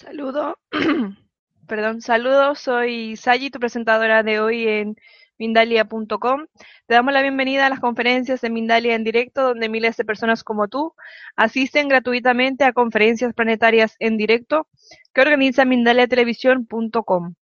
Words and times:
Saludo, 0.00 0.58
perdón, 1.68 2.00
saludos, 2.00 2.60
soy 2.60 3.16
Sayi, 3.16 3.50
tu 3.50 3.60
presentadora 3.60 4.22
de 4.22 4.40
hoy 4.40 4.66
en 4.66 4.96
Mindalia.com. 5.38 6.46
Te 6.86 6.94
damos 6.94 7.12
la 7.12 7.20
bienvenida 7.20 7.66
a 7.66 7.68
las 7.68 7.80
conferencias 7.80 8.40
de 8.40 8.48
Mindalia 8.48 8.94
en 8.94 9.04
directo, 9.04 9.42
donde 9.42 9.68
miles 9.68 9.98
de 9.98 10.06
personas 10.06 10.42
como 10.42 10.68
tú 10.68 10.94
asisten 11.36 11.88
gratuitamente 11.88 12.64
a 12.64 12.72
conferencias 12.72 13.34
planetarias 13.34 13.96
en 13.98 14.16
directo 14.16 14.68
que 15.12 15.20
organiza 15.20 15.66
Mindaliatelevisión.com. 15.66 17.34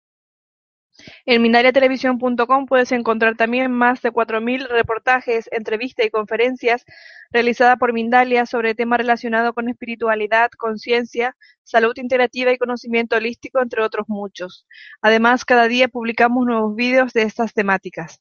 En 1.26 1.42
mindaliatelevisión.com 1.42 2.66
puedes 2.66 2.92
encontrar 2.92 3.36
también 3.36 3.72
más 3.72 4.02
de 4.02 4.12
4.000 4.12 4.68
reportajes, 4.68 5.48
entrevistas 5.52 6.06
y 6.06 6.10
conferencias 6.10 6.86
realizadas 7.32 7.78
por 7.78 7.94
Mindalia 7.94 8.46
sobre 8.46 8.74
temas 8.74 8.98
relacionados 8.98 9.54
con 9.54 9.70
espiritualidad, 9.70 10.50
conciencia, 10.58 11.36
salud 11.64 11.94
integrativa 11.98 12.52
y 12.52 12.58
conocimiento 12.58 13.16
holístico, 13.16 13.62
entre 13.62 13.84
otros 13.84 14.08
muchos. 14.10 14.66
Además, 15.02 15.46
cada 15.46 15.68
día 15.68 15.88
publicamos 15.88 16.46
nuevos 16.46 16.76
vídeos 16.76 17.14
de 17.14 17.24
estas 17.24 17.54
temáticas. 17.54 18.20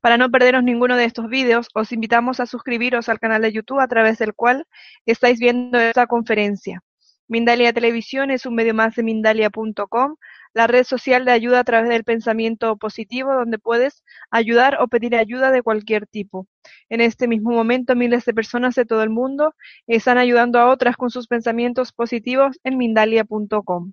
Para 0.00 0.16
no 0.16 0.30
perderos 0.30 0.62
ninguno 0.62 0.96
de 0.96 1.04
estos 1.04 1.28
vídeos, 1.28 1.68
os 1.74 1.92
invitamos 1.92 2.40
a 2.40 2.46
suscribiros 2.46 3.08
al 3.08 3.18
canal 3.18 3.42
de 3.42 3.52
YouTube 3.52 3.80
a 3.80 3.88
través 3.88 4.18
del 4.18 4.34
cual 4.34 4.66
estáis 5.04 5.38
viendo 5.38 5.78
esta 5.78 6.06
conferencia. 6.06 6.80
Mindalia 7.28 7.72
Televisión 7.72 8.30
es 8.30 8.46
un 8.46 8.54
medio 8.54 8.74
más 8.74 8.96
de 8.96 9.02
Mindalia.com, 9.02 10.16
la 10.52 10.66
red 10.66 10.84
social 10.84 11.24
de 11.24 11.32
ayuda 11.32 11.60
a 11.60 11.64
través 11.64 11.88
del 11.88 12.04
pensamiento 12.04 12.76
positivo, 12.76 13.34
donde 13.34 13.58
puedes 13.58 14.04
ayudar 14.30 14.78
o 14.80 14.88
pedir 14.88 15.16
ayuda 15.16 15.50
de 15.50 15.62
cualquier 15.62 16.06
tipo. 16.06 16.46
En 16.88 17.00
este 17.00 17.28
mismo 17.28 17.50
momento, 17.50 17.94
miles 17.94 18.24
de 18.24 18.34
personas 18.34 18.74
de 18.74 18.84
todo 18.84 19.02
el 19.02 19.10
mundo 19.10 19.54
están 19.86 20.18
ayudando 20.18 20.58
a 20.58 20.70
otras 20.70 20.96
con 20.96 21.10
sus 21.10 21.26
pensamientos 21.28 21.92
positivos 21.92 22.58
en 22.64 22.78
Mindalia.com. 22.78 23.92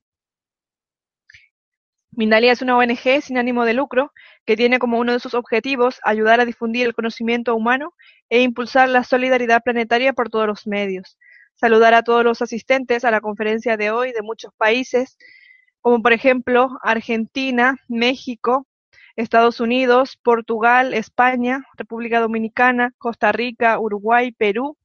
Mindalia 2.11 2.51
es 2.51 2.63
una 2.63 2.75
ONG 2.75 3.21
sin 3.21 3.37
ánimo 3.37 3.63
de 3.63 3.75
lucro 3.75 4.11
que 4.43 4.55
tiene 4.55 4.79
como 4.79 4.97
uno 4.97 5.13
de 5.13 5.19
sus 5.19 5.35
objetivos 5.35 5.99
ayudar 6.03 6.39
a 6.39 6.45
difundir 6.45 6.87
el 6.87 6.95
conocimiento 6.95 7.53
humano 7.55 7.93
e 8.29 8.41
impulsar 8.41 8.89
la 8.89 9.03
solidaridad 9.03 9.61
planetaria 9.61 10.13
por 10.13 10.29
todos 10.29 10.47
los 10.47 10.65
medios. 10.65 11.19
Saludar 11.53 11.93
a 11.93 12.01
todos 12.01 12.23
los 12.23 12.41
asistentes 12.41 13.05
a 13.05 13.11
la 13.11 13.21
conferencia 13.21 13.77
de 13.77 13.91
hoy 13.91 14.13
de 14.13 14.23
muchos 14.23 14.51
países, 14.57 15.15
como 15.87 16.01
por 16.01 16.11
ejemplo 16.11 16.77
Argentina, 16.83 17.77
México, 17.87 18.67
Estados 19.15 19.61
Unidos, 19.61 20.19
Portugal, 20.21 20.93
España, 20.93 21.63
República 21.77 22.19
Dominicana, 22.19 22.91
Costa 22.97 23.31
Rica, 23.31 23.79
Uruguay, 23.79 24.33
Perú, 24.33 24.77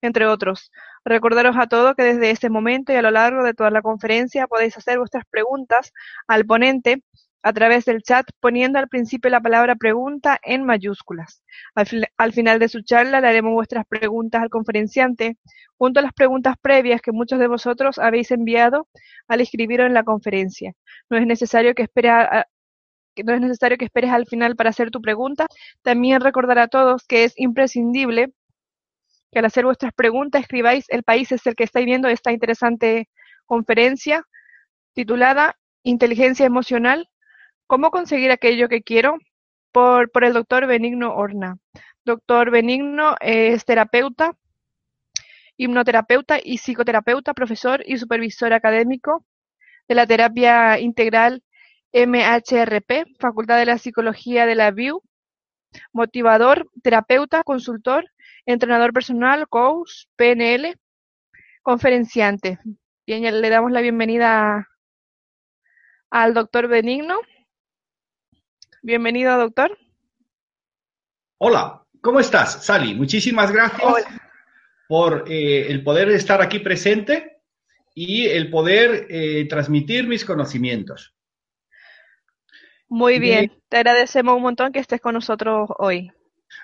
entre 0.00 0.26
otros. 0.26 0.70
Recordaros 1.04 1.56
a 1.58 1.66
todos 1.66 1.96
que 1.96 2.04
desde 2.04 2.30
este 2.30 2.50
momento 2.50 2.92
y 2.92 2.94
a 2.94 3.02
lo 3.02 3.10
largo 3.10 3.42
de 3.42 3.52
toda 3.52 3.72
la 3.72 3.82
conferencia 3.82 4.46
podéis 4.46 4.76
hacer 4.76 4.96
vuestras 4.96 5.24
preguntas 5.28 5.92
al 6.28 6.46
ponente 6.46 7.02
a 7.44 7.52
través 7.52 7.84
del 7.84 8.02
chat 8.02 8.26
poniendo 8.40 8.78
al 8.78 8.88
principio 8.88 9.30
la 9.30 9.40
palabra 9.40 9.76
pregunta 9.76 10.40
en 10.42 10.64
mayúsculas. 10.64 11.42
Al, 11.74 11.86
al, 12.16 12.32
final 12.32 12.58
de 12.58 12.70
su 12.70 12.80
charla 12.80 13.20
le 13.20 13.28
haremos 13.28 13.52
vuestras 13.52 13.84
preguntas 13.86 14.42
al 14.42 14.48
conferenciante 14.48 15.36
junto 15.76 16.00
a 16.00 16.02
las 16.02 16.14
preguntas 16.14 16.56
previas 16.60 17.02
que 17.02 17.12
muchos 17.12 17.38
de 17.38 17.46
vosotros 17.46 17.98
habéis 17.98 18.30
enviado 18.30 18.88
al 19.28 19.42
escribirlo 19.42 19.84
en 19.84 19.92
la 19.92 20.04
conferencia. 20.04 20.72
No 21.10 21.18
es 21.18 21.26
necesario 21.26 21.74
que 21.74 21.82
esperes 21.82 22.14
no 23.22 23.34
es 23.34 23.40
necesario 23.42 23.76
que 23.76 23.84
esperes 23.84 24.10
al 24.10 24.26
final 24.26 24.56
para 24.56 24.70
hacer 24.70 24.90
tu 24.90 25.02
pregunta. 25.02 25.46
También 25.82 26.22
recordar 26.22 26.58
a 26.58 26.68
todos 26.68 27.04
que 27.06 27.24
es 27.24 27.34
imprescindible 27.36 28.32
que 29.30 29.40
al 29.40 29.44
hacer 29.44 29.66
vuestras 29.66 29.92
preguntas 29.92 30.40
escribáis 30.40 30.86
el 30.88 31.02
país 31.02 31.30
es 31.30 31.46
el 31.46 31.54
que 31.56 31.64
estáis 31.64 31.84
viendo 31.84 32.08
esta 32.08 32.32
interesante 32.32 33.10
conferencia 33.44 34.24
titulada 34.94 35.56
Inteligencia 35.82 36.46
Emocional 36.46 37.10
¿Cómo 37.74 37.90
conseguir 37.90 38.30
aquello 38.30 38.68
que 38.68 38.84
quiero? 38.84 39.18
Por, 39.72 40.08
por 40.12 40.22
el 40.22 40.32
doctor 40.32 40.64
Benigno 40.68 41.12
Horna. 41.16 41.58
Doctor 42.04 42.52
Benigno 42.52 43.16
es 43.18 43.64
terapeuta, 43.64 44.36
hipnoterapeuta 45.56 46.38
y 46.40 46.58
psicoterapeuta, 46.58 47.34
profesor 47.34 47.82
y 47.84 47.98
supervisor 47.98 48.52
académico 48.52 49.26
de 49.88 49.96
la 49.96 50.06
terapia 50.06 50.78
integral 50.78 51.42
MHRP, 51.92 53.18
Facultad 53.18 53.58
de 53.58 53.66
la 53.66 53.78
Psicología 53.78 54.46
de 54.46 54.54
la 54.54 54.70
VIU, 54.70 55.02
motivador, 55.92 56.70
terapeuta, 56.80 57.42
consultor, 57.42 58.08
entrenador 58.46 58.92
personal, 58.92 59.48
coach, 59.48 60.04
PNL, 60.14 60.76
conferenciante. 61.62 62.60
Bien, 63.04 63.40
le 63.40 63.50
damos 63.50 63.72
la 63.72 63.80
bienvenida 63.80 64.68
al 66.10 66.34
doctor 66.34 66.68
Benigno. 66.68 67.18
Bienvenido, 68.84 69.38
doctor. 69.38 69.78
Hola, 71.38 71.82
¿cómo 72.02 72.20
estás, 72.20 72.66
Sally? 72.66 72.94
Muchísimas 72.94 73.50
gracias 73.50 73.82
Hola. 73.82 74.04
por 74.86 75.24
eh, 75.26 75.68
el 75.70 75.82
poder 75.82 76.10
estar 76.10 76.42
aquí 76.42 76.58
presente 76.58 77.38
y 77.94 78.26
el 78.26 78.50
poder 78.50 79.06
eh, 79.08 79.46
transmitir 79.48 80.06
mis 80.06 80.26
conocimientos. 80.26 81.14
Muy 82.86 83.18
bien, 83.18 83.44
eh, 83.46 83.62
te 83.70 83.78
agradecemos 83.78 84.36
un 84.36 84.42
montón 84.42 84.70
que 84.70 84.80
estés 84.80 85.00
con 85.00 85.14
nosotros 85.14 85.70
hoy. 85.78 86.12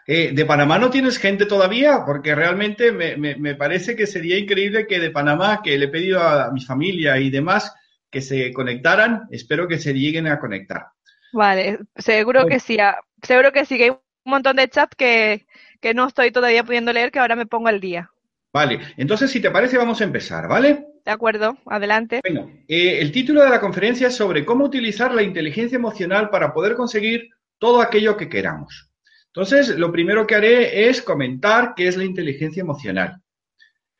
¿De 0.06 0.44
Panamá 0.44 0.78
no 0.78 0.91
tienes 0.91 1.16
gente 1.16 1.47
todavía? 1.47 2.04
Porque 2.04 2.34
realmente 2.34 2.92
me, 2.92 3.16
me, 3.16 3.36
me, 3.36 3.54
parece 3.54 3.97
que 3.97 4.06
sería 4.06 4.38
increíble 4.38 4.86
que 4.86 5.00
de 5.00 5.10
Panamá, 5.10 5.62
que 5.64 5.78
le 5.78 5.86
he 5.86 5.88
pedido 5.88 6.22
a 6.22 6.53
mi 6.53 6.60
familia 6.60 7.16
y 7.16 7.30
demás 7.30 7.75
que 8.10 8.20
se 8.20 8.53
conectaran, 8.53 9.22
espero 9.30 9.66
que 9.66 9.78
se 9.78 9.94
lleguen 9.94 10.26
a 10.26 10.38
conectar. 10.38 10.88
Vale, 11.32 11.78
seguro 11.96 12.46
que 12.46 12.60
sí, 12.60 12.78
ah, 12.78 12.98
seguro 13.22 13.52
que 13.52 13.64
sí, 13.64 13.76
que 13.76 13.84
hay 13.84 13.91
un 13.91 14.00
montón 14.24 14.56
de 14.56 14.68
chat 14.68 14.92
que, 14.94 15.46
que 15.80 15.94
no 15.94 16.06
estoy 16.06 16.30
todavía 16.30 16.64
pudiendo 16.64 16.92
leer, 16.92 17.10
que 17.10 17.18
ahora 17.18 17.36
me 17.36 17.46
pongo 17.46 17.68
al 17.68 17.80
día. 17.80 18.10
Vale, 18.52 18.80
entonces 18.96 19.30
si 19.30 19.41
te 19.41 19.50
parece 19.50 19.78
vamos 19.78 20.00
a 20.00 20.04
empezar, 20.04 20.48
¿vale? 20.48 20.86
De 21.04 21.10
acuerdo, 21.10 21.56
adelante. 21.66 22.20
Bueno, 22.24 22.50
eh, 22.68 22.98
el 23.00 23.12
título 23.12 23.42
de 23.42 23.50
la 23.50 23.60
conferencia 23.60 24.08
es 24.08 24.16
sobre 24.16 24.44
cómo 24.44 24.64
utilizar 24.64 25.14
la 25.14 25.22
inteligencia 25.22 25.76
emocional 25.76 26.30
para 26.30 26.52
poder 26.52 26.74
conseguir 26.74 27.28
todo 27.58 27.80
aquello 27.80 28.16
que 28.16 28.28
queramos. 28.28 28.91
Entonces, 29.26 29.78
lo 29.78 29.92
primero 29.92 30.26
que 30.26 30.34
haré 30.34 30.88
es 30.88 31.00
comentar 31.00 31.74
qué 31.76 31.86
es 31.86 31.97
la 31.97 32.04
inteligencia 32.04 32.62
emocional. 32.62 33.22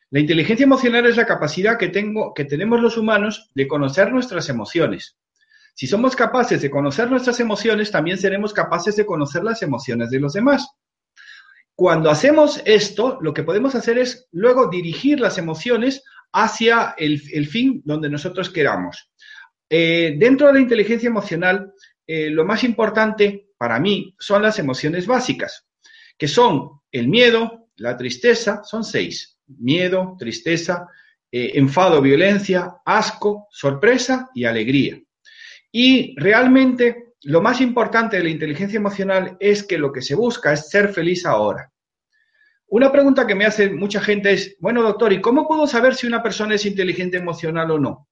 La 0.09 0.19
inteligencia 0.19 0.65
emocional 0.65 1.05
es 1.05 1.15
la 1.15 1.25
capacidad 1.25 1.77
que, 1.77 1.87
tengo, 1.87 2.33
que 2.33 2.43
tenemos 2.43 2.81
los 2.81 2.97
humanos 2.97 3.49
de 3.55 3.67
conocer 3.67 4.11
nuestras 4.11 4.49
emociones, 4.49 5.17
si 5.73 5.87
somos 5.87 6.15
capaces 6.15 6.61
de 6.61 6.69
conocer 6.69 7.09
nuestras 7.09 7.39
emociones, 7.39 7.91
también 7.91 8.17
seremos 8.17 8.53
capaces 8.53 8.95
de 8.95 9.05
conocer 9.05 9.43
las 9.43 9.61
emociones 9.61 10.09
de 10.09 10.19
los 10.19 10.33
demás. 10.33 10.67
Cuando 11.75 12.11
hacemos 12.11 12.61
esto, 12.65 13.17
lo 13.21 13.33
que 13.33 13.43
podemos 13.43 13.73
hacer 13.75 13.97
es 13.97 14.27
luego 14.31 14.67
dirigir 14.67 15.19
las 15.19 15.37
emociones 15.37 16.03
hacia 16.33 16.93
el, 16.97 17.21
el 17.33 17.47
fin 17.47 17.81
donde 17.85 18.09
nosotros 18.09 18.49
queramos. 18.49 19.11
Eh, 19.69 20.15
dentro 20.17 20.47
de 20.47 20.53
la 20.53 20.59
inteligencia 20.59 21.07
emocional, 21.07 21.73
eh, 22.05 22.29
lo 22.29 22.43
más 22.43 22.63
importante 22.65 23.47
para 23.57 23.79
mí 23.79 24.13
son 24.19 24.41
las 24.41 24.59
emociones 24.59 25.07
básicas, 25.07 25.65
que 26.17 26.27
son 26.27 26.81
el 26.91 27.07
miedo, 27.07 27.69
la 27.77 27.95
tristeza, 27.95 28.63
son 28.63 28.83
seis. 28.83 29.39
Miedo, 29.47 30.15
tristeza, 30.19 30.87
eh, 31.31 31.51
enfado, 31.55 32.01
violencia, 32.01 32.81
asco, 32.85 33.47
sorpresa 33.49 34.29
y 34.33 34.43
alegría. 34.43 35.01
Y 35.71 36.15
realmente 36.19 37.13
lo 37.23 37.41
más 37.41 37.61
importante 37.61 38.17
de 38.17 38.23
la 38.23 38.29
inteligencia 38.29 38.77
emocional 38.77 39.37
es 39.39 39.63
que 39.63 39.77
lo 39.77 39.91
que 39.91 40.01
se 40.01 40.15
busca 40.15 40.53
es 40.53 40.69
ser 40.69 40.89
feliz 40.89 41.25
ahora. 41.25 41.71
Una 42.67 42.91
pregunta 42.91 43.27
que 43.27 43.35
me 43.35 43.45
hace 43.45 43.69
mucha 43.69 44.01
gente 44.01 44.31
es, 44.31 44.55
bueno, 44.59 44.81
doctor, 44.81 45.11
¿y 45.11 45.21
cómo 45.21 45.47
puedo 45.47 45.67
saber 45.67 45.93
si 45.93 46.07
una 46.07 46.23
persona 46.23 46.55
es 46.55 46.65
inteligente 46.65 47.17
emocional 47.17 47.69
o 47.71 47.79
no? 47.79 48.09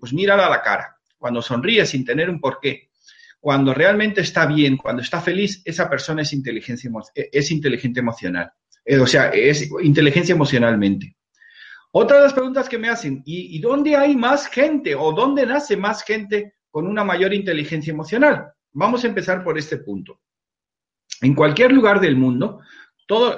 Pues 0.00 0.12
mírala 0.12 0.46
a 0.46 0.50
la 0.50 0.62
cara. 0.62 0.96
Cuando 1.18 1.42
sonríe 1.42 1.84
sin 1.86 2.04
tener 2.04 2.30
un 2.30 2.40
porqué, 2.40 2.90
cuando 3.38 3.74
realmente 3.74 4.20
está 4.22 4.46
bien, 4.46 4.76
cuando 4.76 5.02
está 5.02 5.20
feliz, 5.20 5.62
esa 5.64 5.90
persona 5.90 6.22
es, 6.22 6.32
inteligencia, 6.32 6.90
es 7.14 7.50
inteligente 7.50 8.00
emocional. 8.00 8.52
Eh, 8.84 8.98
o 8.98 9.06
sea, 9.06 9.28
es 9.28 9.68
inteligencia 9.82 10.34
emocionalmente. 10.34 11.16
Otra 11.92 12.16
de 12.16 12.22
las 12.24 12.32
preguntas 12.32 12.68
que 12.68 12.78
me 12.78 12.88
hacen, 12.88 13.22
¿y, 13.24 13.56
¿y, 13.56 13.60
dónde 13.60 13.96
hay 13.96 14.16
más 14.16 14.46
gente 14.46 14.94
o 14.94 15.12
dónde 15.12 15.46
nace 15.46 15.76
más 15.76 16.02
gente 16.02 16.54
con 16.70 16.86
una 16.86 17.04
mayor 17.04 17.32
inteligencia 17.34 17.92
emocional? 17.92 18.46
Vamos 18.72 19.04
a 19.04 19.08
empezar 19.08 19.44
por 19.44 19.58
este 19.58 19.76
punto. 19.76 20.20
En 21.20 21.34
cualquier 21.34 21.72
lugar 21.72 22.00
del 22.00 22.16
mundo, 22.16 22.60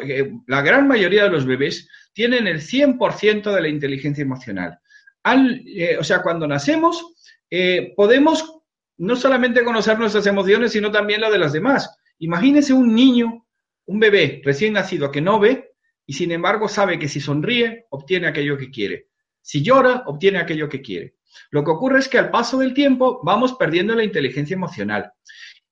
eh, 0.03 0.33
la 0.47 0.63
gran 0.63 0.87
mayoría 0.87 1.25
de 1.25 1.31
los 1.31 1.47
bebés 1.47 1.89
tienen 2.13 2.47
el 2.47 2.61
100% 2.61 3.53
de 3.53 3.61
la 3.61 3.69
inteligencia 3.69 4.23
emocional. 4.23 4.79
Al, 5.23 5.63
eh, 5.67 5.97
o 5.99 6.05
sea, 6.05 6.23
cuando 6.23 6.47
nacemos, 6.47 7.15
eh, 7.51 7.93
podemos 7.97 8.61
no 8.99 9.17
solamente 9.17 9.65
conocer 9.65 9.99
nuestras 9.99 10.27
emociones, 10.27 10.73
sino 10.73 10.93
también 10.93 11.21
las 11.21 11.33
de 11.33 11.39
las 11.39 11.53
demás. 11.53 11.99
Imagínese 12.19 12.73
un 12.73 12.95
niño, 12.95 13.47
un 13.87 13.99
bebé 13.99 14.41
recién 14.45 14.75
nacido 14.75 15.11
que 15.11 15.21
no 15.21 15.41
ve, 15.41 15.74
y 16.07 16.13
sin 16.13 16.33
embargo 16.33 16.69
sabe 16.69 16.99
que 16.99 17.09
si 17.09 17.21
sonríe 17.21 17.87
obtiene 17.91 18.29
aquello 18.29 18.57
que 18.57 18.71
quiere. 18.71 19.09
Si 19.41 19.63
llora, 19.63 20.05
obtiene 20.07 20.39
aquello 20.39 20.69
que 20.69 20.81
quiere. 20.81 21.17
Lo 21.51 21.65
que 21.65 21.71
ocurre 21.71 21.99
es 21.99 22.09
que 22.09 22.19
al 22.19 22.31
paso 22.31 22.59
del 22.59 22.75
tiempo 22.75 23.21
vamos 23.23 23.55
perdiendo 23.55 23.95
la 23.95 24.05
inteligencia 24.05 24.55
emocional. 24.55 25.13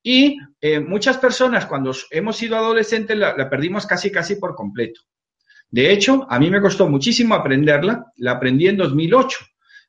Y 0.01 0.37
eh, 0.59 0.79
muchas 0.79 1.17
personas 1.17 1.65
cuando 1.65 1.95
hemos 2.11 2.35
sido 2.35 2.57
adolescentes 2.57 3.17
la, 3.17 3.49
perdimos 3.49 3.85
casi 3.85 4.11
casi 4.11 4.35
por 4.35 4.53
completo. 4.53 5.01
De 5.69 5.91
hecho, 5.91 6.27
a 6.29 6.39
mí 6.39 6.51
me 6.51 6.61
costó 6.61 6.87
muchísimo 6.87 7.33
aprenderla, 7.33 8.05
la 8.17 8.33
aprendí 8.33 8.67
en 8.67 8.77
2008. 8.77 9.37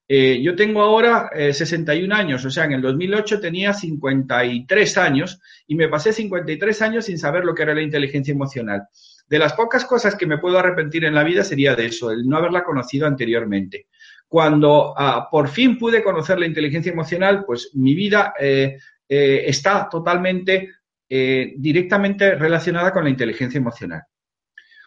Eh, 0.06 0.40
yo 0.42 0.54
tengo 0.54 0.82
ahora 0.82 1.30
61 1.34 2.14
eh, 2.14 2.18
años, 2.18 2.44
o 2.44 2.50
sea, 2.50 2.64
en 2.64 2.72
el 2.72 2.82
2008 2.82 3.40
tenía 3.40 3.72
53 3.72 4.98
años 4.98 5.40
y 5.66 5.74
me 5.74 5.88
pasé 5.88 6.12
53 6.12 6.82
años 6.82 7.06
sin 7.06 7.18
saber 7.18 7.44
lo 7.44 7.54
que 7.54 7.62
era 7.62 7.74
la 7.74 7.82
inteligencia 7.82 8.32
emocional. 8.32 8.82
De 9.26 9.38
las 9.38 9.54
pocas 9.54 9.84
cosas 9.84 10.16
que 10.16 10.26
me 10.26 10.38
puedo 10.38 10.58
arrepentir 10.58 11.04
en 11.04 11.14
la 11.14 11.24
vida 11.24 11.44
sería 11.44 11.74
de 11.74 11.86
eso, 11.86 12.10
el 12.10 12.28
no 12.28 12.36
haberla 12.36 12.62
conocido 12.62 13.06
anteriormente. 13.06 13.88
Cuando 14.28 14.94
ah, 14.96 15.28
por 15.30 15.48
fin 15.48 15.78
pude 15.78 16.02
conocer 16.02 16.38
la 16.38 16.46
inteligencia 16.46 16.92
emocional, 16.92 17.44
pues 17.46 17.70
mi 17.74 17.94
vida 17.94 18.34
eh, 18.38 18.78
está 19.08 19.88
totalmente, 19.88 20.70
directamente 21.06 22.34
relacionada 22.34 22.92
con 22.92 23.04
la 23.04 23.10
inteligencia 23.10 23.58
emocional. 23.58 24.02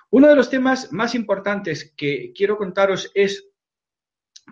Uno 0.09 0.27
de 0.27 0.35
los 0.35 0.49
temas 0.49 0.91
más 0.91 1.15
importantes 1.15 1.93
que 1.95 2.31
quiero 2.33 2.57
contaros 2.57 3.11
es 3.13 3.49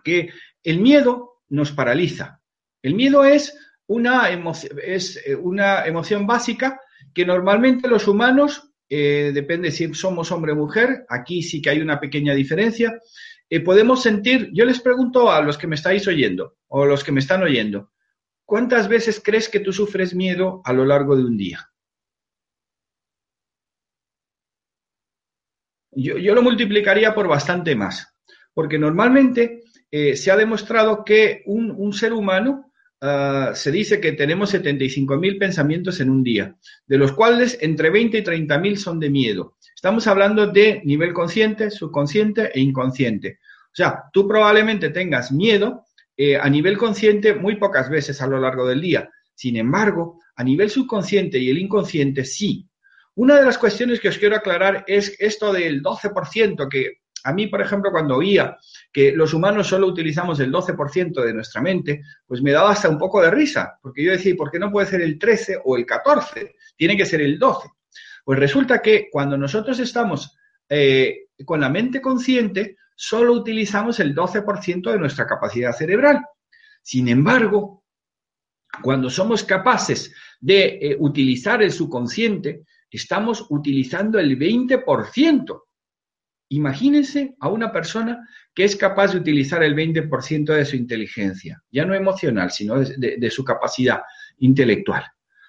que 0.04 0.30
el 0.64 0.80
miedo 0.80 1.42
nos 1.50 1.72
paraliza. 1.72 2.42
El 2.82 2.96
miedo 2.96 3.24
es 3.24 3.58
una, 3.88 4.30
es 4.84 5.22
eh, 5.26 5.36
una 5.36 5.86
emoción 5.86 6.28
básica 6.28 6.80
que 7.14 7.26
normalmente 7.26 7.88
los 7.88 8.08
humanos, 8.08 8.74
eh, 8.98 9.32
depende 9.34 9.72
si 9.72 9.94
somos 9.94 10.32
hombre 10.32 10.54
o 10.54 10.56
mujer, 10.56 11.06
aquí 11.10 11.44
sí 11.44 11.62
que 11.62 11.70
hay 11.70 11.82
una 11.82 12.00
pequeña 12.00 12.34
diferencia, 12.34 12.98
eh, 13.50 13.60
podemos 13.60 14.02
sentir, 14.02 14.50
yo 14.54 14.64
les 14.64 14.80
pregunto 14.80 15.30
a 15.30 15.42
los 15.42 15.58
que 15.58 15.68
me 15.68 15.76
estáis 15.76 16.08
oyendo 16.08 16.56
o 16.70 16.86
los 16.86 17.04
que 17.04 17.12
me 17.12 17.20
están 17.20 17.44
oyendo, 17.44 17.92
¿cuántas 18.46 18.88
veces 18.88 19.22
crees 19.22 19.50
que 19.50 19.60
tú 19.60 19.74
sufres 19.74 20.16
miedo 20.16 20.62
a 20.64 20.72
lo 20.72 20.86
largo 20.86 21.18
de 21.18 21.26
un 21.26 21.36
día? 21.36 21.70
Yo, 25.92 26.34
lo 26.34 26.42
multiplicaría 26.42 27.14
por 27.14 27.28
bastante 27.28 27.76
más, 27.76 28.16
porque 28.54 28.80
normalmente 28.80 29.64
eh, 29.92 30.16
se 30.16 30.32
ha 30.32 30.38
demostrado 30.38 31.04
que 31.04 31.44
un, 31.48 31.92
ser 31.92 32.14
humano 32.14 32.72
ah, 33.02 33.52
se 33.54 33.72
dice 33.72 34.00
que 34.00 34.14
tenemos 34.14 34.54
75.000 34.54 35.40
pensamientos 35.40 36.00
en 36.00 36.10
un 36.10 36.24
día, 36.24 36.56
de 36.88 36.98
los 36.98 37.12
cuales 37.12 37.58
entre 37.62 37.90
20 37.90 38.18
y 38.18 38.24
30.000 38.24 38.76
son 38.76 39.00
de 39.00 39.10
miedo. 39.10 39.58
Estamos 39.76 40.08
hablando 40.08 40.48
de 40.48 40.82
nivel 40.86 41.14
consciente, 41.14 41.70
subconsciente 41.70 42.52
e 42.54 42.60
inconsciente. 42.60 43.40
O 43.66 43.76
sea, 43.76 44.04
tú 44.14 44.28
probablemente 44.28 44.90
tengas 44.90 45.32
miedo 45.32 45.86
eh, 46.18 46.38
a 46.38 46.50
nivel 46.50 46.78
consciente 46.78 47.34
muy 47.34 47.58
pocas 47.58 47.90
veces 47.90 48.22
a 48.22 48.28
lo 48.28 48.40
largo 48.40 48.66
del 48.68 48.82
día. 48.82 49.10
Sin 49.34 49.58
embargo, 49.58 50.22
a 50.36 50.44
nivel 50.44 50.70
subconsciente 50.70 51.38
y 51.38 51.50
el 51.50 51.58
inconsciente 51.58 52.24
sí. 52.24 52.70
Una 53.16 53.36
de 53.36 53.46
las 53.46 53.58
cuestiones 53.58 54.00
que 54.00 54.10
os 54.10 54.18
quiero 54.18 54.36
aclarar 54.36 54.84
es 54.88 55.16
esto 55.20 55.52
del 55.54 55.82
12% 55.82 56.70
que 56.70 57.00
a 57.25 57.33
mí, 57.33 57.48
por 57.48 57.60
ejemplo, 57.60 57.92
cuando 57.92 58.18
oía 58.18 58.56
que 58.94 59.12
los 59.12 59.33
humanos 59.33 59.66
solo 59.68 59.88
utilizamos 59.88 60.39
el 60.39 60.51
12% 60.51 61.24
de 61.24 61.33
nuestra 61.33 61.60
mente, 61.60 62.04
pues 62.27 62.39
me 62.44 62.51
daba 62.51 62.72
hasta 62.72 62.88
un 62.88 63.00
poco 63.00 63.19
de 63.19 63.31
risa, 63.31 63.80
porque 63.81 64.04
yo 64.04 64.12
decía, 64.12 64.36
¿por 64.38 64.51
qué 64.51 64.60
no 64.60 64.72
puede 64.72 64.86
ser 64.86 65.01
el 65.01 65.18
13 65.18 65.60
o 65.66 65.75
el 65.75 65.88
14? 65.88 66.56
Tiene 66.77 66.95
que 66.95 67.06
ser 67.06 67.22
el 67.22 67.39
12. 67.39 67.68
Pues 68.24 68.38
resulta 68.38 68.80
que 68.80 69.07
cuando 69.12 69.38
nosotros 69.39 69.80
estamos 69.80 70.38
eh, 70.69 71.30
con 71.44 71.60
la 71.60 71.69
mente 71.69 72.00
consciente, 72.00 72.77
solo 72.95 73.33
utilizamos 73.33 74.00
el 74.00 74.16
12% 74.16 74.92
de 74.92 75.00
nuestra 75.00 75.25
capacidad 75.25 75.74
cerebral. 75.74 76.24
Sin 76.83 77.07
embargo, 77.07 77.83
cuando 78.83 79.10
somos 79.10 79.44
capaces 79.44 80.13
de 80.39 80.77
eh, 80.80 80.98
utilizar 81.00 81.63
el 81.63 81.72
subconsciente, 81.72 82.66
estamos 82.92 83.48
utilizando 83.50 84.19
el 84.19 84.38
20%. 84.38 85.65
Imagínense 86.50 87.36
a 87.40 87.50
una 87.50 87.72
persona 87.72 88.28
que 88.54 88.64
es 88.64 88.76
capaz 88.76 89.12
de 89.12 89.18
utilizar 89.18 89.64
el 89.64 89.76
20% 89.76 90.54
de 90.54 90.66
su 90.66 90.76
inteligencia, 90.76 91.62
ya 91.72 91.86
no 91.86 91.96
emocional, 91.96 92.52
sino 92.52 92.80
de, 92.80 93.32
su 93.32 93.44
capacidad 93.44 94.02
intelectual. 94.40 95.04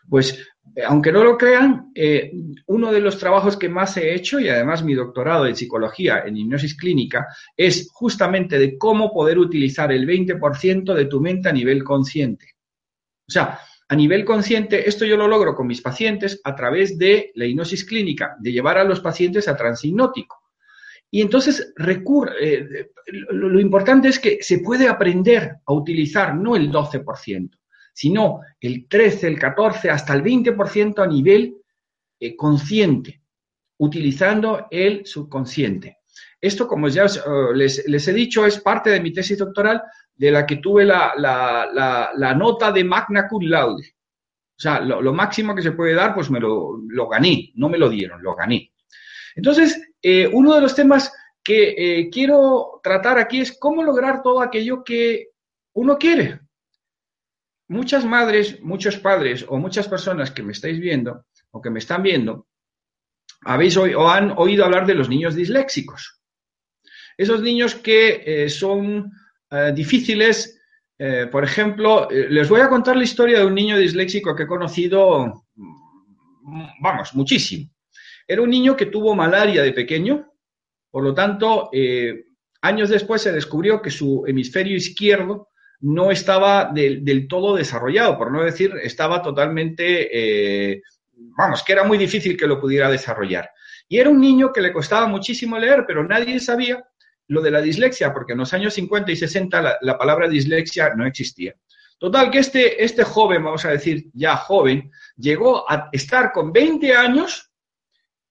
Pues, 0.09 0.47
eh, 0.75 0.83
aunque 0.87 1.13
no 1.13 1.23
lo 1.23 1.37
crean, 1.37 1.91
eh, 1.95 2.33
uno 2.67 2.93
de 2.93 3.01
los 3.01 3.19
trabajos 3.19 3.57
que 3.57 3.69
más 3.69 3.97
he 3.97 4.15
hecho, 4.15 4.41
y 4.41 4.49
además 4.49 4.83
mi 4.83 4.95
doctorado 4.95 5.47
en 5.47 5.57
psicología, 5.57 6.23
en 6.27 6.37
hipnosis 6.37 6.77
clínica, 6.77 7.27
es 7.57 7.91
justamente 7.93 8.59
de 8.59 8.79
cómo 8.79 9.13
poder 9.13 9.39
utilizar 9.39 9.93
el 9.93 10.07
20% 10.07 10.95
de 10.95 11.05
tu 11.05 11.21
mente 11.21 11.49
a 11.49 11.53
nivel 11.53 11.85
consciente. 11.85 12.55
O 13.29 13.33
sea, 13.33 13.59
a 13.89 13.95
nivel 13.95 14.25
consciente, 14.25 14.89
esto 14.89 15.05
yo 15.05 15.17
lo 15.17 15.29
logro 15.29 15.55
con 15.55 15.67
mis 15.67 15.83
pacientes 15.83 16.41
a 16.43 16.57
través 16.57 16.97
de 16.99 17.33
la 17.35 17.45
hipnosis 17.45 17.85
clínica, 17.85 18.37
de 18.41 18.53
llevar 18.53 18.79
a 18.79 18.85
los 18.85 19.01
pacientes 19.01 19.47
a 19.47 19.57
transhipnótico. 19.57 20.46
Y 21.11 21.23
entonces 21.23 21.73
recurre, 21.76 22.32
eh, 22.41 22.91
lo, 23.31 23.61
importante 23.61 24.08
es 24.08 24.19
que 24.19 24.38
se 24.43 24.58
puede 24.58 24.88
aprender 24.88 25.56
a 25.64 25.73
utilizar 25.73 26.35
no 26.35 26.56
el 26.56 26.70
12%, 26.70 27.50
sino 27.93 28.41
el 28.61 28.88
13, 28.88 29.29
el 29.29 29.38
14, 29.38 29.91
hasta 29.91 30.14
el 30.14 30.23
20% 30.23 31.03
a 31.03 31.06
nivel 31.06 31.57
eh, 32.19 32.35
consciente, 32.35 33.23
utilizando 33.78 34.66
el 34.71 35.07
subconsciente. 35.07 35.99
Esto, 36.40 36.66
como 36.66 36.88
ya 36.88 37.04
eh, 37.04 37.54
les, 37.54 38.09
he 38.09 38.12
dicho, 38.12 38.45
es 38.45 38.61
parte 38.61 38.90
de 38.90 39.00
mi 39.00 39.12
tesis 39.12 39.38
doctoral 39.38 39.83
de 40.14 40.31
la 40.31 40.45
que 40.45 40.57
tuve 40.57 40.85
la, 40.85 42.35
nota 42.37 42.73
de 42.73 42.85
magna 42.85 43.28
cum 43.28 43.45
laude. 43.45 43.95
O 44.59 44.61
sea, 44.61 44.81
lo, 44.81 45.12
máximo 45.12 45.54
que 45.54 45.62
se 45.62 45.73
puede 45.73 45.95
dar, 45.95 46.14
pues 46.14 46.31
me 46.31 46.40
lo, 46.40 46.78
lo 46.88 47.09
gané, 47.09 47.52
no 47.54 47.69
me 47.69 47.78
lo 47.78 47.88
dieron, 47.88 48.23
lo 48.23 48.35
gané. 48.35 48.73
Entonces, 49.37 49.78
eh, 50.09 50.31
uno 50.33 50.55
de 50.55 50.61
los 50.61 50.73
temas 50.73 51.13
que 51.43 51.75
eh, 51.77 52.11
quiero 52.11 52.81
tratar 52.81 53.19
aquí 53.19 53.41
es 53.41 53.59
cómo 53.59 53.83
lograr 53.83 54.23
todo 54.23 54.41
aquello 54.41 54.85
que 54.85 55.31
uno 55.73 55.99
quiere. 55.99 56.43
Muchas 57.67 58.05
madres, 58.05 58.63
muchos 58.63 58.99
padres 58.99 59.45
o 59.49 59.59
muchas 59.59 59.89
personas 59.89 60.31
que 60.31 60.45
me 60.45 60.53
estáis 60.53 60.79
viendo 60.79 61.25
o 61.51 61.61
que 61.61 61.71
me 61.71 61.81
están 61.81 62.05
viendo, 62.05 62.47
habéis 63.41 63.77
o 63.77 64.09
han 64.09 64.33
oído 64.37 64.65
hablar 64.65 64.87
de 64.87 64.95
los 64.95 65.09
niños 65.09 65.35
disléxicos. 65.35 66.21
Esos 67.19 67.43
niños 67.43 67.75
que 67.75 68.23
eh, 68.25 68.49
son 68.49 69.11
difíciles, 69.75 70.61
por 71.31 71.45
ejemplo, 71.45 72.09
les 72.11 72.49
voy 72.49 72.61
a 72.61 72.69
contar 72.69 72.97
la 72.97 73.05
historia 73.05 73.39
de 73.39 73.47
un 73.47 73.55
niño 73.55 73.79
disléxico 73.79 74.35
que 74.35 74.43
he 74.43 74.47
conocido, 74.47 75.45
vamos, 76.81 77.15
muchísimo. 77.15 77.71
Era 78.26 78.42
un 78.42 78.50
niño 78.50 78.76
que 78.76 78.87
tuvo 78.87 79.14
malaria 79.14 79.62
de 79.62 79.73
pequeño, 79.73 80.33
por 80.90 81.04
lo 81.04 81.14
tanto, 81.14 81.68
eh, 81.73 82.25
años 82.62 82.88
después 82.88 83.23
se 83.23 83.33
descubrió 83.33 83.83
que 83.83 83.90
su 83.90 84.25
hemisferio 84.26 84.76
izquierdo 84.76 85.50
no 85.80 86.11
estaba 86.11 86.73
del, 86.73 87.28
todo 87.28 87.54
desarrollado, 87.54 88.16
por 88.16 88.33
no 88.33 88.42
decir, 88.42 88.73
estaba 88.83 89.23
totalmente, 89.23 90.09
eh, 90.73 90.83
vamos, 91.12 91.62
que 91.62 91.73
era 91.73 91.85
muy 91.85 91.99
difícil 91.99 92.37
que 92.37 92.47
lo 92.47 92.61
pudiera 92.61 92.90
desarrollar. 92.90 93.50
Y 93.88 93.99
era 93.99 94.11
un 94.11 94.21
niño 94.21 94.52
que 94.52 94.62
le 94.62 94.73
costaba 94.73 95.06
muchísimo 95.06 95.59
leer, 95.59 95.85
pero 95.87 96.02
nadie 96.02 96.40
sabía 96.40 96.83
lo 97.28 97.42
de 97.42 97.50
la 97.50 97.61
dislexia, 97.61 98.12
porque 98.12 98.33
en 98.33 98.38
los 98.38 98.52
años 98.54 98.75
50 98.75 99.12
y 99.12 99.16
60 99.16 99.62
la, 99.62 99.76
la 99.80 99.99
palabra 99.99 100.28
dislexia 100.28 100.95
no 100.95 101.06
existía. 101.06 101.54
Total, 101.99 102.30
que 102.30 102.38
este, 102.38 102.83
este 102.85 103.04
joven, 103.04 103.45
vamos 103.45 103.64
a 103.64 103.71
decir 103.71 104.06
ya 104.12 104.37
joven, 104.37 104.90
llegó 105.16 105.71
a 105.71 105.88
estar 105.92 106.33
con 106.33 106.52
20 106.52 106.95
años 106.95 107.50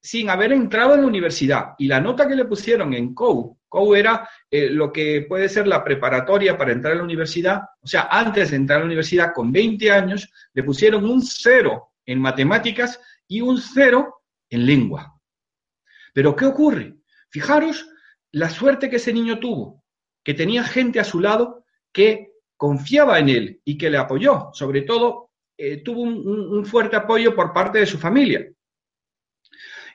sin 0.05 0.29
haber 0.29 0.51
entrado 0.51 0.93
en 0.93 1.01
la 1.01 1.07
universidad. 1.07 1.73
Y 1.79 1.87
la 1.87 1.99
nota 1.99 2.27
que 2.27 2.35
le 2.35 2.45
pusieron 2.45 2.93
en 2.93 3.15
COU, 3.15 3.57
COU 3.67 3.95
era 3.95 4.29
eh, 4.51 4.69
lo 4.69 4.93
que 4.93 5.25
puede 5.27 5.49
ser 5.49 5.65
la 5.65 5.83
preparatoria 5.83 6.55
para 6.55 6.73
entrar 6.73 6.93
a 6.93 6.97
la 6.97 7.03
universidad, 7.03 7.63
o 7.81 7.87
sea, 7.87 8.07
antes 8.11 8.51
de 8.51 8.57
entrar 8.57 8.77
a 8.77 8.79
la 8.81 8.85
universidad 8.85 9.33
con 9.33 9.51
20 9.51 9.91
años, 9.91 10.31
le 10.53 10.61
pusieron 10.61 11.05
un 11.05 11.23
cero 11.23 11.93
en 12.05 12.21
matemáticas 12.21 13.01
y 13.27 13.41
un 13.41 13.57
cero 13.57 14.21
en 14.47 14.67
lengua. 14.67 15.19
Pero 16.13 16.35
¿qué 16.35 16.45
ocurre? 16.45 16.97
Fijaros 17.31 17.89
la 18.31 18.51
suerte 18.51 18.91
que 18.91 18.97
ese 18.97 19.11
niño 19.11 19.39
tuvo, 19.39 19.83
que 20.23 20.35
tenía 20.35 20.63
gente 20.63 20.99
a 20.99 21.03
su 21.03 21.19
lado 21.19 21.65
que 21.91 22.29
confiaba 22.55 23.17
en 23.17 23.29
él 23.29 23.61
y 23.65 23.75
que 23.75 23.89
le 23.89 23.97
apoyó. 23.97 24.51
Sobre 24.53 24.83
todo, 24.83 25.31
eh, 25.57 25.77
tuvo 25.77 26.01
un 26.01 26.63
fuerte 26.63 26.95
apoyo 26.95 27.35
por 27.35 27.51
parte 27.51 27.79
de 27.79 27.87
su 27.87 27.97
familia. 27.97 28.45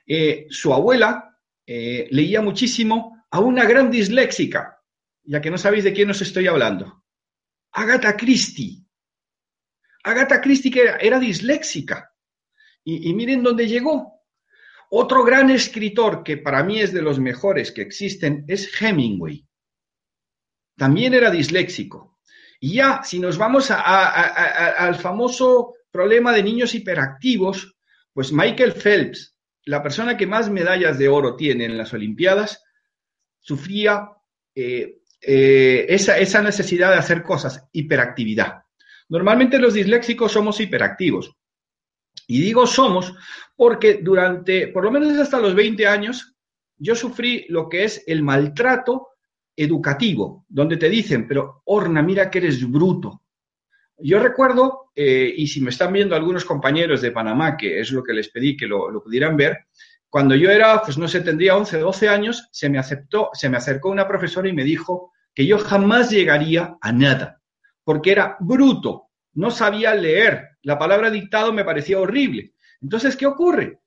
Eh, 0.06 0.46
su 0.50 0.72
abuela 0.72 1.38
eh, 1.66 2.08
leía 2.10 2.40
muchísimo 2.40 3.24
a 3.30 3.40
una 3.40 3.64
gran 3.64 3.90
disléxica, 3.90 4.78
ya 5.22 5.40
que 5.40 5.50
no 5.50 5.58
sabéis 5.58 5.84
de 5.84 5.92
quién 5.92 6.10
os 6.10 6.20
estoy 6.20 6.46
hablando. 6.46 7.04
Agatha 7.72 8.16
Christie. 8.16 8.84
Agatha 10.02 10.40
Christie 10.40 10.72
era, 11.00 11.18
disléxica. 11.18 12.12
Y 12.82 13.12
miren 13.12 13.42
dónde 13.42 13.68
llegó. 13.68 14.20
Otro 14.92 15.22
gran 15.22 15.50
escritor 15.50 16.24
que 16.24 16.36
para 16.36 16.64
mí 16.64 16.80
es 16.80 16.92
de 16.92 17.00
los 17.00 17.20
mejores 17.20 17.70
que 17.70 17.82
existen 17.82 18.44
es 18.48 18.68
Hemingway. 18.80 19.46
también 20.76 21.14
era 21.14 21.30
disléxico. 21.30 22.18
Y 22.58 22.74
ya, 22.74 23.02
si 23.04 23.20
nos 23.20 23.38
vamos 23.38 23.70
al 23.70 24.94
famoso 24.96 25.74
problema 25.90 26.32
de 26.32 26.42
niños 26.42 26.74
hiperactivos, 26.74 27.76
pues 28.12 28.32
Michael 28.32 28.72
Phelps, 28.72 29.36
la 29.64 29.82
persona 29.82 30.16
que 30.16 30.26
más 30.26 30.50
medallas 30.50 30.98
de 30.98 31.08
oro 31.08 31.36
tiene 31.36 31.64
en 31.64 31.76
las 31.76 31.92
Olimpiadas, 31.92 32.62
sufría 33.40 34.10
eh, 34.54 35.00
eh, 35.20 35.86
esa, 35.88 36.18
esa 36.18 36.42
necesidad 36.42 36.90
de 36.90 36.98
hacer 36.98 37.22
cosas, 37.22 37.68
hiperactividad. 37.72 38.62
Normalmente 39.08 39.58
los 39.58 39.74
disléxicos 39.74 40.32
somos 40.32 40.60
hiperactivos. 40.60 41.36
Y 42.26 42.40
digo 42.40 42.66
somos 42.66 43.14
porque 43.56 44.00
durante, 44.02 44.68
por 44.68 44.84
lo 44.84 44.90
menos 44.90 45.16
hasta 45.18 45.40
los 45.40 45.54
20 45.54 45.86
años, 45.86 46.34
yo 46.78 46.94
sufrí 46.94 47.46
lo 47.48 47.68
que 47.68 47.84
es 47.84 48.04
el 48.06 48.22
maltrato 48.22 49.08
educativo, 49.54 50.46
donde 50.48 50.76
te 50.76 50.88
dicen, 50.88 51.28
pero 51.28 51.62
Orna, 51.66 52.02
mira 52.02 52.30
que 52.30 52.38
eres 52.38 52.68
bruto. 52.70 53.22
Yo 54.02 54.18
recuerdo, 54.18 54.90
eh, 54.94 55.32
y 55.36 55.46
si 55.46 55.60
me 55.60 55.70
están 55.70 55.92
viendo 55.92 56.14
algunos 56.14 56.44
compañeros 56.44 57.02
de 57.02 57.12
Panamá, 57.12 57.56
que 57.56 57.80
es 57.80 57.90
lo 57.90 58.02
que 58.02 58.12
les 58.12 58.28
pedí 58.28 58.56
que 58.56 58.66
lo, 58.66 59.02
pudieran 59.02 59.36
ver, 59.36 59.66
cuando 60.08 60.34
yo 60.34 60.50
era, 60.50 60.82
pues 60.82 60.98
no 60.98 61.06
sé, 61.06 61.20
tendría 61.20 61.56
11, 61.56 61.78
12 61.78 62.08
años, 62.08 62.48
se 62.50 62.68
me 62.68 62.78
aceptó, 62.78 63.30
se 63.32 63.48
me 63.48 63.56
acercó 63.56 63.90
una 63.90 64.08
profesora 64.08 64.48
y 64.48 64.52
me 64.52 64.64
dijo 64.64 65.12
que 65.34 65.46
yo 65.46 65.58
jamás 65.58 66.10
llegaría 66.10 66.76
a 66.80 66.92
nada, 66.92 67.40
porque 67.84 68.12
era 68.12 68.36
bruto, 68.40 69.10
no 69.34 69.50
sabía 69.50 69.94
leer, 69.94 70.48
la 70.62 70.78
palabra 70.78 71.10
dictado 71.10 71.52
me 71.52 71.64
parecía 71.64 72.00
horrible. 72.00 72.54
Entonces, 72.80 73.16
¿qué 73.16 73.26
ocurre? 73.26 73.80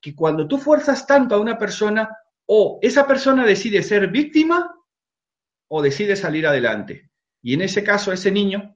Que 0.00 0.14
cuando 0.14 0.46
tú 0.46 0.58
fuerzas 0.58 1.06
tanto 1.06 1.34
a 1.34 1.40
una 1.40 1.58
persona, 1.58 2.08
o 2.46 2.78
esa 2.82 3.06
persona 3.06 3.44
decide 3.44 3.82
ser 3.82 4.08
víctima 4.08 4.74
o 5.68 5.82
decide 5.82 6.14
salir 6.14 6.46
adelante. 6.46 7.10
Y 7.42 7.54
en 7.54 7.62
ese 7.62 7.82
caso, 7.82 8.12
ese 8.12 8.30
niño 8.30 8.73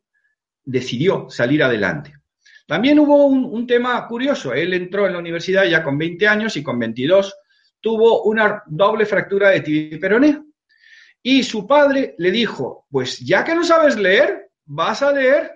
decidió 0.68 1.30
salir 1.30 1.62
adelante. 1.62 2.14
También 2.66 2.98
hubo 2.98 3.26
un, 3.26 3.66
tema 3.66 4.06
curioso. 4.06 4.52
Él 4.52 4.74
entró 4.74 5.06
en 5.06 5.14
la 5.14 5.18
universidad 5.18 5.64
ya 5.64 5.82
con 5.82 5.96
20 5.96 6.28
años 6.28 6.56
y 6.56 6.62
con 6.62 6.78
22 6.78 7.34
tuvo 7.80 8.24
una 8.24 8.62
doble 8.66 9.06
fractura 9.06 9.48
de 9.48 9.62
tibia 9.62 9.96
y 9.96 9.98
peroné. 9.98 10.42
Y 11.22 11.42
su 11.42 11.66
padre 11.66 12.14
le 12.18 12.30
dijo, 12.30 12.86
pues 12.90 13.18
ya 13.20 13.42
que 13.44 13.54
no 13.54 13.64
sabes 13.64 13.96
leer, 13.96 14.50
vas 14.66 15.02
a 15.02 15.12
leer. 15.12 15.52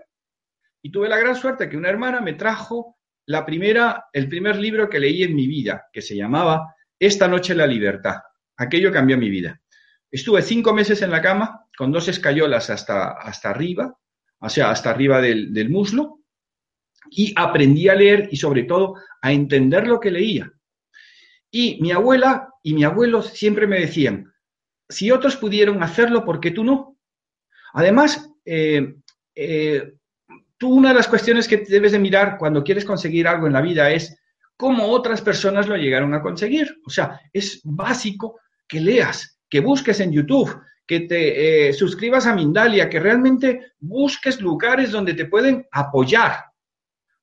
Y 0.81 0.90
tuve 0.90 1.11
la 1.11 1.19
gran 1.19 1.37
suerte 1.37 1.69
que 1.69 1.76
una 1.76 1.90
hermana 1.90 2.23
me 2.23 2.33
trajo 2.33 2.97
la 3.26 3.45
primera, 3.45 4.07
el 4.12 4.28
primer 4.28 4.57
libro 4.57 4.88
que 4.88 4.99
leí 4.99 5.23
en 5.23 5.35
mi 5.35 5.47
vida, 5.47 5.88
que 5.92 6.00
se 6.00 6.16
llamaba 6.16 6.75
Esta 6.99 7.28
noche 7.28 7.54
la 7.54 7.66
libertad. 7.66 8.16
Aquello 8.57 8.90
cambió 8.90 9.19
mi 9.19 9.28
vida. 9.28 9.61
Estuve 10.11 10.40
cinco 10.40 10.73
meses 10.73 11.02
en 11.02 11.11
la 11.11 11.21
cama 11.21 11.66
con 11.76 11.92
dos 11.92 12.09
escayolas 12.09 12.71
hasta, 12.71 13.11
hasta 13.12 13.50
arriba, 13.50 13.99
o 14.42 14.49
sea, 14.49 14.70
hasta 14.70 14.90
arriba 14.90 15.20
del, 15.20 15.70
muslo, 15.70 16.18
y 17.11 17.32
aprendí 17.37 17.88
a 17.88 17.94
leer 17.94 18.28
y 18.30 18.37
sobre 18.37 18.64
todo 18.64 18.96
a 19.20 19.32
entender 19.32 19.87
lo 19.87 20.00
que 20.00 20.11
leía. 20.11 20.52
Y 21.50 21.78
mi 21.80 21.92
abuela 21.92 22.49
y 22.62 22.75
mi 22.75 22.82
abuelo 22.84 23.22
siempre 23.22 23.66
me 23.66 23.78
decían, 23.78 24.32
si 24.88 25.11
otros 25.11 25.37
pudieron 25.37 25.82
hacerlo, 25.82 26.25
¿por 26.25 26.40
qué 26.40 26.50
tú 26.50 26.64
no? 26.64 26.99
Además, 27.75 28.30
eh, 28.44 28.94
eh, 29.34 29.94
tú 30.58 30.75
una 30.75 30.88
de 30.88 30.96
las 30.96 31.08
cuestiones 31.08 31.46
que 31.46 31.58
debes 31.58 31.92
de 31.92 31.99
mirar 31.99 32.37
cuando 32.37 32.64
quieres 32.64 32.84
conseguir 32.84 33.28
algo 33.28 33.46
en 33.46 33.52
la 33.52 33.61
vida 33.61 33.90
es 33.92 34.18
cómo 34.56 34.88
otras 34.88 35.22
personas 35.22 35.68
lo 35.68 35.76
llegaron 35.76 36.14
a 36.14 36.22
conseguir. 36.22 36.80
O 36.84 36.90
sea, 36.90 37.20
es 37.32 37.61
básico 37.62 38.40
que 38.66 38.80
leas, 38.80 39.38
que 39.49 39.61
busques 39.61 40.00
en 40.00 40.12
YouTube, 40.12 40.61
que 40.86 41.00
te 41.00 41.68
eh, 41.68 41.72
suscribas 41.72 42.26
a 42.26 42.34
Mindalia, 42.34 42.88
que 42.88 43.00
realmente 43.00 43.72
busques 43.80 44.40
lugares 44.40 44.90
donde 44.90 45.14
te 45.14 45.26
pueden 45.26 45.66
apoyar 45.70 46.46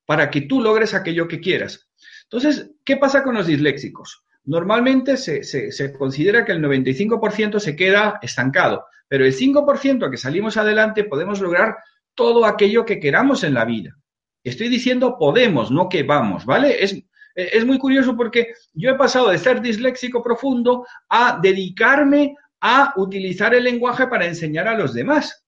para 0.05 0.29
que 0.29 0.41
tú 0.41 0.61
logres 0.61 0.93
aquello 0.93 1.27
que 1.27 1.39
quieras. 1.39 1.89
Entonces, 2.23 2.71
¿qué 2.83 2.97
pasa 2.97 3.23
con 3.23 3.35
los 3.35 3.47
disléxicos? 3.47 4.23
Normalmente 4.45 5.17
se, 5.17 5.43
se 5.43 5.93
considera 5.93 6.45
que 6.45 6.53
el 6.53 6.63
95% 6.63 7.59
se 7.59 7.75
queda 7.75 8.19
estancado, 8.21 8.85
pero 9.07 9.25
el 9.25 9.35
5% 9.35 10.09
que 10.09 10.17
salimos 10.17 10.57
adelante 10.57 11.03
podemos 11.03 11.41
lograr 11.41 11.77
todo 12.15 12.45
aquello 12.45 12.85
que 12.85 12.99
queramos 12.99 13.43
en 13.43 13.53
la 13.53 13.65
vida. 13.65 13.95
Estoy 14.43 14.69
diciendo 14.69 15.17
podemos, 15.17 15.69
no 15.69 15.89
que 15.89 16.03
vamos, 16.03 16.45
¿vale? 16.45 16.83
Es, 16.83 16.95
es 17.35 17.65
muy 17.65 17.77
curioso 17.77 18.15
porque 18.15 18.53
yo 18.73 18.91
he 18.91 18.95
pasado 18.95 19.29
de 19.29 19.37
ser 19.37 19.61
disléxico 19.61 20.23
profundo 20.23 20.85
a 21.09 21.39
dedicarme 21.41 22.35
a 22.61 22.93
utilizar 22.97 23.53
el 23.53 23.63
lenguaje 23.63 24.07
para 24.07 24.25
enseñar 24.25 24.67
a 24.67 24.77
los 24.77 24.93
demás. 24.93 25.45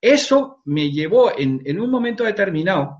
Eso 0.00 0.62
me 0.66 0.90
llevó 0.90 1.36
en, 1.36 1.60
en, 1.64 1.80
un 1.80 1.90
momento 1.90 2.24
determinado, 2.24 2.98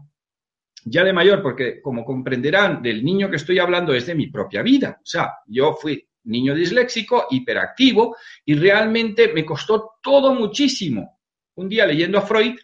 ya 0.85 1.05
de 1.05 1.13
mayor, 1.13 1.43
porque 1.43 1.81
como 1.81 2.05
comprenderán, 2.05 2.83
del 2.83 3.05
niño 3.05 3.31
que 3.31 3.37
estoy 3.37 3.59
hablando 3.59 3.95
es 3.95 4.07
de 4.07 4.15
mi 4.15 4.27
propia 4.29 4.63
vida. 4.63 4.99
O 5.01 5.07
sea, 5.07 5.35
yo 5.47 5.75
fui 5.75 6.09
niño 6.25 6.55
disléxico, 6.55 7.27
hiperactivo, 7.31 8.17
y 8.45 8.55
realmente 8.55 9.33
me 9.33 9.45
costó 9.45 9.99
todo 10.03 10.35
muchísimo. 10.35 11.21
Un 11.55 11.69
día 11.69 11.87
leyendo 11.87 12.19
a 12.19 12.23
Freud, 12.23 12.57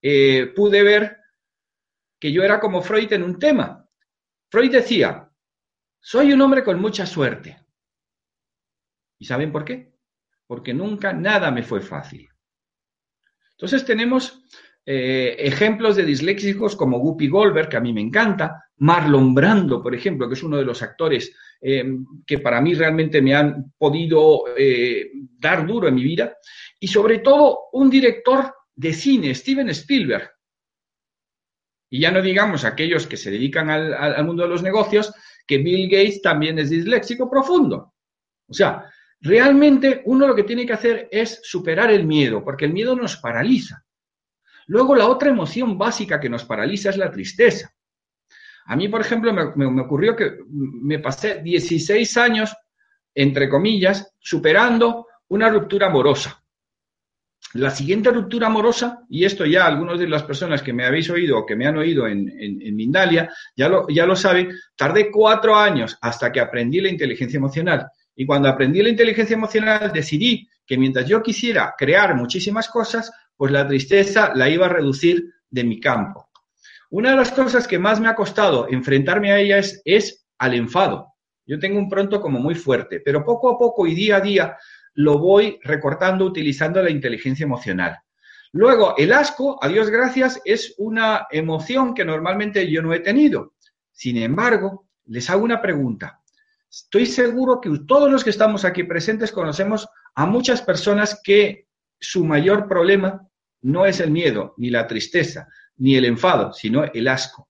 eh, 0.00 0.52
pude 0.54 0.82
ver 0.82 1.18
que 2.18 2.32
yo 2.32 2.42
era 2.42 2.58
como 2.58 2.82
Freud 2.82 3.12
en 3.12 3.22
un 3.22 3.38
tema. 3.38 3.86
Freud 4.50 4.72
decía, 4.72 5.30
soy 6.00 6.32
un 6.32 6.40
hombre 6.40 6.64
con 6.64 6.80
mucha 6.80 7.06
suerte. 7.06 7.63
¿Y 9.24 9.26
saben 9.26 9.50
por 9.50 9.64
qué? 9.64 9.90
Porque 10.46 10.74
nunca 10.74 11.14
nada 11.14 11.50
me 11.50 11.62
fue 11.62 11.80
fácil. 11.80 12.28
Entonces 13.52 13.82
tenemos 13.86 14.44
eh, 14.84 15.34
ejemplos 15.38 15.96
de 15.96 16.04
disléxicos 16.04 16.76
como 16.76 16.98
Guppy 16.98 17.28
Goldberg, 17.28 17.70
que 17.70 17.78
a 17.78 17.80
mí 17.80 17.94
me 17.94 18.02
encanta, 18.02 18.66
Marlon 18.76 19.34
Brando, 19.34 19.82
por 19.82 19.94
ejemplo, 19.94 20.28
que 20.28 20.34
es 20.34 20.42
uno 20.42 20.58
de 20.58 20.66
los 20.66 20.82
actores 20.82 21.34
eh, 21.62 21.86
que 22.26 22.40
para 22.40 22.60
mí 22.60 22.74
realmente 22.74 23.22
me 23.22 23.34
han 23.34 23.72
podido 23.78 24.44
eh, 24.58 25.10
dar 25.38 25.66
duro 25.66 25.88
en 25.88 25.94
mi 25.94 26.04
vida, 26.04 26.36
y 26.78 26.86
sobre 26.86 27.20
todo 27.20 27.70
un 27.72 27.88
director 27.88 28.54
de 28.74 28.92
cine, 28.92 29.34
Steven 29.34 29.70
Spielberg, 29.70 30.32
y 31.88 32.00
ya 32.00 32.10
no 32.10 32.20
digamos 32.20 32.66
aquellos 32.66 33.06
que 33.06 33.16
se 33.16 33.30
dedican 33.30 33.70
al, 33.70 34.22
mundo 34.26 34.42
de 34.42 34.50
los 34.50 34.62
negocios, 34.62 35.14
que 35.46 35.56
Bill 35.56 35.88
Gates 35.88 36.20
también 36.20 36.58
es 36.58 36.68
disléxico 36.68 37.30
profundo. 37.30 37.94
O 38.46 38.52
sea, 38.52 38.84
realmente 39.24 40.02
uno 40.04 40.28
lo 40.28 40.34
que 40.34 40.44
tiene 40.44 40.66
que 40.66 40.74
hacer 40.74 41.08
es 41.10 41.40
superar 41.42 41.90
el 41.90 42.04
miedo, 42.04 42.44
porque 42.44 42.66
el 42.66 42.74
miedo 42.74 42.94
nos 42.94 43.16
paraliza. 43.16 43.82
Luego, 44.66 44.94
la 44.94 45.08
otra 45.08 45.30
emoción 45.30 45.78
básica 45.78 46.20
que 46.20 46.28
nos 46.28 46.44
paraliza 46.44 46.90
es 46.90 46.98
la 46.98 47.10
tristeza. 47.10 47.74
A 48.66 48.76
mí, 48.76 48.88
por 48.88 49.00
ejemplo, 49.00 49.32
me, 49.32 49.80
ocurrió 49.80 50.14
que 50.14 50.38
me 50.50 50.98
pasé 50.98 51.42
16 51.42 52.16
años, 52.18 52.54
entre 53.14 53.48
comillas, 53.48 54.14
superando 54.20 55.06
una 55.28 55.48
ruptura 55.48 55.86
amorosa. 55.86 56.42
La 57.54 57.70
siguiente 57.70 58.10
ruptura 58.10 58.48
amorosa, 58.48 59.04
y 59.08 59.24
esto 59.24 59.46
ya 59.46 59.66
algunas 59.66 59.98
de 59.98 60.08
las 60.08 60.22
personas 60.24 60.60
que 60.60 60.72
me 60.72 60.84
habéis 60.84 61.08
oído 61.08 61.38
o 61.38 61.46
que 61.46 61.56
me 61.56 61.66
han 61.66 61.78
oído 61.78 62.06
en, 62.06 62.28
en, 62.28 62.74
Mindalia 62.74 63.30
ya 63.56 63.68
lo, 63.68 63.86
ya 63.88 64.06
lo 64.06 64.16
saben, 64.16 64.50
tardé 64.74 65.10
cuatro 65.10 65.54
años 65.54 65.96
hasta 66.00 66.32
que 66.32 66.40
aprendí 66.40 66.80
la 66.80 66.88
inteligencia 66.88 67.36
emocional. 67.36 67.86
Y 68.16 68.26
cuando 68.26 68.48
aprendí 68.48 68.82
la 68.82 68.88
inteligencia 68.88 69.34
emocional 69.34 69.90
decidí 69.92 70.48
que 70.66 70.78
mientras 70.78 71.06
yo 71.06 71.22
quisiera 71.22 71.74
crear 71.76 72.14
muchísimas 72.14 72.68
cosas, 72.68 73.12
pues 73.36 73.52
la 73.52 73.66
tristeza 73.66 74.32
la 74.34 74.48
iba 74.48 74.66
a 74.66 74.70
reducir 74.70 75.32
de 75.50 75.64
mi 75.64 75.80
campo. 75.80 76.30
Una 76.90 77.10
de 77.10 77.16
las 77.16 77.32
cosas 77.32 77.66
que 77.66 77.78
más 77.78 78.00
me 78.00 78.08
ha 78.08 78.14
costado 78.14 78.68
enfrentarme 78.68 79.32
a 79.32 79.38
ella 79.38 79.58
es, 79.58 79.82
es 79.84 80.26
al 80.38 80.54
enfado. 80.54 81.14
Yo 81.46 81.58
tengo 81.58 81.78
un 81.78 81.88
pronto 81.88 82.20
como 82.20 82.38
muy 82.38 82.54
fuerte, 82.54 83.00
pero 83.00 83.24
poco 83.24 83.50
a 83.50 83.58
poco 83.58 83.86
y 83.86 83.94
día 83.94 84.16
a 84.16 84.20
día 84.20 84.56
lo 84.94 85.18
voy 85.18 85.58
recortando 85.62 86.24
utilizando 86.24 86.82
la 86.82 86.90
inteligencia 86.90 87.44
emocional. 87.44 87.98
Luego, 88.52 88.94
el 88.96 89.12
asco, 89.12 89.58
a 89.60 89.68
Dios 89.68 89.90
gracias, 89.90 90.40
es 90.44 90.74
una 90.78 91.26
emoción 91.30 91.92
que 91.92 92.04
normalmente 92.04 92.70
yo 92.70 92.80
no 92.82 92.94
he 92.94 93.00
tenido. 93.00 93.54
Sin 93.90 94.16
embargo, 94.16 94.86
les 95.06 95.28
hago 95.28 95.42
una 95.42 95.60
pregunta. 95.60 96.20
Estoy 96.74 97.06
seguro 97.06 97.60
que 97.60 97.70
todos 97.86 98.10
los 98.10 98.24
que 98.24 98.30
estamos 98.30 98.64
aquí 98.64 98.82
presentes 98.82 99.30
conocemos 99.30 99.88
a 100.16 100.26
muchas 100.26 100.60
personas 100.60 101.20
que 101.22 101.68
su 102.00 102.24
mayor 102.24 102.66
problema 102.66 103.28
no 103.62 103.86
es 103.86 104.00
el 104.00 104.10
miedo, 104.10 104.54
ni 104.56 104.70
la 104.70 104.88
tristeza, 104.88 105.46
ni 105.76 105.94
el 105.94 106.04
enfado, 106.04 106.52
sino 106.52 106.82
el 106.82 107.06
asco. 107.06 107.48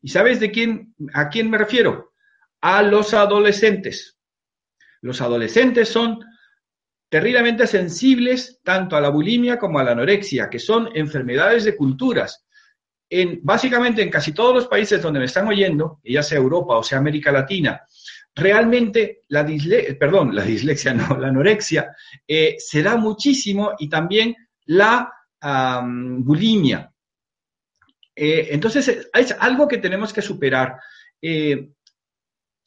¿Y 0.00 0.08
sabes 0.10 0.38
de 0.38 0.52
quién, 0.52 0.94
a 1.12 1.28
quién 1.28 1.50
me 1.50 1.58
refiero? 1.58 2.12
A 2.60 2.82
los 2.82 3.12
adolescentes. 3.12 4.16
Los 5.00 5.20
adolescentes 5.20 5.88
son 5.88 6.20
terriblemente 7.08 7.66
sensibles 7.66 8.60
tanto 8.62 8.94
a 8.94 9.00
la 9.00 9.08
bulimia 9.08 9.58
como 9.58 9.80
a 9.80 9.84
la 9.84 9.92
anorexia, 9.92 10.48
que 10.48 10.60
son 10.60 10.90
enfermedades 10.94 11.64
de 11.64 11.74
culturas. 11.74 12.46
En, 13.08 13.40
básicamente 13.42 14.00
en 14.00 14.10
casi 14.10 14.30
todos 14.30 14.54
los 14.54 14.68
países 14.68 15.02
donde 15.02 15.18
me 15.18 15.24
están 15.24 15.48
oyendo, 15.48 16.00
ya 16.04 16.22
sea 16.22 16.38
Europa 16.38 16.76
o 16.76 16.84
sea 16.84 16.98
América 16.98 17.32
Latina, 17.32 17.84
realmente 18.34 19.22
la, 19.28 19.46
perdón, 19.98 20.34
la 20.34 20.42
dislexia, 20.42 20.94
no, 20.94 21.16
la 21.18 21.28
anorexia 21.28 21.94
eh, 22.26 22.56
se 22.58 22.82
da 22.82 22.96
muchísimo 22.96 23.72
y 23.78 23.88
también 23.88 24.34
la 24.66 25.12
bulimia. 25.42 26.92
Eh, 28.14 28.48
entonces, 28.50 29.08
es 29.14 29.36
algo 29.38 29.66
que 29.66 29.78
tenemos 29.78 30.12
que 30.12 30.20
superar. 30.20 30.76
Eh, 31.22 31.70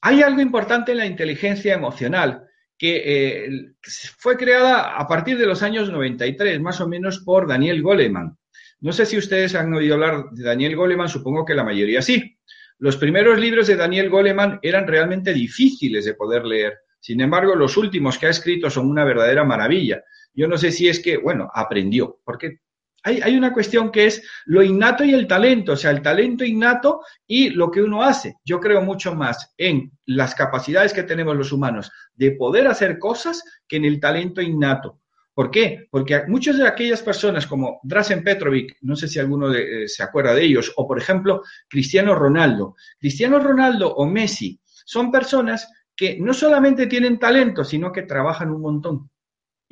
hay 0.01 0.22
algo 0.24 0.41
importante 0.41 0.91
en 0.91 0.98
la 0.98 1.05
inteligencia 1.05 1.75
emocional 1.75 2.48
que 2.75 3.75
fue 4.17 4.36
creada 4.36 4.98
a 4.98 5.08
partir 5.08 5.38
de 5.38 5.46
los 5.46 5.62
años 5.62 5.89
93, 5.89 6.60
más 6.60 6.82
o 6.82 6.88
menos 6.88 7.20
por 7.20 7.48
Daniel 7.48 7.82
Goleman. 7.82 8.36
No 8.82 8.91
sé 8.91 9.05
si 9.05 9.17
ustedes 9.17 9.55
han 9.55 9.74
oído 9.74 9.93
hablar 9.93 10.25
de 10.32 10.43
Daniel 10.43 10.75
Goleman, 10.75 11.08
supongo 11.08 11.46
que 11.46 11.53
la 11.53 11.63
mayoría 11.63 12.01
sí. 12.01 12.38
Los 12.84 12.98
primeros 12.98 13.40
libros 13.40 13.68
de 13.68 13.78
Daniel 13.78 14.10
Goleman 14.10 14.60
eran 14.62 14.86
realmente 14.86 15.34
difíciles 15.34 16.04
de 16.04 16.16
poder 16.16 16.44
leer. 16.44 16.80
Sin 17.00 17.22
embargo, 17.22 17.56
los 17.56 17.78
últimos 17.78 18.18
que 18.18 18.25
ha 18.25 18.30
escrito 18.30 18.70
son 18.70 18.90
una 18.90 19.06
verdadera 19.06 19.46
maravilla. 19.46 20.04
Yo 20.34 20.50
no 20.50 20.58
sé 20.58 20.70
si 20.70 20.90
es 20.90 21.00
que, 21.00 21.16
bueno, 21.16 21.50
aprendió, 21.54 22.20
porque 22.25 22.60
hay, 23.04 23.38
una 23.38 23.54
cuestión 23.54 23.90
que 23.90 24.08
es 24.08 24.30
lo 24.48 24.62
innato 24.62 25.06
y 25.06 25.13
el 25.13 25.28
talento, 25.28 25.72
o 25.72 25.75
sea, 25.78 25.92
el 25.92 26.02
talento 26.02 26.44
innato 26.44 27.00
y 27.25 27.52
lo 27.52 27.72
que 27.72 27.82
uno 27.82 28.04
hace. 28.04 28.36
Yo 28.44 28.60
creo 28.60 28.82
mucho 28.82 29.16
más 29.16 29.54
en 29.58 29.94
las 30.06 30.36
capacidades 30.36 30.92
que 30.92 31.04
tenemos 31.04 31.38
los 31.38 31.54
humanos 31.54 31.90
de 32.16 32.32
poder 32.32 32.68
hacer 32.68 33.00
cosas 33.00 33.46
que 33.66 33.78
en 33.78 33.86
el 33.86 34.02
talento 34.02 34.42
innato. 34.42 35.00
¿Por 35.34 35.50
qué? 35.50 35.88
Porque 35.90 36.24
muchas 36.28 36.58
de 36.58 36.68
aquellas 36.68 37.02
personas 37.02 37.48
como 37.48 37.80
Drazen 37.84 38.24
Petrovic, 38.24 38.78
no 38.82 38.96
sé 38.96 39.08
si 39.08 39.20
alguno 39.20 39.52
eh, 39.54 39.88
se 39.88 40.04
acuerda 40.04 40.34
de 40.34 40.44
ellos, 40.44 40.72
o 40.75 40.88
por 40.88 41.00
ejemplo 41.00 41.42
Cristiano 41.68 42.13
Ronaldo. 42.13 42.75
Cristiano 43.00 43.40
Ronaldo 43.40 43.94
o 43.94 44.06
Messi 44.06 44.60
son 44.86 45.12
personas 45.12 45.72
que 45.96 46.20
no 46.20 46.34
solamente 46.34 46.88
tienen 46.88 47.18
talento, 47.18 47.63
sino 47.63 47.92
que 47.92 48.04
trabajan 48.04 48.52
un 48.52 48.62
montón 48.62 49.10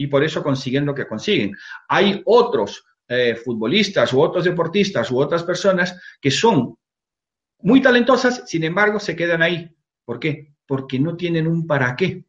y 0.01 0.07
por 0.07 0.23
eso 0.23 0.41
consiguen 0.41 0.85
lo 0.85 0.95
que 0.95 1.07
consiguen. 1.07 1.55
Hay 1.87 2.21
otros 2.25 2.83
eh, 3.07 3.35
futbolistas 3.35 4.11
u 4.13 4.21
otros 4.21 4.45
deportistas 4.45 5.11
u 5.11 5.19
otras 5.19 5.43
personas 5.43 5.99
que 6.19 6.31
son 6.31 6.75
muy 7.59 7.81
talentosas, 7.81 8.43
sin 8.47 8.63
embargo 8.63 8.99
se 8.99 9.15
quedan 9.15 9.43
ahí. 9.43 9.69
¿Por 10.03 10.19
qué? 10.19 10.55
Porque 10.65 10.99
no 10.99 11.15
tienen 11.15 11.45
un 11.45 11.67
para 11.67 11.95
qué. 11.95 12.25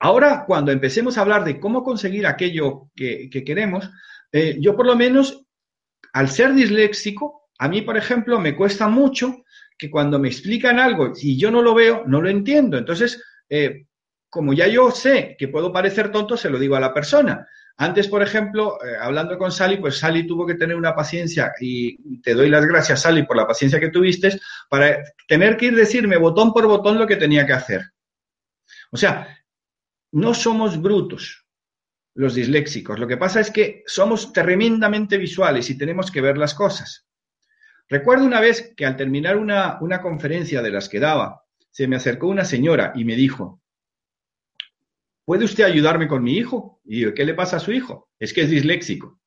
Ahora, 0.00 0.44
cuando 0.46 0.70
empecemos 0.70 1.18
a 1.18 1.22
hablar 1.22 1.44
de 1.44 1.58
cómo 1.58 1.82
conseguir 1.82 2.26
aquello 2.26 2.90
que, 2.94 3.28
queremos, 3.44 3.90
eh, 4.30 4.56
yo 4.60 4.76
por 4.76 4.86
lo 4.86 4.94
menos, 4.94 5.44
al 6.12 6.28
ser 6.28 6.54
disléxico, 6.54 7.48
a 7.58 7.68
mí, 7.68 7.82
por 7.82 7.96
ejemplo, 7.96 8.38
me 8.38 8.54
cuesta 8.54 8.86
mucho 8.86 9.44
que 9.76 9.90
cuando 9.90 10.18
me 10.18 10.28
explican 10.28 10.78
algo 10.78 11.12
y 11.20 11.38
yo 11.38 11.50
no 11.50 11.62
lo 11.62 11.74
veo, 11.74 12.04
no 12.06 12.20
lo 12.20 12.28
entiendo. 12.28 12.78
Entonces, 12.78 13.22
eh, 13.48 13.86
como 14.30 14.52
ya 14.52 14.68
yo 14.68 14.90
sé 14.90 15.36
que 15.38 15.48
puedo 15.48 15.72
parecer 15.72 16.12
tonto, 16.12 16.36
se 16.36 16.50
lo 16.50 16.58
digo 16.58 16.76
a 16.76 16.80
la 16.80 16.94
persona. 16.94 17.46
Antes, 17.76 18.08
por 18.08 18.22
ejemplo, 18.22 18.78
eh, 18.84 18.96
hablando 19.00 19.38
con 19.38 19.52
Sally, 19.52 19.76
pues 19.78 19.98
Sally 19.98 20.26
tuvo 20.26 20.46
que 20.46 20.56
tener 20.56 20.76
una 20.76 20.94
paciencia 20.94 21.52
y 21.60 22.20
te 22.20 22.34
doy 22.34 22.50
las 22.50 22.66
gracias, 22.66 23.02
Sally, 23.02 23.24
por 23.24 23.36
la 23.36 23.46
paciencia 23.46 23.78
que 23.80 23.90
tuviste 23.90 24.38
para 24.68 24.98
tener 25.26 25.56
que 25.56 25.66
ir 25.66 25.76
decirme 25.76 26.16
botón 26.16 26.52
por 26.52 26.66
botón 26.66 26.98
lo 26.98 27.06
que 27.06 27.16
tenía 27.16 27.46
que 27.46 27.52
hacer. 27.52 27.82
O 28.90 28.96
sea, 28.96 29.37
no 30.12 30.34
somos 30.34 30.80
brutos 30.80 31.46
los 32.14 32.34
disléxicos. 32.34 32.98
Lo 32.98 33.06
que 33.06 33.16
pasa 33.16 33.40
es 33.40 33.50
que 33.50 33.84
somos 33.86 34.32
tremendamente 34.32 35.18
visuales 35.18 35.70
y 35.70 35.78
tenemos 35.78 36.10
que 36.10 36.20
ver 36.20 36.36
las 36.36 36.54
cosas. 36.54 37.08
Recuerdo 37.88 38.24
una 38.24 38.40
vez 38.40 38.74
que 38.76 38.84
al 38.84 38.96
terminar 38.96 39.36
una, 39.36 39.78
una 39.80 40.02
conferencia 40.02 40.60
de 40.60 40.70
las 40.70 40.88
que 40.88 41.00
daba, 41.00 41.44
se 41.70 41.86
me 41.86 41.96
acercó 41.96 42.26
una 42.26 42.44
señora 42.44 42.92
y 42.94 43.04
me 43.04 43.14
dijo, 43.14 43.62
¿puede 45.24 45.44
usted 45.44 45.64
ayudarme 45.64 46.08
con 46.08 46.22
mi 46.22 46.36
hijo? 46.36 46.80
Y 46.84 47.00
yo, 47.00 47.14
¿qué 47.14 47.24
le 47.24 47.34
pasa 47.34 47.58
a 47.58 47.60
su 47.60 47.72
hijo? 47.72 48.10
Es 48.18 48.32
que 48.32 48.42
es 48.42 48.50
disléxico. 48.50 49.20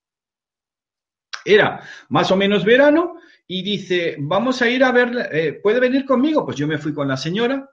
Era 1.45 1.81
más 2.09 2.29
o 2.31 2.35
menos 2.35 2.65
verano 2.65 3.15
y 3.47 3.63
dice, 3.63 4.17
vamos 4.19 4.61
a 4.61 4.69
ir 4.69 4.83
a 4.83 4.91
ver, 4.91 5.29
eh, 5.31 5.59
¿puede 5.63 5.79
venir 5.79 6.05
conmigo? 6.05 6.45
Pues 6.45 6.57
yo 6.57 6.67
me 6.67 6.77
fui 6.77 6.93
con 6.93 7.07
la 7.07 7.17
señora, 7.17 7.69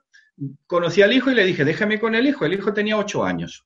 conocí 0.65 1.01
al 1.01 1.13
hijo 1.13 1.31
y 1.31 1.35
le 1.35 1.45
dije, 1.45 1.65
déjame 1.65 1.99
con 1.99 2.15
el 2.15 2.27
hijo. 2.27 2.45
El 2.45 2.53
hijo 2.53 2.73
tenía 2.73 2.97
ocho 2.97 3.23
años. 3.23 3.65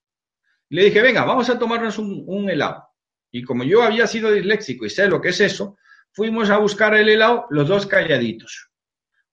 Le 0.69 0.85
dije, 0.85 1.01
venga, 1.01 1.23
vamos 1.23 1.49
a 1.49 1.59
tomarnos 1.59 1.97
un, 1.97 2.49
helado. 2.49 2.87
Y 3.31 3.43
como 3.43 3.63
yo 3.63 3.83
había 3.83 4.07
sido 4.07 4.31
disléxico 4.31 4.85
y 4.85 4.89
sé 4.89 5.07
lo 5.07 5.21
que 5.21 5.29
es 5.29 5.39
eso, 5.41 5.77
fuimos 6.11 6.49
a 6.49 6.57
buscar 6.57 6.95
el 6.95 7.09
helado 7.09 7.45
los 7.49 7.67
dos 7.67 7.85
calladitos. 7.85 8.69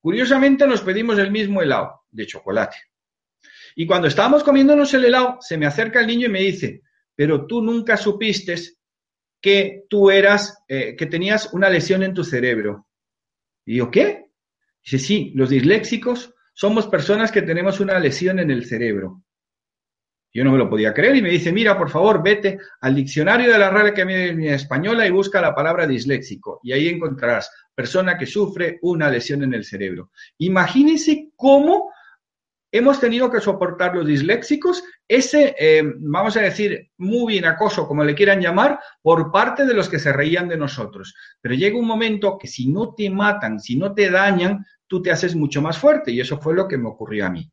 Curiosamente 0.00 0.66
nos 0.66 0.81
pedimos 0.83 1.18
el 1.18 1.31
mismo 1.31 1.62
helado 1.62 2.03
de 2.11 2.26
chocolate. 2.26 2.76
Y 3.76 3.87
cuando 3.87 4.09
estábamos 4.09 4.42
comiéndonos 4.42 4.92
el 4.94 5.05
helado, 5.05 5.38
se 5.40 5.57
me 5.57 5.66
acerca 5.66 6.00
el 6.00 6.07
niño 6.07 6.26
y 6.26 6.31
me 6.31 6.40
dice, 6.40 6.83
pero 7.14 7.46
tú 7.46 7.62
nunca 7.62 7.96
supiste 7.96 8.57
que 9.40 9.85
tú 9.88 10.11
eras, 10.11 10.62
eh, 10.68 10.96
que 10.96 11.07
tenías 11.07 11.53
una 11.53 11.70
lesión 11.70 12.03
en 12.03 12.14
tu 12.14 12.24
cerebro. 12.24 12.87
Y 13.64 13.76
yo, 13.76 13.90
¿qué? 13.90 14.26
Dice, 14.83 14.98
sí, 14.98 15.33
los 15.35 15.50
disléxicos 15.50 16.35
somos 16.61 16.87
personas 16.88 17.33
que 17.33 17.40
tenemos 17.40 17.81
una 17.81 17.99
lesión 17.99 18.38
en 18.38 18.51
el 18.51 18.66
cerebro. 18.66 19.23
Yo 20.31 20.44
no 20.44 20.53
me 20.53 20.59
lo 20.59 20.68
podía 20.68 20.92
creer 20.92 21.16
y 21.16 21.23
me 21.23 21.31
dice, 21.31 21.53
mira, 21.53 21.79
por 21.79 21.88
favor, 21.88 22.23
vete 22.23 22.59
al 22.83 22.94
diccionario 22.94 23.51
de 23.51 23.59
la 23.59 23.70
Real 23.70 23.87
Academia 23.87 24.55
Española 24.57 25.07
y 25.07 25.11
busca 25.11 25.40
la 25.40 25.55
palabra 25.55 25.87
disléxico. 25.87 26.61
Y 26.62 26.73
ahí 26.73 26.88
encontrarás 26.88 27.51
persona 27.75 28.18
que 28.18 28.27
sufre 28.27 28.79
una 28.83 29.09
lesión 29.09 29.42
en 29.42 29.55
el 29.55 29.64
cerebro. 29.64 30.11
Imagínense 30.37 31.31
cómo 31.35 31.94
hemos 32.70 33.01
tenido 33.01 33.31
que 33.31 33.40
soportar 33.40 33.96
los 33.96 34.07
disléxicos 34.07 34.85
ese, 35.09 35.57
eh, 35.59 35.83
vamos 35.96 36.37
a 36.37 36.42
decir, 36.42 36.90
muy 36.99 37.33
bien 37.33 37.46
acoso, 37.46 37.88
como 37.88 38.05
le 38.05 38.14
quieran 38.14 38.42
llamar, 38.42 38.79
por 39.01 39.33
parte 39.33 39.64
de 39.64 39.73
los 39.73 39.88
que 39.88 39.99
se 39.99 40.12
reían 40.12 40.46
de 40.46 40.59
nosotros. 40.59 41.14
Pero 41.40 41.55
llega 41.55 41.79
un 41.79 41.87
momento 41.87 42.37
que 42.38 42.49
si 42.49 42.68
no 42.68 42.94
te 42.94 43.09
matan, 43.09 43.61
si 43.61 43.77
no 43.77 43.94
te 43.94 44.11
dañan, 44.11 44.66
tú 44.90 45.00
te 45.00 45.12
haces 45.12 45.37
mucho 45.37 45.62
más 45.62 45.79
fuerte 45.79 46.11
y 46.11 46.20
eso 46.20 46.40
fue 46.40 46.53
lo 46.53 46.66
que 46.66 46.76
me 46.76 46.88
ocurrió 46.88 47.24
a 47.24 47.31
mí. 47.31 47.48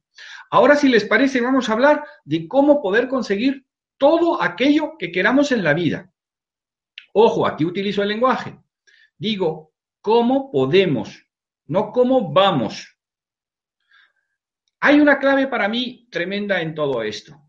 Ahora, 0.50 0.76
si 0.76 0.90
les 0.90 1.06
parece, 1.06 1.40
vamos 1.40 1.70
a 1.70 1.74
hablar 1.74 2.04
de 2.26 2.48
cómo 2.48 2.82
poder 2.82 3.08
conseguir 3.08 3.68
todo 4.00 4.42
aquello 4.42 4.98
que 4.98 5.12
queramos 5.12 5.52
en 5.52 5.64
la 5.64 5.76
vida. 5.76 6.12
Ojo, 7.14 7.46
aquí 7.46 7.64
utilizo 7.64 8.02
el 8.02 8.10
lenguaje. 8.10 8.60
Digo, 9.20 9.72
¿cómo 10.02 10.52
podemos? 10.52 11.28
No 11.68 11.92
cómo 11.92 12.34
vamos. 12.34 12.98
Hay 14.80 15.00
una 15.00 15.20
clave 15.20 15.46
para 15.46 15.70
mí 15.70 16.08
tremenda 16.10 16.60
en 16.60 16.74
todo 16.74 17.04
esto. 17.04 17.40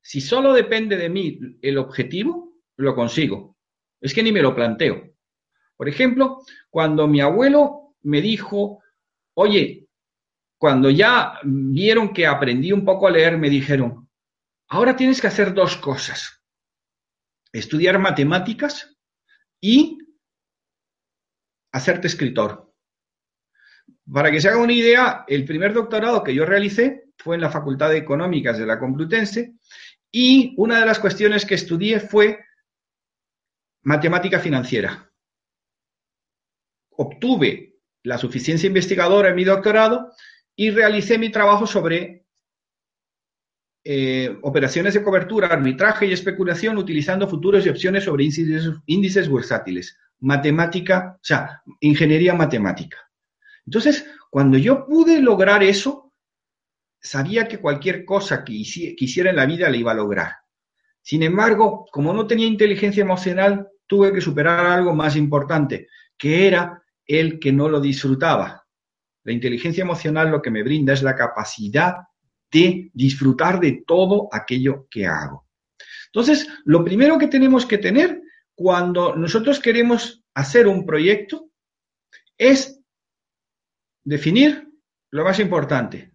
Si 0.00 0.22
solo 0.22 0.54
depende 0.54 0.96
de 0.96 1.10
mí 1.10 1.38
el 1.60 1.76
objetivo, 1.76 2.54
lo 2.76 2.94
consigo. 2.94 3.58
Es 4.00 4.14
que 4.14 4.22
ni 4.22 4.32
me 4.32 4.40
lo 4.40 4.54
planteo. 4.54 5.10
Por 5.76 5.90
ejemplo, 5.90 6.38
cuando 6.70 7.06
mi 7.06 7.20
abuelo 7.20 7.96
me 8.00 8.22
dijo, 8.22 8.80
Oye, 9.38 9.86
cuando 10.58 10.88
ya 10.88 11.38
vieron 11.44 12.12
que 12.14 12.26
aprendí 12.26 12.72
un 12.72 12.84
poco 12.84 13.06
a 13.06 13.10
leer, 13.10 13.36
me 13.36 13.50
dijeron, 13.50 14.08
ahora 14.68 14.96
tienes 14.96 15.20
que 15.20 15.26
hacer 15.26 15.52
dos 15.52 15.76
cosas. 15.76 16.42
Estudiar 17.52 17.98
matemáticas 17.98 18.96
y 19.60 19.98
hacerte 21.72 22.06
escritor. 22.06 22.72
Para 24.10 24.30
que 24.30 24.40
se 24.40 24.48
haga 24.48 24.58
una 24.58 24.72
idea, 24.72 25.24
el 25.28 25.44
primer 25.44 25.74
doctorado 25.74 26.24
que 26.24 26.34
yo 26.34 26.46
realicé 26.46 27.10
fue 27.18 27.34
en 27.34 27.42
la 27.42 27.50
Facultad 27.50 27.90
de 27.90 27.98
Económicas 27.98 28.56
de 28.56 28.66
la 28.66 28.78
Complutense 28.78 29.54
y 30.10 30.54
una 30.56 30.80
de 30.80 30.86
las 30.86 30.98
cuestiones 30.98 31.44
que 31.44 31.56
estudié 31.56 32.00
fue 32.00 32.42
matemática 33.82 34.38
financiera. 34.38 35.12
Obtuve 36.92 37.75
la 38.06 38.18
suficiencia 38.18 38.68
investigadora 38.68 39.30
en 39.30 39.34
mi 39.34 39.42
doctorado 39.42 40.12
y 40.54 40.70
realicé 40.70 41.18
mi 41.18 41.30
trabajo 41.30 41.66
sobre 41.66 42.24
eh, 43.84 44.38
operaciones 44.42 44.94
de 44.94 45.02
cobertura, 45.02 45.48
arbitraje 45.48 46.06
y 46.06 46.12
especulación 46.12 46.78
utilizando 46.78 47.26
futuros 47.26 47.66
y 47.66 47.68
opciones 47.68 48.04
sobre 48.04 48.24
índices, 48.24 48.70
índices. 48.86 49.98
Matemática, 50.20 51.16
o 51.16 51.24
sea, 51.24 51.62
ingeniería 51.80 52.32
matemática. 52.32 52.96
Entonces, 53.66 54.06
cuando 54.30 54.56
yo 54.56 54.86
pude 54.86 55.20
lograr 55.20 55.64
eso, 55.64 56.12
sabía 57.00 57.48
que 57.48 57.58
cualquier 57.58 58.04
cosa 58.04 58.44
que 58.44 58.52
quisiera 58.96 59.30
en 59.30 59.36
la 59.36 59.46
vida 59.46 59.68
la 59.68 59.76
iba 59.76 59.90
a 59.90 59.96
lograr. 59.96 60.32
Sin 61.02 61.24
embargo, 61.24 61.86
como 61.90 62.12
no 62.12 62.26
tenía 62.26 62.46
inteligencia 62.46 63.02
emocional, 63.02 63.68
tuve 63.86 64.12
que 64.12 64.20
superar 64.20 64.64
algo 64.66 64.94
más 64.94 65.16
importante, 65.16 65.88
que 66.16 66.46
era 66.46 66.82
el 67.06 67.38
que 67.38 67.52
no 67.52 67.68
lo 67.68 67.80
disfrutaba. 67.80 68.66
La 69.24 69.32
inteligencia 69.32 69.82
emocional 69.82 70.30
lo 70.30 70.42
que 70.42 70.50
me 70.50 70.62
brinda 70.62 70.92
es 70.92 71.02
la 71.02 71.16
capacidad 71.16 71.96
de 72.50 72.90
disfrutar 72.94 73.60
de 73.60 73.82
todo 73.86 74.28
aquello 74.30 74.86
que 74.90 75.06
hago. 75.06 75.46
Entonces, 76.06 76.48
lo 76.64 76.84
primero 76.84 77.18
que 77.18 77.26
tenemos 77.26 77.66
que 77.66 77.78
tener 77.78 78.22
cuando 78.54 79.14
nosotros 79.16 79.60
queremos 79.60 80.24
hacer 80.34 80.66
un 80.66 80.86
proyecto 80.86 81.50
es 82.38 82.80
definir 84.04 84.68
lo 85.10 85.24
más 85.24 85.38
importante, 85.40 86.12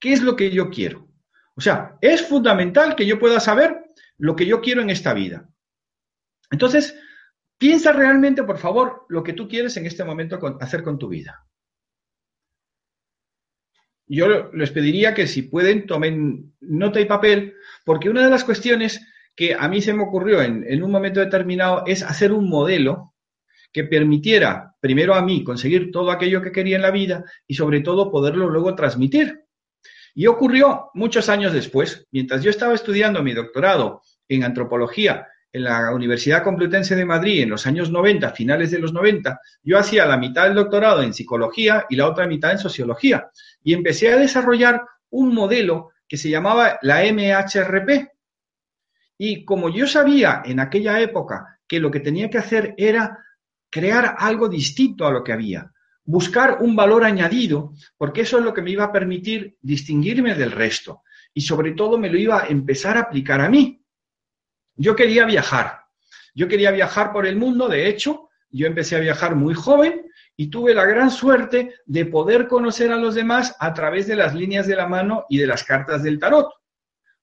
qué 0.00 0.12
es 0.12 0.22
lo 0.22 0.36
que 0.36 0.50
yo 0.50 0.70
quiero. 0.70 1.08
O 1.54 1.60
sea, 1.60 1.96
es 2.00 2.26
fundamental 2.26 2.94
que 2.94 3.06
yo 3.06 3.18
pueda 3.18 3.40
saber 3.40 3.84
lo 4.18 4.36
que 4.36 4.46
yo 4.46 4.60
quiero 4.60 4.82
en 4.82 4.90
esta 4.90 5.14
vida. 5.14 5.48
Entonces, 6.50 6.98
piensa 7.58 7.92
realmente, 7.92 8.42
por 8.42 8.58
favor, 8.58 9.06
lo 9.08 9.22
que 9.22 9.32
tú 9.32 9.48
quieres 9.48 9.76
en 9.76 9.86
este 9.86 10.04
momento 10.04 10.38
hacer 10.60 10.82
con 10.82 10.98
tu 10.98 11.08
vida. 11.08 11.46
Yo 14.08 14.52
les 14.52 14.70
pediría 14.70 15.14
que 15.14 15.26
si 15.26 15.42
pueden 15.42 15.86
tomen 15.86 16.54
nota 16.60 17.00
y 17.00 17.06
papel, 17.06 17.54
porque 17.84 18.08
una 18.08 18.24
de 18.24 18.30
las 18.30 18.44
cuestiones 18.44 19.04
que 19.34 19.54
a 19.54 19.68
mí 19.68 19.82
se 19.82 19.92
me 19.92 20.02
ocurrió 20.02 20.40
en, 20.42 20.64
en 20.68 20.82
un 20.82 20.90
momento 20.90 21.20
determinado 21.20 21.82
es 21.86 22.02
hacer 22.02 22.32
un 22.32 22.48
modelo 22.48 23.14
que 23.72 23.84
permitiera 23.84 24.74
primero 24.80 25.14
a 25.14 25.22
mí 25.22 25.42
conseguir 25.42 25.90
todo 25.90 26.10
aquello 26.10 26.40
que 26.40 26.52
quería 26.52 26.76
en 26.76 26.82
la 26.82 26.90
vida 26.90 27.24
y 27.46 27.54
sobre 27.54 27.80
todo 27.80 28.10
poderlo 28.10 28.48
luego 28.48 28.74
transmitir. 28.74 29.42
Y 30.14 30.28
ocurrió 30.28 30.90
muchos 30.94 31.28
años 31.28 31.52
después, 31.52 32.06
mientras 32.10 32.42
yo 32.42 32.48
estaba 32.48 32.74
estudiando 32.74 33.22
mi 33.22 33.34
doctorado 33.34 34.00
en 34.28 34.44
antropología 34.44 35.26
en 35.52 35.64
la 35.64 35.92
Universidad 35.94 36.42
Complutense 36.42 36.94
de 36.94 37.04
Madrid 37.04 37.42
en 37.42 37.50
los 37.50 37.66
años 37.66 37.90
90, 37.90 38.30
finales 38.30 38.70
de 38.70 38.78
los 38.78 38.92
90, 38.92 39.40
yo 39.62 39.78
hacía 39.78 40.06
la 40.06 40.16
mitad 40.16 40.44
del 40.44 40.54
doctorado 40.54 41.02
en 41.02 41.14
psicología 41.14 41.86
y 41.88 41.96
la 41.96 42.08
otra 42.08 42.26
mitad 42.26 42.52
en 42.52 42.58
sociología. 42.58 43.30
Y 43.62 43.72
empecé 43.72 44.12
a 44.12 44.18
desarrollar 44.18 44.82
un 45.10 45.34
modelo 45.34 45.90
que 46.08 46.16
se 46.16 46.30
llamaba 46.30 46.78
la 46.82 47.02
MHRP. 47.04 48.08
Y 49.18 49.44
como 49.44 49.70
yo 49.70 49.86
sabía 49.86 50.42
en 50.44 50.60
aquella 50.60 51.00
época 51.00 51.58
que 51.66 51.80
lo 51.80 51.90
que 51.90 52.00
tenía 52.00 52.28
que 52.28 52.38
hacer 52.38 52.74
era 52.76 53.18
crear 53.70 54.16
algo 54.18 54.48
distinto 54.48 55.06
a 55.06 55.10
lo 55.10 55.24
que 55.24 55.32
había, 55.32 55.72
buscar 56.04 56.58
un 56.60 56.76
valor 56.76 57.04
añadido, 57.04 57.72
porque 57.96 58.22
eso 58.22 58.38
es 58.38 58.44
lo 58.44 58.54
que 58.54 58.62
me 58.62 58.70
iba 58.70 58.84
a 58.84 58.92
permitir 58.92 59.56
distinguirme 59.60 60.34
del 60.34 60.52
resto 60.52 61.02
y 61.34 61.42
sobre 61.42 61.72
todo 61.72 61.98
me 61.98 62.08
lo 62.08 62.16
iba 62.16 62.42
a 62.42 62.46
empezar 62.46 62.96
a 62.96 63.00
aplicar 63.00 63.40
a 63.42 63.50
mí. 63.50 63.82
Yo 64.76 64.94
quería 64.94 65.24
viajar, 65.24 65.80
yo 66.34 66.48
quería 66.48 66.70
viajar 66.70 67.12
por 67.12 67.26
el 67.26 67.36
mundo, 67.36 67.68
de 67.68 67.88
hecho, 67.88 68.28
yo 68.50 68.66
empecé 68.66 68.96
a 68.96 69.00
viajar 69.00 69.34
muy 69.34 69.54
joven 69.54 70.06
y 70.36 70.48
tuve 70.48 70.74
la 70.74 70.84
gran 70.84 71.10
suerte 71.10 71.74
de 71.86 72.06
poder 72.06 72.46
conocer 72.46 72.92
a 72.92 72.96
los 72.96 73.14
demás 73.14 73.56
a 73.58 73.72
través 73.72 74.06
de 74.06 74.16
las 74.16 74.34
líneas 74.34 74.66
de 74.66 74.76
la 74.76 74.86
mano 74.86 75.24
y 75.28 75.38
de 75.38 75.46
las 75.46 75.64
cartas 75.64 76.02
del 76.02 76.18
tarot. 76.18 76.50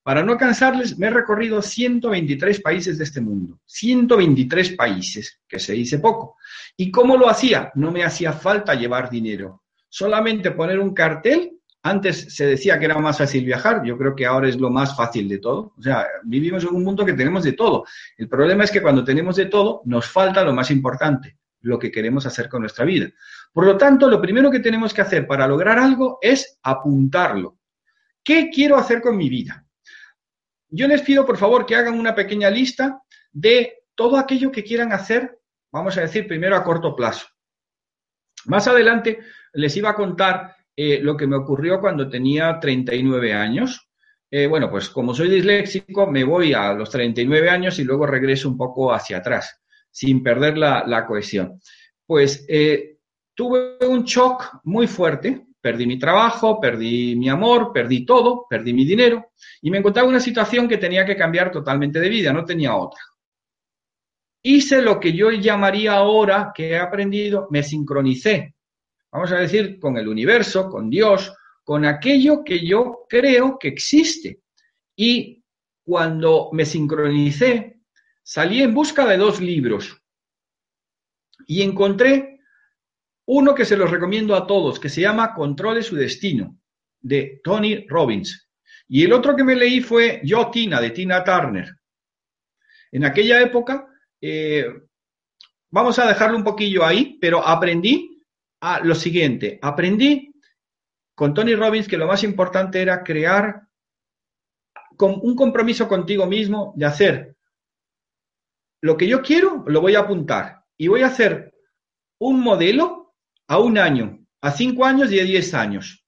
Para 0.04 0.22
no 0.22 0.36
cansarles, 0.36 0.98
me 1.00 1.08
he 1.08 1.10
recorrido 1.12 1.62
123 1.62 2.60
países 2.62 2.98
de 2.98 3.06
este 3.06 3.22
mundo. 3.22 3.60
123 3.66 4.76
países, 4.76 5.40
que 5.48 5.60
se 5.60 5.74
dice 5.74 6.00
poco. 6.00 6.36
¿Y 6.76 6.92
cómo 6.92 7.16
lo 7.16 7.30
hacía? 7.30 7.72
No 7.76 7.90
me 7.90 8.04
hacía 8.04 8.34
falta 8.34 8.76
llevar 8.76 9.10
dinero. 9.10 9.64
Solamente 9.88 10.52
poner 10.52 10.80
un 10.80 10.94
cartel. 10.94 11.58
Antes 11.86 12.34
se 12.34 12.46
decía 12.46 12.80
que 12.80 12.86
era 12.86 12.98
más 12.98 13.18
fácil 13.18 13.44
viajar, 13.44 13.84
yo 13.84 13.98
creo 13.98 14.16
que 14.16 14.26
ahora 14.26 14.48
es 14.48 14.58
lo 14.58 14.70
más 14.70 14.96
fácil 14.96 15.28
de 15.28 15.40
todo. 15.40 15.74
O 15.78 15.82
sea, 15.82 16.08
vivimos 16.24 16.64
en 16.64 16.70
un 16.70 16.84
mundo 16.84 17.06
que 17.06 17.14
tenemos 17.14 17.44
de 17.44 17.52
todo. 17.52 17.86
El 18.18 18.30
problema 18.30 18.64
es 18.64 18.72
que 18.72 18.82
cuando 18.82 19.04
tenemos 19.04 19.36
de 19.36 19.48
todo, 19.48 19.82
nos 19.84 20.08
falta 20.08 20.44
lo 20.44 20.54
más 20.54 20.72
importante, 20.72 21.38
lo 21.60 21.78
que 21.78 21.92
queremos 21.92 22.26
hacer 22.26 22.48
con 22.48 22.62
nuestra 22.62 22.86
vida. 22.86 23.10
Por 23.52 23.66
lo 23.66 23.78
tanto, 23.78 24.10
lo 24.10 24.22
primero 24.22 24.50
que 24.50 24.62
tenemos 24.62 24.94
que 24.94 25.02
hacer 25.02 25.28
para 25.28 25.46
lograr 25.46 25.78
algo 25.78 26.20
es 26.22 26.58
apuntarlo. 26.64 27.60
¿Qué 28.24 28.50
quiero 28.50 28.78
hacer 28.78 29.02
con 29.02 29.18
mi 29.18 29.28
vida? 29.30 29.64
yo 30.76 30.88
les 30.88 31.04
pido, 31.04 31.24
por 31.24 31.38
favor, 31.38 31.68
que 31.68 31.76
hagan 31.76 32.00
una 32.00 32.16
pequeña 32.16 32.50
lista 32.50 33.04
de 33.32 33.84
todo 33.94 34.18
aquello 34.18 34.52
que 34.52 34.64
quieran 34.64 34.92
hacer, 34.92 35.40
vamos 35.72 35.96
a 35.98 36.02
decir, 36.02 36.28
primero 36.28 36.56
a 36.56 36.64
corto 36.64 36.96
plazo. 36.96 37.28
Más 38.46 38.68
adelante 38.68 39.20
les 39.54 39.78
iba 39.78 39.92
a 39.92 39.96
contar 39.96 40.56
eh, 40.76 41.00
lo 41.02 41.16
que 41.16 41.28
me 41.28 41.36
ocurrió 41.36 41.80
cuando 41.80 42.10
tenía 42.10 42.60
39 42.60 43.34
años. 43.34 43.90
Eh, 44.30 44.48
bueno, 44.48 44.70
pues 44.70 44.90
como 44.90 45.14
soy 45.14 45.30
disléxico, 45.30 46.08
me 46.08 46.24
voy 46.24 46.54
a 46.54 46.74
los 46.74 46.90
39 46.90 47.50
años 47.50 47.78
y 47.80 47.84
luego 47.84 48.06
regreso 48.06 48.50
un 48.50 48.58
poco 48.58 48.92
hacia 48.92 49.18
atrás, 49.18 49.62
sin 49.92 50.24
perder 50.24 50.58
la, 50.58 51.06
cohesión. 51.08 51.60
Pues 52.06 52.46
eh, 52.50 52.98
tuve 53.36 53.78
un 53.86 54.04
shock 54.04 54.60
muy 54.64 54.88
fuerte 54.88 55.46
Perdí 55.64 55.88
mi 55.88 55.98
trabajo, 55.98 56.60
perdí 56.60 57.16
mi 57.16 57.30
amor, 57.30 57.72
perdí 57.72 58.06
todo, 58.06 58.46
perdí 58.50 58.74
mi 58.74 58.84
dinero 58.84 59.32
y 59.62 59.72
me 59.72 59.78
encontraba 59.78 60.06
en 60.08 60.16
una 60.16 60.20
situación 60.20 60.68
que 60.68 60.78
tenía 60.78 61.06
que 61.06 61.16
cambiar 61.16 61.54
totalmente 61.54 62.02
de 62.02 62.10
vida, 62.10 62.34
no 62.34 62.44
tenía 62.44 62.76
otra. 62.76 63.00
Hice 64.44 64.82
lo 64.82 65.00
que 65.00 65.14
yo 65.14 65.32
llamaría 65.32 65.94
ahora 65.94 66.52
que 66.54 66.72
he 66.72 66.78
aprendido, 66.78 67.48
me 67.50 67.64
sincronicé, 67.64 68.53
vamos 69.14 69.32
a 69.32 69.38
decir, 69.38 69.80
con 69.80 69.96
el 69.98 70.08
universo, 70.08 70.70
con 70.70 70.90
Dios, 70.90 71.32
con 71.64 71.86
aquello 71.86 72.44
que 72.44 72.66
yo 72.66 73.06
creo 73.08 73.60
que 73.60 73.68
existe. 73.68 74.42
Y 74.96 75.44
cuando 75.84 76.50
me 76.52 76.66
sincronicé, 76.66 77.80
salí 78.24 78.64
en 78.64 78.74
busca 78.74 79.06
de 79.06 79.18
dos 79.18 79.40
libros 79.40 80.02
y 81.46 81.62
encontré 81.62 82.40
uno 83.26 83.54
que 83.54 83.66
se 83.66 83.78
los 83.78 83.92
recomiendo 83.92 84.36
a 84.36 84.48
todos, 84.48 84.80
que 84.80 84.90
se 84.90 85.02
llama 85.02 85.34
Controle 85.36 85.84
su 85.84 85.96
destino, 85.96 86.58
de 87.00 87.40
Tony 87.44 87.86
Robbins. 87.88 88.50
Y 88.88 89.04
el 89.04 89.14
otro 89.14 89.36
que 89.36 89.44
me 89.44 89.56
leí 89.56 89.80
fue 89.80 90.22
Yo, 90.24 90.50
Tina, 90.50 90.82
de 90.82 90.90
Tina 90.90 91.24
Turner. 91.24 91.70
En 92.92 93.06
aquella 93.06 93.42
época, 93.42 93.88
eh, 94.20 94.66
vamos 95.70 96.00
a 96.00 96.08
dejarlo 96.08 96.36
un 96.36 96.44
poquillo 96.44 96.84
ahí, 96.84 97.18
pero 97.22 97.46
aprendí 97.46 98.13
lo 98.84 98.96
siguiente. 98.96 99.60
Aprendí 99.62 100.34
con 101.16 101.34
Tony 101.34 101.56
Robbins 101.56 101.88
que 101.88 101.98
lo 101.98 102.08
más 102.08 102.24
importante 102.24 102.82
era 102.82 103.04
crear 103.04 103.68
un 105.00 105.36
compromiso 105.36 105.88
contigo 105.88 106.26
mismo 106.26 106.74
de 106.76 106.86
hacer 106.86 107.36
lo 108.82 108.98
que 108.98 109.08
yo 109.08 109.22
quiero, 109.22 109.64
lo 109.68 109.82
voy 109.82 109.96
a 109.96 110.02
apuntar 110.02 110.64
y 110.78 110.88
voy 110.88 111.02
a 111.02 111.08
hacer 111.08 111.54
un 112.20 112.42
modelo 112.42 113.16
a 113.48 113.60
un 113.60 113.78
año, 113.78 114.26
a 114.42 114.52
cinco 114.52 114.86
años 114.86 115.12
y 115.12 115.20
a 115.20 115.24
diez 115.24 115.54
años. 115.54 116.06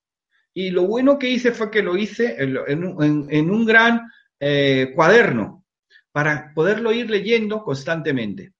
Y 0.54 0.72
lo 0.72 0.84
bueno 0.86 1.18
que 1.18 1.30
hice 1.30 1.52
fue 1.52 1.72
que 1.72 1.82
lo 1.82 1.98
hice 1.98 2.36
en, 2.38 3.50
un 3.50 3.66
gran 3.66 4.10
eh, 4.40 4.92
cuaderno 4.94 5.66
para 6.12 6.54
poderlo 6.54 6.92
ir 6.92 7.10
leyendo 7.10 7.64
constantemente. 7.64 8.54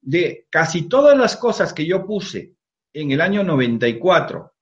De 0.00 0.46
casi 0.50 0.88
todas 0.88 1.16
las 1.16 1.36
cosas 1.36 1.72
que 1.72 1.86
yo 1.86 2.06
puse 2.06 2.54
en 2.92 3.10
el 3.10 3.20
año 3.20 3.42
94, 3.42 4.52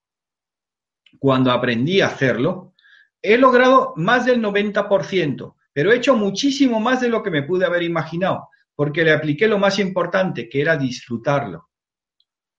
cuando 1.19 1.51
aprendí 1.51 2.01
a 2.01 2.07
hacerlo, 2.07 2.75
he 3.21 3.37
logrado 3.37 3.93
más 3.97 4.27
del 4.27 4.40
90%, 4.40 5.55
pero 5.73 5.93
he 5.93 5.97
hecho 5.97 6.16
muchísimo 6.16 6.81
más 6.81 7.01
de 7.01 7.09
lo 7.09 7.23
que 7.23 7.31
me 7.31 7.43
pude 7.43 7.66
haber 7.66 7.83
imaginado, 7.83 8.49
porque 8.75 9.05
le 9.05 9.12
apliqué 9.12 9.47
lo 9.47 9.59
más 9.59 9.79
importante, 9.79 10.49
que 10.49 10.61
era 10.61 10.77
disfrutarlo. 10.77 11.69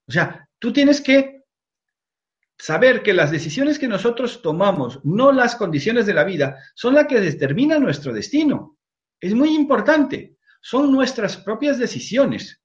O 0.07 0.11
sea, 0.11 0.47
Tú 0.61 0.71
tienes 0.71 1.01
que 1.01 1.41
saber 2.55 3.01
que 3.01 3.15
las 3.15 3.31
decisiones 3.31 3.79
que 3.79 3.87
nosotros 3.87 4.43
tomamos, 4.43 5.03
no 5.03 5.31
las 5.31 5.55
condiciones 5.55 6.05
de 6.05 6.13
la 6.13 6.23
vida, 6.23 6.55
son 6.75 6.93
las 6.93 7.07
que 7.07 7.19
determinan 7.19 7.81
nuestro 7.81 8.13
destino. 8.13 8.77
Es 9.19 9.33
muy 9.33 9.55
importante. 9.55 10.37
Son 10.61 10.91
nuestras 10.91 11.37
propias 11.37 11.79
decisiones. 11.79 12.61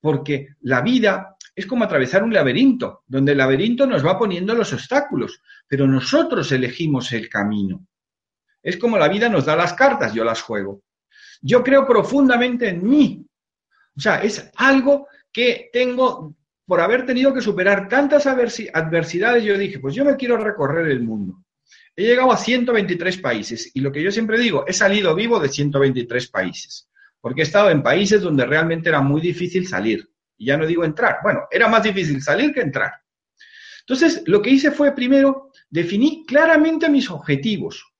Porque 0.00 0.48
la 0.60 0.82
vida 0.82 1.38
es 1.60 1.66
como 1.66 1.84
atravesar 1.84 2.22
un 2.22 2.32
laberinto, 2.32 3.04
donde 3.06 3.32
el 3.32 3.38
laberinto 3.38 3.86
nos 3.86 4.04
va 4.04 4.18
poniendo 4.18 4.54
los 4.54 4.72
obstáculos, 4.72 5.40
pero 5.68 5.86
nosotros 5.86 6.50
elegimos 6.52 7.12
el 7.12 7.28
camino. 7.28 7.86
Es 8.62 8.76
como 8.76 8.98
la 8.98 9.08
vida 9.08 9.28
nos 9.28 9.46
da 9.46 9.56
las 9.56 9.74
cartas, 9.74 10.12
yo 10.12 10.24
las 10.24 10.42
juego. 10.42 10.82
Yo 11.40 11.62
creo 11.62 11.86
profundamente 11.86 12.68
en 12.68 12.86
mí. 12.86 13.26
O 13.96 14.00
sea, 14.00 14.22
es 14.22 14.50
algo 14.56 15.08
que 15.32 15.70
tengo 15.72 16.34
por 16.66 16.80
haber 16.80 17.04
tenido 17.04 17.34
que 17.34 17.40
superar 17.40 17.88
tantas 17.88 18.26
adversidades, 18.26 19.42
yo 19.42 19.58
dije, 19.58 19.80
pues 19.80 19.94
yo 19.94 20.04
me 20.04 20.16
quiero 20.16 20.36
recorrer 20.36 20.86
el 20.88 21.02
mundo. 21.02 21.42
He 21.96 22.04
llegado 22.04 22.30
a 22.30 22.36
123 22.36 23.18
países 23.18 23.72
y 23.74 23.80
lo 23.80 23.90
que 23.90 24.02
yo 24.02 24.12
siempre 24.12 24.38
digo, 24.38 24.64
he 24.66 24.72
salido 24.72 25.14
vivo 25.14 25.40
de 25.40 25.48
123 25.48 26.28
países, 26.28 26.88
porque 27.20 27.40
he 27.40 27.44
estado 27.44 27.70
en 27.70 27.82
países 27.82 28.22
donde 28.22 28.46
realmente 28.46 28.88
era 28.88 29.00
muy 29.00 29.20
difícil 29.20 29.66
salir. 29.66 30.09
Y 30.40 30.46
ya 30.46 30.56
no 30.56 30.66
digo 30.66 30.84
entrar, 30.84 31.18
bueno, 31.22 31.46
era 31.50 31.68
más 31.68 31.82
difícil 31.82 32.22
salir 32.22 32.52
que 32.52 32.62
entrar. 32.62 32.92
Entonces, 33.80 34.22
lo 34.26 34.40
que 34.40 34.50
hice 34.50 34.70
fue 34.70 34.94
primero 34.94 35.52
definir 35.68 36.24
claramente 36.26 36.88
mis 36.88 37.10
objetivos, 37.10 37.92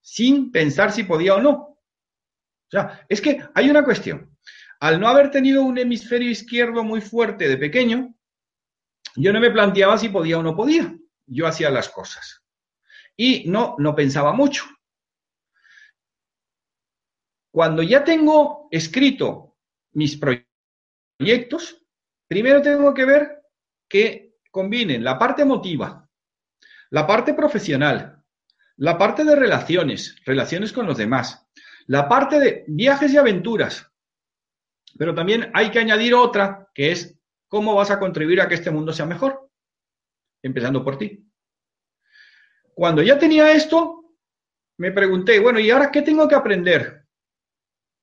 sin 0.00 0.50
pensar 0.50 0.92
si 0.92 1.04
podía 1.04 1.36
o 1.36 1.40
no. 1.40 1.52
O 1.52 2.70
sea, 2.70 3.06
es 3.08 3.20
que 3.20 3.42
hay 3.54 3.70
una 3.70 3.84
cuestión 3.84 4.32
al 4.82 4.98
no 4.98 5.06
haber 5.06 5.30
tenido 5.30 5.62
un 5.62 5.78
hemisferio 5.78 6.28
izquierdo 6.28 6.82
muy 6.82 7.00
fuerte 7.00 7.46
de 7.46 7.56
pequeño, 7.56 8.16
yo 9.14 9.32
no 9.32 9.38
me 9.38 9.52
planteaba 9.52 9.96
si 9.96 10.08
podía 10.08 10.38
o 10.38 10.42
no 10.42 10.56
podía. 10.56 10.92
Yo 11.24 11.46
hacía 11.46 11.70
las 11.70 11.88
cosas. 11.88 12.42
Y 13.16 13.48
no, 13.48 13.76
no 13.78 13.94
pensaba 13.94 14.32
mucho. 14.32 14.64
Cuando 17.52 17.84
ya 17.84 18.02
tengo 18.02 18.66
escrito 18.72 19.56
mis 19.92 20.16
proyectos, 20.16 20.51
primero 22.28 22.62
tengo 22.62 22.94
que 22.94 23.04
ver 23.04 23.42
que 23.88 24.36
combinen 24.50 25.04
la 25.04 25.18
parte 25.18 25.42
emotiva, 25.42 26.08
la 26.90 27.06
parte 27.06 27.34
profesional, 27.34 28.22
la 28.76 28.98
parte 28.98 29.24
de 29.24 29.36
relaciones, 29.36 30.16
relaciones 30.24 30.72
con 30.72 30.86
los 30.86 30.98
demás, 30.98 31.46
la 31.86 32.08
parte 32.08 32.38
de 32.38 32.64
viajes 32.68 33.12
y 33.12 33.16
aventuras, 33.16 33.90
pero 34.98 35.14
también 35.14 35.50
hay 35.54 35.70
que 35.70 35.78
añadir 35.78 36.14
otra, 36.14 36.70
que 36.74 36.92
es 36.92 37.18
cómo 37.48 37.74
vas 37.74 37.90
a 37.90 37.98
contribuir 37.98 38.40
a 38.40 38.48
que 38.48 38.54
este 38.54 38.70
mundo 38.70 38.92
sea 38.92 39.06
mejor, 39.06 39.50
empezando 40.42 40.84
por 40.84 40.98
ti. 40.98 41.26
Cuando 42.74 43.02
ya 43.02 43.18
tenía 43.18 43.52
esto, 43.52 44.16
me 44.78 44.92
pregunté, 44.92 45.38
bueno, 45.40 45.60
¿y 45.60 45.70
ahora 45.70 45.90
qué 45.90 46.02
tengo 46.02 46.26
que 46.26 46.34
aprender? 46.34 47.06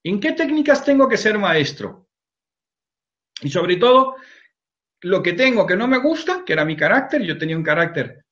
¿En 0.03 0.19
qué 0.19 0.33
técnicas 0.33 0.85
tengo 0.85 1.07
que 1.07 1.17
ser 1.17 1.37
maestro? 1.37 2.08
Y 3.41 3.49
sobre 3.49 3.77
todo, 3.77 4.15
lo 5.01 5.23
que 5.23 5.33
tengo 5.33 5.65
que 5.65 5.75
no 5.75 5.87
me 5.87 5.99
gusta, 5.99 6.43
que 6.45 6.53
era 6.53 6.65
mi 6.65 6.75
carácter, 6.75 7.21
yo 7.21 7.37
tenía 7.37 7.57
un 7.57 7.63
carácter 7.63 8.25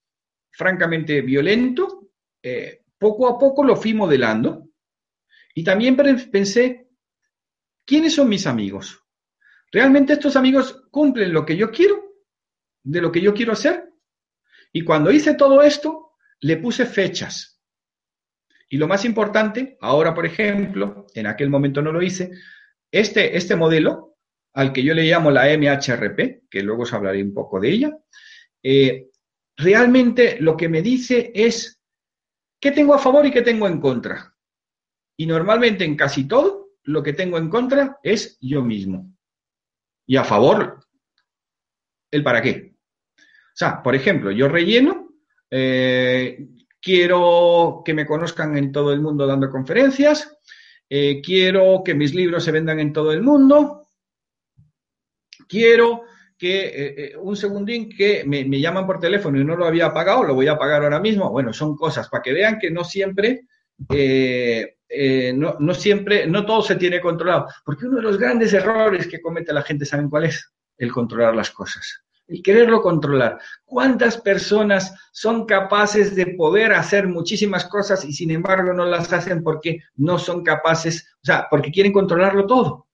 francamente 0.51 1.21
violento, 1.21 2.09
eh, 2.41 2.83
poco 2.97 3.27
a 3.27 3.37
poco 3.37 3.63
lo 3.63 3.75
fui 3.75 3.93
modelando. 3.93 4.69
Y 5.53 5.63
también 5.63 5.95
pensé, 5.95 6.89
¿quiénes 7.85 8.15
son 8.15 8.29
mis 8.29 8.45
amigos? 8.47 9.03
¿Realmente 9.71 10.13
estos 10.13 10.35
amigos 10.35 10.87
cumplen 10.91 11.33
lo 11.33 11.45
que 11.45 11.57
yo 11.57 11.71
quiero? 11.71 12.03
¿De 12.83 13.01
lo 13.01 13.11
que 13.11 13.21
yo 13.21 13.33
quiero 13.33 13.53
hacer? 13.53 13.89
Y 14.71 14.83
cuando 14.83 15.11
hice 15.11 15.33
todo 15.35 15.61
esto, 15.61 16.13
le 16.41 16.57
puse 16.57 16.85
fechas. 16.85 17.61
Y 18.69 18.77
lo 18.77 18.87
más 18.87 19.05
importante, 19.05 19.77
ahora 19.81 20.13
por 20.13 20.25
ejemplo, 20.25 21.07
en 21.13 21.27
aquel 21.27 21.49
momento 21.49 21.81
no 21.81 21.91
lo 21.91 22.01
hice, 22.01 22.31
este, 22.91 23.35
este 23.37 23.55
modelo, 23.55 24.16
al 24.57 24.73
que 24.73 24.83
yo 24.83 24.95
le 24.95 25.03
llamo 25.03 25.29
la 25.29 25.55
MHRP, 25.55 26.49
que 26.49 26.63
luego 26.63 26.81
os 26.81 26.91
hablaré 26.91 27.21
un 27.21 27.31
poco 27.31 27.59
de 27.59 27.69
ella, 27.69 27.95
eh, 28.63 29.09
realmente 29.55 30.37
lo 30.41 30.57
que 30.57 30.67
me 30.67 30.81
dice 30.81 31.31
es 31.35 31.79
qué 32.59 32.71
tengo 32.71 32.95
a 32.95 32.99
favor 32.99 33.23
y 33.27 33.31
qué 33.31 33.43
tengo 33.43 33.67
en 33.67 33.79
contra. 33.79 34.35
Y 35.15 35.27
normalmente 35.27 35.85
en 35.85 35.95
casi 35.95 36.27
todo, 36.27 36.71
lo 36.85 37.03
que 37.03 37.13
tengo 37.13 37.37
en 37.37 37.51
contra 37.51 37.99
es 38.01 38.39
yo 38.41 38.63
mismo. 38.63 39.15
Y 40.07 40.15
a 40.15 40.23
favor, 40.23 40.79
el 42.09 42.23
para 42.23 42.41
qué. 42.41 42.73
O 43.15 43.53
sea, 43.53 43.83
por 43.83 43.93
ejemplo, 43.93 44.31
yo 44.31 44.47
relleno, 44.47 45.19
eh, 45.51 46.47
quiero 46.81 47.83
que 47.85 47.93
me 47.93 48.07
conozcan 48.07 48.57
en 48.57 48.71
todo 48.71 48.91
el 48.91 49.01
mundo 49.01 49.27
dando 49.27 49.51
conferencias, 49.51 50.35
eh, 50.89 51.21
quiero 51.21 51.83
que 51.85 51.93
mis 51.93 52.15
libros 52.15 52.43
se 52.43 52.51
vendan 52.51 52.79
en 52.79 52.91
todo 52.91 53.11
el 53.11 53.21
mundo, 53.21 53.86
quiero 55.47 56.03
que 56.37 56.71
eh, 57.11 57.17
un 57.17 57.35
segundín 57.35 57.89
que 57.89 58.23
me, 58.25 58.43
llaman 58.59 58.85
por 58.85 58.99
teléfono 58.99 59.39
y 59.39 59.43
no 59.43 59.55
lo 59.55 59.65
había 59.65 59.93
pagado, 59.93 60.23
lo 60.23 60.35
voy 60.35 60.47
a 60.47 60.57
pagar 60.57 60.83
ahora 60.83 60.99
mismo. 60.99 61.31
Bueno, 61.31 61.51
son 61.51 61.75
cosas 61.75 62.09
para 62.09 62.21
que 62.21 62.33
vean 62.33 62.59
que 62.59 62.69
no 62.69 62.83
siempre, 62.83 63.45
no, 63.89 65.55
no, 65.59 65.73
siempre, 65.73 66.27
no 66.27 66.45
todo 66.45 66.61
se 66.61 66.75
tiene 66.75 67.01
controlado. 67.01 67.47
Porque 67.65 67.87
uno 67.87 67.97
de 67.97 68.03
los 68.03 68.19
grandes 68.19 68.53
errores 68.53 69.07
que 69.07 69.21
comete 69.21 69.51
la 69.51 69.63
gente, 69.63 69.85
¿saben 69.85 70.09
cuál 70.09 70.25
es? 70.25 70.51
El 70.77 70.91
controlar 70.91 71.35
las 71.35 71.49
cosas 71.49 72.03
el 72.27 72.43
quererlo 72.43 72.81
controlar. 72.81 73.39
¿Cuántas 73.65 74.17
personas 74.17 74.93
son 75.11 75.45
capaces 75.45 76.15
de 76.15 76.27
poder 76.27 76.73
hacer 76.73 77.07
muchísimas 77.07 77.65
cosas 77.65 78.03
y 78.05 78.13
sin 78.13 78.31
embargo 78.31 78.73
no 78.73 78.85
las 78.85 79.11
hacen 79.13 79.43
porque 79.43 79.81
no 79.95 80.19
son 80.19 80.43
capaces, 80.43 81.07
o 81.15 81.25
sea, 81.25 81.47
porque 81.49 81.71
quieren 81.71 81.93
controlarlo 81.93 82.45
todo? 82.45 82.86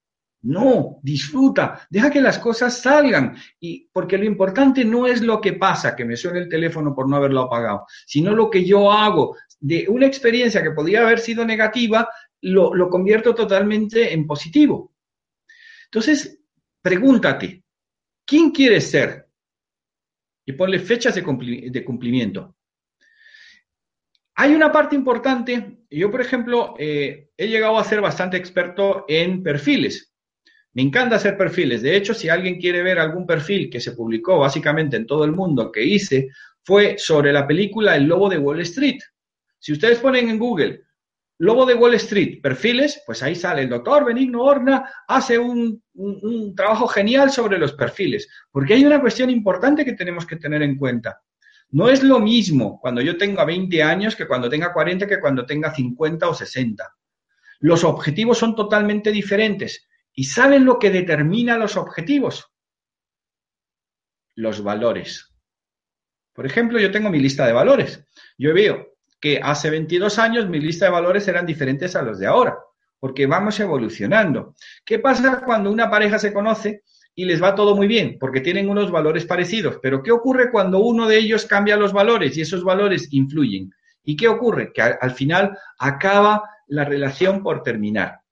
No, 0.44 1.00
disfruta, 1.02 1.88
deja 1.90 2.12
que 2.12 2.22
las 2.22 2.38
cosas 2.38 2.82
salgan 2.82 3.36
y 3.60 3.90
porque 3.92 4.18
lo 4.18 4.26
importante 4.26 4.84
no 4.84 5.08
es 5.08 5.22
lo 5.22 5.40
que 5.40 5.54
pasa, 5.54 5.96
que 5.96 6.06
me 6.06 6.18
suene 6.18 6.40
el 6.40 6.50
teléfono 6.50 6.94
por 6.94 7.10
no 7.10 7.16
haberlo 7.16 7.42
apagado, 7.42 7.86
sino 8.06 8.34
lo 8.34 8.50
que 8.50 8.66
yo 8.66 8.92
hago 8.92 9.38
de 9.60 9.86
una 9.88 10.06
experiencia 10.06 10.62
que 10.62 10.72
podría 10.72 11.02
haber 11.02 11.20
sido 11.20 11.46
negativa, 11.46 12.10
lo, 12.42 12.76
lo 12.76 12.90
convierto 12.90 13.34
totalmente 13.34 14.14
en 14.14 14.28
positivo. 14.28 14.94
Entonces, 15.86 16.40
pregúntate, 16.82 17.64
¿quién 18.26 18.52
quieres 18.52 18.92
ser? 18.92 19.24
y 20.46 20.54
ponle 20.54 20.80
fechas 20.80 21.16
de, 21.16 21.24
cumplimiento. 21.24 22.56
Hay 24.36 24.54
una 24.54 24.72
parte 24.72 24.96
importante, 24.96 25.78
yo 25.90 26.10
por 26.12 26.22
ejemplo 26.22 26.76
eh, 26.78 27.30
he 27.38 27.48
llegado 27.48 27.78
a 27.78 27.84
ser 27.84 28.02
bastante 28.02 28.38
experto 28.38 29.06
en 29.08 29.44
perfiles. 29.44 30.12
Me 30.74 30.82
encanta 30.82 31.18
hacer 31.18 31.38
perfiles. 31.38 31.82
De 31.82 31.96
hecho, 31.96 32.14
si 32.14 32.30
alguien 32.30 32.60
quiere 32.60 32.82
ver 32.82 33.00
algún 33.00 33.26
perfil 33.26 33.70
que 33.70 33.80
se 33.80 33.92
publicó 33.92 34.40
básicamente 34.40 34.98
en 34.98 35.06
todo 35.06 35.24
el 35.24 35.32
mundo 35.32 35.72
que 35.72 35.84
hice, 35.84 36.30
fue 36.64 36.96
sobre 36.98 37.32
la 37.32 37.46
película 37.46 37.96
El 37.96 38.06
Lobo 38.06 38.30
de 38.30 38.40
Wall 38.40 38.62
Street. 38.62 39.00
Si 39.60 39.72
ustedes 39.72 40.00
ponen 40.00 40.30
en 40.30 40.40
Google 40.40 40.84
Lobo 41.40 41.66
de 41.66 41.74
Wall 41.74 41.96
Street, 41.96 42.42
perfiles, 42.42 43.02
pues 43.06 43.24
ahí 43.24 43.36
sale 43.36 43.64
el 43.64 43.70
doctor 43.70 44.06
Benigno 44.06 44.44
Horna, 44.44 44.90
hace 45.08 45.38
un, 45.40 45.84
trabajo 46.56 46.88
genial 46.88 47.32
sobre 47.32 47.58
los 47.58 47.74
perfiles, 47.74 48.30
porque 48.52 48.76
hay 48.76 48.86
una 48.86 49.02
cuestión 49.02 49.30
importante 49.30 49.84
que 49.84 49.94
tenemos 49.94 50.26
que 50.26 50.38
tener 50.38 50.62
en 50.62 50.78
cuenta. 50.78 51.22
No 51.72 51.90
es 51.90 52.04
lo 52.04 52.20
mismo 52.20 52.80
cuando 52.80 53.02
yo 53.02 53.18
tenga 53.18 53.44
20 53.46 53.82
años 53.82 54.16
que 54.16 54.28
cuando 54.28 54.48
tenga 54.48 54.72
40 54.72 55.08
que 55.08 55.20
cuando 55.20 55.46
tenga 55.46 55.74
50 55.74 56.30
o 56.30 56.34
60. 56.34 56.96
Los 57.60 57.84
objetivos 57.84 58.38
son 58.38 58.56
totalmente 58.56 59.12
diferentes. 59.12 59.88
¿Y 60.13 60.26
saben 60.26 60.65
lo 60.65 60.80
que 60.80 60.91
determina 60.91 61.58
los 61.58 61.76
objetivos? 61.76 62.52
Los 64.36 64.63
valores. 64.63 65.34
Por 66.34 66.45
ejemplo, 66.45 66.80
yo 66.80 66.91
tengo 66.91 67.10
mi 67.10 67.19
lista 67.19 67.45
de 67.45 67.54
valores. 67.54 68.06
Yo 68.38 68.54
veo 68.54 68.93
que 69.19 69.39
hace 69.41 69.69
22 69.69 70.19
años 70.19 70.49
mi 70.49 70.60
lista 70.60 70.86
de 70.86 70.91
valores 70.91 71.28
eran 71.28 71.45
diferentes 71.45 71.95
a 71.95 72.02
los 72.02 72.19
de 72.19 72.28
ahora, 72.28 72.58
porque 72.99 73.26
vamos 73.26 73.60
evolucionando. 73.60 74.56
¿Qué 74.84 74.99
pasa 74.99 75.43
cuando 75.45 75.71
una 75.71 75.89
pareja 75.89 76.19
se 76.19 76.34
conoce 76.34 76.84
y 77.15 77.26
les 77.26 77.41
va 77.41 77.56
todo 77.56 77.76
muy 77.76 77.88
bien, 77.88 78.17
porque 78.19 78.41
tienen 78.41 78.69
unos 78.69 78.91
valores 78.91 79.26
parecidos? 79.26 79.80
Pero 79.82 80.04
¿qué 80.04 80.12
ocurre 80.12 80.52
cuando 80.52 80.80
uno 80.80 81.08
de 81.08 81.17
ellos 81.17 81.45
cambia 81.45 81.78
los 81.78 81.93
valores 81.93 82.36
y 82.36 82.41
esos 82.41 82.63
valores 82.63 83.13
influyen? 83.13 83.71
¿Y 84.04 84.15
qué 84.15 84.28
ocurre? 84.28 84.73
Que 84.73 84.82
al 84.82 85.12
final 85.12 85.58
acaba 85.78 86.43
la 86.67 86.84
relación 86.84 87.43
por 87.43 87.63
terminar. 87.63 88.23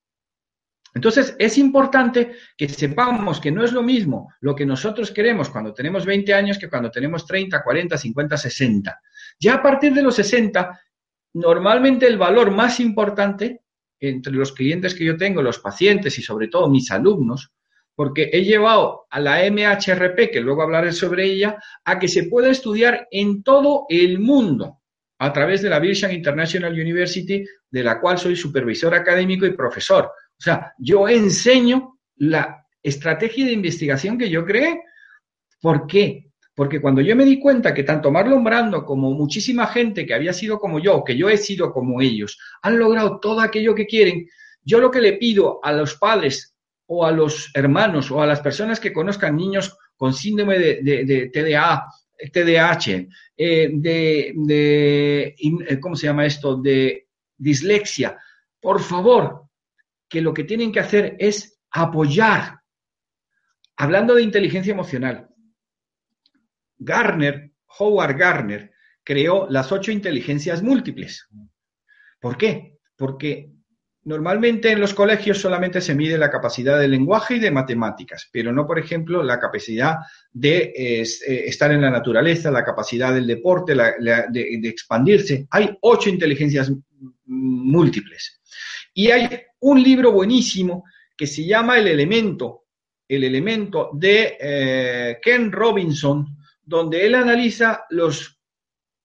Entonces, 0.93 1.36
es 1.39 1.58
importante 1.58 2.34
que 2.58 2.67
sepamos 2.67 3.39
que 3.39 3.51
no 3.51 3.63
es 3.63 3.71
lo 3.71 3.82
mismo 3.82 4.34
lo 4.41 4.56
que 4.56 4.65
nosotros 4.65 5.12
queremos 5.12 5.49
cuando 5.49 5.73
tenemos 5.73 6.06
20 6.06 6.34
años 6.34 6.58
que 6.58 6.69
cuando 6.69 6.91
tenemos 6.91 7.25
30, 7.25 7.63
40, 7.63 7.97
50, 7.97 8.38
60. 8.38 9.01
Ya 9.39 9.56
a 9.56 9.62
partir 9.62 9.93
de 9.93 10.04
los 10.04 10.15
60, 10.15 10.80
normalmente 11.34 12.08
el 12.08 12.17
valor 12.17 12.51
más 12.51 12.80
importante 12.80 13.62
entre 13.99 14.34
los 14.34 14.51
clientes 14.51 14.93
que 14.95 15.06
yo 15.06 15.15
tengo, 15.15 15.41
los 15.41 15.60
pacientes 15.60 16.17
y 16.17 16.21
sobre 16.21 16.47
todo 16.47 16.69
mis 16.69 16.91
alumnos, 16.91 17.51
porque 17.95 18.30
he 18.34 18.43
llevado 18.43 19.06
a 19.10 19.19
la 19.19 19.39
MHRP, 19.49 20.32
que 20.32 20.41
luego 20.41 20.63
hablaré 20.63 20.91
sobre 20.91 21.25
ella, 21.25 21.58
a 21.86 21.99
que 21.99 22.08
se 22.08 22.23
pueda 22.23 22.49
estudiar 22.49 23.08
en 23.12 23.43
todo 23.43 23.86
el 23.89 24.19
mundo 24.19 24.80
a 25.19 25.32
través 25.32 25.62
de 25.62 25.69
la 25.69 25.80
Virgin 25.80 26.12
International 26.12 26.73
University, 26.73 27.45
de 27.69 27.84
la 27.84 28.01
cual 28.01 28.17
soy 28.17 28.36
supervisor 28.36 28.95
académico 28.95 29.45
y 29.45 29.51
profesor. 29.51 30.12
O 30.41 30.43
sea, 30.43 30.73
yo 30.80 31.08
enseño 31.08 31.99
la 32.15 32.65
estrategia 32.82 33.45
de 33.45 33.51
investigación 33.51 34.17
que 34.17 34.27
yo 34.27 34.43
creé. 34.43 34.82
¿Por 35.62 35.86
qué? 35.86 36.32
Porque 36.56 36.82
cuando 36.82 36.99
yo 37.01 37.15
me 37.15 37.25
di 37.25 37.39
cuenta 37.39 37.75
que 37.75 37.84
tanto 37.84 38.10
Marlon 38.10 38.43
Brando 38.43 38.84
como 38.84 39.12
muchísima 39.12 39.67
gente 39.67 40.04
que 40.04 40.15
había 40.15 40.34
sido 40.34 40.58
como 40.58 40.80
yo, 40.80 41.04
que 41.04 41.15
yo 41.15 41.30
he 41.30 41.38
sido 41.38 41.71
como 41.71 42.01
ellos, 42.01 42.39
han 42.63 42.80
logrado 42.80 43.19
todo 43.19 43.39
aquello 43.39 43.75
que 43.75 43.86
quieren, 43.86 44.27
yo 44.63 44.80
lo 44.80 44.89
que 44.89 44.99
le 44.99 45.13
pido 45.13 45.60
a 45.62 45.71
los 45.73 45.93
padres 45.93 46.56
o 46.88 47.06
a 47.06 47.12
los 47.12 47.51
hermanos 47.54 48.10
o 48.10 48.19
a 48.19 48.25
las 48.25 48.41
personas 48.41 48.80
que 48.80 48.91
conozcan 48.91 49.36
niños 49.36 49.77
con 49.95 50.12
síndrome 50.12 50.58
de, 50.58 51.30
TDA, 51.32 51.86
TDAH, 52.34 53.08
eh, 53.38 53.69
de, 53.73 54.34
de, 54.36 55.80
¿cómo 55.80 55.95
se 55.95 56.08
llama 56.08 56.25
esto? 56.25 56.60
De 56.60 57.10
dislexia, 57.38 58.17
por 58.60 58.82
favor, 58.82 59.50
que 60.12 60.21
lo 60.21 60.34
que 60.34 60.43
tienen 60.43 60.74
que 60.74 60.82
hacer 60.82 61.15
es 61.19 61.62
apoyar. 61.71 62.60
Hablando 63.78 64.13
de 64.13 64.24
inteligencia 64.24 64.74
emocional, 64.74 65.30
Garner, 66.78 67.54
Howard 67.80 68.17
Garner, 68.17 68.71
creó 69.06 69.47
las 69.50 69.71
ocho 69.71 69.89
inteligencias 69.89 70.62
múltiples. 70.62 71.30
¿Por 72.19 72.38
qué? 72.38 72.78
Porque 72.97 73.54
normalmente 74.04 74.74
en 74.74 74.82
los 74.82 74.93
colegios 74.93 75.38
solamente 75.38 75.80
se 75.80 75.95
mide 75.95 76.17
la 76.17 76.30
capacidad 76.30 76.78
de 76.78 76.89
lenguaje 76.89 77.36
y 77.36 77.39
de 77.39 77.50
matemáticas, 77.50 78.30
pero 78.34 78.52
no, 78.52 78.67
por 78.67 78.80
ejemplo, 78.80 79.24
la 79.24 79.39
capacidad 79.39 79.95
de 80.34 80.74
eh, 80.76 81.02
estar 81.47 81.71
en 81.71 81.82
la 81.82 81.89
naturaleza, 81.89 82.52
la 82.52 82.65
capacidad 82.65 83.13
del 83.13 83.28
deporte, 83.28 83.76
de 83.76 84.60
expandirse. 84.67 85.47
Hay 85.52 85.78
ocho 85.80 86.10
inteligencias 86.10 86.69
múltiples. 87.26 88.40
Y 88.93 89.12
hay 89.12 89.30
un 89.60 89.82
libro 89.82 90.12
buenísimo 90.12 90.84
que 91.15 91.27
se 91.27 91.45
llama 91.45 91.77
El 91.77 91.88
elemento, 91.88 92.65
el 93.08 93.23
elemento 93.23 93.91
de 93.93 94.38
eh, 94.39 95.19
Ken 95.21 95.51
Robinson, 95.51 96.25
donde 96.63 97.06
él 97.06 97.15
analiza 97.15 97.86
los, 97.89 98.39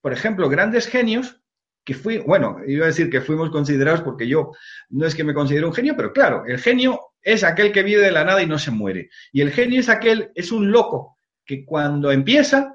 por 0.01 0.13
ejemplo, 0.13 0.49
grandes 0.49 0.87
genios 0.87 1.41
que 1.85 1.95
fui, 1.95 2.19
bueno, 2.19 2.59
iba 2.67 2.85
a 2.85 2.89
decir 2.89 3.09
que 3.09 3.21
fuimos 3.21 3.51
considerados 3.51 4.03
porque 4.03 4.27
yo 4.27 4.51
no 4.91 5.07
es 5.07 5.15
que 5.15 5.25
me 5.25 5.35
considero 5.35 5.69
un 5.69 5.75
genio, 5.75 5.95
pero 5.97 6.13
claro, 6.13 6.45
el 6.47 6.59
genio 6.59 7.01
es 7.23 7.45
aquel 7.45 7.71
que 7.71 7.83
vive 7.85 8.03
de 8.03 8.11
la 8.11 8.25
nada 8.25 8.43
y 8.43 8.47
no 8.47 8.59
se 8.59 8.73
muere. 8.73 9.09
Y 9.33 9.41
el 9.41 9.53
genio 9.53 9.81
es 9.81 9.89
aquel, 9.89 10.31
es 10.35 10.51
un 10.51 10.71
loco 10.73 11.17
que 11.45 11.65
cuando 11.65 12.11
empieza 12.11 12.75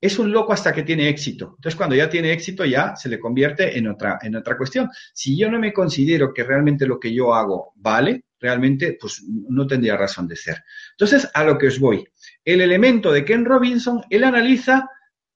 es 0.00 0.18
un 0.18 0.32
loco 0.32 0.52
hasta 0.52 0.72
que 0.72 0.82
tiene 0.82 1.08
éxito. 1.08 1.54
Entonces, 1.56 1.76
cuando 1.76 1.94
ya 1.94 2.08
tiene 2.08 2.32
éxito, 2.32 2.64
ya 2.64 2.96
se 2.96 3.08
le 3.08 3.20
convierte 3.20 3.76
en 3.76 3.88
otra, 3.88 4.18
en 4.22 4.34
otra 4.36 4.56
cuestión. 4.56 4.88
Si 5.12 5.36
yo 5.36 5.50
no 5.50 5.58
me 5.58 5.72
considero 5.72 6.32
que 6.32 6.42
realmente 6.42 6.86
lo 6.86 6.98
que 6.98 7.12
yo 7.12 7.34
hago 7.34 7.72
vale, 7.76 8.24
realmente, 8.38 8.96
pues 8.98 9.22
no 9.26 9.66
tendría 9.66 9.96
razón 9.96 10.26
de 10.26 10.36
ser. 10.36 10.64
Entonces, 10.92 11.30
a 11.34 11.44
lo 11.44 11.58
que 11.58 11.66
os 11.66 11.78
voy. 11.78 12.08
El 12.44 12.62
elemento 12.62 13.12
de 13.12 13.24
Ken 13.24 13.44
Robinson, 13.44 14.02
él 14.08 14.24
analiza 14.24 14.88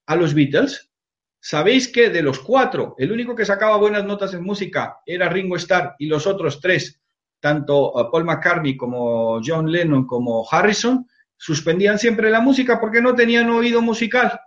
a 0.06 0.16
los 0.16 0.32
Beatles. 0.32 0.90
Sabéis 1.38 1.88
que 1.88 2.08
de 2.08 2.22
los 2.22 2.38
cuatro, 2.38 2.94
el 2.96 3.12
único 3.12 3.34
que 3.34 3.44
sacaba 3.44 3.76
buenas 3.76 4.04
notas 4.04 4.32
en 4.32 4.42
música 4.42 4.96
era 5.04 5.28
Ringo 5.28 5.56
Starr 5.56 5.94
y 5.98 6.06
los 6.06 6.26
otros 6.26 6.58
tres, 6.58 7.02
tanto 7.38 7.92
uh, 7.92 8.10
Paul 8.10 8.24
McCartney 8.24 8.78
como 8.78 9.42
John 9.44 9.70
Lennon 9.70 10.06
como 10.06 10.46
Harrison, 10.50 11.06
suspendían 11.36 11.98
siempre 11.98 12.30
la 12.30 12.40
música 12.40 12.80
porque 12.80 13.02
no 13.02 13.14
tenían 13.14 13.50
oído 13.50 13.82
musical. 13.82 14.40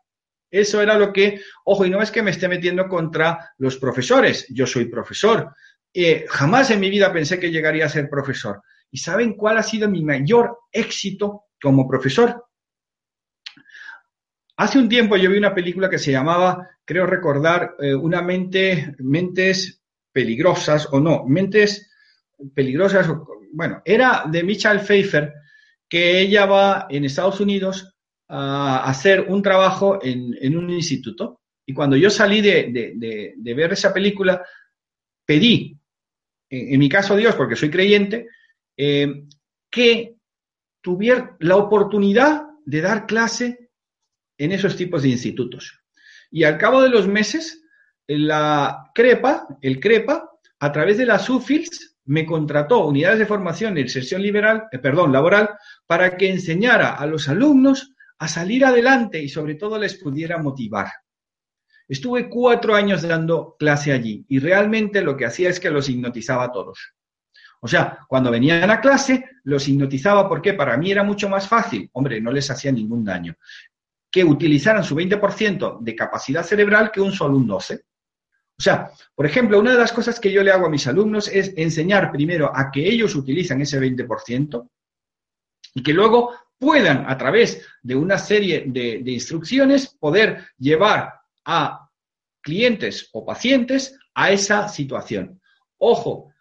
Eso 0.50 0.82
era 0.82 0.98
lo 0.98 1.12
que, 1.12 1.42
ojo, 1.66 1.86
y 1.86 1.90
no 1.90 2.02
es 2.02 2.12
que 2.12 2.22
me 2.22 2.32
esté 2.32 2.48
metiendo 2.48 2.88
contra 2.88 3.52
los 3.58 3.78
profesores, 3.78 4.48
yo 4.50 4.66
soy 4.66 4.86
profesor. 4.86 5.54
Eh, 5.94 6.26
jamás 6.28 6.72
en 6.72 6.80
mi 6.80 6.90
vida 6.90 7.12
pensé 7.12 7.40
que 7.40 7.52
llegaría 7.52 7.86
a 7.86 7.90
ser 7.90 8.10
profesor. 8.10 8.62
¿Y 8.90 8.98
saben 8.98 9.34
cuál 9.34 9.58
ha 9.58 9.64
sido 9.64 9.90
mi 9.90 10.04
mayor 10.04 10.60
éxito 10.72 11.46
como 11.62 11.88
profesor? 11.88 12.46
Hace 14.58 14.80
un 14.80 14.90
tiempo 14.90 15.18
yo 15.18 15.30
vi 15.30 15.38
una 15.38 15.54
película 15.54 15.90
que 15.90 16.00
se 16.00 16.12
llamaba, 16.12 16.68
creo 16.84 17.06
recordar, 17.06 17.76
eh, 17.80 17.94
una 17.94 18.22
mente, 18.22 18.96
mentes 19.00 19.84
peligrosas 20.12 20.88
o 20.92 21.00
no, 21.00 21.26
mentes 21.26 21.92
peligrosas, 22.56 23.08
bueno, 23.52 23.82
era 23.86 24.24
de 24.28 24.44
Michelle 24.44 24.80
Pfeiffer, 24.80 25.34
que 25.88 26.20
ella 26.20 26.46
va 26.46 26.88
en 26.90 27.06
Estados 27.06 27.40
Unidos 27.40 27.97
a 28.30 28.84
hacer 28.84 29.26
un 29.28 29.42
trabajo 29.42 30.00
en, 30.02 30.58
un 30.58 30.70
instituto. 30.70 31.42
Y 31.66 31.74
cuando 31.74 31.96
yo 31.96 32.10
salí 32.10 32.42
de, 32.42 33.34
ver 33.56 33.74
esa 33.74 33.94
película, 33.94 34.46
pedí, 35.26 35.78
en, 36.50 36.80
mi 36.80 36.90
caso 36.90 37.16
Dios, 37.16 37.36
porque 37.36 37.56
soy 37.56 37.70
creyente, 37.70 38.28
eh, 38.76 39.24
que 39.70 40.16
tuviera 40.82 41.36
la 41.40 41.58
oportunidad 41.58 42.44
de 42.66 42.82
dar 42.82 43.06
clase 43.06 43.70
en 44.38 44.52
esos 44.52 44.76
tipos 44.76 45.02
de 45.02 45.10
institutos. 45.10 45.82
Y 46.32 46.44
al 46.44 46.58
cabo 46.58 46.82
de 46.82 46.90
los 46.90 47.08
meses, 47.08 47.64
la 48.08 48.92
CREPA, 48.94 49.48
el 49.62 49.80
CREPA, 49.80 50.30
a 50.60 50.72
través 50.72 50.98
de 50.98 51.06
las 51.06 51.30
UFILS, 51.30 51.98
me 52.06 52.26
contrató 52.26 52.86
unidades 52.88 53.20
de 53.20 53.26
formación 53.26 53.78
en 53.78 53.90
sesión 53.90 54.22
liberal, 54.22 54.68
eh, 54.72 54.80
perdón, 54.80 55.12
laboral 55.12 55.50
para 55.86 56.16
que 56.16 56.30
enseñara 56.30 56.96
a 56.96 57.06
los 57.06 57.28
alumnos 57.28 57.94
a 58.20 58.28
salir 58.28 58.66
adelante 58.66 59.22
y 59.22 59.30
sobre 59.30 59.56
todo 59.56 59.78
les 59.78 59.96
pudiera 59.96 60.38
motivar. 60.38 60.88
Estuve 61.88 62.30
cuatro 62.30 62.76
años 62.76 63.02
dando 63.04 63.56
clase 63.58 63.94
allí 63.94 64.26
y 64.28 64.40
realmente 64.40 65.02
lo 65.02 65.16
que 65.16 65.26
hacía 65.26 65.50
es 65.50 65.60
que 65.60 65.70
los 65.70 65.88
hipnotizaba 65.88 66.46
a 66.46 66.52
todos. 66.52 66.94
O 67.62 67.68
sea, 67.68 68.00
cuando 68.08 68.30
venían 68.30 68.70
a 68.70 68.82
clase, 68.82 69.26
los 69.44 69.68
hipnotizaba 69.68 70.28
porque 70.28 70.54
para 70.54 70.78
mí 70.78 70.92
era 70.92 71.04
mucho 71.04 71.30
más 71.30 71.48
fácil, 71.48 71.90
hombre, 71.94 72.22
no 72.22 72.32
les 72.32 72.50
hacía 72.52 72.72
ningún 72.72 73.04
daño, 73.04 73.36
que 74.12 74.24
utilizaran 74.24 74.84
su 74.84 74.96
20% 74.96 75.80
de 75.80 75.96
capacidad 75.96 76.44
cerebral 76.44 76.92
que 76.92 77.02
un 77.02 77.12
solo 77.12 77.38
un 77.38 77.48
12. 77.48 77.82
O 78.60 78.62
sea, 78.62 78.92
por 79.14 79.26
ejemplo, 79.26 79.60
una 79.60 79.72
de 79.72 79.78
las 79.78 79.92
cosas 79.92 80.20
que 80.20 80.32
yo 80.32 80.44
le 80.44 80.52
hago 80.52 80.66
a 80.66 80.70
mis 80.70 80.88
alumnos 80.88 81.28
es 81.28 81.54
enseñar 81.56 82.12
primero 82.12 82.52
a 82.54 82.72
que 82.72 82.88
ellos 82.88 83.16
utilizan 83.16 83.62
ese 83.62 83.80
20% 83.80 84.70
y 85.76 85.84
que 85.84 85.94
luego 85.94 86.34
puedan, 86.60 87.06
a 87.08 87.18
través 87.18 87.66
de 87.82 87.96
una 87.96 88.18
serie 88.18 88.66
de, 88.68 89.02
instrucciones, 89.06 89.88
poder 90.00 90.46
llevar 90.58 91.14
a 91.46 91.90
clientes 92.42 93.10
o 93.14 93.26
pacientes 93.26 93.98
a 94.14 94.32
esa 94.32 94.68
situación. 94.68 95.40
Ojo, 95.78 96.34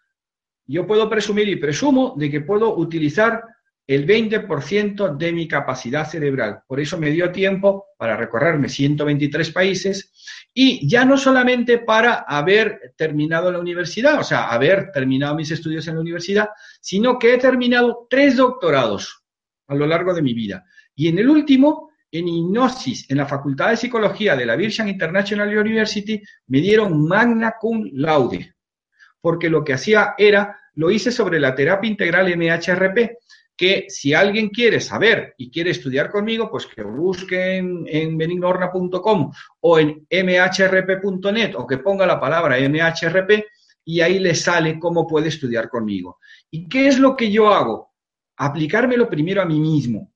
yo 0.65 0.85
puedo 0.87 1.09
presumir 1.09 1.47
y 1.47 1.55
presumo 1.55 2.15
de 2.17 2.29
que 2.29 2.41
puedo 2.41 2.75
utilizar 2.75 3.43
el 3.85 4.05
20% 4.05 5.15
de 5.15 5.31
mi 5.31 5.47
capacidad 5.47 6.05
cerebral. 6.09 6.61
Por 6.67 6.81
eso 6.81 6.97
me 6.97 7.09
dio 7.09 7.31
tiempo 7.31 7.85
para 7.97 8.17
recorrerme 8.17 8.67
123 8.67 9.51
países 9.51 10.11
y 10.53 10.85
ya 10.89 11.05
no 11.05 11.17
solamente 11.17 11.77
para 11.77 12.25
haber 12.27 12.93
terminado 12.97 13.49
la 13.49 13.59
universidad, 13.59 14.19
o 14.19 14.23
sea, 14.23 14.49
haber 14.49 14.91
terminado 14.91 15.35
mis 15.35 15.51
estudios 15.51 15.87
en 15.87 15.95
la 15.95 16.01
universidad, 16.01 16.49
sino 16.81 17.17
que 17.17 17.35
he 17.35 17.37
terminado 17.37 18.07
tres 18.09 18.35
doctorados 18.35 19.23
a 19.67 19.75
lo 19.75 19.85
largo 19.85 20.13
de 20.13 20.21
mi 20.21 20.33
vida. 20.33 20.65
Y 20.95 21.07
en 21.07 21.19
el 21.19 21.29
último, 21.29 21.91
en 22.11 22.27
hipnosis, 22.27 23.09
en 23.09 23.17
la 23.17 23.25
Facultad 23.25 23.69
de 23.69 23.77
Psicología 23.77 24.35
de 24.35 24.45
la 24.45 24.55
Virgin 24.55 24.87
International 24.87 25.55
University, 25.55 26.21
me 26.47 26.59
dieron 26.59 27.05
magna 27.07 27.55
cum 27.59 27.89
laude, 27.93 28.55
porque 29.19 29.49
lo 29.49 29.63
que 29.63 29.73
hacía 29.73 30.15
era, 30.17 30.57
lo 30.75 30.89
hice 30.89 31.11
sobre 31.11 31.39
la 31.39 31.53
terapia 31.53 31.89
integral 31.89 32.35
MHRP, 32.35 33.17
que 33.57 33.85
si 33.89 34.13
alguien 34.13 34.49
quiere 34.49 34.79
saber 34.79 35.33
y 35.37 35.49
quiere 35.49 35.71
estudiar 35.71 36.11
conmigo, 36.11 36.49
pues 36.49 36.67
que 36.67 36.83
busque 36.83 37.57
en, 37.57 38.17
benignorna.com 38.17 39.31
o 39.61 39.79
en 39.79 40.05
mhrp.net 40.11 41.55
o 41.55 41.65
que 41.65 41.79
ponga 41.79 42.05
la 42.05 42.19
palabra 42.19 42.57
MHRP 42.59 43.45
y 43.83 44.01
ahí 44.01 44.19
le 44.19 44.35
sale 44.35 44.77
cómo 44.77 45.07
puede 45.07 45.29
estudiar 45.29 45.69
conmigo. 45.69 46.19
¿Y 46.51 46.69
qué 46.69 46.87
es 46.87 46.99
lo 46.99 47.15
que 47.15 47.31
yo 47.31 47.51
hago? 47.51 47.93
Aplicármelo 48.37 49.09
primero 49.09 49.41
a 49.41 49.45
mí 49.45 49.59
mismo. 49.59 50.13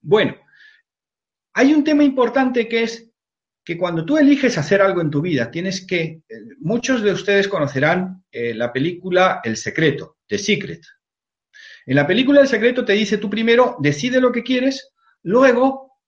Bueno, 0.00 0.36
hay 1.54 1.72
un 1.72 1.84
tema 1.84 2.02
importante 2.02 2.68
que 2.68 2.82
es 2.82 3.10
que 3.64 3.76
cuando 3.76 4.04
tú 4.04 4.16
eliges 4.16 4.56
hacer 4.58 4.80
algo 4.80 5.00
en 5.00 5.10
tu 5.10 5.20
vida, 5.20 5.50
tienes 5.50 5.84
que, 5.84 6.02
eh, 6.02 6.22
muchos 6.60 7.02
de 7.02 7.12
ustedes 7.12 7.48
conocerán 7.48 8.24
eh, 8.30 8.54
la 8.54 8.72
película 8.72 9.40
El 9.42 9.56
Secreto, 9.56 10.18
The 10.28 10.38
Secret. 10.38 10.82
En 11.84 11.96
la 11.96 12.06
película 12.06 12.40
El 12.40 12.48
Secreto 12.48 12.84
te 12.84 12.92
dice 12.92 13.18
tú 13.18 13.28
primero 13.28 13.76
decide 13.80 14.20
lo 14.20 14.32
que 14.32 14.42
quieres, 14.42 14.92
luego 15.22 15.98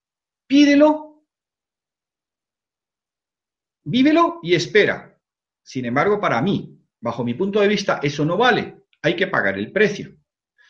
pídelo, 0.47 1.25
vívelo 3.83 4.39
y 4.41 4.55
espera. 4.55 5.19
Sin 5.61 5.85
embargo, 5.85 6.19
para 6.19 6.41
mí, 6.41 6.79
bajo 7.01 7.23
mi 7.23 7.33
punto 7.33 7.59
de 7.59 7.67
vista, 7.67 7.99
eso 8.01 8.23
no 8.23 8.37
vale. 8.37 8.83
Hay 9.01 9.15
que 9.15 9.27
pagar 9.27 9.57
el 9.57 9.71
precio. 9.71 10.18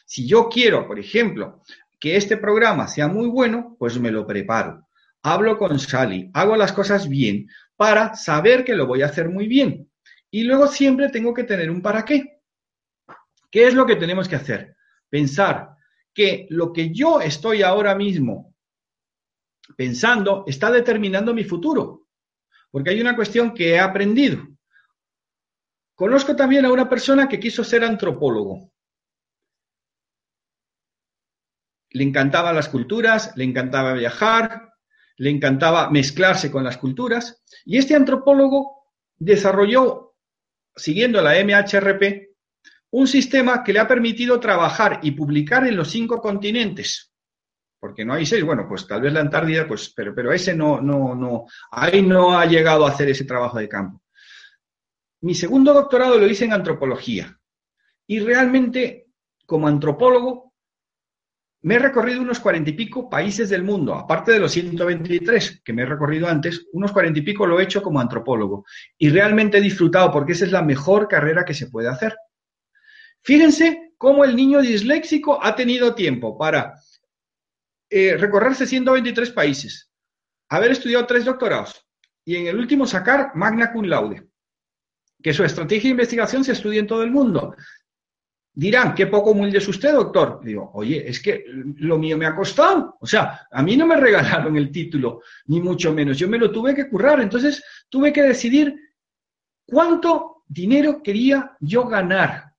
Si 0.10 0.26
yo 0.26 0.50
quiero, 0.50 0.88
por 0.88 0.98
ejemplo, 0.98 1.62
que 2.00 2.16
este 2.16 2.36
programa 2.36 2.88
sea 2.88 3.08
muy 3.08 3.28
bueno, 3.28 3.76
pues 3.78 4.00
me 4.00 4.10
lo 4.10 4.26
preparo. 4.26 4.88
Hablo 5.22 5.56
con 5.60 5.78
Sally, 5.78 6.32
hago 6.34 6.56
las 6.56 6.74
cosas 6.74 7.08
bien 7.08 7.48
para 7.76 8.16
saber 8.16 8.66
que 8.66 8.74
lo 8.74 8.88
voy 8.88 9.04
a 9.04 9.06
hacer 9.06 9.30
muy 9.30 9.48
bien. 9.48 9.92
Y 10.32 10.46
luego 10.46 10.66
siempre 10.66 11.10
tengo 11.10 11.32
que 11.32 11.44
tener 11.44 11.70
un 11.70 11.84
para 11.84 12.04
qué. 12.06 12.42
¿Qué 13.52 13.68
es 13.68 13.76
lo 13.76 13.86
que 13.86 13.98
tenemos 13.98 14.28
que 14.28 14.38
hacer? 14.38 14.76
Pensar 15.10 15.76
que 16.12 16.48
lo 16.50 16.74
que 16.74 16.92
yo 16.92 17.22
estoy 17.22 17.62
ahora 17.62 17.94
mismo 17.94 18.56
pensando 19.78 20.44
está 20.48 20.72
determinando 20.72 21.36
mi 21.36 21.44
futuro. 21.44 22.08
Porque 22.72 22.90
hay 22.90 23.00
una 23.00 23.16
cuestión 23.16 23.54
que 23.54 23.74
he 23.74 23.80
aprendido. 23.80 24.40
Conozco 25.94 26.36
también 26.36 26.66
a 26.66 26.72
una 26.72 26.90
persona 26.90 27.30
que 27.30 27.40
quiso 27.40 27.64
ser 27.64 27.84
antropólogo. 27.84 28.72
Le 31.92 32.04
encantaban 32.04 32.56
las 32.56 32.70
culturas, 32.70 33.34
le 33.36 33.44
encantaba 33.44 33.94
viajar, 33.94 34.74
le 35.18 35.30
encantaba 35.30 35.90
mezclarse 35.90 36.52
con 36.52 36.64
las 36.64 36.78
culturas. 36.78 37.44
Y 37.66 37.78
este 37.78 37.96
antropólogo 37.96 38.86
desarrolló, 39.18 40.16
siguiendo 40.76 41.22
la 41.22 41.34
MHRP, 41.44 42.30
un 42.92 43.08
sistema 43.08 43.64
que 43.64 43.74
le 43.74 43.80
ha 43.80 43.88
permitido 43.88 44.40
trabajar 44.40 45.00
y 45.04 45.12
publicar 45.12 45.68
en 45.68 45.76
los 45.76 45.90
cinco 45.90 46.22
continentes. 46.22 47.14
Porque 47.80 48.04
no 48.04 48.14
hay 48.14 48.26
seis, 48.26 48.44
bueno, 48.44 48.66
pues 48.68 48.88
tal 48.88 49.02
vez 49.02 49.14
la 49.14 49.22
Antártida, 49.22 49.68
pues, 49.68 49.94
pero, 49.96 50.14
pero 50.14 50.34
ese 50.34 50.54
no, 50.56 50.82
no, 50.82 51.16
no, 51.16 51.46
ahí 51.72 52.02
no 52.02 52.38
ha 52.38 52.46
llegado 52.46 52.86
a 52.86 52.90
hacer 52.90 53.10
ese 53.10 53.26
trabajo 53.26 53.58
de 53.58 53.70
campo. 53.70 54.02
Mi 55.22 55.36
segundo 55.36 55.74
doctorado 55.74 56.18
lo 56.18 56.28
hice 56.28 56.46
en 56.46 56.54
antropología. 56.54 57.38
Y 58.08 58.20
realmente, 58.20 59.08
como 59.46 59.68
antropólogo, 59.68 60.49
me 61.62 61.76
he 61.76 61.80
recorrido 61.80 62.22
unos 62.22 62.40
cuarenta 62.40 62.70
y 62.70 62.74
pico 62.74 63.10
países 63.10 63.50
del 63.50 63.64
mundo, 63.64 63.94
aparte 63.94 64.32
de 64.32 64.40
los 64.40 64.52
123 64.52 65.62
que 65.64 65.74
me 65.74 65.82
he 65.82 65.86
recorrido 65.86 66.28
antes, 66.28 66.68
unos 66.72 66.92
cuarenta 66.92 67.20
y 67.20 67.24
pico 67.24 67.46
lo 67.46 67.60
he 67.60 67.64
hecho 67.64 67.82
como 67.82 68.00
antropólogo 68.00 68.66
y 68.98 69.10
realmente 69.10 69.58
he 69.58 69.62
disfrutado 69.62 70.12
porque 70.12 70.32
esa 70.32 70.46
es 70.46 70.52
la 70.52 70.62
mejor 70.62 71.08
carrera 71.08 71.44
que 71.44 71.54
se 71.54 71.68
puede 71.68 71.90
hacer. 71.90 72.16
Fíjense 73.22 73.94
cómo 73.98 74.24
el 74.24 74.36
niño 74.36 74.62
disléxico 74.62 75.44
ha 75.44 75.56
tenido 75.56 75.94
tiempo 75.94 76.38
para 76.38 76.76
eh, 77.90 78.16
recorrerse 78.18 78.66
123 78.66 79.32
países, 79.32 79.92
haber 80.48 80.72
estudiado 80.72 81.06
tres 81.06 81.26
doctorados 81.26 81.86
y 82.24 82.36
en 82.36 82.48
el 82.48 82.58
último 82.58 82.86
sacar 82.86 83.32
magna 83.36 83.72
cum 83.74 83.86
laude. 83.86 84.28
Que 85.22 85.34
su 85.34 85.44
estrategia 85.44 85.90
de 85.90 85.92
investigación 85.92 86.46
se 86.46 86.54
estudia 86.54 86.80
en 86.80 86.88
todo 86.88 87.04
el 87.04 87.12
mundo. 87.12 87.56
Dirán, 88.60 88.94
qué 88.94 89.08
poco 89.08 89.32
humilde 89.32 89.60
es 89.60 89.68
usted, 89.70 89.94
doctor. 89.94 90.42
Digo, 90.44 90.70
oye, 90.74 91.10
es 91.10 91.22
que 91.22 91.46
lo 91.78 91.98
mío 91.98 92.18
me 92.18 92.26
ha 92.26 92.36
costado. 92.36 92.98
O 93.00 93.08
sea, 93.08 93.48
a 93.50 93.64
mí 93.64 93.78
no 93.78 93.88
me 93.88 93.96
regalaron 94.08 94.58
el 94.58 94.70
título, 94.70 95.22
ni 95.46 95.62
mucho 95.62 95.94
menos. 95.94 96.18
Yo 96.18 96.28
me 96.28 96.38
lo 96.38 96.52
tuve 96.52 96.76
que 96.76 96.90
currar. 96.90 97.22
Entonces, 97.22 97.64
tuve 97.88 98.12
que 98.12 98.22
decidir 98.22 98.76
cuánto 99.66 100.44
dinero 100.46 101.02
quería 101.02 101.56
yo 101.62 101.86
ganar. 101.86 102.52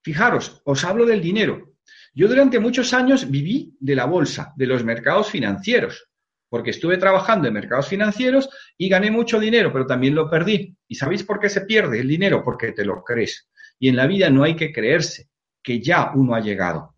Fijaros, 0.00 0.62
os 0.64 0.82
hablo 0.84 1.04
del 1.04 1.20
dinero. 1.20 1.74
Yo 2.14 2.28
durante 2.28 2.58
muchos 2.58 2.94
años 2.94 3.30
viví 3.30 3.76
de 3.78 3.94
la 3.94 4.06
bolsa, 4.06 4.54
de 4.56 4.66
los 4.66 4.84
mercados 4.84 5.28
financieros, 5.28 6.08
porque 6.48 6.70
estuve 6.70 6.96
trabajando 6.96 7.46
en 7.46 7.52
mercados 7.52 7.88
financieros 7.88 8.48
y 8.78 8.88
gané 8.88 9.10
mucho 9.10 9.38
dinero, 9.38 9.70
pero 9.70 9.86
también 9.86 10.14
lo 10.14 10.30
perdí. 10.30 10.74
¿Y 10.88 10.94
sabéis 10.94 11.24
por 11.24 11.38
qué 11.38 11.50
se 11.50 11.60
pierde 11.66 12.00
el 12.00 12.08
dinero? 12.08 12.42
Porque 12.42 12.72
te 12.72 12.86
lo 12.86 13.04
crees. 13.04 13.50
Y 13.78 13.88
en 13.88 13.96
la 13.96 14.06
vida 14.06 14.30
no 14.30 14.42
hay 14.42 14.56
que 14.56 14.72
creerse 14.72 15.28
que 15.62 15.80
ya 15.80 16.12
uno 16.14 16.34
ha 16.34 16.40
llegado. 16.40 16.94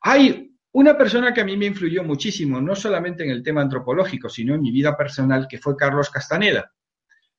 Hay 0.00 0.52
una 0.72 0.96
persona 0.96 1.32
que 1.32 1.40
a 1.40 1.44
mí 1.44 1.56
me 1.56 1.66
influyó 1.66 2.04
muchísimo, 2.04 2.60
no 2.60 2.74
solamente 2.74 3.24
en 3.24 3.30
el 3.30 3.42
tema 3.42 3.62
antropológico, 3.62 4.28
sino 4.28 4.54
en 4.54 4.62
mi 4.62 4.70
vida 4.70 4.96
personal, 4.96 5.46
que 5.48 5.58
fue 5.58 5.76
Carlos 5.76 6.10
Castaneda. 6.10 6.70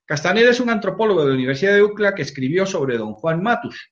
Castaneda 0.06 0.52
es 0.52 0.60
un 0.60 0.70
antropólogo 0.70 1.22
de 1.22 1.30
la 1.30 1.36
Universidad 1.36 1.74
de 1.74 1.84
UCLA 1.84 2.16
que 2.16 2.22
escribió 2.22 2.66
sobre 2.66 2.98
don 2.98 3.14
Juan 3.14 3.44
Matus. 3.44 3.92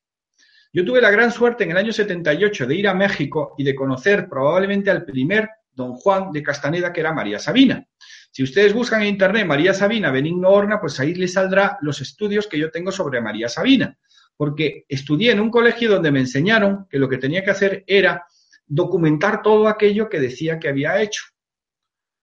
Yo 0.72 0.84
tuve 0.84 1.00
la 1.00 1.10
gran 1.10 1.30
suerte 1.30 1.64
en 1.64 1.70
el 1.70 1.76
año 1.76 1.92
78 1.92 2.66
de 2.66 2.74
ir 2.74 2.88
a 2.88 2.94
México 2.94 3.54
y 3.56 3.64
de 3.64 3.74
conocer 3.74 4.28
probablemente 4.28 4.90
al 4.90 5.04
primer 5.04 5.48
don 5.72 5.94
Juan 5.94 6.32
de 6.32 6.42
Castaneda, 6.42 6.92
que 6.92 7.00
era 7.00 7.12
María 7.12 7.38
Sabina. 7.38 7.86
Si 8.30 8.42
ustedes 8.42 8.72
buscan 8.72 9.02
en 9.02 9.08
internet 9.08 9.46
María 9.46 9.74
Sabina, 9.74 10.10
Benigno 10.10 10.50
Horna, 10.50 10.80
pues 10.80 10.98
ahí 11.00 11.14
les 11.14 11.34
saldrá 11.34 11.78
los 11.82 12.00
estudios 12.00 12.46
que 12.46 12.58
yo 12.58 12.70
tengo 12.70 12.90
sobre 12.90 13.20
María 13.20 13.48
Sabina 13.48 13.96
porque 14.36 14.84
estudié 14.88 15.32
en 15.32 15.40
un 15.40 15.50
colegio 15.50 15.90
donde 15.90 16.10
me 16.10 16.20
enseñaron 16.20 16.86
que 16.88 16.98
lo 16.98 17.08
que 17.08 17.18
tenía 17.18 17.42
que 17.42 17.50
hacer 17.50 17.84
era 17.86 18.26
documentar 18.66 19.42
todo 19.42 19.68
aquello 19.68 20.08
que 20.08 20.20
decía 20.20 20.58
que 20.58 20.68
había 20.68 21.00
hecho. 21.00 21.24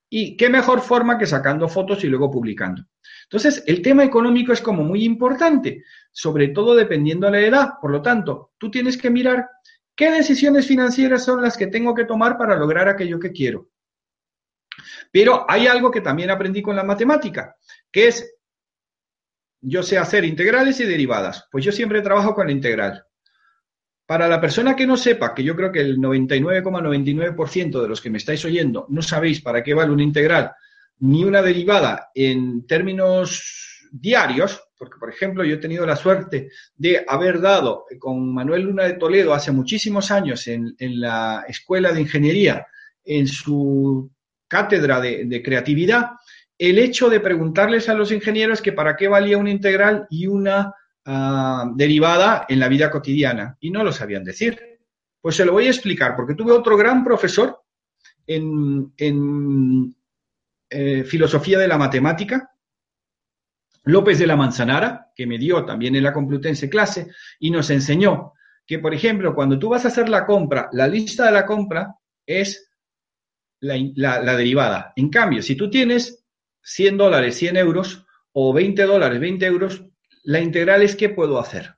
Y 0.10 0.38
qué 0.38 0.50
mejor 0.50 0.82
forma 0.82 1.18
que 1.18 1.26
sacando 1.26 1.68
fotos 1.68 2.04
y 2.04 2.08
luego 2.08 2.30
publicando. 2.30 2.84
Entonces, 3.24 3.64
el 3.66 3.82
tema 3.82 4.04
económico 4.04 4.54
es 4.54 4.62
como 4.62 4.84
muy 4.84 5.04
importante, 5.06 5.84
sobre 6.12 6.50
todo 6.50 6.76
dependiendo 6.76 7.26
de 7.26 7.32
la 7.32 7.48
edad. 7.48 7.70
Por 7.82 7.90
lo 7.90 8.02
tanto, 8.02 8.52
tú 8.60 8.70
tienes 8.70 8.96
que 8.96 9.10
mirar 9.10 9.50
qué 9.96 10.12
decisiones 10.12 10.68
financieras 10.68 11.26
son 11.26 11.42
las 11.42 11.58
que 11.58 11.68
tengo 11.68 11.96
que 11.96 12.06
tomar 12.06 12.38
para 12.38 12.56
lograr 12.56 12.88
aquello 12.88 13.20
que 13.20 13.32
quiero. 13.32 13.70
Pero 15.12 15.46
hay 15.50 15.68
algo 15.68 15.90
que 15.90 16.02
también 16.02 16.30
aprendí 16.30 16.62
con 16.62 16.76
la 16.76 16.84
matemática, 16.84 17.56
que 17.92 18.08
es 18.08 18.33
yo 19.64 19.82
sé 19.82 19.98
hacer 19.98 20.26
integrales 20.26 20.80
y 20.82 20.86
derivadas. 20.86 21.48
Pues 21.52 21.64
yo 21.64 21.72
siempre 21.72 22.02
trabajo 22.02 22.36
con 22.36 22.48
la 22.48 22.52
integral. 22.52 23.06
Para 24.06 24.28
la 24.28 24.42
persona 24.42 24.76
que 24.76 24.86
no 24.86 24.98
sepa, 24.98 25.34
que 25.34 25.44
yo 25.44 25.56
creo 25.56 25.72
que 25.72 25.80
el 25.80 25.98
99,99% 25.98 27.82
de 27.82 27.88
los 27.88 28.02
que 28.02 28.10
me 28.10 28.18
estáis 28.18 28.44
oyendo 28.44 28.86
no 28.90 29.02
sabéis 29.02 29.42
para 29.42 29.64
qué 29.64 29.74
vale 29.74 29.92
una 29.92 30.04
integral 30.04 30.52
ni 31.00 31.24
una 31.24 31.42
derivada 31.42 32.10
en 32.14 32.68
términos 32.68 33.88
diarios, 33.92 34.62
porque 34.78 35.00
por 35.00 35.10
ejemplo 35.10 35.44
yo 35.44 35.56
he 35.56 35.60
tenido 35.60 35.86
la 35.86 35.96
suerte 35.96 36.50
de 36.76 37.04
haber 37.08 37.40
dado 37.40 37.86
con 38.00 38.34
Manuel 38.34 38.64
Luna 38.64 38.84
de 38.84 38.94
Toledo 38.94 39.34
hace 39.34 39.52
muchísimos 39.52 40.12
años 40.12 40.48
en, 40.48 40.76
la 40.80 41.46
Escuela 41.48 41.92
de 41.92 42.02
Ingeniería, 42.02 42.68
en 43.04 43.28
su 43.28 44.12
cátedra 44.48 45.00
de 45.02 45.42
creatividad, 45.44 46.12
el 46.70 46.80
hecho 46.80 47.10
de 47.10 47.20
preguntarles 47.20 47.90
a 47.90 47.94
los 47.94 48.14
ingenieros 48.14 48.62
que 48.62 48.72
para 48.72 48.96
qué 48.96 49.10
valía 49.10 49.38
una 49.38 49.50
integral 49.50 50.08
y 50.10 50.28
una 50.28 50.74
ah, 51.04 51.70
derivada 51.76 52.46
en 52.48 52.60
la 52.60 52.70
vida 52.70 52.90
cotidiana 52.90 53.58
y 53.60 53.70
no 53.70 53.84
lo 53.84 53.92
sabían 53.92 54.24
decir. 54.24 54.80
Pues 55.20 55.36
se 55.36 55.44
lo 55.44 55.52
voy 55.52 55.68
a 55.68 55.72
explicar 55.72 56.16
porque 56.16 56.36
tuve 56.36 56.54
otro 56.54 56.78
gran 56.78 57.04
profesor 57.04 57.62
en, 58.26 58.94
eh, 60.70 61.04
filosofía 61.04 61.60
de 61.60 61.68
la 61.68 61.78
matemática, 61.78 62.50
López 63.84 64.18
de 64.18 64.28
la 64.28 64.38
Manzanara, 64.38 65.12
que 65.14 65.28
me 65.28 65.38
dio 65.38 65.66
también 65.66 65.98
en 65.98 66.04
la 66.04 66.14
Complutense 66.14 66.70
clase 66.70 67.08
y 67.40 67.52
nos 67.52 67.70
enseñó 67.72 68.32
que, 68.66 68.80
por 68.80 68.94
ejemplo, 68.94 69.36
cuando 69.36 69.60
tú 69.60 69.68
vas 69.68 69.84
a 69.84 69.90
hacer 69.90 70.08
la 70.08 70.26
compra, 70.26 70.70
la 70.72 70.88
lista 70.88 71.26
de 71.26 71.34
la 71.34 71.46
compra 71.46 71.94
es 72.26 72.72
la 73.60 74.38
derivada. 74.38 74.94
En 74.96 75.10
cambio, 75.10 75.42
si 75.42 75.56
tú 75.56 75.70
tienes 75.70 76.23
100 76.64 76.98
dólares, 76.98 77.36
100 77.38 77.58
euros, 77.58 78.06
o 78.32 78.54
20 78.54 78.84
dólares, 78.84 79.20
20 79.20 79.46
euros, 79.46 79.86
la 80.24 80.40
integral 80.40 80.82
es 80.82 80.96
qué 80.96 81.10
puedo 81.10 81.40
hacer. 81.40 81.76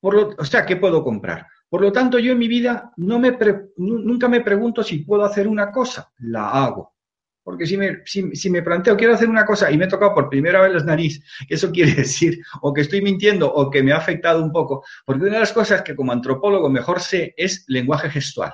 Por 0.00 0.14
lo, 0.14 0.34
o 0.38 0.44
sea, 0.44 0.64
qué 0.64 0.76
puedo 0.76 1.02
comprar. 1.02 1.46
Por 1.68 1.82
lo 1.82 1.92
tanto, 1.92 2.18
yo 2.18 2.32
en 2.32 2.38
mi 2.38 2.48
vida 2.48 2.92
no 2.96 3.18
me 3.18 3.36
nunca 3.76 4.28
me 4.28 4.40
pregunto 4.40 4.82
si 4.82 4.98
puedo 4.98 5.24
hacer 5.24 5.48
una 5.48 5.70
cosa, 5.70 6.12
la 6.18 6.50
hago. 6.50 6.94
Porque 7.42 7.66
si 7.66 7.76
me, 7.76 8.02
si, 8.04 8.50
me 8.50 8.62
planteo, 8.62 8.96
quiero 8.96 9.14
hacer 9.14 9.28
una 9.28 9.44
cosa 9.44 9.70
y 9.70 9.78
me 9.78 9.86
he 9.86 9.88
tocado 9.88 10.14
por 10.14 10.28
primera 10.28 10.60
vez 10.60 10.72
las 10.72 10.84
nariz, 10.84 11.22
eso 11.48 11.72
quiere 11.72 11.94
decir 11.94 12.40
o 12.62 12.72
que 12.72 12.82
estoy 12.82 13.02
mintiendo 13.02 13.52
o 13.52 13.70
que 13.70 13.82
me 13.82 13.92
ha 13.92 13.96
afectado 13.96 14.42
un 14.42 14.52
poco. 14.52 14.84
Porque 15.04 15.24
una 15.24 15.34
de 15.34 15.40
las 15.40 15.52
cosas 15.52 15.82
que 15.82 15.96
como 15.96 16.12
antropólogo 16.12 16.68
mejor 16.70 17.00
sé 17.00 17.34
es 17.36 17.64
lenguaje 17.66 18.10
gestual 18.10 18.52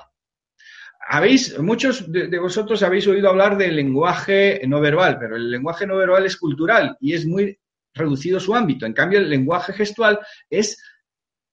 habéis, 1.07 1.57
muchos 1.59 2.11
de, 2.11 2.37
vosotros 2.39 2.81
habéis 2.83 3.07
oído 3.07 3.29
hablar 3.29 3.57
del 3.57 3.75
lenguaje 3.75 4.61
no 4.67 4.81
verbal, 4.81 5.17
pero 5.19 5.35
el 5.35 5.51
lenguaje 5.51 5.85
no 5.85 5.97
verbal 5.97 6.25
es 6.25 6.37
cultural 6.37 6.97
y 6.99 7.13
es 7.13 7.25
muy 7.25 7.57
reducido 7.93 8.39
su 8.39 8.55
ámbito. 8.55 8.85
En 8.85 8.93
cambio, 8.93 9.19
el 9.19 9.29
lenguaje 9.29 9.73
gestual 9.73 10.19
es 10.49 10.81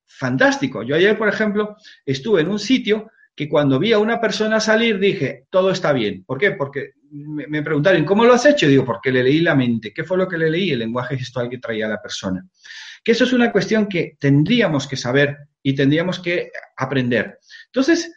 fantástico. 0.06 0.82
Yo 0.82 0.96
ayer, 0.96 1.16
por 1.16 1.28
ejemplo, 1.28 1.76
estuve 2.04 2.40
en 2.40 2.48
un 2.48 2.58
sitio 2.58 3.10
que 3.34 3.48
cuando 3.48 3.78
vi 3.78 3.92
a 3.92 3.98
una 3.98 4.20
persona 4.20 4.60
salir 4.60 4.98
dije, 4.98 5.46
todo 5.50 5.70
está 5.70 5.92
bien. 5.92 6.24
¿Por 6.24 6.38
qué? 6.38 6.52
Porque 6.52 6.92
me, 7.10 7.62
preguntaron, 7.62 8.04
¿cómo 8.04 8.24
lo 8.24 8.34
has 8.34 8.46
hecho? 8.46 8.66
digo, 8.66 8.84
porque 8.84 9.12
le 9.12 9.22
leí 9.22 9.40
la 9.40 9.54
mente. 9.54 9.92
¿Qué 9.92 10.04
fue 10.04 10.18
lo 10.18 10.28
que 10.28 10.38
le 10.38 10.50
leí? 10.50 10.70
El 10.70 10.80
lenguaje 10.80 11.16
gestual 11.16 11.48
que 11.48 11.58
traía 11.58 11.88
la 11.88 12.00
persona. 12.00 12.46
Que 13.04 13.12
eso 13.12 13.24
es 13.24 13.32
una 13.32 13.52
cuestión 13.52 13.86
que 13.86 14.16
tendríamos 14.18 14.86
que 14.86 14.96
saber 14.96 15.36
y 15.62 15.74
tendríamos 15.74 16.20
que 16.20 16.50
aprender. 16.76 17.38
Entonces, 17.66 18.12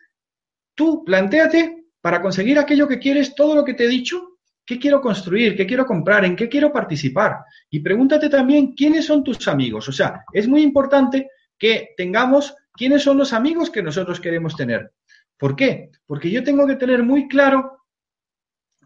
Tú 0.76 1.04
planteate 1.04 1.86
para 2.02 2.22
conseguir 2.22 2.60
aquello 2.60 2.88
que 2.88 3.00
quieres, 3.00 3.34
todo 3.34 3.56
lo 3.56 3.66
que 3.66 3.74
te 3.74 3.86
he 3.86 3.88
dicho, 3.88 4.38
qué 4.66 4.78
quiero 4.78 5.02
construir, 5.02 5.56
qué 5.56 5.66
quiero 5.66 5.86
comprar, 5.86 6.26
en 6.26 6.36
qué 6.36 6.50
quiero 6.50 6.72
participar. 6.72 7.38
Y 7.70 7.80
pregúntate 7.80 8.30
también 8.30 8.74
quiénes 8.74 9.06
son 9.06 9.24
tus 9.24 9.48
amigos. 9.48 9.88
O 9.88 9.92
sea, 9.92 10.24
es 10.34 10.48
muy 10.48 10.62
importante 10.62 11.30
que 11.58 11.94
tengamos 11.96 12.56
quiénes 12.74 13.04
son 13.04 13.18
los 13.18 13.34
amigos 13.34 13.70
que 13.70 13.82
nosotros 13.82 14.20
queremos 14.20 14.56
tener. 14.56 14.92
¿Por 15.38 15.56
qué? 15.56 15.92
Porque 16.06 16.30
yo 16.30 16.44
tengo 16.44 16.68
que 16.68 16.76
tener 16.76 17.04
muy 17.04 17.28
claro 17.28 17.86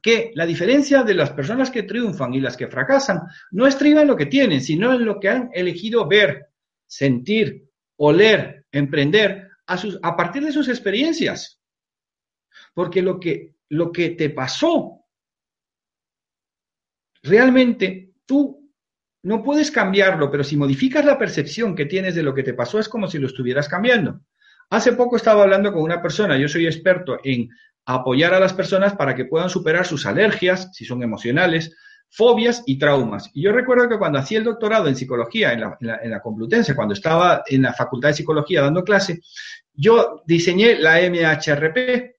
que 0.02 0.32
la 0.36 0.46
diferencia 0.46 1.04
de 1.04 1.14
las 1.14 1.32
personas 1.32 1.70
que 1.70 1.84
triunfan 1.84 2.34
y 2.34 2.40
las 2.40 2.56
que 2.56 2.68
fracasan 2.68 3.22
no 3.52 3.68
estriba 3.68 4.02
en 4.02 4.08
lo 4.08 4.16
que 4.16 4.28
tienen, 4.28 4.62
sino 4.62 4.94
en 4.94 5.06
lo 5.06 5.20
que 5.20 5.30
han 5.30 5.50
elegido 5.54 6.08
ver, 6.08 6.48
sentir, 6.88 7.70
oler, 7.98 8.66
emprender 8.72 9.50
a, 9.68 9.78
sus, 9.78 10.00
a 10.02 10.16
partir 10.16 10.44
de 10.44 10.52
sus 10.52 10.70
experiencias. 10.70 11.59
Porque 12.74 13.02
lo 13.02 13.20
que, 13.20 13.56
lo 13.70 13.92
que 13.92 14.12
te 14.12 14.30
pasó, 14.30 15.06
realmente 17.24 18.14
tú 18.26 18.72
no 19.24 19.44
puedes 19.44 19.72
cambiarlo, 19.72 20.32
pero 20.32 20.44
si 20.44 20.56
modificas 20.56 21.04
la 21.04 21.18
percepción 21.18 21.76
que 21.76 21.86
tienes 21.86 22.16
de 22.16 22.24
lo 22.24 22.34
que 22.34 22.44
te 22.44 22.54
pasó, 22.54 22.80
es 22.80 22.88
como 22.88 23.08
si 23.08 23.18
lo 23.18 23.28
estuvieras 23.28 23.68
cambiando. 23.68 24.22
Hace 24.70 24.94
poco 24.94 25.16
estaba 25.16 25.44
hablando 25.44 25.74
con 25.74 25.82
una 25.82 26.02
persona, 26.02 26.38
yo 26.38 26.48
soy 26.48 26.68
experto 26.68 27.20
en 27.24 27.50
apoyar 27.86 28.34
a 28.34 28.40
las 28.40 28.54
personas 28.54 28.96
para 28.96 29.16
que 29.16 29.26
puedan 29.26 29.50
superar 29.50 29.86
sus 29.86 30.06
alergias, 30.06 30.70
si 30.74 30.86
son 30.86 31.02
emocionales, 31.02 31.76
fobias 32.10 32.64
y 32.66 32.78
traumas. 32.78 33.30
Y 33.34 33.44
yo 33.44 33.52
recuerdo 33.52 33.90
que 33.90 33.98
cuando 33.98 34.20
hacía 34.20 34.40
el 34.40 34.44
doctorado 34.44 34.88
en 34.88 34.96
psicología 34.96 35.54
en 35.54 35.62
la, 35.62 35.78
en 35.80 36.12
la, 36.12 36.22
Complutense, 36.22 36.76
cuando 36.76 36.94
estaba 36.94 37.44
en 37.48 37.64
la 37.64 37.74
Facultad 37.74 38.10
de 38.10 38.16
Psicología 38.16 38.62
dando 38.62 38.84
clase, 38.84 39.22
yo 39.74 40.22
diseñé 40.26 40.76
la 40.76 41.00
MHRP, 41.00 42.19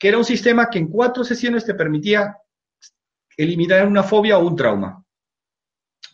que 0.00 0.08
era 0.08 0.16
un 0.16 0.24
sistema 0.24 0.70
que 0.70 0.78
en 0.78 0.88
cuatro 0.88 1.22
sesiones 1.22 1.66
te 1.66 1.74
permitía 1.74 2.34
eliminar 3.36 3.86
una 3.86 4.02
fobia 4.02 4.38
o 4.38 4.46
un 4.46 4.56
trauma. 4.56 5.04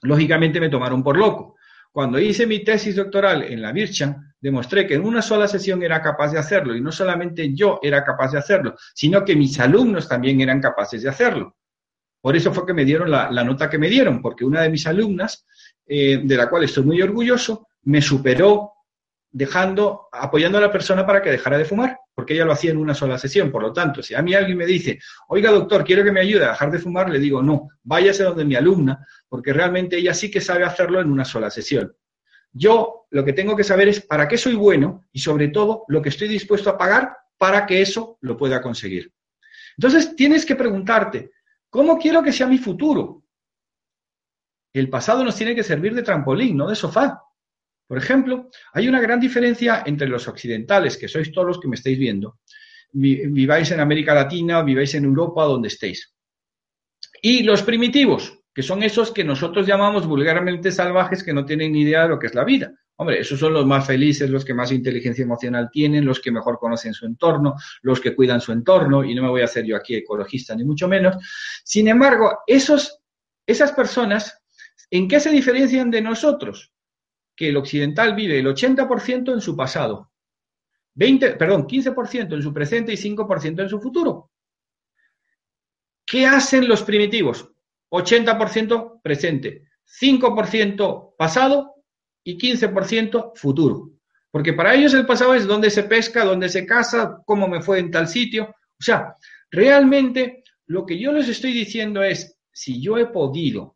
Lógicamente 0.03 0.59
me 0.59 0.69
tomaron 0.69 1.05
por 1.05 1.17
loco. 1.17 1.55
Cuando 1.93 2.19
hice 2.19 2.49
mi 2.49 2.65
tesis 2.65 2.97
doctoral 2.97 3.45
en 3.45 3.63
la 3.63 3.71
Birchan, 3.71 4.35
demostré 4.41 4.89
que 4.89 4.95
en 4.95 5.05
una 5.05 5.23
sola 5.23 5.47
sesión 5.47 5.85
era 5.85 6.03
capaz 6.03 6.33
de 6.33 6.39
hacerlo 6.39 6.75
y 6.75 6.81
no 6.81 6.91
solamente 6.91 7.55
yo 7.55 7.79
era 7.81 8.05
capaz 8.05 8.33
de 8.33 8.39
hacerlo, 8.39 8.75
sino 8.93 9.25
que 9.25 9.37
mis 9.37 9.59
alumnos 9.61 10.09
también 10.09 10.41
eran 10.41 10.61
capaces 10.61 11.03
de 11.03 11.09
hacerlo. 11.09 11.57
Por 12.21 12.35
eso 12.37 12.53
fue 12.53 12.67
que 12.67 12.75
me 12.75 12.85
dieron 12.85 13.09
la, 13.09 13.45
nota 13.45 13.71
que 13.71 13.79
me 13.79 13.89
dieron, 13.89 14.21
porque 14.21 14.45
una 14.45 14.63
de 14.63 14.69
mis 14.69 14.85
alumnas, 14.89 15.47
eh, 15.87 16.21
de 16.25 16.37
la 16.37 16.51
cual 16.51 16.65
estoy 16.65 16.83
muy 16.83 17.01
orgulloso, 17.01 17.69
me 17.85 18.03
superó 18.03 18.73
dejando, 19.37 20.09
apoyando 20.13 20.57
a 20.57 20.63
la 20.63 20.73
persona 20.73 21.05
para 21.05 21.21
que 21.21 21.31
dejara 21.31 21.59
de 21.59 21.67
fumar, 21.67 21.99
porque 22.15 22.33
ella 22.33 22.47
lo 22.47 22.53
hacía 22.53 22.71
en 22.71 22.79
una 22.79 22.95
sola 22.95 23.19
sesión. 23.19 23.53
Por 23.53 23.61
lo 23.61 23.71
tanto, 23.71 24.03
si 24.03 24.15
a 24.15 24.23
mí 24.23 24.33
alguien 24.33 24.57
me 24.57 24.65
dice, 24.65 24.99
oiga 25.29 25.51
doctor, 25.51 25.85
quiero 25.85 26.03
que 26.03 26.11
me 26.11 26.21
ayude 26.21 26.47
a 26.47 26.53
dejar 26.53 26.71
de 26.71 26.79
fumar, 26.79 27.11
le 27.11 27.19
digo, 27.19 27.43
no, 27.43 27.69
váyase 27.83 28.25
donde 28.25 28.47
mi 28.47 28.55
alumna, 28.55 29.07
porque 29.29 29.53
realmente 29.53 29.99
ella 29.99 30.15
sí 30.15 30.31
que 30.31 30.41
sabe 30.41 30.65
hacerlo 30.65 31.03
en 31.03 31.11
una 31.11 31.27
sola 31.27 31.51
sesión. 31.51 31.95
Yo 32.51 33.09
lo 33.11 33.27
que 33.27 33.35
tengo 33.35 33.55
que 33.55 33.63
saber 33.63 33.89
es 33.89 34.01
para 34.01 34.27
qué 34.27 34.39
soy 34.39 34.55
bueno 34.55 35.05
y 35.13 35.21
sobre 35.21 35.49
todo 35.49 35.85
lo 35.89 36.01
que 36.01 36.09
estoy 36.09 36.29
dispuesto 36.29 36.71
a 36.71 36.79
pagar 36.79 37.15
para 37.37 37.67
que 37.67 37.83
eso 37.83 38.17
lo 38.23 38.39
pueda 38.39 38.63
conseguir. 38.63 39.13
Entonces 39.77 40.17
tienes 40.17 40.47
que 40.47 40.57
preguntarte, 40.57 41.33
¿cómo 41.69 41.99
quiero 41.99 42.23
que 42.23 42.33
sea 42.33 42.47
mi 42.47 42.57
futuro? 42.57 43.23
El 44.73 44.89
pasado 44.89 45.23
nos 45.23 45.37
tiene 45.37 45.55
que 45.55 45.63
servir 45.63 45.95
de 45.95 46.03
trampolín, 46.03 46.57
no 46.57 46.69
de 46.69 46.75
sofá. 46.75 47.23
Por 47.87 47.99
ejemplo, 47.99 48.51
hay 48.73 48.89
una 48.89 49.01
gran 49.01 49.21
diferencia 49.21 49.83
entre 49.87 50.09
los 50.09 50.27
occidentales, 50.27 50.97
que 50.97 51.09
sois 51.09 51.31
todos 51.31 51.47
los 51.47 51.61
que 51.61 51.69
me 51.69 51.77
estáis 51.77 51.99
viendo, 51.99 52.41
viváis 52.93 53.71
en 53.71 53.81
América 53.81 54.15
Latina, 54.15 54.63
viváis 54.63 54.95
en 54.95 55.05
Europa, 55.05 55.45
donde 55.45 55.69
estéis, 55.69 56.15
y 57.23 57.43
los 57.43 57.63
primitivos, 57.63 58.41
que 58.55 58.63
son 58.63 58.83
esos 58.83 59.13
que 59.13 59.25
nosotros 59.25 59.67
llamamos 59.67 60.07
vulgarmente 60.07 60.73
salvajes 60.73 61.23
que 61.23 61.33
no 61.33 61.45
tienen 61.45 61.73
ni 61.73 61.83
idea 61.83 62.03
de 62.03 62.09
lo 62.09 62.19
que 62.19 62.29
es 62.29 62.35
la 62.35 62.45
vida. 62.45 62.73
Hombre, 62.99 63.21
esos 63.21 63.39
son 63.39 63.53
los 63.53 63.67
más 63.67 63.87
felices, 63.87 64.31
los 64.31 64.45
que 64.45 64.55
más 64.55 64.73
inteligencia 64.73 65.23
emocional 65.23 65.69
tienen, 65.71 66.07
los 66.07 66.21
que 66.21 66.31
mejor 66.31 66.59
conocen 66.59 66.95
su 66.95 67.05
entorno, 67.05 67.55
los 67.83 68.01
que 68.01 68.15
cuidan 68.15 68.41
su 68.41 68.53
entorno, 68.53 69.05
y 69.05 69.15
no 69.15 69.23
me 69.23 69.29
voy 69.29 69.43
a 69.43 69.45
hacer 69.45 69.67
yo 69.67 69.77
aquí 69.77 69.95
ecologista 69.97 70.55
ni 70.55 70.65
mucho 70.65 70.89
menos. 70.89 71.17
Sin 71.63 71.89
embargo, 71.89 72.39
esos, 72.47 73.01
esas 73.47 73.73
personas, 73.73 74.43
¿en 74.91 75.07
qué 75.07 75.21
se 75.21 75.31
diferencian 75.31 75.91
de 75.91 76.01
nosotros? 76.01 76.73
Que 77.37 77.51
el 77.51 77.57
occidental 77.59 78.15
vive 78.15 78.39
el 78.39 78.47
80% 78.47 79.33
en 79.33 79.41
su 79.41 79.55
pasado, 79.55 80.11
20, 80.95 81.33
perdón, 81.33 81.67
15% 81.67 82.35
en 82.35 82.43
su 82.43 82.53
presente 82.53 82.93
y 82.93 82.97
5% 82.97 83.63
en 83.63 83.69
su 83.69 83.81
futuro. 83.81 84.31
¿Qué 86.07 86.27
hacen 86.27 86.67
los 86.67 86.83
primitivos? 86.83 87.51
80% 87.91 89.03
presente, 89.03 89.69
5% 90.01 91.15
pasado 91.17 91.75
y 92.25 92.39
15% 92.39 93.33
futuro. 93.35 93.91
Porque 94.31 94.55
para 94.55 94.75
ellos 94.75 94.95
el 94.95 95.07
pasado 95.07 95.35
es 95.35 95.47
donde 95.47 95.71
se 95.71 95.85
pesca, 95.85 96.25
donde 96.25 96.49
se 96.49 96.67
casa, 96.67 97.23
cómo 97.27 97.47
me 97.47 97.61
fue 97.61 97.79
en 97.79 97.91
tal 97.91 98.09
sitio. 98.09 98.55
O 98.79 98.83
sea, 98.83 99.17
realmente 99.51 100.45
lo 100.67 100.87
que 100.87 100.99
yo 100.99 101.13
les 101.13 101.29
estoy 101.29 101.53
diciendo 101.53 102.03
es, 102.03 102.39
si 102.53 102.81
yo 102.81 102.97
he 102.97 103.07
podido, 103.07 103.76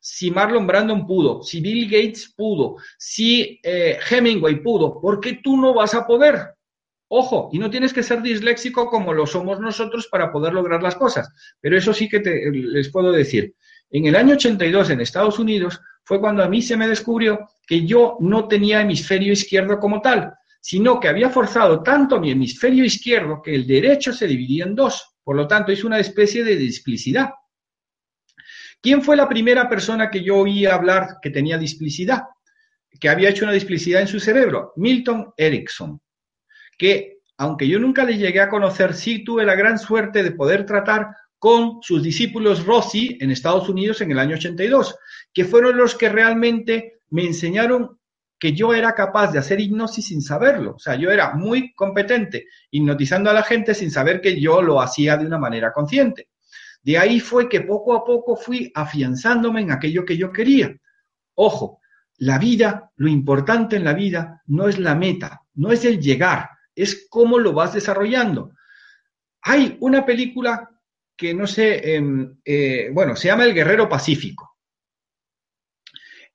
si 0.00 0.30
Marlon 0.30 0.66
Brandon 0.66 1.06
pudo, 1.06 1.42
si 1.42 1.60
Bill 1.60 1.86
Gates 1.86 2.32
pudo, 2.36 2.76
si 2.96 3.60
eh, 3.62 3.98
Hemingway 4.10 4.62
pudo, 4.62 5.00
¿por 5.00 5.20
qué 5.20 5.40
tú 5.42 5.56
no 5.56 5.74
vas 5.74 5.94
a 5.94 6.06
poder? 6.06 6.54
Ojo, 7.08 7.48
y 7.52 7.58
no 7.58 7.70
tienes 7.70 7.92
que 7.92 8.02
ser 8.02 8.20
disléxico 8.20 8.90
como 8.90 9.14
lo 9.14 9.26
somos 9.26 9.60
nosotros 9.60 10.08
para 10.08 10.30
poder 10.30 10.52
lograr 10.52 10.82
las 10.82 10.94
cosas. 10.94 11.28
Pero 11.60 11.76
eso 11.76 11.94
sí 11.94 12.08
que 12.08 12.20
te, 12.20 12.50
les 12.50 12.90
puedo 12.90 13.12
decir. 13.12 13.54
En 13.90 14.06
el 14.06 14.14
año 14.14 14.34
82 14.34 14.90
en 14.90 15.00
Estados 15.00 15.38
Unidos 15.38 15.80
fue 16.04 16.20
cuando 16.20 16.42
a 16.42 16.48
mí 16.48 16.60
se 16.60 16.76
me 16.76 16.86
descubrió 16.86 17.48
que 17.66 17.86
yo 17.86 18.18
no 18.20 18.46
tenía 18.46 18.82
hemisferio 18.82 19.32
izquierdo 19.32 19.78
como 19.78 20.02
tal, 20.02 20.34
sino 20.60 21.00
que 21.00 21.08
había 21.08 21.30
forzado 21.30 21.82
tanto 21.82 22.20
mi 22.20 22.30
hemisferio 22.30 22.84
izquierdo 22.84 23.40
que 23.40 23.54
el 23.54 23.66
derecho 23.66 24.12
se 24.12 24.26
dividía 24.26 24.64
en 24.64 24.74
dos. 24.74 25.16
Por 25.24 25.36
lo 25.36 25.46
tanto, 25.46 25.72
es 25.72 25.84
una 25.84 25.98
especie 25.98 26.44
de 26.44 26.56
displicidad. 26.56 27.30
¿Quién 28.80 29.02
fue 29.02 29.16
la 29.16 29.28
primera 29.28 29.68
persona 29.68 30.10
que 30.10 30.22
yo 30.22 30.36
oí 30.38 30.66
hablar 30.66 31.18
que 31.20 31.30
tenía 31.30 31.58
displicidad? 31.58 32.22
Que 33.00 33.08
había 33.08 33.30
hecho 33.30 33.44
una 33.44 33.52
displicidad 33.52 34.00
en 34.00 34.08
su 34.08 34.20
cerebro. 34.20 34.72
Milton 34.76 35.32
Erickson 35.36 36.00
que 36.78 37.18
aunque 37.36 37.68
yo 37.68 37.78
nunca 37.78 38.04
le 38.04 38.16
llegué 38.16 38.40
a 38.40 38.48
conocer, 38.48 38.94
sí 38.94 39.22
tuve 39.22 39.44
la 39.44 39.54
gran 39.54 39.78
suerte 39.78 40.22
de 40.22 40.32
poder 40.32 40.64
tratar 40.64 41.08
con 41.38 41.78
sus 41.82 42.02
discípulos 42.02 42.64
Rossi 42.64 43.16
en 43.20 43.30
Estados 43.30 43.68
Unidos 43.68 44.00
en 44.00 44.10
el 44.10 44.18
año 44.18 44.36
82, 44.36 44.96
que 45.32 45.44
fueron 45.44 45.76
los 45.76 45.94
que 45.94 46.08
realmente 46.08 47.00
me 47.10 47.24
enseñaron 47.24 47.98
que 48.40 48.52
yo 48.52 48.74
era 48.74 48.92
capaz 48.92 49.32
de 49.32 49.38
hacer 49.38 49.60
hipnosis 49.60 50.06
sin 50.06 50.20
saberlo. 50.20 50.74
O 50.74 50.78
sea, 50.78 50.96
yo 50.96 51.10
era 51.10 51.34
muy 51.34 51.74
competente 51.74 52.46
hipnotizando 52.70 53.30
a 53.30 53.34
la 53.34 53.42
gente 53.42 53.74
sin 53.74 53.90
saber 53.90 54.20
que 54.20 54.40
yo 54.40 54.62
lo 54.62 54.80
hacía 54.80 55.16
de 55.16 55.26
una 55.26 55.38
manera 55.38 55.72
consciente. 55.72 56.28
De 56.82 56.98
ahí 56.98 57.20
fue 57.20 57.48
que 57.48 57.62
poco 57.62 57.94
a 57.94 58.04
poco 58.04 58.36
fui 58.36 58.70
afianzándome 58.74 59.60
en 59.62 59.72
aquello 59.72 60.04
que 60.04 60.16
yo 60.16 60.32
quería. 60.32 60.74
Ojo, 61.34 61.80
la 62.18 62.38
vida, 62.38 62.90
lo 62.96 63.08
importante 63.08 63.76
en 63.76 63.84
la 63.84 63.94
vida 63.94 64.42
no 64.46 64.68
es 64.68 64.78
la 64.78 64.94
meta, 64.94 65.42
no 65.54 65.70
es 65.70 65.84
el 65.84 66.00
llegar, 66.00 66.50
es 66.74 67.06
cómo 67.08 67.38
lo 67.38 67.52
vas 67.52 67.74
desarrollando. 67.74 68.52
Hay 69.42 69.76
una 69.80 70.04
película 70.04 70.68
que 71.16 71.34
no 71.34 71.46
sé, 71.46 71.96
em, 71.96 72.38
eh, 72.44 72.90
bueno, 72.92 73.16
se 73.16 73.28
llama 73.28 73.44
El 73.44 73.54
Guerrero 73.54 73.88
Pacífico. 73.88 74.56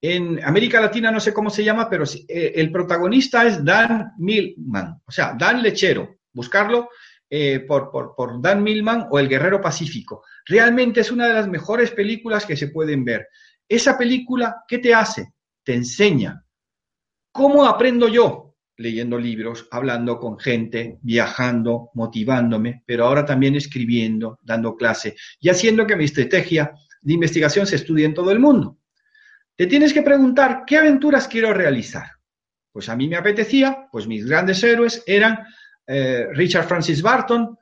En 0.01 0.43
América 0.43 0.81
Latina 0.81 1.09
no 1.09 1.21
sé 1.21 1.33
cómo 1.33 1.49
se 1.49 1.63
llama, 1.63 1.89
pero 1.89 2.03
eh, 2.27 2.51
el 2.55 2.69
protagonista 2.69 3.45
es 3.45 3.63
Dan 3.63 4.11
Millman, 4.17 5.01
o 5.05 5.11
sea, 5.11 5.33
Dan 5.37 5.61
Lechero. 5.61 6.17
Buscarlo 6.33 6.89
eh, 7.29 7.61
por, 7.61 7.89
por, 7.91 8.41
Dan 8.41 8.61
Millman 8.61 9.07
o 9.09 9.19
El 9.19 9.29
Guerrero 9.29 9.61
Pacífico. 9.61 10.25
Realmente 10.45 11.01
es 11.01 11.11
una 11.11 11.27
de 11.27 11.33
las 11.33 11.47
mejores 11.47 11.91
películas 11.91 12.45
que 12.45 12.55
se 12.55 12.67
pueden 12.67 13.05
ver. 13.05 13.27
Esa 13.67 13.97
película, 13.97 14.63
¿qué 14.67 14.79
te 14.79 14.93
hace? 14.93 15.33
Te 15.63 15.73
enseña. 15.73 16.45
¿Cómo 17.31 17.65
aprendo 17.65 18.07
yo? 18.07 18.53
leyendo 18.77 19.17
libros, 19.17 19.67
hablando 19.71 20.19
con 20.19 20.39
gente, 20.39 20.97
viajando, 21.01 21.91
motivándome, 21.93 22.83
pero 22.85 23.05
ahora 23.05 23.25
también 23.25 23.55
escribiendo, 23.55 24.39
dando 24.41 24.75
clase 24.75 25.15
y 25.39 25.49
haciendo 25.49 25.85
que 25.85 25.95
mi 25.95 26.05
estrategia 26.05 26.73
de 27.01 27.13
investigación 27.13 27.67
se 27.67 27.75
estudie 27.75 28.05
en 28.05 28.13
todo 28.13 28.31
el 28.31 28.39
mundo. 28.39 28.79
Te 29.55 29.67
tienes 29.67 29.93
que 29.93 30.01
preguntar, 30.01 30.63
¿qué 30.65 30.77
aventuras 30.77 31.27
quiero 31.27 31.53
realizar? 31.53 32.07
Pues 32.71 32.89
a 32.89 32.95
mí 32.95 33.07
me 33.07 33.17
apetecía, 33.17 33.87
pues 33.91 34.07
mis 34.07 34.25
grandes 34.25 34.63
héroes 34.63 35.03
eran 35.05 35.45
eh, 35.85 36.27
Richard 36.31 36.67
Francis 36.67 37.01
Barton, 37.01 37.55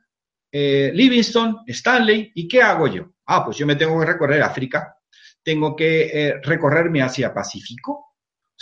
eh, 0.52 0.92
Livingstone, 0.94 1.60
Stanley, 1.68 2.32
¿y 2.36 2.48
qué 2.48 2.62
hago 2.62 2.88
yo? 2.88 3.14
Ah, 3.26 3.46
pues 3.46 3.58
yo 3.58 3.66
me 3.66 3.76
tengo 3.76 4.00
que 4.00 4.06
recorrer 4.06 4.44
África, 4.44 4.98
tengo 5.44 5.76
que 5.76 6.04
eh, 6.14 6.42
recorrerme 6.44 7.02
hacia 7.02 7.34
Pacífico, 7.34 8.12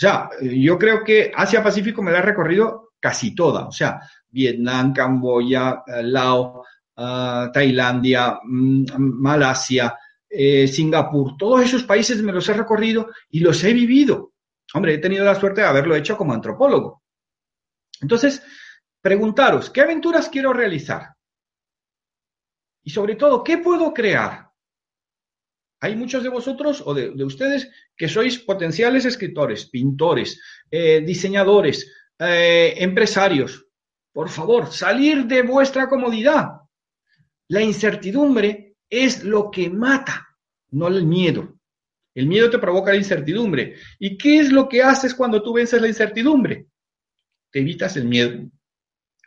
sea, 0.00 0.30
yo 0.40 0.78
creo 0.78 1.04
que 1.04 1.30
Asia-Pacífico 1.36 2.00
me 2.00 2.10
la 2.10 2.20
he 2.20 2.22
recorrido 2.22 2.92
casi 2.98 3.34
toda. 3.34 3.66
O 3.66 3.70
sea, 3.70 4.00
Vietnam, 4.30 4.94
Camboya, 4.94 5.82
eh, 5.86 6.02
Laos, 6.02 6.66
ah, 6.96 7.50
Tailandia, 7.52 8.38
mm, 8.42 8.84
Malasia, 8.96 9.94
eh, 10.26 10.66
Singapur, 10.66 11.36
todos 11.36 11.60
esos 11.62 11.82
países 11.82 12.22
me 12.22 12.32
los 12.32 12.48
he 12.48 12.54
recorrido 12.54 13.10
y 13.28 13.40
los 13.40 13.62
he 13.62 13.74
vivido. 13.74 14.32
Hombre, 14.72 14.94
he 14.94 14.98
tenido 14.98 15.22
la 15.22 15.34
suerte 15.34 15.60
de 15.60 15.66
haberlo 15.66 15.94
hecho 15.94 16.16
como 16.16 16.32
antropólogo. 16.32 17.02
Entonces, 18.00 18.42
preguntaros, 19.02 19.68
¿qué 19.68 19.82
aventuras 19.82 20.30
quiero 20.30 20.54
realizar? 20.54 21.10
Y 22.90 22.92
sobre 22.92 23.14
todo, 23.14 23.44
¿qué 23.44 23.58
puedo 23.58 23.94
crear? 23.94 24.50
Hay 25.80 25.94
muchos 25.94 26.24
de 26.24 26.28
vosotros 26.28 26.82
o 26.84 26.92
de, 26.92 27.22
ustedes 27.22 27.70
que 27.96 28.08
sois 28.08 28.40
potenciales 28.40 29.04
escritores, 29.04 29.70
pintores, 29.70 30.40
eh, 30.68 31.00
diseñadores, 31.06 31.86
eh, 32.18 32.74
empresarios. 32.78 33.64
Por 34.12 34.28
favor, 34.28 34.72
salir 34.72 35.26
de 35.26 35.42
vuestra 35.42 35.88
comodidad. 35.88 36.48
La 37.46 37.62
incertidumbre 37.62 38.74
es 38.88 39.22
lo 39.22 39.52
que 39.52 39.70
mata, 39.70 40.26
no 40.70 40.88
el 40.88 41.06
miedo. 41.06 41.60
El 42.12 42.26
miedo 42.26 42.50
te 42.50 42.58
provoca 42.58 42.90
la 42.90 42.98
incertidumbre. 42.98 43.76
¿Y 44.00 44.18
qué 44.18 44.40
es 44.40 44.50
lo 44.50 44.68
que 44.68 44.82
haces 44.82 45.14
cuando 45.14 45.40
tú 45.40 45.52
vences 45.52 45.80
la 45.80 45.86
incertidumbre? 45.86 46.66
Te 47.52 47.60
evitas 47.60 47.96
el 47.96 48.06
miedo. 48.06 48.50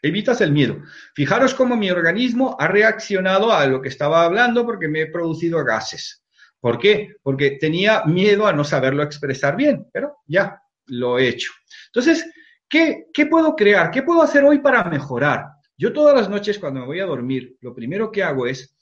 Evitas 0.04 0.42
el 0.42 0.52
miedo. 0.52 0.82
Fijaros 1.16 1.54
cómo 1.54 1.78
mi 1.78 1.90
organismo 1.90 2.58
ha 2.60 2.68
reaccionado 2.68 3.54
a 3.54 3.66
lo 3.66 3.82
que 3.82 3.88
estaba 3.88 4.26
hablando 4.26 4.66
porque 4.66 4.90
me 4.90 5.02
he 5.02 5.08
producido 5.08 5.64
gases. 5.64 6.26
¿Por 6.60 6.78
qué? 6.78 7.16
Porque 7.24 7.52
tenía 7.52 8.04
miedo 8.04 8.46
a 8.46 8.52
no 8.52 8.66
saberlo 8.66 9.02
expresar 9.02 9.56
bien, 9.56 9.88
pero 9.94 10.18
ya 10.28 10.62
lo 10.88 11.18
he 11.18 11.30
hecho. 11.30 11.54
Entonces, 11.88 12.30
¿qué, 12.68 13.06
puedo 13.30 13.56
crear? 13.56 13.92
¿Qué 13.92 14.04
puedo 14.04 14.22
hacer 14.22 14.44
hoy 14.44 14.60
para 14.60 14.84
mejorar? 14.84 15.46
Yo 15.78 15.94
todas 15.94 16.14
las 16.14 16.30
noches 16.30 16.60
cuando 16.60 16.82
me 16.82 16.86
voy 16.86 17.00
a 17.00 17.06
dormir, 17.06 17.56
lo 17.62 17.74
primero 17.74 18.12
que 18.12 18.24
hago 18.24 18.46
es 18.46 18.76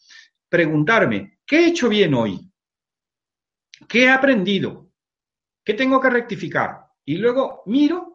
preguntarme, 0.50 1.40
¿qué 1.46 1.60
he 1.60 1.68
hecho 1.68 1.88
bien 1.88 2.16
hoy? 2.16 2.52
¿Qué 3.88 4.06
he 4.06 4.10
aprendido? 4.10 4.90
¿Qué 5.64 5.76
tengo 5.76 6.02
que 6.02 6.10
rectificar? 6.10 6.88
Y 7.06 7.18
luego 7.18 7.62
miro, 7.68 8.11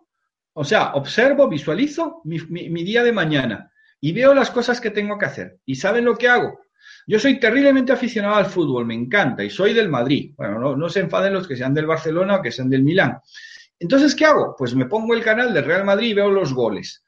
o 0.58 0.64
sea, 0.64 0.92
observo, 0.94 1.48
visualizo 1.48 2.22
mi, 2.24 2.38
día 2.82 3.04
de 3.04 3.12
mañana 3.12 3.70
y 4.00 4.12
veo 4.12 4.32
las 4.32 4.50
cosas 4.50 4.80
que 4.80 4.90
tengo 4.90 5.18
que 5.18 5.26
hacer. 5.26 5.58
¿Y 5.66 5.74
saben 5.74 6.06
lo 6.06 6.16
que 6.16 6.28
hago? 6.28 6.60
Yo 7.06 7.18
soy 7.18 7.38
terriblemente 7.38 7.92
aficionado 7.92 8.36
al 8.36 8.46
fútbol, 8.46 8.86
me 8.86 8.94
encanta, 8.94 9.44
y 9.44 9.50
soy 9.50 9.74
del 9.74 9.90
Madrid. 9.90 10.32
Bueno, 10.34 10.74
no, 10.74 10.88
se 10.88 11.00
enfaden 11.00 11.34
los 11.34 11.46
que 11.46 11.56
sean 11.56 11.74
del 11.74 11.84
Barcelona 11.84 12.36
o 12.36 12.42
que 12.42 12.50
sean 12.50 12.70
del 12.70 12.84
Milán. 12.84 13.18
Entonces, 13.78 14.14
¿qué 14.14 14.24
hago? 14.24 14.54
Pues 14.56 14.74
me 14.74 14.86
pongo 14.86 15.12
el 15.12 15.22
canal 15.22 15.52
de 15.52 15.60
Real 15.60 15.84
Madrid 15.84 16.08
y 16.08 16.14
veo 16.14 16.30
los 16.30 16.54
goles. 16.54 17.04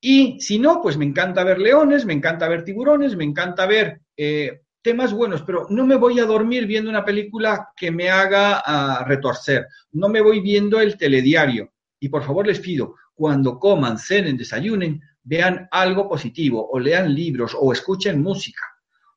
Y 0.00 0.40
si 0.40 0.60
no, 0.60 0.80
pues 0.80 0.96
me 0.96 1.04
encanta 1.04 1.42
ver 1.42 1.58
leones, 1.58 2.06
me 2.06 2.12
encanta 2.12 2.46
ver 2.46 2.62
tiburones, 2.62 3.16
me 3.16 3.24
encanta 3.24 3.66
ver 3.66 4.02
eh, 4.16 4.60
temas 4.82 5.12
buenos, 5.12 5.42
pero 5.42 5.66
no 5.68 5.84
me 5.84 5.96
voy 5.96 6.20
a 6.20 6.26
dormir 6.26 6.66
viendo 6.66 6.90
una 6.90 7.04
película 7.04 7.70
que 7.76 7.90
me 7.90 8.08
haga 8.08 8.62
ah, 8.64 9.04
retorcer, 9.04 9.66
no 9.90 10.08
me 10.08 10.20
voy 10.20 10.38
viendo 10.38 10.80
el 10.80 10.96
telediario. 10.96 11.72
Y 12.00 12.08
por 12.08 12.22
favor 12.24 12.46
les 12.46 12.60
pido, 12.60 12.94
cuando 13.14 13.58
coman, 13.58 13.98
cenen, 13.98 14.36
desayunen, 14.36 15.00
vean 15.22 15.68
algo 15.70 16.08
positivo 16.08 16.68
o 16.70 16.78
lean 16.78 17.14
libros 17.14 17.56
o 17.58 17.72
escuchen 17.72 18.22
música. 18.22 18.62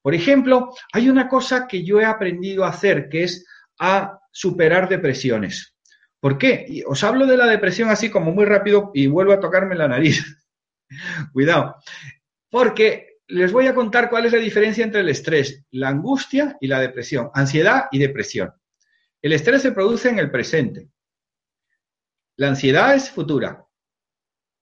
Por 0.01 0.15
ejemplo, 0.15 0.73
hay 0.91 1.09
una 1.09 1.27
cosa 1.27 1.67
que 1.67 1.83
yo 1.83 1.99
he 1.99 2.05
aprendido 2.05 2.65
a 2.65 2.69
hacer 2.69 3.07
que 3.09 3.23
es 3.23 3.45
a 3.79 4.19
superar 4.31 4.89
depresiones. 4.89 5.75
¿Por 6.19 6.37
qué? 6.37 6.83
os 6.85 7.03
hablo 7.03 7.25
de 7.25 7.37
la 7.37 7.47
depresión 7.47 7.89
así 7.89 8.09
como 8.09 8.31
muy 8.31 8.45
rápido 8.45 8.91
y 8.93 9.07
vuelvo 9.07 9.33
a 9.33 9.39
tocarme 9.39 9.75
la 9.75 9.87
nariz. 9.87 10.23
Cuidado. 11.33 11.75
Porque 12.49 13.19
les 13.27 13.51
voy 13.51 13.67
a 13.67 13.75
contar 13.75 14.09
cuál 14.09 14.25
es 14.25 14.33
la 14.33 14.39
diferencia 14.39 14.83
entre 14.83 15.01
el 15.01 15.09
estrés, 15.09 15.63
la 15.71 15.89
angustia 15.89 16.57
y 16.59 16.67
la 16.67 16.79
depresión, 16.79 17.29
ansiedad 17.33 17.85
y 17.91 17.99
depresión. 17.99 18.51
El 19.21 19.33
estrés 19.33 19.61
se 19.61 19.71
produce 19.71 20.09
en 20.09 20.19
el 20.19 20.29
presente. 20.29 20.89
La 22.41 22.47
ansiedad 22.47 22.95
es 22.95 23.11
futura. 23.11 23.67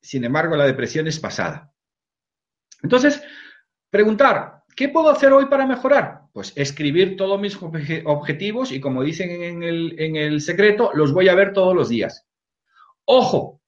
Sin 0.02 0.26
embargo, 0.26 0.58
la 0.58 0.66
depresión 0.66 1.08
es 1.08 1.18
pasada. 1.18 1.72
Entonces, 2.84 3.24
preguntar, 3.90 4.66
¿qué 4.76 4.90
puedo 4.90 5.10
hacer 5.10 5.32
hoy 5.32 5.46
para 5.46 5.66
mejorar? 5.66 6.24
Pues 6.34 6.52
escribir 6.58 7.16
todos 7.16 7.40
mis 7.40 7.58
objetivos 8.04 8.74
y 8.74 8.82
como 8.82 9.02
dicen 9.02 9.30
en 9.30 9.64
el, 9.64 9.96
en 9.98 10.18
el 10.18 10.42
secreto, 10.42 10.92
los 10.94 11.14
voy 11.14 11.30
a 11.30 11.36
ver 11.36 11.54
todos 11.54 11.74
los 11.74 11.88
días. 11.88 12.28
Ojo, 13.06 13.62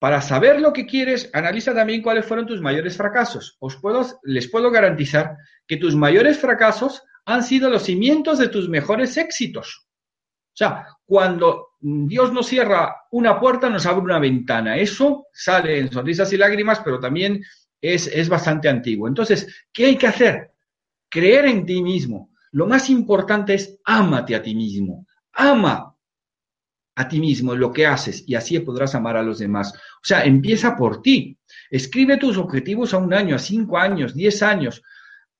para 0.00 0.20
saber 0.20 0.60
lo 0.60 0.72
que 0.72 0.86
quieres, 0.86 1.30
analiza 1.32 1.72
también 1.72 2.02
cuáles 2.02 2.26
fueron 2.26 2.48
tus 2.48 2.60
mayores 2.60 2.96
fracasos. 2.96 3.56
Os 3.60 3.76
puedo, 3.76 4.04
les 4.24 4.50
puedo 4.50 4.68
garantizar 4.72 5.36
que 5.68 5.76
tus 5.76 5.94
mayores 5.94 6.40
fracasos 6.40 7.04
han 7.24 7.44
sido 7.44 7.70
los 7.70 7.84
cimientos 7.84 8.40
de 8.40 8.48
tus 8.48 8.68
mejores 8.68 9.16
éxitos. 9.16 9.89
O 10.52 10.56
sea, 10.56 10.86
cuando 11.04 11.70
Dios 11.80 12.32
nos 12.32 12.46
cierra 12.46 12.94
una 13.12 13.38
puerta, 13.40 13.70
nos 13.70 13.86
abre 13.86 14.02
una 14.02 14.18
ventana. 14.18 14.76
Eso 14.76 15.26
sale 15.32 15.78
en 15.78 15.92
sonrisas 15.92 16.32
y 16.32 16.36
lágrimas, 16.36 16.80
pero 16.80 17.00
también 17.00 17.42
es, 17.80 18.06
es 18.08 18.28
bastante 18.28 18.68
antiguo. 18.68 19.08
Entonces, 19.08 19.66
¿qué 19.72 19.86
hay 19.86 19.96
que 19.96 20.06
hacer? 20.06 20.52
Creer 21.08 21.46
en 21.46 21.64
ti 21.64 21.82
mismo. 21.82 22.30
Lo 22.52 22.66
más 22.66 22.90
importante 22.90 23.54
es 23.54 23.78
ámate 23.84 24.34
a 24.34 24.42
ti 24.42 24.54
mismo. 24.54 25.06
Ama 25.32 25.94
a 26.96 27.08
ti 27.08 27.18
mismo 27.18 27.54
lo 27.54 27.72
que 27.72 27.86
haces 27.86 28.24
y 28.26 28.34
así 28.34 28.58
podrás 28.60 28.94
amar 28.94 29.16
a 29.16 29.22
los 29.22 29.38
demás. 29.38 29.72
O 29.74 30.04
sea, 30.04 30.24
empieza 30.24 30.76
por 30.76 31.00
ti. 31.00 31.38
Escribe 31.70 32.18
tus 32.18 32.36
objetivos 32.36 32.92
a 32.92 32.98
un 32.98 33.14
año, 33.14 33.36
a 33.36 33.38
cinco 33.38 33.78
años, 33.78 34.14
diez 34.14 34.42
años. 34.42 34.82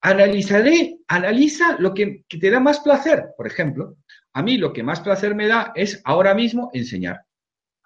Analizaré, 0.00 1.00
analiza 1.08 1.76
lo 1.78 1.92
que, 1.92 2.24
te 2.28 2.50
da 2.50 2.60
más 2.60 2.80
placer. 2.80 3.26
Por 3.36 3.46
ejemplo, 3.46 3.96
a 4.32 4.42
mí 4.42 4.58
lo 4.58 4.72
que 4.72 4.82
más 4.82 5.00
placer 5.00 5.34
me 5.34 5.48
da 5.48 5.72
es 5.74 6.00
ahora 6.04 6.34
mismo 6.34 6.70
enseñar. 6.72 7.24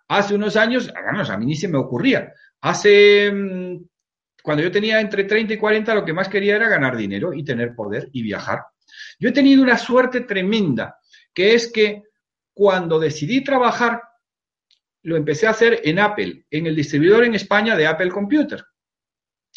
Hace 0.08 0.34
unos 0.34 0.56
años, 0.56 0.92
a 0.94 1.36
mí 1.36 1.46
ni 1.46 1.56
se 1.56 1.68
me 1.68 1.78
ocurría. 1.78 2.32
Hace, 2.60 3.30
mm, 3.32 3.84
cuando 4.42 4.62
yo 4.62 4.70
tenía 4.70 5.00
entre 5.00 5.24
30 5.24 5.54
y 5.54 5.58
40, 5.58 5.94
lo 5.94 6.04
que 6.04 6.12
más 6.12 6.28
quería 6.28 6.56
era 6.56 6.68
ganar 6.68 6.96
dinero 6.96 7.32
y 7.32 7.44
tener 7.44 7.74
poder 7.74 8.10
y 8.12 8.22
viajar. 8.22 8.60
Yo 9.18 9.30
he 9.30 9.32
tenido 9.32 9.62
una 9.62 9.78
suerte 9.78 10.22
tremenda, 10.22 10.98
que 11.32 11.54
es 11.54 11.72
que 11.72 12.02
cuando 12.52 12.98
decidí 12.98 13.42
trabajar, 13.42 14.02
lo 15.02 15.16
empecé 15.16 15.46
a 15.46 15.50
hacer 15.50 15.80
en 15.84 15.98
Apple, 15.98 16.46
en 16.50 16.66
el 16.66 16.76
distribuidor 16.76 17.24
en 17.24 17.34
España 17.34 17.76
de 17.76 17.86
Apple 17.86 18.10
Computer. 18.10 18.64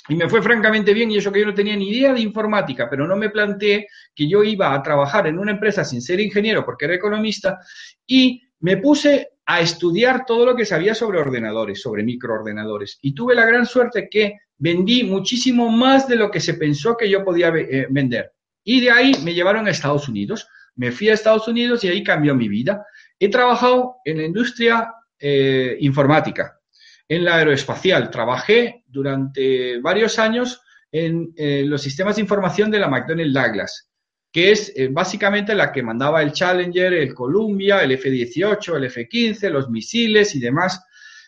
Y 0.10 0.16
me 0.16 0.30
fue 0.30 0.42
francamente 0.42 0.94
bien, 0.94 1.12
y 1.12 1.18
eso 1.18 1.32
que 1.32 1.42
yo 1.42 1.46
no 1.46 1.54
tenía 1.54 1.76
ni 1.76 1.90
idea 1.90 2.14
de 2.14 2.22
informática, 2.22 2.90
pero 2.90 3.08
no 3.08 3.16
me 3.16 3.30
planteé 3.30 3.88
que 4.16 4.30
yo 4.30 4.44
iba 4.44 4.74
a 4.74 4.82
trabajar 4.82 5.28
en 5.28 5.38
una 5.38 5.52
empresa 5.52 5.84
sin 5.84 6.02
ser 6.02 6.20
ingeniero 6.20 6.64
porque 6.64 6.86
era 6.86 6.96
economista, 6.96 7.60
y 8.06 8.42
me 8.60 8.78
puse 8.78 9.30
a 9.46 9.62
estudiar 9.62 10.26
todo 10.26 10.46
lo 10.46 10.56
que 10.56 10.66
sabía 10.66 10.94
sobre 10.94 11.20
ordenadores, 11.20 11.82
sobre 11.82 12.04
microordenadores. 12.04 13.00
Y 13.02 13.14
tuve 13.14 13.36
la 13.36 13.46
gran 13.46 13.66
suerte 13.66 14.10
que 14.10 14.36
vendí 14.58 15.04
muchísimo 15.04 15.70
más 15.70 16.08
de 16.08 16.16
lo 16.16 16.30
que 16.30 16.40
se 16.40 16.56
pensó 16.56 16.98
que 16.98 17.10
yo 17.10 17.24
podía 17.24 17.50
eh, 17.50 17.88
vender. 17.90 18.34
Y 18.64 18.82
de 18.82 18.92
ahí 18.92 19.14
me 19.24 19.34
llevaron 19.34 19.68
a 19.68 19.72
Estados 19.72 20.10
Unidos. 20.10 20.48
Me 20.76 20.92
fui 20.92 21.10
a 21.10 21.14
Estados 21.14 21.48
Unidos 21.48 21.84
y 21.84 21.88
ahí 21.88 22.04
cambió 22.04 22.36
mi 22.36 22.50
vida. 22.50 22.86
He 23.18 23.30
trabajado 23.30 23.96
en 24.04 24.18
la 24.18 24.24
industria 24.24 24.94
eh, 25.18 25.78
informática, 25.80 26.60
en 27.08 27.24
la 27.24 27.38
aeroespacial. 27.38 28.10
Trabajé 28.10 28.84
durante 28.98 29.80
varios 29.80 30.18
años 30.18 30.62
en 30.92 31.32
eh, 31.36 31.64
los 31.66 31.82
sistemas 31.82 32.16
de 32.16 32.24
información 32.24 32.72
de 32.72 32.80
la 32.80 32.88
McDonnell 32.88 33.32
Douglas, 33.32 33.92
que 34.32 34.52
es 34.52 34.74
eh, 34.76 34.90
básicamente 34.92 35.54
la 35.54 35.72
que 35.72 35.84
mandaba 35.84 36.24
el 36.24 36.32
Challenger, 36.32 36.94
el 36.94 37.14
Columbia, 37.14 37.84
el 37.84 37.92
F-18, 37.92 38.76
el 38.76 38.86
F-15, 38.86 39.50
los 39.50 39.70
misiles 39.70 40.34
y 40.36 40.40
demás. 40.40 40.84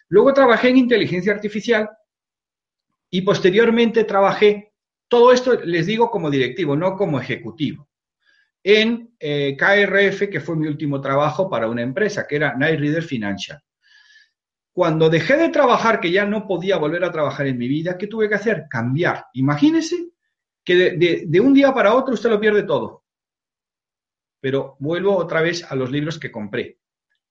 Luego 0.08 0.34
trabajé 0.34 0.70
en 0.70 0.78
inteligencia 0.78 1.32
artificial 1.32 1.88
y 3.12 3.22
posteriormente 3.22 4.04
trabajé, 4.04 4.74
todo 5.08 5.32
esto 5.32 5.60
les 5.64 5.86
digo 5.86 6.10
como 6.10 6.32
directivo, 6.32 6.76
no 6.76 6.96
como 6.96 7.20
ejecutivo 7.20 7.88
en 8.64 9.16
eh, 9.20 9.56
KRF, 9.58 10.30
que 10.30 10.42
fue 10.42 10.56
mi 10.56 10.68
último 10.68 11.00
trabajo 11.00 11.50
para 11.50 11.70
una 11.70 11.82
empresa, 11.82 12.28
que 12.28 12.36
era 12.36 12.56
Night 12.56 12.80
Reader 12.80 13.04
Financial. 13.04 13.62
Cuando 14.80 15.10
dejé 15.10 15.36
de 15.36 15.50
trabajar, 15.50 16.00
que 16.00 16.10
ya 16.10 16.24
no 16.24 16.48
podía 16.48 16.78
volver 16.78 17.04
a 17.04 17.12
trabajar 17.12 17.46
en 17.48 17.58
mi 17.58 17.68
vida, 17.68 17.98
¿qué 17.98 18.08
tuve 18.08 18.30
que 18.30 18.36
hacer? 18.36 18.68
Cambiar. 18.70 19.26
Imagínese 19.34 20.12
que 20.64 20.96
de, 21.28 21.40
un 21.42 21.54
día 21.54 21.74
para 21.74 21.94
otro 21.94 22.14
usted 22.14 22.30
lo 22.30 22.40
pierde 22.40 22.64
todo. 22.64 23.04
Pero 24.40 24.78
vuelvo 24.80 25.18
otra 25.18 25.42
vez 25.42 25.70
a 25.70 25.76
los 25.76 25.92
libros 25.92 26.18
que 26.18 26.32
compré. 26.32 26.80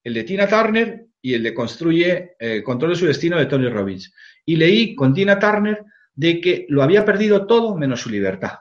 El 0.03 0.13
de 0.13 0.25
Tina 0.25 0.47
Turner 0.47 1.07
y 1.23 1.33
el 1.33 1.41
de 1.41 1.55
Construye, 1.55 2.35
eh, 2.37 2.61
Control 2.61 2.91
de 2.91 2.97
su 2.97 3.07
Destino 3.07 3.39
de 3.39 3.47
Tony 3.47 3.67
Robbins. 3.67 4.13
Y 4.45 4.55
leí 4.55 4.93
con 4.93 5.15
Tina 5.15 5.39
Turner 5.39 5.83
de 6.13 6.39
que 6.39 6.67
lo 6.69 6.83
había 6.83 7.03
perdido 7.03 7.47
todo 7.47 7.75
menos 7.75 8.01
su 8.01 8.11
libertad. 8.11 8.59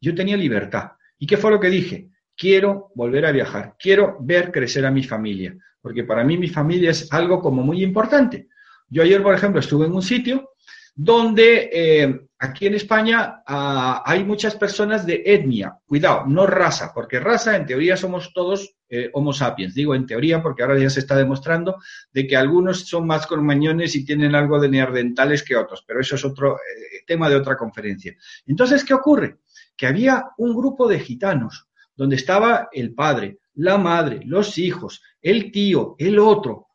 Yo 0.00 0.14
tenía 0.14 0.38
libertad 0.38 0.92
¿Y 1.18 1.26
qué 1.26 1.36
fue 1.36 1.50
lo 1.50 1.60
que 1.60 1.68
dije? 1.68 2.08
Quiero 2.34 2.92
volver 2.94 3.26
a 3.26 3.32
viajar, 3.32 3.76
quiero 3.78 4.16
ver 4.22 4.50
crecer 4.50 4.86
a 4.86 4.90
mi 4.90 5.02
familia, 5.02 5.54
porque 5.80 6.04
para 6.04 6.24
mí 6.24 6.36
mi 6.36 6.48
familia 6.48 6.90
es 6.90 7.12
algo 7.12 7.40
como 7.40 7.62
muy 7.62 7.82
importante. 7.82 8.48
Yo 8.88 9.02
ayer, 9.02 9.22
por 9.22 9.34
ejemplo, 9.34 9.60
estuve 9.60 9.86
en 9.86 9.92
un 9.92 10.02
sitio 10.02 10.50
donde 10.94 11.70
eh, 11.72 12.20
aquí 12.38 12.66
en 12.66 12.74
España 12.74 13.42
ah, 13.46 14.02
hay 14.04 14.24
muchas 14.24 14.56
personas 14.56 15.06
de 15.06 15.22
etnia, 15.24 15.78
cuidado, 15.86 16.24
no 16.26 16.46
raza, 16.46 16.92
porque 16.92 17.20
raza 17.20 17.56
en 17.56 17.64
teoría 17.64 17.96
somos 17.96 18.32
todos 18.34 18.74
eh, 18.88 19.08
homo 19.12 19.32
sapiens, 19.32 19.72
digo 19.72 19.94
en 19.94 20.04
teoría 20.04 20.42
porque 20.42 20.62
ahora 20.62 20.78
ya 20.78 20.90
se 20.90 21.00
está 21.00 21.16
demostrando 21.16 21.76
de 22.12 22.26
que 22.26 22.36
algunos 22.36 22.88
son 22.88 23.06
más 23.06 23.26
cormañones 23.26 23.94
y 23.94 24.04
tienen 24.04 24.34
algo 24.34 24.58
de 24.58 24.68
neandertales 24.68 25.44
que 25.44 25.56
otros, 25.56 25.84
pero 25.86 26.00
eso 26.00 26.16
es 26.16 26.24
otro 26.24 26.56
eh, 26.56 27.04
tema 27.06 27.30
de 27.30 27.36
otra 27.36 27.56
conferencia. 27.56 28.16
Entonces, 28.46 28.84
¿qué 28.84 28.94
ocurre? 28.94 29.38
que 29.80 29.86
había 29.86 30.26
un 30.36 30.54
grupo 30.54 30.86
de 30.86 31.00
gitanos 31.00 31.66
donde 31.96 32.16
estaba 32.16 32.68
el 32.70 32.92
padre, 32.92 33.38
la 33.54 33.78
madre, 33.78 34.20
los 34.24 34.58
hijos, 34.58 35.02
el 35.20 35.50
tío, 35.50 35.96
el 35.98 36.18
otro. 36.18 36.68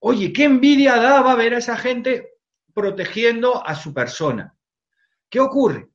Oye, 0.00 0.32
qué 0.32 0.44
envidia 0.44 0.96
daba 0.96 1.34
ver 1.34 1.54
a 1.54 1.58
esa 1.58 1.76
gente 1.76 2.34
protegiendo 2.72 3.66
a 3.66 3.74
su 3.74 3.92
persona. 3.92 4.54
¿Qué 5.28 5.40
ocurre? 5.40 5.88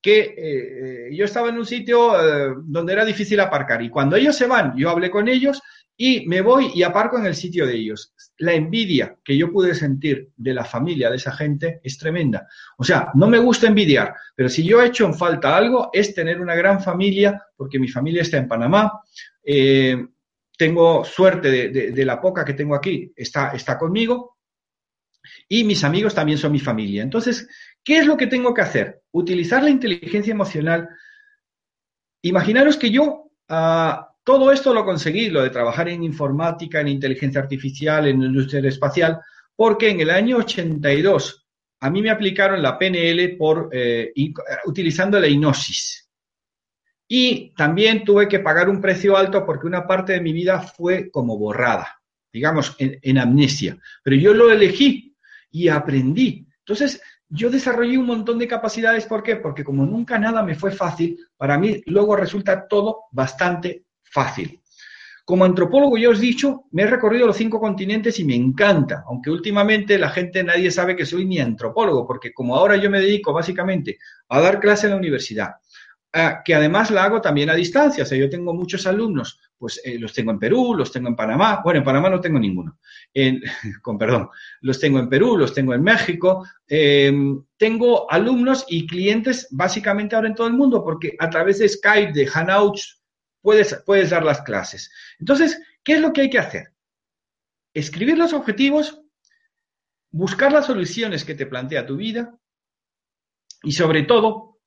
Que 0.00 0.20
eh, 0.20 1.08
eh, 1.08 1.16
yo 1.16 1.24
estaba 1.24 1.48
en 1.48 1.58
un 1.58 1.66
sitio 1.66 2.14
eh, 2.18 2.54
donde 2.62 2.92
era 2.92 3.04
difícil 3.04 3.40
aparcar 3.40 3.82
y 3.82 3.90
cuando 3.90 4.16
ellos 4.16 4.36
se 4.36 4.46
van, 4.46 4.76
yo 4.76 4.90
hablé 4.90 5.10
con 5.10 5.28
ellos 5.28 5.60
y 6.02 6.26
me 6.26 6.40
voy 6.40 6.70
y 6.74 6.82
aparco 6.82 7.18
en 7.18 7.26
el 7.26 7.34
sitio 7.34 7.66
de 7.66 7.74
ellos. 7.74 8.14
La 8.38 8.54
envidia 8.54 9.18
que 9.22 9.36
yo 9.36 9.52
pude 9.52 9.74
sentir 9.74 10.30
de 10.34 10.54
la 10.54 10.64
familia 10.64 11.10
de 11.10 11.16
esa 11.16 11.30
gente 11.30 11.78
es 11.84 11.98
tremenda. 11.98 12.48
O 12.78 12.84
sea, 12.84 13.10
no 13.12 13.28
me 13.28 13.36
gusta 13.36 13.66
envidiar, 13.66 14.14
pero 14.34 14.48
si 14.48 14.64
yo 14.64 14.80
he 14.80 14.86
hecho 14.86 15.04
en 15.04 15.12
falta 15.12 15.54
algo 15.54 15.90
es 15.92 16.14
tener 16.14 16.40
una 16.40 16.54
gran 16.54 16.80
familia, 16.82 17.42
porque 17.54 17.78
mi 17.78 17.86
familia 17.86 18.22
está 18.22 18.38
en 18.38 18.48
Panamá. 18.48 18.98
Eh, 19.44 20.06
tengo 20.56 21.04
suerte 21.04 21.68
de, 21.68 22.04
la 22.06 22.18
poca 22.18 22.46
que 22.46 22.54
tengo 22.54 22.74
aquí, 22.74 23.12
está, 23.14 23.50
está 23.50 23.76
conmigo. 23.76 24.38
Y 25.50 25.64
mis 25.64 25.84
amigos 25.84 26.14
también 26.14 26.38
son 26.38 26.52
mi 26.52 26.60
familia. 26.60 27.02
Entonces, 27.02 27.46
¿qué 27.84 27.98
es 27.98 28.06
lo 28.06 28.16
que 28.16 28.26
tengo 28.26 28.54
que 28.54 28.62
hacer? 28.62 29.02
Utilizar 29.10 29.62
la 29.62 29.68
inteligencia 29.68 30.32
emocional. 30.32 30.88
Imaginaros 32.22 32.78
que 32.78 32.90
yo 32.90 33.30
ah, 33.50 34.09
todo 34.30 34.52
esto 34.52 34.72
lo 34.72 34.84
conseguí, 34.84 35.28
lo 35.28 35.42
de 35.42 35.50
trabajar 35.50 35.88
en 35.88 36.04
informática, 36.04 36.80
en 36.80 36.86
inteligencia 36.86 37.40
artificial, 37.40 38.06
en 38.06 38.22
industria 38.22 38.60
espacial, 38.68 39.18
porque 39.56 39.90
en 39.90 39.98
el 39.98 40.10
año 40.10 40.36
82 40.36 41.48
a 41.80 41.90
mí 41.90 42.00
me 42.00 42.10
aplicaron 42.10 42.62
la 42.62 42.78
PNL 42.78 43.36
por, 43.36 43.70
eh, 43.72 44.12
utilizando 44.66 45.18
la 45.18 45.26
hipnosis. 45.26 46.08
Y 47.08 47.52
también 47.56 48.04
tuve 48.04 48.28
que 48.28 48.38
pagar 48.38 48.68
un 48.68 48.80
precio 48.80 49.16
alto 49.16 49.44
porque 49.44 49.66
una 49.66 49.84
parte 49.84 50.12
de 50.12 50.20
mi 50.20 50.32
vida 50.32 50.60
fue 50.60 51.10
como 51.10 51.36
borrada. 51.36 52.00
digamos, 52.32 52.76
en, 52.78 53.18
amnesia, 53.18 53.76
pero 54.04 54.14
yo 54.14 54.32
lo 54.32 54.52
elegí 54.52 55.16
y 55.50 55.66
aprendí. 55.66 56.46
Entonces, 56.60 57.02
yo 57.28 57.50
desarrollé 57.50 57.98
un 57.98 58.06
montón 58.06 58.38
de 58.38 58.46
capacidades. 58.46 59.06
¿Por 59.06 59.24
qué? 59.24 59.34
Porque 59.34 59.64
como 59.64 59.84
nunca 59.84 60.16
nada 60.20 60.40
me 60.44 60.54
fue 60.54 60.70
fácil, 60.70 61.18
para 61.36 61.58
mí 61.58 61.82
luego 61.86 62.14
resulta 62.14 62.68
todo 62.68 63.06
bastante 63.10 63.86
fácil. 64.10 64.60
Como 65.24 65.44
antropólogo, 65.44 65.96
ya 65.96 66.10
os 66.10 66.18
he 66.18 66.22
dicho, 66.22 66.64
me 66.72 66.82
he 66.82 66.86
recorrido 66.86 67.26
los 67.26 67.36
cinco 67.36 67.60
continentes 67.60 68.18
y 68.18 68.24
me 68.24 68.34
encanta, 68.34 69.04
aunque 69.06 69.30
últimamente 69.30 69.96
la 69.96 70.10
gente 70.10 70.42
nadie 70.42 70.70
sabe 70.70 70.96
que 70.96 71.06
soy 71.06 71.24
ni 71.24 71.38
antropólogo, 71.38 72.06
porque 72.06 72.32
como 72.32 72.56
ahora 72.56 72.76
yo 72.76 72.90
me 72.90 73.00
dedico 73.00 73.32
básicamente 73.32 73.98
a 74.28 74.40
dar 74.40 74.58
clase 74.58 74.86
en 74.86 74.92
la 74.92 74.98
universidad, 74.98 75.50
Ah, 76.12 76.42
que 76.44 76.56
además 76.56 76.90
la 76.90 77.04
hago 77.04 77.20
también 77.20 77.50
a 77.50 77.54
distancia. 77.54 78.02
O 78.02 78.06
sea, 78.06 78.18
yo 78.18 78.28
tengo 78.28 78.52
muchos 78.52 78.84
alumnos, 78.86 79.38
pues 79.56 79.80
eh, 79.84 79.96
los 79.96 80.12
tengo 80.12 80.32
en 80.32 80.40
Perú, 80.40 80.74
los 80.74 80.90
tengo 80.90 81.08
en 81.08 81.14
Panamá. 81.14 81.60
Bueno, 81.62 81.78
en 81.78 81.84
Panamá 81.84 82.10
no 82.10 82.20
tengo 82.20 82.38
ninguno. 82.38 82.78
con 83.82 83.96
perdón, 83.96 84.28
los 84.60 84.80
tengo 84.80 84.98
en 84.98 85.08
Perú, 85.08 85.36
los 85.36 85.54
tengo 85.54 85.72
en 85.72 85.82
México. 85.82 86.44
Em, 86.66 87.40
tengo 87.56 88.10
alumnos 88.10 88.64
y 88.68 88.88
clientes 88.88 89.46
básicamente 89.52 90.16
ahora 90.16 90.28
en 90.28 90.34
todo 90.34 90.48
el 90.48 90.54
mundo, 90.54 90.82
porque 90.82 91.14
a 91.18 91.30
través 91.30 91.60
de 91.60 91.68
Skype, 91.68 92.12
de 92.12 92.26
Hangouts, 92.26 92.99
puedes, 93.40 93.82
puedes 93.86 94.10
dar 94.10 94.24
las 94.24 94.42
clases. 94.42 94.90
Entonces, 95.18 95.60
¿qué 95.82 95.94
es 95.94 96.00
lo 96.00 96.12
que 96.12 96.22
hay 96.22 96.30
que 96.30 96.38
hacer? 96.38 96.72
Escribir 97.74 98.18
los 98.18 98.32
objetivos, 98.32 99.00
buscar 100.10 100.52
las 100.52 100.66
soluciones 100.66 101.24
que 101.24 101.34
te 101.34 101.46
plantea 101.46 101.86
tu 101.86 101.96
vida 101.96 102.36
y 103.62 103.72
sobre 103.72 104.02
todo 104.02 104.58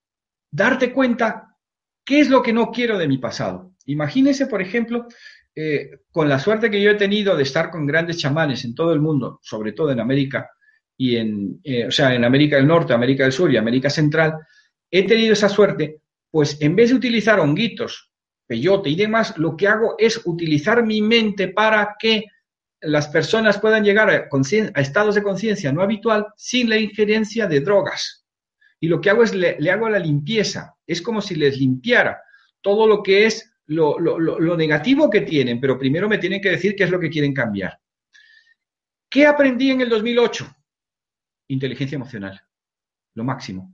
darte 0.51 0.93
cuenta 0.93 1.57
qué 2.05 2.19
es 2.19 2.30
lo 2.30 2.41
que 2.41 2.53
no 2.53 2.71
quiero 2.71 2.97
de 2.97 3.07
mi 3.07 3.17
pasado. 3.17 3.74
Imagínese, 3.86 4.47
por 4.47 4.61
ejemplo, 4.61 5.07
eh, 5.55 5.99
con 6.11 6.30
la 6.30 6.39
suerte 6.39 6.71
que 6.71 6.82
yo 6.82 6.91
he 6.91 6.95
tenido 6.95 7.36
de 7.36 7.43
estar 7.43 7.69
con 7.69 7.86
grandes 7.86 8.17
chamanes 8.17 8.63
en 8.65 8.74
todo 8.74 8.93
el 8.93 8.99
mundo, 8.99 9.39
sobre 9.43 9.74
todo 9.74 9.91
en 9.91 9.99
América 9.99 10.49
y 10.97 11.17
en, 11.17 11.59
eh, 11.63 11.88
o 11.88 11.91
sea, 11.91 12.13
en 12.13 12.24
América 12.24 12.55
del 12.55 12.67
Norte, 12.67 12.93
América 12.93 13.24
del 13.24 13.32
Sur 13.32 13.51
y 13.51 13.57
América 13.57 13.89
Central, 13.89 14.36
he 14.89 15.05
tenido 15.05 15.34
esa 15.34 15.49
suerte, 15.49 16.01
pues 16.30 16.61
en 16.61 16.76
vez 16.76 16.89
de 16.89 16.95
utilizar 16.95 17.39
honguitos, 17.39 18.12
peyote 18.48 18.89
y 18.89 18.96
demás, 18.96 19.38
lo 19.38 19.56
que 19.56 19.68
hago 19.68 19.96
es 19.98 20.22
utilizar 20.26 20.86
mi 20.86 21.02
mente 21.02 21.48
para 21.48 21.96
que 22.00 22.26
las 22.82 23.08
personas 23.08 23.60
puedan 23.60 23.84
llegar 23.84 24.10
a, 24.10 24.30
a 24.74 24.82
estados 24.82 25.16
de 25.16 25.24
conciencia 25.24 25.72
no 25.72 25.82
habitual 25.82 26.28
sin 26.36 26.70
la 26.70 26.78
injerencia 26.78 27.48
de 27.48 27.62
drogas 27.62 28.24
y 28.84 28.88
lo 28.89 29.00
que 29.00 29.10
hago 29.10 29.24
es 29.24 29.34
le, 29.34 29.72
hago 29.72 29.88
la 29.88 29.98
limpieza. 29.98 30.76
Es 30.86 31.02
como 31.02 31.22
si 31.22 31.36
les 31.36 31.58
limpiara 31.58 32.22
todo 32.60 32.86
lo 32.86 33.02
que 33.02 33.26
es 33.26 33.56
lo, 33.68 33.98
negativo 34.58 35.10
que 35.10 35.22
tienen, 35.22 35.62
pero 35.62 35.80
primero 35.80 36.10
me 36.10 36.18
tienen 36.18 36.41
que 36.41 36.50
decir 36.50 36.76
qué 36.76 36.84
es 36.84 36.89
lo 36.89 37.00
que 37.00 37.10
quieren 37.10 37.34
cambiar. 37.34 37.80
¿Qué 39.10 39.26
aprendí 39.26 39.72
en 39.72 39.80
el 39.80 39.88
2008? 39.88 40.54
Inteligencia 41.48 41.96
emocional, 41.96 42.41
lo 43.14 43.24
máximo. 43.24 43.74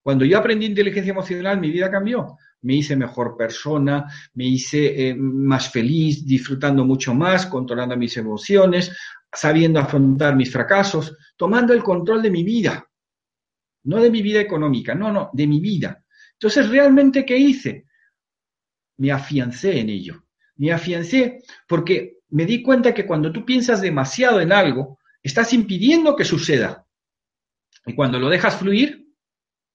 Cuando 0.00 0.24
yo 0.24 0.38
aprendí 0.38 0.66
inteligencia 0.66 1.10
emocional, 1.10 1.58
mi 1.58 1.72
vida 1.72 1.90
cambió. 1.90 2.36
Me 2.64 2.74
hice 2.74 2.96
mejor 2.96 3.36
persona, 3.36 4.04
me 4.34 4.44
hice 4.44 5.08
eh, 5.08 5.14
más 5.14 5.70
feliz, 5.70 6.26
disfrutando 6.26 6.84
mucho 6.84 7.14
más, 7.14 7.46
controlando 7.46 7.96
mis 7.96 8.16
emociones, 8.16 8.94
sabiendo 9.32 9.80
afrontar 9.80 10.36
mis 10.36 10.52
fracasos, 10.52 11.16
tomando 11.36 11.72
el 11.72 11.82
control 11.82 12.20
de 12.20 12.30
mi 12.30 12.44
vida 12.44 12.86
no 13.84 14.00
de 14.00 14.10
mi 14.10 14.22
vida 14.22 14.40
económica, 14.40 14.94
no, 14.94 15.12
no, 15.12 15.30
de 15.32 15.46
mi 15.46 15.60
vida. 15.60 16.04
Entonces, 16.32 16.68
¿realmente 16.68 17.24
qué 17.24 17.36
hice? 17.36 17.86
Me 18.98 19.12
afiancé 19.12 19.78
en 19.78 19.90
ello. 19.90 20.24
Me 20.56 20.72
afiancé 20.72 21.42
porque 21.68 22.18
me 22.30 22.46
di 22.46 22.62
cuenta 22.62 22.94
que 22.94 23.06
cuando 23.06 23.32
tú 23.32 23.44
piensas 23.44 23.80
demasiado 23.80 24.40
en 24.40 24.52
algo, 24.52 24.98
estás 25.22 25.52
impidiendo 25.52 26.16
que 26.16 26.24
suceda. 26.24 26.86
Y 27.86 27.94
cuando 27.94 28.18
lo 28.18 28.28
dejas 28.28 28.56
fluir, 28.56 29.06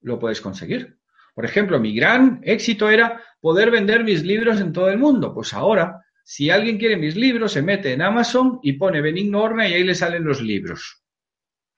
lo 0.02 0.18
puedes 0.18 0.40
conseguir. 0.40 0.98
Por 1.34 1.44
ejemplo, 1.44 1.78
mi 1.80 1.94
gran 1.94 2.40
éxito 2.44 2.88
era 2.88 3.22
poder 3.40 3.70
vender 3.70 4.04
mis 4.04 4.22
libros 4.22 4.60
en 4.60 4.72
todo 4.72 4.90
el 4.90 4.98
mundo. 4.98 5.34
Pues 5.34 5.54
ahora, 5.54 6.02
si 6.24 6.50
alguien 6.50 6.78
quiere 6.78 6.96
mis 6.96 7.16
libros, 7.16 7.52
se 7.52 7.62
mete 7.62 7.92
en 7.92 8.02
Amazon 8.02 8.60
y 8.62 8.74
pone 8.74 9.00
Benigno 9.00 9.52
y 9.58 9.72
ahí 9.72 9.84
le 9.84 9.94
salen 9.94 10.24
los 10.24 10.40
libros. 10.40 11.02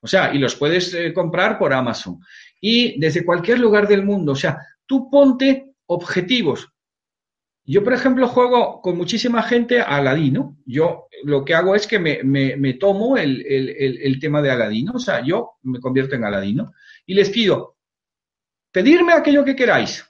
O 0.03 0.07
sea, 0.07 0.35
y 0.35 0.39
los 0.39 0.57
puedes 0.57 0.93
eh, 0.95 1.13
comprar 1.15 1.59
por 1.59 1.73
Amazon. 1.73 2.19
Y 2.61 2.99
desde 3.01 3.25
cualquier 3.25 3.61
lugar 3.61 3.87
del 3.87 4.05
mundo. 4.05 4.33
O 4.33 4.37
sea, 4.37 4.59
tú 4.85 5.09
ponte 5.11 5.73
objetivos. 5.87 6.69
Yo, 7.65 7.85
por 7.85 7.93
ejemplo, 7.93 8.27
juego 8.27 8.81
con 8.81 8.97
muchísima 8.97 9.43
gente 9.43 9.81
a 9.81 9.97
Aladino. 9.97 10.59
Yo 10.67 11.07
lo 11.23 11.45
que 11.45 11.55
hago 11.55 11.77
es 11.77 11.87
que 11.87 12.01
me, 12.01 12.75
tomo 12.75 13.17
el, 13.17 13.47
el, 13.47 14.19
tema 14.21 14.43
de 14.43 14.51
Aladino. 14.51 14.93
O 14.97 14.99
sea, 14.99 15.25
yo 15.25 15.53
me 15.63 15.79
convierto 15.79 16.17
en 16.17 16.25
Aladino. 16.25 16.73
Y 17.07 17.15
les 17.15 17.31
pido, 17.31 17.77
pedirme 18.73 19.13
aquello 19.13 19.45
que 19.45 19.55
queráis. 19.55 20.05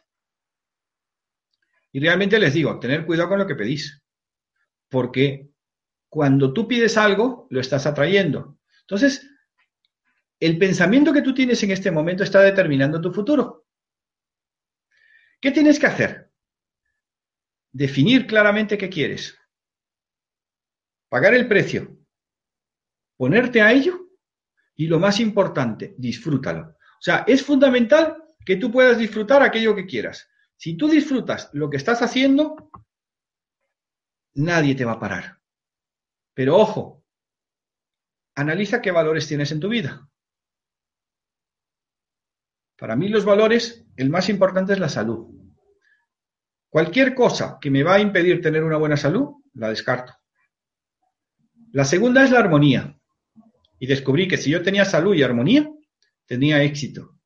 Y 1.93 2.01
realmente 2.01 2.39
les 2.39 2.55
digo, 2.55 2.79
tener 2.81 3.05
cuidado 3.05 3.29
con 3.29 3.39
lo 3.41 3.47
que 3.47 3.55
pedís. 3.55 4.03
Porque 4.89 5.51
cuando 6.09 6.53
tú 6.53 6.67
pides 6.67 6.97
algo, 6.97 7.47
lo 7.51 7.61
estás 7.61 7.87
atrayendo. 7.87 8.59
Entonces, 8.83 9.29
el 10.41 10.59
pensamiento 10.59 11.13
que 11.13 11.23
tú 11.23 11.35
tienes 11.35 11.63
en 11.63 11.71
este 11.71 11.91
momento 11.91 12.25
está 12.25 12.41
determinando 12.41 13.01
tu 13.01 13.13
futuro. 13.13 13.67
¿Qué 15.41 15.51
tienes 15.51 15.79
que 15.79 15.87
hacer? 15.87 16.31
Definir 17.73 18.27
claramente 18.27 18.79
qué 18.79 18.89
quieres. 18.89 19.39
Pagar 21.09 21.35
el 21.35 21.49
precio. 21.49 21.99
Ponerte 23.17 23.61
a 23.61 23.73
ello. 23.73 24.09
Y 24.77 24.87
lo 24.87 24.99
más 24.99 25.21
importante, 25.21 25.95
disfrútalo. 25.99 26.69
O 26.71 27.03
sea, 27.03 27.25
es 27.27 27.43
fundamental 27.43 28.22
que 28.45 28.57
tú 28.57 28.71
puedas 28.71 28.99
disfrutar 28.99 29.43
aquello 29.43 29.75
que 29.75 29.87
quieras. 29.87 30.29
Si 30.57 30.77
tú 30.77 30.89
disfrutas 30.89 31.51
lo 31.53 31.69
que 31.69 31.77
estás 31.77 32.03
haciendo, 32.03 32.71
nadie 34.35 34.75
te 34.75 34.85
va 34.85 34.93
a 34.93 35.01
parar. 35.01 35.39
Pero 36.35 36.57
ojo, 36.57 37.05
analiza 38.35 38.81
qué 38.81 38.91
valores 38.91 39.27
tienes 39.27 39.53
en 39.53 39.61
tu 39.61 39.69
vida. 39.69 40.09
Para 42.77 42.97
mí 42.97 43.09
los 43.09 43.25
valores, 43.25 43.87
el 43.97 44.11
más 44.11 44.29
importante 44.29 44.73
es 44.73 44.79
la 44.79 44.89
salud. 44.89 45.29
Cualquier 46.69 47.15
cosa 47.15 47.59
que 47.61 47.71
me 47.71 47.83
va 47.83 47.95
a 47.95 48.01
impedir 48.01 48.41
tener 48.41 48.65
una 48.65 48.79
buena 48.79 48.97
salud, 48.97 49.43
la 49.55 49.69
descarto. 49.69 50.15
La 51.73 51.85
segunda 51.85 52.25
es 52.25 52.31
la 52.31 52.41
armonía. 52.41 52.99
Y 53.79 53.87
descubrí 53.87 54.27
que 54.27 54.37
si 54.37 54.51
yo 54.51 54.63
tenía 54.63 54.85
salud 54.85 55.15
y 55.15 55.23
armonía, 55.23 55.71
tenía 56.27 56.63
éxito. 56.63 57.19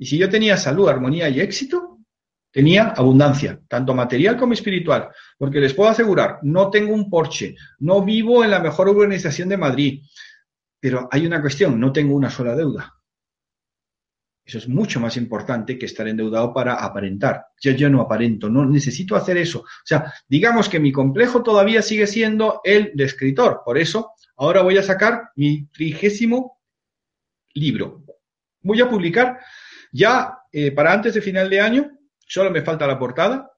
Y 0.00 0.06
si 0.06 0.16
yo 0.16 0.30
tenía 0.30 0.56
salud, 0.56 0.88
armonía 0.88 1.28
y 1.28 1.40
éxito, 1.40 1.98
tenía 2.50 2.88
abundancia, 2.96 3.60
tanto 3.68 3.92
material 3.94 4.38
como 4.38 4.54
espiritual. 4.54 5.10
Porque 5.36 5.60
les 5.60 5.74
puedo 5.74 5.90
asegurar, 5.90 6.38
no 6.40 6.70
tengo 6.70 6.94
un 6.94 7.10
Porsche, 7.10 7.54
no 7.80 8.02
vivo 8.02 8.42
en 8.42 8.50
la 8.50 8.60
mejor 8.60 8.88
urbanización 8.88 9.50
de 9.50 9.58
Madrid, 9.58 10.02
pero 10.80 11.06
hay 11.12 11.26
una 11.26 11.42
cuestión, 11.42 11.78
no 11.78 11.92
tengo 11.92 12.14
una 12.14 12.30
sola 12.30 12.56
deuda. 12.56 12.94
Eso 14.42 14.56
es 14.56 14.68
mucho 14.68 15.00
más 15.00 15.18
importante 15.18 15.78
que 15.78 15.84
estar 15.84 16.08
endeudado 16.08 16.54
para 16.54 16.76
aparentar. 16.76 17.48
Yo 17.60 17.72
ya 17.72 17.90
no 17.90 18.00
aparento, 18.00 18.48
no 18.48 18.64
necesito 18.64 19.16
hacer 19.16 19.36
eso. 19.36 19.60
O 19.60 19.84
sea, 19.84 20.14
digamos 20.26 20.70
que 20.70 20.80
mi 20.80 20.92
complejo 20.92 21.42
todavía 21.42 21.82
sigue 21.82 22.06
siendo 22.06 22.62
el 22.64 22.92
de 22.94 23.04
escritor. 23.04 23.60
Por 23.66 23.76
eso, 23.76 24.12
ahora 24.36 24.62
voy 24.62 24.78
a 24.78 24.82
sacar 24.82 25.28
mi 25.36 25.66
trigésimo 25.66 26.58
libro. 27.52 28.02
Voy 28.62 28.80
a 28.80 28.88
publicar 28.88 29.38
ya 29.92 30.38
eh, 30.52 30.72
para 30.72 30.92
antes 30.92 31.14
de 31.14 31.22
final 31.22 31.48
de 31.48 31.60
año, 31.60 31.98
solo 32.18 32.50
me 32.50 32.62
falta 32.62 32.86
la 32.86 32.98
portada, 32.98 33.52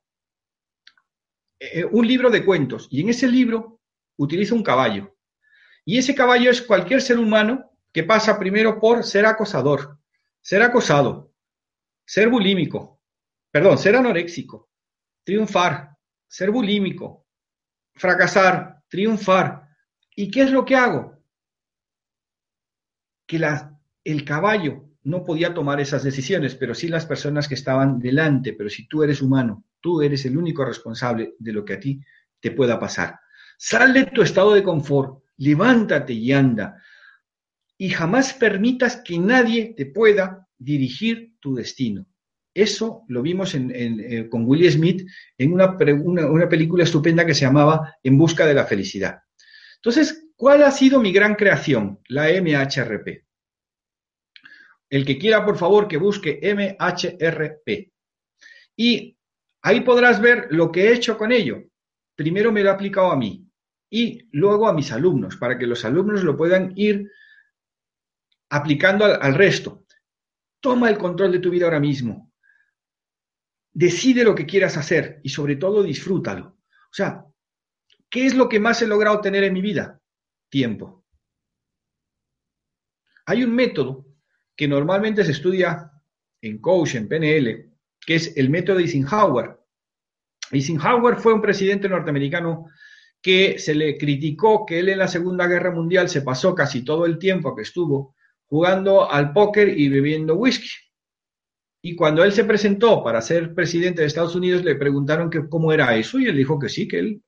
eh, 1.59 1.85
un 1.85 2.07
libro 2.07 2.31
de 2.31 2.45
cuentos. 2.45 2.89
Y 2.91 3.01
en 3.03 3.11
ese 3.11 3.29
libro 3.29 3.81
utilizo 4.17 4.55
un 4.55 4.63
caballo. 4.63 5.17
Y 5.85 5.99
ese 5.99 6.15
caballo 6.15 6.51
es 6.51 6.63
cualquier 6.63 7.03
ser 7.03 7.19
humano 7.19 7.71
que 7.93 8.05
pasa 8.05 8.39
primero 8.39 8.79
por 8.79 9.05
ser 9.05 9.27
acosador, 9.27 9.99
ser 10.41 10.63
acosado, 10.63 11.35
ser 12.07 12.29
bulímico, 12.29 13.01
perdón, 13.51 13.79
ser 13.79 13.97
anoréxico, 13.97 14.71
triunfar, 15.25 15.97
ser 16.29 16.51
bulímico, 16.51 17.27
fracasar, 17.95 18.83
triunfar. 18.89 19.69
¿Y 20.15 20.31
qué 20.31 20.43
es 20.43 20.51
lo 20.51 20.65
que 20.65 20.77
hago? 20.77 21.23
Que 23.27 23.41
el 24.05 24.25
caballo 24.25 24.92
no 25.05 25.25
podía 25.25 25.53
tomar 25.53 25.81
esas 25.81 26.03
decisiones, 26.03 26.55
pero 26.55 26.75
sí 26.75 26.89
las 26.89 27.07
personas 27.07 27.49
que 27.49 27.55
estaban 27.55 27.99
delante. 27.99 28.53
Pero 28.53 28.71
si 28.71 28.87
tú 28.87 29.03
eres 29.03 29.21
humano, 29.21 29.65
tú 29.81 30.03
eres 30.03 30.25
el 30.25 30.37
único 30.37 30.65
responsable 30.65 31.35
de 31.39 31.53
lo 31.53 31.65
que 31.65 31.75
a 31.75 31.81
ti 31.81 32.01
te 32.41 32.51
pueda 32.51 32.79
pasar. 32.79 33.19
Sal 33.59 33.93
de 33.93 34.07
tu 34.07 34.23
estado 34.23 34.55
de 34.55 34.63
confort, 34.63 35.23
levántate 35.37 36.13
y 36.13 36.33
anda 36.33 36.83
y 37.77 37.91
jamás 37.91 38.35
permitas 38.35 38.97
que 38.97 39.19
nadie 39.19 39.75
te 39.77 39.87
pueda 39.87 40.49
dirigir 40.59 41.35
tu 41.41 41.55
destino. 41.55 42.07
Eso 42.55 43.05
lo 43.09 43.23
vimos 43.23 43.55
eh, 43.55 44.29
con 44.31 44.45
Will 44.47 44.71
Smith 44.71 45.09
en 45.39 45.53
una, 45.53 45.77
una, 45.77 46.49
película 46.49 46.85
estupenda 46.85 47.25
que 47.25 47.35
se 47.35 47.41
llamaba 47.41 47.97
En 48.03 48.19
busca 48.19 48.47
de 48.47 48.55
la 48.55 48.67
felicidad. 48.67 49.21
Entonces, 49.77 50.29
¿cuál 50.37 50.63
ha 50.63 50.71
sido 50.71 51.01
mi 51.01 51.13
gran 51.13 51.35
creación? 51.35 51.99
La 52.09 52.29
MHRP. 52.29 53.25
El 54.93 55.07
que 55.07 55.17
quiera, 55.17 55.43
por 55.43 55.57
favor, 55.57 55.89
que 55.89 55.97
busque 55.97 56.39
MHRP. 56.43 57.91
Y 58.77 59.17
ahí 59.63 59.81
podrás 59.81 60.21
ver 60.21 60.49
lo 60.51 60.71
que 60.71 60.83
he 60.83 60.93
hecho 60.93 61.17
con 61.17 61.33
ello. 61.33 61.63
Primero 62.15 62.53
me 62.53 62.63
lo 62.63 62.69
he 62.69 62.73
aplicado 62.73 63.11
a 63.11 63.17
mí 63.17 63.49
y 63.89 64.29
luego 64.33 64.69
a 64.69 64.75
mis 64.75 64.93
alumnos, 64.93 65.39
para 65.39 65.57
que 65.57 65.67
los 65.67 65.87
alumnos 65.87 66.23
lo 66.23 66.37
puedan 66.37 66.75
ir 66.77 67.11
aplicando 68.51 69.07
al, 69.07 69.35
resto. 69.35 69.87
Toma 70.61 70.91
el 70.91 70.99
control 70.99 71.33
de 71.33 71.39
tu 71.39 71.49
vida 71.49 71.65
ahora 71.65 71.81
mismo. 71.81 72.31
Decide 73.73 74.25
lo 74.25 74.35
que 74.35 74.45
quieras 74.45 74.77
hacer 74.77 75.21
y 75.23 75.31
sobre 75.31 75.57
todo 75.57 75.83
disfrútalo. 75.83 76.59
O 76.69 76.95
sea, 76.95 77.25
¿qué 78.11 78.27
es 78.27 78.35
lo 78.35 78.47
que 78.47 78.61
más 78.61 78.83
he 78.83 78.87
logrado 78.87 79.23
tener 79.23 79.43
en 79.45 79.55
mi 79.55 79.63
vida? 79.63 79.99
Tiempo. 80.51 81.07
Hay 83.25 83.43
un 83.43 83.55
método 83.55 84.12
que 84.57 84.69
normalmente 84.69 85.25
se 85.25 85.33
estudia 85.33 85.91
en 86.41 86.59
coach, 86.59 86.97
en 86.97 87.09
PNL, 87.09 87.71
que 88.05 88.15
es 88.15 88.37
el 88.37 88.51
método 88.51 88.77
de 88.77 88.83
Eisenhower. 88.83 89.57
Eisenhower 90.51 91.17
fue 91.17 91.33
un 91.33 91.41
presidente 91.41 91.89
norteamericano 91.89 92.67
que 93.23 93.59
se 93.59 93.75
le 93.75 93.97
criticó 93.97 94.67
que 94.67 94.81
él 94.81 94.89
en 94.89 94.99
la 94.99 95.09
Segunda 95.09 95.47
Guerra 95.47 95.71
Mundial 95.71 96.09
se 96.09 96.23
pasó 96.23 96.55
casi 96.55 96.85
todo 96.85 97.07
el 97.07 97.19
tiempo 97.19 97.55
que 97.55 97.63
estuvo 97.63 98.17
jugando 98.47 99.11
al 99.11 99.33
póker 99.33 99.79
y 99.79 99.89
bebiendo 99.89 100.35
whisky. 100.35 100.69
Y 101.85 101.95
cuando 101.97 102.23
él 102.23 102.33
se 102.33 102.45
presentó 102.45 103.03
para 103.03 103.23
ser 103.23 103.55
presidente 103.55 104.03
de 104.03 104.09
Estados 104.09 104.35
Unidos, 104.35 104.65
le 104.65 104.75
preguntaron 104.75 105.31
que 105.31 105.49
cómo 105.49 105.73
era 105.73 105.97
eso 105.97 106.19
y 106.19 106.27
él 106.27 106.37
dijo 106.37 106.59
que 106.59 106.69
sí, 106.69 106.87
que 106.87 106.99
él 106.99 107.23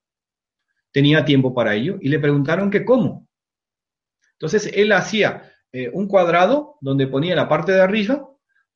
tenía 0.93 1.25
tiempo 1.25 1.55
para 1.55 1.75
ello. 1.75 1.97
Y 2.01 2.09
le 2.09 2.19
preguntaron 2.19 2.71
que 2.71 2.85
cómo. 2.85 3.29
Entonces 4.33 4.71
él 4.75 4.93
hacía 4.93 5.54
eh, 5.77 5.91
un 5.93 6.07
cuadrado 6.07 6.77
donde 6.81 7.09
ponía 7.09 7.33
en 7.33 7.39
la 7.39 7.49
parte 7.49 7.73
de 7.73 7.81
arriba 7.81 8.29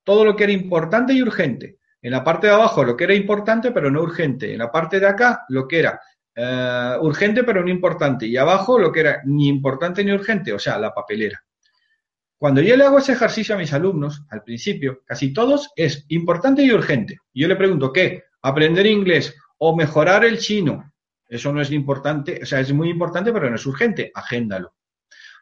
todo 0.03 0.25
lo 0.25 0.35
que 0.35 0.43
era 0.43 0.53
importante 0.53 1.13
y 1.13 1.23
urgente. 1.23 1.79
En 2.03 2.11
la 2.11 2.25
parte 2.25 2.49
de 2.49 2.55
abajo 2.55 2.83
lo 2.83 2.97
que 2.97 3.05
era 3.05 3.15
importante 3.15 3.71
pero 3.71 3.89
no 3.89 4.03
urgente. 4.03 4.53
En 4.53 4.59
la 4.59 4.73
parte 4.73 4.99
de 4.99 5.07
acá 5.07 5.45
lo 5.49 5.69
que 5.69 5.79
era 5.79 6.01
eh, 6.35 6.97
urgente 7.01 7.45
pero 7.45 7.63
no 7.63 7.71
importante. 7.71 8.27
Y 8.27 8.37
abajo 8.37 8.81
lo 8.81 8.91
que 8.91 8.99
era 8.99 9.23
ni 9.27 9.47
importante 9.47 10.03
ni 10.03 10.11
urgente, 10.11 10.53
o 10.53 10.59
sea, 10.59 10.77
la 10.77 10.93
papelera. 10.93 11.41
Cuando 12.37 12.61
yo 12.61 12.77
le 12.77 12.83
hago 12.83 12.99
ese 12.99 13.13
ejercicio 13.13 13.55
a 13.55 13.59
mis 13.59 13.73
alumnos, 13.73 14.25
al 14.31 14.43
principio, 14.43 15.03
casi 15.05 15.33
todos 15.33 15.71
es 15.77 16.05
importante 16.09 16.63
y 16.63 16.73
urgente. 16.73 17.19
Yo 17.33 17.47
le 17.47 17.55
pregunto, 17.55 17.93
¿qué? 17.93 18.25
¿Aprender 18.43 18.87
inglés 18.87 19.37
o 19.59 19.77
mejorar 19.77 20.25
el 20.25 20.39
chino? 20.39 20.93
Eso 21.29 21.53
no 21.53 21.61
es 21.61 21.71
importante, 21.71 22.41
o 22.43 22.47
sea, 22.47 22.59
es 22.59 22.73
muy 22.73 22.91
importante, 22.91 23.33
pero 23.33 23.49
no 23.49 23.55
es 23.55 23.67
urgente. 23.67 24.11
Agéndalo. 24.13 24.75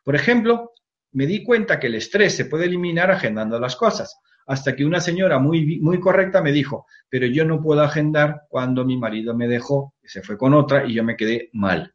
Por 0.04 0.14
ejemplo, 0.14 0.72
me 1.16 1.26
di 1.26 1.42
cuenta 1.42 1.80
que 1.80 1.86
el 1.86 1.94
estrés 1.94 2.36
se 2.36 2.44
puede 2.44 2.66
eliminar 2.66 3.10
agendando 3.10 3.58
las 3.58 3.74
cosas. 3.74 4.20
Hasta 4.46 4.76
que 4.76 4.84
una 4.84 5.00
señora 5.00 5.38
muy, 5.38 5.80
muy 5.80 5.98
correcta 5.98 6.42
me 6.42 6.52
dijo, 6.52 6.86
pero 7.08 7.26
yo 7.26 7.46
no 7.46 7.62
puedo 7.62 7.80
agendar 7.80 8.42
cuando 8.50 8.84
mi 8.84 8.98
marido 8.98 9.34
me 9.34 9.48
dejó, 9.48 9.94
se 10.04 10.20
fue 10.20 10.36
con 10.36 10.52
otra 10.52 10.86
y 10.86 10.92
yo 10.92 11.02
me 11.02 11.16
quedé 11.16 11.48
mal. 11.54 11.94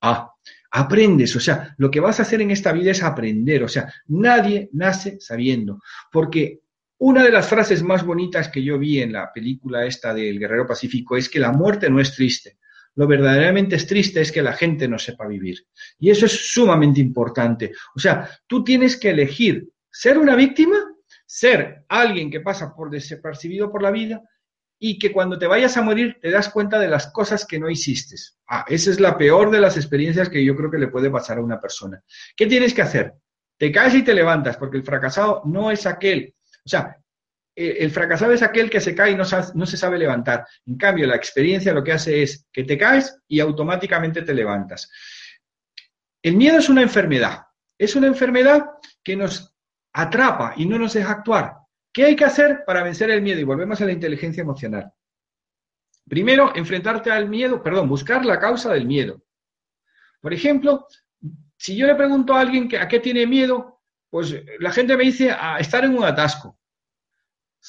Ah, 0.00 0.30
Aprendes, 0.70 1.34
o 1.34 1.40
sea, 1.40 1.74
lo 1.78 1.90
que 1.90 1.98
vas 1.98 2.20
a 2.20 2.22
hacer 2.22 2.40
en 2.40 2.50
esta 2.50 2.72
vida 2.72 2.90
es 2.90 3.02
aprender, 3.02 3.64
o 3.64 3.68
sea, 3.68 3.92
nadie 4.06 4.68
nace 4.72 5.18
sabiendo, 5.18 5.80
porque 6.12 6.60
una 6.98 7.24
de 7.24 7.30
las 7.30 7.48
frases 7.48 7.82
más 7.82 8.04
bonitas 8.04 8.48
que 8.48 8.62
yo 8.62 8.78
vi 8.78 9.00
en 9.00 9.14
la 9.14 9.32
película 9.32 9.86
esta 9.86 10.12
del 10.12 10.38
Guerrero 10.38 10.66
Pacífico 10.66 11.16
es 11.16 11.28
que 11.28 11.40
la 11.40 11.52
muerte 11.52 11.88
no 11.88 12.00
es 12.00 12.14
triste. 12.14 12.57
Lo 12.98 13.06
verdaderamente 13.06 13.76
es 13.76 13.86
triste 13.86 14.20
es 14.20 14.32
que 14.32 14.42
la 14.42 14.54
gente 14.54 14.88
no 14.88 14.98
sepa 14.98 15.28
vivir. 15.28 15.64
Y 16.00 16.10
eso 16.10 16.26
es 16.26 16.52
sumamente 16.52 17.00
importante. 17.00 17.70
O 17.94 18.00
sea, 18.00 18.28
tú 18.48 18.64
tienes 18.64 18.96
que 18.96 19.10
elegir 19.10 19.68
ser 19.88 20.18
una 20.18 20.34
víctima, 20.34 20.78
ser 21.24 21.84
alguien 21.88 22.28
que 22.28 22.40
pasa 22.40 22.74
por 22.74 22.90
desapercibido 22.90 23.70
por 23.70 23.82
la 23.82 23.92
vida 23.92 24.20
y 24.80 24.98
que 24.98 25.12
cuando 25.12 25.38
te 25.38 25.46
vayas 25.46 25.76
a 25.76 25.82
morir 25.82 26.18
te 26.20 26.32
das 26.32 26.48
cuenta 26.48 26.80
de 26.80 26.88
las 26.88 27.12
cosas 27.12 27.46
que 27.46 27.60
no 27.60 27.70
hiciste. 27.70 28.16
Ah, 28.48 28.64
esa 28.66 28.90
es 28.90 28.98
la 28.98 29.16
peor 29.16 29.52
de 29.52 29.60
las 29.60 29.76
experiencias 29.76 30.28
que 30.28 30.44
yo 30.44 30.56
creo 30.56 30.68
que 30.68 30.78
le 30.78 30.88
puede 30.88 31.08
pasar 31.08 31.38
a 31.38 31.42
una 31.42 31.60
persona. 31.60 32.02
¿Qué 32.36 32.46
tienes 32.46 32.74
que 32.74 32.82
hacer? 32.82 33.14
Te 33.56 33.70
caes 33.70 33.94
y 33.94 34.02
te 34.02 34.12
levantas, 34.12 34.56
porque 34.56 34.76
el 34.76 34.82
fracasado 34.82 35.42
no 35.44 35.70
es 35.70 35.86
aquel, 35.86 36.34
o 36.64 36.68
sea, 36.68 36.96
el 37.58 37.90
fracasado 37.90 38.32
es 38.32 38.42
aquel 38.42 38.70
que 38.70 38.80
se 38.80 38.94
cae 38.94 39.12
y 39.12 39.14
no, 39.16 39.24
no 39.54 39.66
se 39.66 39.76
sabe 39.76 39.98
levantar. 39.98 40.46
En 40.66 40.76
cambio, 40.76 41.06
la 41.06 41.16
experiencia 41.16 41.72
lo 41.72 41.82
que 41.82 41.92
hace 41.92 42.22
es 42.22 42.46
que 42.52 42.64
te 42.64 42.78
caes 42.78 43.20
y 43.26 43.40
automáticamente 43.40 44.22
te 44.22 44.32
levantas. 44.32 44.90
El 46.22 46.36
miedo 46.36 46.58
es 46.58 46.68
una 46.68 46.82
enfermedad. 46.82 47.42
Es 47.76 47.96
una 47.96 48.06
enfermedad 48.06 48.66
que 49.02 49.16
nos 49.16 49.54
atrapa 49.92 50.54
y 50.56 50.66
no 50.66 50.78
nos 50.78 50.92
deja 50.92 51.12
actuar. 51.12 51.54
¿Qué 51.92 52.04
hay 52.04 52.16
que 52.16 52.24
hacer 52.24 52.64
para 52.66 52.82
vencer 52.82 53.10
el 53.10 53.22
miedo? 53.22 53.40
Y 53.40 53.44
volvemos 53.44 53.80
a 53.80 53.86
la 53.86 53.92
inteligencia 53.92 54.42
emocional. 54.42 54.92
Primero, 56.08 56.52
enfrentarte 56.54 57.10
al 57.10 57.28
miedo, 57.28 57.62
perdón, 57.62 57.88
buscar 57.88 58.24
la 58.24 58.38
causa 58.38 58.72
del 58.72 58.86
miedo. 58.86 59.22
Por 60.20 60.32
ejemplo, 60.32 60.86
si 61.56 61.76
yo 61.76 61.86
le 61.86 61.94
pregunto 61.94 62.34
a 62.34 62.40
alguien 62.40 62.68
que, 62.68 62.78
a 62.78 62.88
qué 62.88 63.00
tiene 63.00 63.26
miedo, 63.26 63.80
pues 64.10 64.34
la 64.58 64.70
gente 64.70 64.96
me 64.96 65.04
dice 65.04 65.30
a 65.30 65.58
estar 65.58 65.84
en 65.84 65.96
un 65.96 66.04
atasco. 66.04 66.57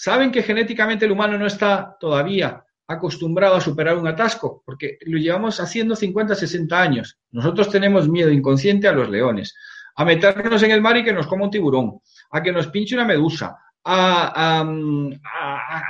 Saben 0.02 0.32
que 0.32 0.43
genéticamente 0.43 1.04
el 1.04 1.12
humano 1.12 1.38
no 1.38 1.45
está 1.45 1.97
todavía 2.00 2.64
acostumbrado 2.88 3.56
a 3.56 3.60
superar 3.60 3.97
un 3.97 4.08
atasco, 4.08 4.64
porque 4.66 4.97
lo 5.02 5.18
llevamos 5.18 5.60
haciendo 5.60 5.93
50, 5.93 6.36
60 6.36 6.82
años. 6.82 7.20
Nosotros 7.32 7.70
tenemos 7.70 8.08
miedo 8.08 8.32
inconsciente 8.32 8.88
a 8.88 8.93
los 8.93 9.10
leones, 9.10 9.54
a 9.97 10.06
meternos 10.06 10.64
en 10.64 10.72
el 10.72 10.80
mar 10.80 10.95
y 10.95 11.04
que 11.04 11.12
nos 11.12 11.28
coma 11.28 11.43
un 11.43 11.52
tiburón, 11.52 12.00
a 12.32 12.41
que 12.41 12.54
nos 12.54 12.68
pinche 12.68 12.95
una 12.95 13.04
medusa, 13.04 13.58
a, 13.84 14.64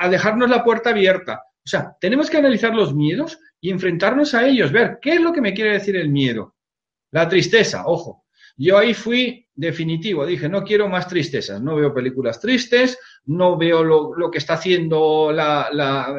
dejarnos 0.10 0.50
la 0.50 0.64
puerta 0.64 0.90
abierta. 0.90 1.44
O 1.64 1.70
sea, 1.70 1.96
tenemos 2.02 2.32
que 2.32 2.38
analizar 2.38 2.74
los 2.74 2.96
miedos 2.96 3.40
y 3.62 3.70
enfrentarnos 3.70 4.34
a 4.34 4.48
ellos, 4.48 4.72
ver 4.72 4.98
qué 5.00 5.14
es 5.14 5.22
lo 5.22 5.32
que 5.32 5.42
me 5.42 5.54
quiere 5.54 5.74
decir 5.74 5.96
el 5.96 6.10
miedo. 6.10 6.56
La 7.12 7.30
tristeza, 7.30 7.84
ojo. 7.86 8.26
Yo 8.62 8.78
ahí 8.78 8.94
fui 8.94 9.48
definitivo, 9.56 10.26
dije, 10.26 10.50
no 10.50 10.66
quiero 10.66 10.90
más 10.90 11.08
tristezas, 11.08 11.62
no 11.62 11.78
veo 11.78 11.94
películas 11.94 12.42
tristes, 12.42 13.00
no 13.28 13.58
veo 13.58 13.86
lo, 13.86 14.30
que 14.30 14.38
está 14.38 14.56
haciendo 14.56 15.32
la, 15.32 15.70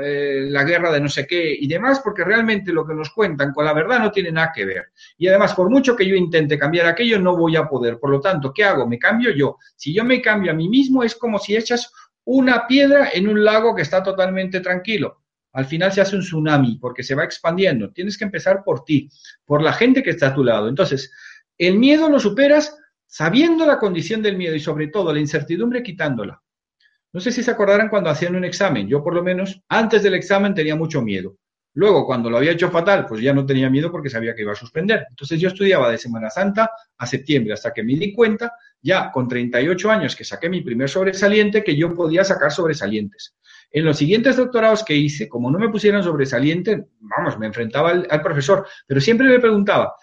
eh, 0.03 0.47
la, 0.49 0.65
guerra 0.65 0.91
de 0.91 1.03
no 1.03 1.09
sé 1.11 1.27
qué 1.27 1.55
y 1.59 1.69
demás, 1.69 2.01
porque 2.03 2.25
realmente 2.25 2.73
lo 2.73 2.87
que 2.87 2.95
nos 2.95 3.11
cuentan 3.11 3.53
con 3.53 3.67
la 3.67 3.75
verdad 3.75 3.99
no 3.99 4.11
tiene 4.11 4.33
nada 4.33 4.53
que 4.55 4.65
ver. 4.65 4.87
Y 5.19 5.29
además, 5.29 5.53
por 5.53 5.69
mucho 5.69 5.95
que 5.95 6.09
yo 6.09 6.15
intente 6.15 6.59
cambiar 6.59 6.87
aquello, 6.87 7.19
no 7.19 7.37
voy 7.37 7.57
a 7.57 7.69
poder. 7.69 7.99
Por 7.99 8.09
lo 8.09 8.21
tanto, 8.21 8.55
¿qué 8.55 8.65
hago? 8.65 8.87
Me 8.87 8.99
cambio 8.99 9.31
yo. 9.33 9.59
Si 9.77 9.93
yo 9.93 10.03
me 10.03 10.23
cambio 10.23 10.53
a 10.53 10.55
mí 10.55 10.71
mismo, 10.71 11.03
es 11.03 11.15
como 11.15 11.39
si 11.39 11.55
echas 11.55 11.93
una 12.25 12.67
piedra 12.67 13.11
en 13.13 13.29
un 13.29 13.45
lago 13.45 13.75
que 13.75 13.83
está 13.83 14.03
totalmente 14.03 14.61
tranquilo. 14.61 15.21
Al 15.53 15.67
final 15.67 15.93
se 15.93 16.01
hace 16.01 16.17
un 16.17 16.23
tsunami 16.23 16.79
porque 16.81 17.03
se 17.03 17.15
va 17.15 17.25
expandiendo. 17.25 17.93
Tienes 17.93 18.17
que 18.17 18.25
empezar 18.25 18.63
por 18.65 18.85
ti, 18.85 19.11
por 19.45 19.63
la 19.63 19.75
gente 19.75 20.03
que 20.03 20.11
está 20.11 20.29
a 20.29 20.35
tu 20.35 20.45
lado. 20.45 20.69
Entonces, 20.69 21.13
el 21.67 21.79
miedo 21.79 22.09
lo 22.09 22.19
superas 22.19 22.77
sabiendo 23.07 23.67
la 23.67 23.79
condición 23.79 24.23
del 24.23 24.37
miedo 24.37 24.55
y 24.55 24.61
sobre 24.61 24.89
todo 24.89 25.13
la 25.13 25.21
incertidumbre 25.21 25.83
quitándola. 25.83 26.43
No 27.13 27.21
sé 27.21 27.31
si 27.33 27.43
se 27.43 27.51
acordarán 27.51 27.89
cuando 27.89 28.09
hacían 28.09 28.35
un 28.35 28.45
examen. 28.45 28.89
Yo 28.89 29.03
por 29.03 29.15
lo 29.15 29.23
menos 29.23 29.61
antes 29.69 30.03
del 30.03 30.15
examen 30.15 30.55
tenía 30.55 30.77
mucho 30.77 31.03
miedo. 31.03 31.37
Luego, 31.75 32.05
cuando 32.05 32.31
lo 32.31 32.39
había 32.39 32.53
hecho 32.53 32.71
fatal, 32.71 33.07
pues 33.07 33.21
ya 33.21 33.33
no 33.33 33.47
tenía 33.47 33.71
miedo 33.71 33.93
porque 33.93 34.11
sabía 34.11 34.35
que 34.35 34.43
iba 34.43 34.53
a 34.53 34.57
suspender. 34.57 35.07
Entonces 35.09 35.39
yo 35.39 35.49
estudiaba 35.49 35.91
de 35.91 35.99
Semana 35.99 36.29
Santa 36.29 36.71
a 36.97 37.07
septiembre 37.07 37.53
hasta 37.53 37.73
que 37.73 37.85
me 37.85 37.95
di 37.95 38.13
cuenta, 38.13 38.53
ya 38.81 39.11
con 39.13 39.29
38 39.29 39.91
años 39.91 40.17
que 40.17 40.25
saqué 40.25 40.49
mi 40.49 40.63
primer 40.63 40.89
sobresaliente, 40.89 41.63
que 41.63 41.77
yo 41.77 41.95
podía 41.95 42.25
sacar 42.25 42.51
sobresalientes. 42.51 43.37
En 43.71 43.85
los 43.85 43.99
siguientes 43.99 44.37
doctorados 44.37 44.83
que 44.83 44.97
hice, 44.97 45.29
como 45.29 45.49
no 45.51 45.59
me 45.59 45.69
pusieron 45.69 46.03
sobresaliente, 46.03 46.89
vamos, 46.99 47.39
me 47.39 47.47
enfrentaba 47.47 47.91
al, 47.91 48.23
profesor, 48.23 48.67
pero 48.85 49.01
siempre 49.01 49.29
le 49.29 49.39
preguntaba, 49.39 49.95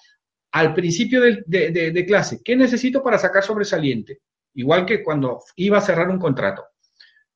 al 0.52 0.74
principio 0.74 1.22
de, 1.22 2.06
clase, 2.08 2.42
¿qué 2.44 2.56
necesito 2.56 3.04
para 3.04 3.18
sacar 3.18 3.44
sobresaliente? 3.44 4.22
Igual 4.54 4.86
que 4.86 5.04
cuando 5.04 5.42
iba 5.56 5.78
a 5.78 5.82
cerrar 5.82 6.10
un 6.10 6.20
contrato. 6.20 6.66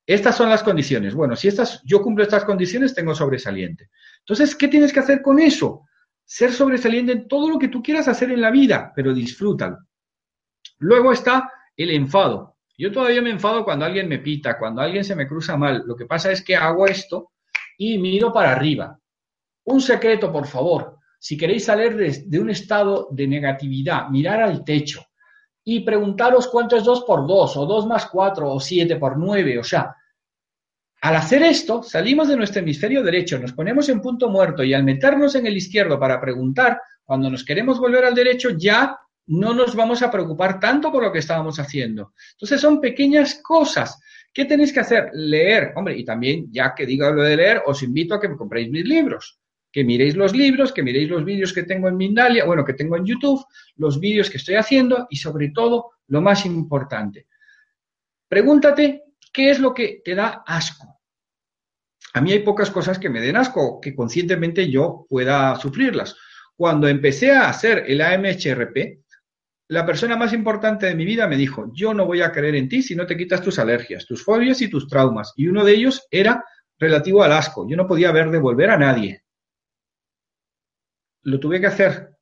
Estas 0.04 0.36
son 0.36 0.48
las 0.48 0.62
condiciones. 0.62 1.14
Bueno, 1.14 1.36
si 1.36 1.48
estas, 1.48 1.80
yo 1.84 2.02
cumplo 2.02 2.24
estas 2.24 2.44
condiciones, 2.44 2.94
tengo 2.94 3.14
sobresaliente. 3.14 3.90
Entonces, 4.18 4.56
¿qué 4.56 4.66
tienes 4.68 4.92
que 4.92 5.00
hacer 5.00 5.22
con 5.22 5.38
eso? 5.38 5.86
Ser 6.24 6.52
sobresaliente 6.52 7.12
en 7.12 7.28
todo 7.28 7.48
lo 7.48 7.58
que 7.58 7.68
tú 7.68 7.82
quieras 7.82 8.08
hacer 8.08 8.32
en 8.32 8.40
la 8.40 8.50
vida, 8.50 8.92
pero 8.96 9.14
disfrútalo. 9.14 9.78
Luego 10.78 11.12
está 11.12 11.50
el 11.76 11.90
enfado. 11.90 12.56
Yo 12.76 12.90
todavía 12.90 13.22
me 13.22 13.30
enfado 13.30 13.64
cuando 13.64 13.84
alguien 13.84 14.08
me 14.08 14.18
pita, 14.18 14.58
cuando 14.58 14.82
alguien 14.82 15.04
se 15.04 15.14
me 15.14 15.28
cruza 15.28 15.56
mal. 15.56 15.84
Lo 15.86 15.94
que 15.94 16.06
pasa 16.06 16.32
es 16.32 16.42
que 16.42 16.56
hago 16.56 16.86
esto 16.86 17.30
y 17.78 17.98
miro 17.98 18.32
para 18.32 18.52
arriba. 18.52 18.98
Un 19.64 19.80
secreto, 19.80 20.32
por 20.32 20.46
favor. 20.46 20.98
Si 21.22 21.36
queréis 21.36 21.66
salir 21.66 21.94
de, 22.26 22.40
un 22.40 22.50
estado 22.50 23.06
de 23.12 23.28
negatividad, 23.28 24.08
mirar 24.08 24.42
al 24.42 24.64
techo 24.64 25.06
y 25.62 25.78
preguntaros 25.78 26.48
cuánto 26.48 26.76
es 26.76 26.82
2 26.82 27.04
por 27.04 27.28
2, 27.28 27.56
o 27.58 27.64
2 27.64 27.86
más 27.86 28.06
4, 28.06 28.52
o 28.52 28.58
7 28.58 28.96
por 28.96 29.16
9. 29.16 29.60
O 29.60 29.62
sea, 29.62 29.94
al 31.00 31.14
hacer 31.14 31.44
esto, 31.44 31.80
salimos 31.84 32.26
de 32.26 32.36
nuestro 32.36 32.60
hemisferio 32.60 33.04
derecho, 33.04 33.38
nos 33.38 33.52
ponemos 33.52 33.88
en 33.88 34.00
punto 34.00 34.30
muerto 34.30 34.64
y 34.64 34.74
al 34.74 34.82
meternos 34.82 35.36
en 35.36 35.46
el 35.46 35.56
izquierdo 35.56 35.96
para 35.96 36.20
preguntar, 36.20 36.80
Cuando 37.04 37.30
nos 37.30 37.44
queremos 37.44 37.78
volver 37.78 38.04
al 38.04 38.16
derecho, 38.16 38.50
ya 38.58 38.98
no 39.26 39.54
nos 39.54 39.76
vamos 39.76 40.02
a 40.02 40.10
preocupar 40.10 40.58
tanto 40.58 40.90
por 40.90 41.04
lo 41.04 41.12
que 41.12 41.20
estábamos 41.20 41.60
haciendo. 41.60 42.14
Entonces 42.32 42.60
son 42.60 42.80
pequeñas 42.80 43.40
cosas. 43.44 44.00
¿Qué 44.32 44.44
tenéis 44.44 44.72
que 44.72 44.80
hacer? 44.80 45.10
Leer. 45.12 45.72
Hombre, 45.76 45.96
y 45.96 46.04
también, 46.04 46.48
ya 46.50 46.74
que 46.74 46.84
digo 46.84 47.08
lo 47.12 47.22
de 47.22 47.36
leer, 47.36 47.62
os 47.64 47.80
invito 47.84 48.14
a 48.14 48.20
que 48.20 48.28
me 48.28 48.36
compréis 48.36 48.68
mis 48.70 48.84
libros. 48.84 49.38
Que 49.72 49.84
miréis 49.84 50.14
los 50.14 50.36
libros, 50.36 50.70
que 50.72 50.82
miréis 50.82 51.08
los 51.08 51.24
vídeos 51.24 51.52
que 51.52 51.62
tengo 51.62 51.88
en 51.88 51.96
Mindalia, 51.96 52.44
bueno, 52.44 52.64
que 52.64 52.74
tengo 52.74 52.96
en 52.96 53.06
YouTube, 53.06 53.44
los 53.76 53.98
vídeos 53.98 54.28
que 54.28 54.36
estoy 54.36 54.56
haciendo 54.56 55.06
y 55.10 55.16
sobre 55.16 55.48
todo, 55.48 55.92
lo 56.08 56.20
más 56.20 56.44
importante. 56.44 57.26
Pregúntate 58.28 59.04
qué 59.32 59.50
es 59.50 59.58
lo 59.58 59.72
que 59.72 60.02
te 60.04 60.14
da 60.14 60.42
asco. 60.46 61.00
A 62.14 62.20
mí 62.20 62.32
hay 62.32 62.40
pocas 62.40 62.70
cosas 62.70 62.98
que 62.98 63.08
me 63.08 63.20
den 63.20 63.36
asco, 63.36 63.80
que 63.80 63.94
conscientemente 63.94 64.70
yo 64.70 65.06
pueda 65.08 65.56
sufrirlas. 65.56 66.14
Cuando 66.54 66.86
empecé 66.86 67.32
a 67.32 67.48
hacer 67.48 67.84
el 67.88 68.02
AMHRP, 68.02 69.00
la 69.68 69.86
persona 69.86 70.16
más 70.16 70.34
importante 70.34 70.84
de 70.84 70.94
mi 70.94 71.06
vida 71.06 71.26
me 71.26 71.38
dijo, 71.38 71.72
yo 71.72 71.94
no 71.94 72.04
voy 72.04 72.20
a 72.20 72.30
creer 72.30 72.56
en 72.56 72.68
ti 72.68 72.82
si 72.82 72.94
no 72.94 73.06
te 73.06 73.16
quitas 73.16 73.40
tus 73.40 73.58
alergias, 73.58 74.06
tus 74.06 74.22
fobias 74.22 74.60
y 74.60 74.68
tus 74.68 74.86
traumas. 74.86 75.32
Y 75.34 75.46
uno 75.46 75.64
de 75.64 75.72
ellos 75.72 76.06
era 76.10 76.44
relativo 76.78 77.22
al 77.22 77.32
asco. 77.32 77.66
Yo 77.66 77.76
no 77.76 77.86
podía 77.86 78.12
ver 78.12 78.30
devolver 78.30 78.68
a 78.68 78.76
nadie. 78.76 79.21
Lo 81.22 81.38
tuve 81.40 81.60
que 81.60 81.66
hacer. 81.66 82.16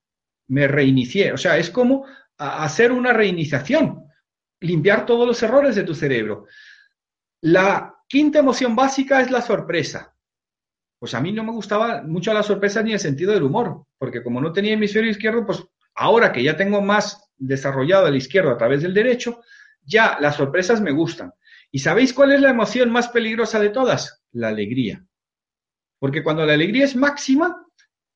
Me 0.48 0.66
reinicié. 0.66 1.32
O 1.32 1.36
sea, 1.36 1.58
es 1.58 1.70
como 1.70 2.06
hacer 2.36 2.90
una 2.92 3.12
reiniciación, 3.12 4.04
limpiar 4.60 5.04
todos 5.04 5.26
los 5.26 5.42
errores 5.42 5.76
de 5.76 5.84
tu 5.84 5.94
cerebro. 5.94 6.46
La 7.42 7.94
quinta 8.08 8.38
emoción 8.38 8.74
básica 8.74 9.20
es 9.20 9.30
la 9.30 9.42
sorpresa. 9.42 10.14
Pues 10.98 11.14
a 11.14 11.20
mí 11.20 11.32
no 11.32 11.44
me 11.44 11.52
gustaba 11.52 12.02
mucho 12.02 12.32
la 12.34 12.42
sorpresa 12.42 12.82
ni 12.82 12.92
el 12.92 12.98
sentido 12.98 13.32
del 13.32 13.42
humor, 13.42 13.86
porque 13.98 14.22
como 14.22 14.40
no 14.40 14.52
tenía 14.52 14.74
hemisferio 14.74 15.10
izquierdo, 15.10 15.46
pues 15.46 15.64
ahora 15.94 16.32
que 16.32 16.42
ya 16.42 16.56
tengo 16.56 16.82
más 16.82 17.30
desarrollado 17.36 18.06
el 18.06 18.16
izquierdo 18.16 18.50
a 18.50 18.58
través 18.58 18.82
del 18.82 18.92
derecho, 18.92 19.40
ya 19.82 20.18
las 20.20 20.36
sorpresas 20.36 20.80
me 20.80 20.92
gustan. 20.92 21.32
¿Y 21.70 21.78
sabéis 21.78 22.12
cuál 22.12 22.32
es 22.32 22.40
la 22.40 22.50
emoción 22.50 22.90
más 22.90 23.08
peligrosa 23.08 23.58
de 23.60 23.70
todas? 23.70 24.22
La 24.32 24.48
alegría. 24.48 25.04
Porque 25.98 26.22
cuando 26.22 26.44
la 26.44 26.54
alegría 26.54 26.84
es 26.84 26.96
máxima, 26.96 27.66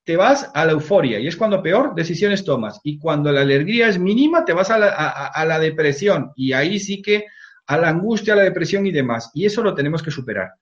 te 0.05 0.17
vas 0.17 0.51
a 0.55 0.65
la 0.65 0.73
euforia 0.73 1.19
y 1.19 1.27
es 1.27 1.37
cuando 1.37 1.63
peor 1.63 1.95
decisiones 1.95 2.45
tomas. 2.45 2.81
Y 2.85 2.99
cuando 2.99 3.33
la 3.33 3.41
alegría 3.41 3.89
es 3.89 3.99
mínima, 3.99 4.45
te 4.45 4.53
vas 4.53 4.71
a 4.71 4.79
la, 4.79 4.89
a 4.89 5.45
la 5.45 5.59
depresión 5.59 6.33
y 6.37 6.53
ahí 6.53 6.79
sí 6.79 7.03
que 7.03 7.27
a 7.67 7.79
la 7.79 7.89
angustia, 7.89 8.35
a 8.35 8.37
la 8.37 8.43
depresión 8.43 8.87
y 8.87 8.93
demás. 8.93 9.31
Y 9.35 9.47
eso 9.47 9.63
lo 9.63 9.75
tenemos 9.75 10.03
que 10.03 10.11
superar. 10.11 10.53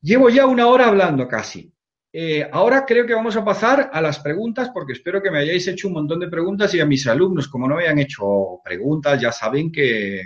Llevo 0.00 0.30
ya 0.30 0.46
una 0.46 0.66
hora 0.66 0.88
hablando 0.88 1.28
casi. 1.28 1.72
Eh, 2.14 2.46
ahora 2.52 2.84
creo 2.84 3.06
que 3.06 3.14
vamos 3.14 3.36
a 3.36 3.44
pasar 3.44 3.90
a 3.92 4.02
las 4.02 4.18
preguntas 4.18 4.70
porque 4.74 4.92
espero 4.92 5.22
que 5.22 5.30
me 5.30 5.38
hayáis 5.38 5.66
hecho 5.68 5.88
un 5.88 5.94
montón 5.94 6.20
de 6.20 6.28
preguntas 6.28 6.74
y 6.74 6.80
a 6.80 6.84
mis 6.84 7.06
alumnos, 7.06 7.48
como 7.48 7.66
no 7.66 7.76
me 7.76 7.84
hayan 7.84 8.00
hecho 8.00 8.60
preguntas, 8.62 9.18
ya 9.20 9.32
saben 9.32 9.72
que, 9.72 10.22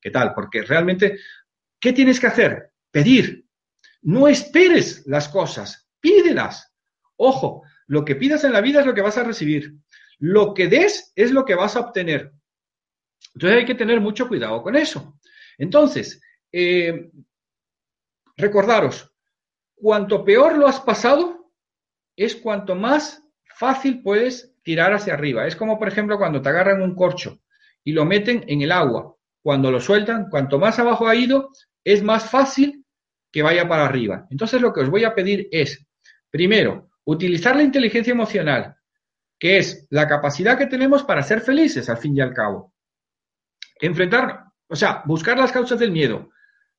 qué 0.00 0.10
tal, 0.10 0.32
porque 0.32 0.62
realmente, 0.62 1.18
¿qué 1.78 1.92
tienes 1.92 2.18
que 2.18 2.28
hacer? 2.28 2.72
Pedir. 2.90 3.44
No 4.02 4.28
esperes 4.28 5.06
las 5.06 5.28
cosas, 5.28 5.86
pídelas. 6.00 6.72
Ojo, 7.16 7.62
lo 7.86 8.04
que 8.04 8.16
pidas 8.16 8.44
en 8.44 8.52
la 8.52 8.60
vida 8.60 8.80
es 8.80 8.86
lo 8.86 8.94
que 8.94 9.02
vas 9.02 9.18
a 9.18 9.24
recibir. 9.24 9.74
Lo 10.18 10.54
que 10.54 10.68
des 10.68 11.12
es 11.14 11.30
lo 11.30 11.44
que 11.44 11.54
vas 11.54 11.76
a 11.76 11.80
obtener. 11.80 12.32
Entonces 13.34 13.58
hay 13.58 13.66
que 13.66 13.74
tener 13.74 14.00
mucho 14.00 14.28
cuidado 14.28 14.62
con 14.62 14.76
eso. 14.76 15.18
Entonces, 15.58 16.20
eh, 16.52 17.10
recordaros, 18.36 19.12
cuanto 19.74 20.24
peor 20.24 20.56
lo 20.56 20.66
has 20.66 20.80
pasado, 20.80 21.52
es 22.16 22.36
cuanto 22.36 22.74
más 22.74 23.22
fácil 23.44 24.02
puedes 24.02 24.54
tirar 24.62 24.92
hacia 24.92 25.14
arriba. 25.14 25.46
Es 25.46 25.56
como, 25.56 25.78
por 25.78 25.88
ejemplo, 25.88 26.18
cuando 26.18 26.42
te 26.42 26.48
agarran 26.48 26.82
un 26.82 26.94
corcho 26.94 27.40
y 27.84 27.92
lo 27.92 28.04
meten 28.04 28.44
en 28.48 28.62
el 28.62 28.72
agua. 28.72 29.14
Cuando 29.42 29.70
lo 29.70 29.80
sueltan, 29.80 30.28
cuanto 30.28 30.58
más 30.58 30.78
abajo 30.78 31.06
ha 31.06 31.14
ido, 31.14 31.50
es 31.84 32.02
más 32.02 32.28
fácil 32.28 32.84
que 33.30 33.42
vaya 33.42 33.68
para 33.68 33.84
arriba. 33.84 34.26
Entonces, 34.30 34.60
lo 34.60 34.72
que 34.72 34.80
os 34.80 34.90
voy 34.90 35.04
a 35.04 35.14
pedir 35.14 35.48
es, 35.52 35.86
primero, 36.30 36.90
utilizar 37.06 37.56
la 37.56 37.62
inteligencia 37.62 38.12
emocional, 38.12 38.76
que 39.38 39.58
es 39.58 39.86
la 39.90 40.06
capacidad 40.06 40.58
que 40.58 40.66
tenemos 40.66 41.02
para 41.02 41.22
ser 41.22 41.40
felices, 41.40 41.88
al 41.88 41.98
fin 41.98 42.16
y 42.16 42.20
al 42.20 42.32
cabo. 42.34 42.74
Enfrentar, 43.80 44.44
o 44.68 44.76
sea, 44.76 45.02
buscar 45.04 45.38
las 45.38 45.52
causas 45.52 45.78
del 45.78 45.92
miedo. 45.92 46.30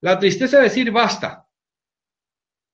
La 0.01 0.19
tristeza, 0.19 0.59
decir 0.59 0.91
basta, 0.91 1.47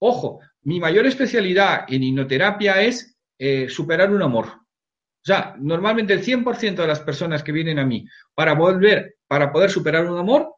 Ojo, 0.06 0.42
mi 0.64 0.82
mayor 0.82 1.06
especialidad 1.06 1.86
en 1.88 2.04
hipnoterapia 2.04 2.82
es 2.82 3.18
eh, 3.40 3.70
superar 3.70 4.12
un 4.12 4.22
amor. 4.22 4.48
O 4.48 5.26
sea, 5.26 5.56
normalmente 5.58 6.12
el 6.12 6.22
100% 6.22 6.76
de 6.76 6.88
las 6.88 7.00
personas 7.00 7.42
que 7.42 7.54
vienen 7.54 7.80
a 7.80 7.86
mí 7.86 8.06
para 8.36 8.54
volver, 8.54 9.16
para 9.28 9.50
poder 9.50 9.72
superar 9.72 10.06
un 10.06 10.20
amor, 10.20 10.56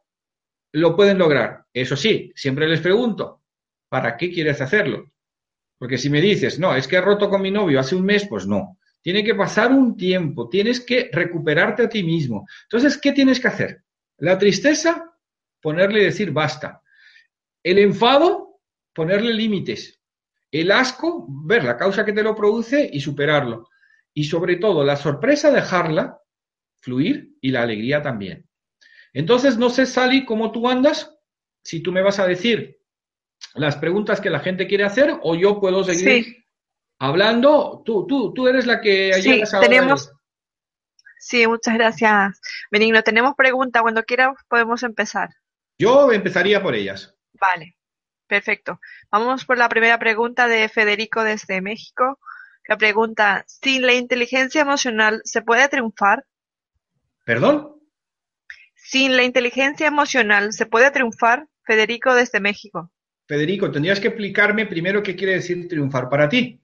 lo 0.72 0.96
pueden 0.96 1.18
lograr. 1.18 1.64
Eso 1.72 1.94
sí, 1.94 2.32
siempre 2.34 2.66
les 2.66 2.80
pregunto, 2.80 3.44
¿para 3.88 4.16
qué 4.16 4.32
quieres 4.32 4.60
hacerlo? 4.60 5.12
Porque 5.78 5.98
si 5.98 6.08
me 6.08 6.20
dices, 6.20 6.58
no, 6.58 6.74
es 6.74 6.88
que 6.88 6.96
he 6.96 7.00
roto 7.00 7.28
con 7.28 7.42
mi 7.42 7.50
novio 7.50 7.80
hace 7.80 7.94
un 7.94 8.04
mes, 8.04 8.26
pues 8.26 8.46
no. 8.46 8.78
Tiene 9.02 9.22
que 9.22 9.34
pasar 9.34 9.72
un 9.72 9.96
tiempo, 9.96 10.48
tienes 10.48 10.80
que 10.80 11.10
recuperarte 11.12 11.84
a 11.84 11.88
ti 11.88 12.02
mismo. 12.02 12.46
Entonces, 12.64 12.98
¿qué 12.98 13.12
tienes 13.12 13.38
que 13.38 13.48
hacer? 13.48 13.84
La 14.18 14.38
tristeza, 14.38 15.14
ponerle 15.60 16.00
y 16.00 16.04
decir 16.04 16.32
basta. 16.32 16.82
El 17.62 17.78
enfado, 17.78 18.60
ponerle 18.92 19.32
límites. 19.34 20.00
El 20.50 20.72
asco, 20.72 21.26
ver 21.28 21.64
la 21.64 21.76
causa 21.76 22.04
que 22.04 22.12
te 22.12 22.22
lo 22.22 22.34
produce 22.34 22.88
y 22.92 23.00
superarlo. 23.00 23.68
Y 24.14 24.24
sobre 24.24 24.56
todo, 24.56 24.82
la 24.84 24.96
sorpresa, 24.96 25.50
dejarla 25.50 26.18
fluir 26.80 27.36
y 27.40 27.50
la 27.50 27.62
alegría 27.62 28.02
también. 28.02 28.48
Entonces, 29.12 29.58
no 29.58 29.70
sé, 29.70 29.86
Sally, 29.86 30.24
cómo 30.24 30.52
tú 30.52 30.68
andas, 30.68 31.14
si 31.62 31.80
tú 31.80 31.92
me 31.92 32.02
vas 32.02 32.18
a 32.18 32.26
decir 32.26 32.75
las 33.54 33.76
preguntas 33.76 34.20
que 34.20 34.30
la 34.30 34.40
gente 34.40 34.66
quiere 34.66 34.84
hacer 34.84 35.18
o 35.22 35.34
yo 35.34 35.60
puedo 35.60 35.84
seguir 35.84 36.44
hablando. 36.98 37.82
Tú, 37.84 38.06
tú, 38.06 38.32
tú 38.34 38.48
eres 38.48 38.66
la 38.66 38.80
que 38.80 39.12
sí, 39.14 39.42
tenemos. 39.60 40.12
Sí, 41.18 41.46
muchas 41.46 41.74
gracias, 41.74 42.40
Benigno. 42.70 43.02
Tenemos 43.02 43.34
preguntas. 43.36 43.82
Cuando 43.82 44.04
quieras 44.04 44.34
podemos 44.48 44.82
empezar. 44.82 45.30
Yo 45.78 46.12
empezaría 46.12 46.62
por 46.62 46.74
ellas. 46.74 47.14
Vale. 47.32 47.76
Perfecto. 48.26 48.80
Vamos 49.10 49.44
por 49.44 49.56
la 49.56 49.68
primera 49.68 49.98
pregunta 49.98 50.48
de 50.48 50.68
Federico 50.68 51.22
desde 51.22 51.60
México. 51.60 52.18
La 52.66 52.76
pregunta, 52.76 53.44
¿sin 53.46 53.86
la 53.86 53.94
inteligencia 53.94 54.60
emocional 54.60 55.20
se 55.24 55.42
puede 55.42 55.68
triunfar? 55.68 56.24
¿Perdón? 57.24 57.80
¿Sin 58.74 59.16
la 59.16 59.22
inteligencia 59.22 59.86
emocional 59.86 60.52
se 60.52 60.66
puede 60.66 60.90
triunfar? 60.90 61.48
Federico 61.64 62.14
desde 62.14 62.40
México. 62.40 62.90
Federico, 63.26 63.70
tendrías 63.70 64.00
que 64.00 64.08
explicarme 64.08 64.66
primero 64.66 65.02
qué 65.02 65.16
quiere 65.16 65.34
decir 65.34 65.68
triunfar 65.68 66.08
para 66.08 66.28
ti. 66.28 66.60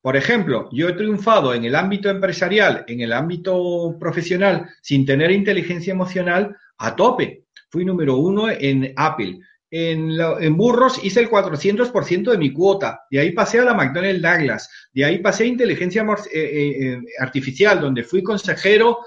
Por 0.00 0.16
ejemplo, 0.16 0.68
yo 0.72 0.88
he 0.88 0.94
triunfado 0.94 1.54
en 1.54 1.64
el 1.64 1.74
ámbito 1.74 2.10
empresarial, 2.10 2.84
en 2.88 3.00
el 3.00 3.12
ámbito 3.12 3.96
profesional, 3.98 4.68
sin 4.80 5.06
tener 5.06 5.30
inteligencia 5.30 5.92
emocional 5.92 6.56
a 6.78 6.96
tope. 6.96 7.44
Fui 7.70 7.84
número 7.84 8.16
uno 8.16 8.50
en 8.50 8.92
Apple 8.96 9.40
en, 9.74 10.54
burros 10.56 11.02
hice 11.02 11.20
el 11.20 11.30
400% 11.30 12.30
de 12.30 12.38
mi 12.38 12.52
cuota, 12.52 13.06
de 13.10 13.20
ahí 13.20 13.32
pasé 13.32 13.58
a 13.58 13.64
la 13.64 13.72
McDonnell 13.72 14.20
Douglas, 14.20 14.68
de 14.92 15.04
ahí 15.04 15.18
pasé 15.18 15.44
a 15.44 15.46
inteligencia 15.46 16.02
eh, 16.02 16.06
eh, 16.34 16.88
eh, 16.88 17.00
artificial, 17.18 17.80
donde 17.80 18.04
fui 18.04 18.22
consejero, 18.22 18.98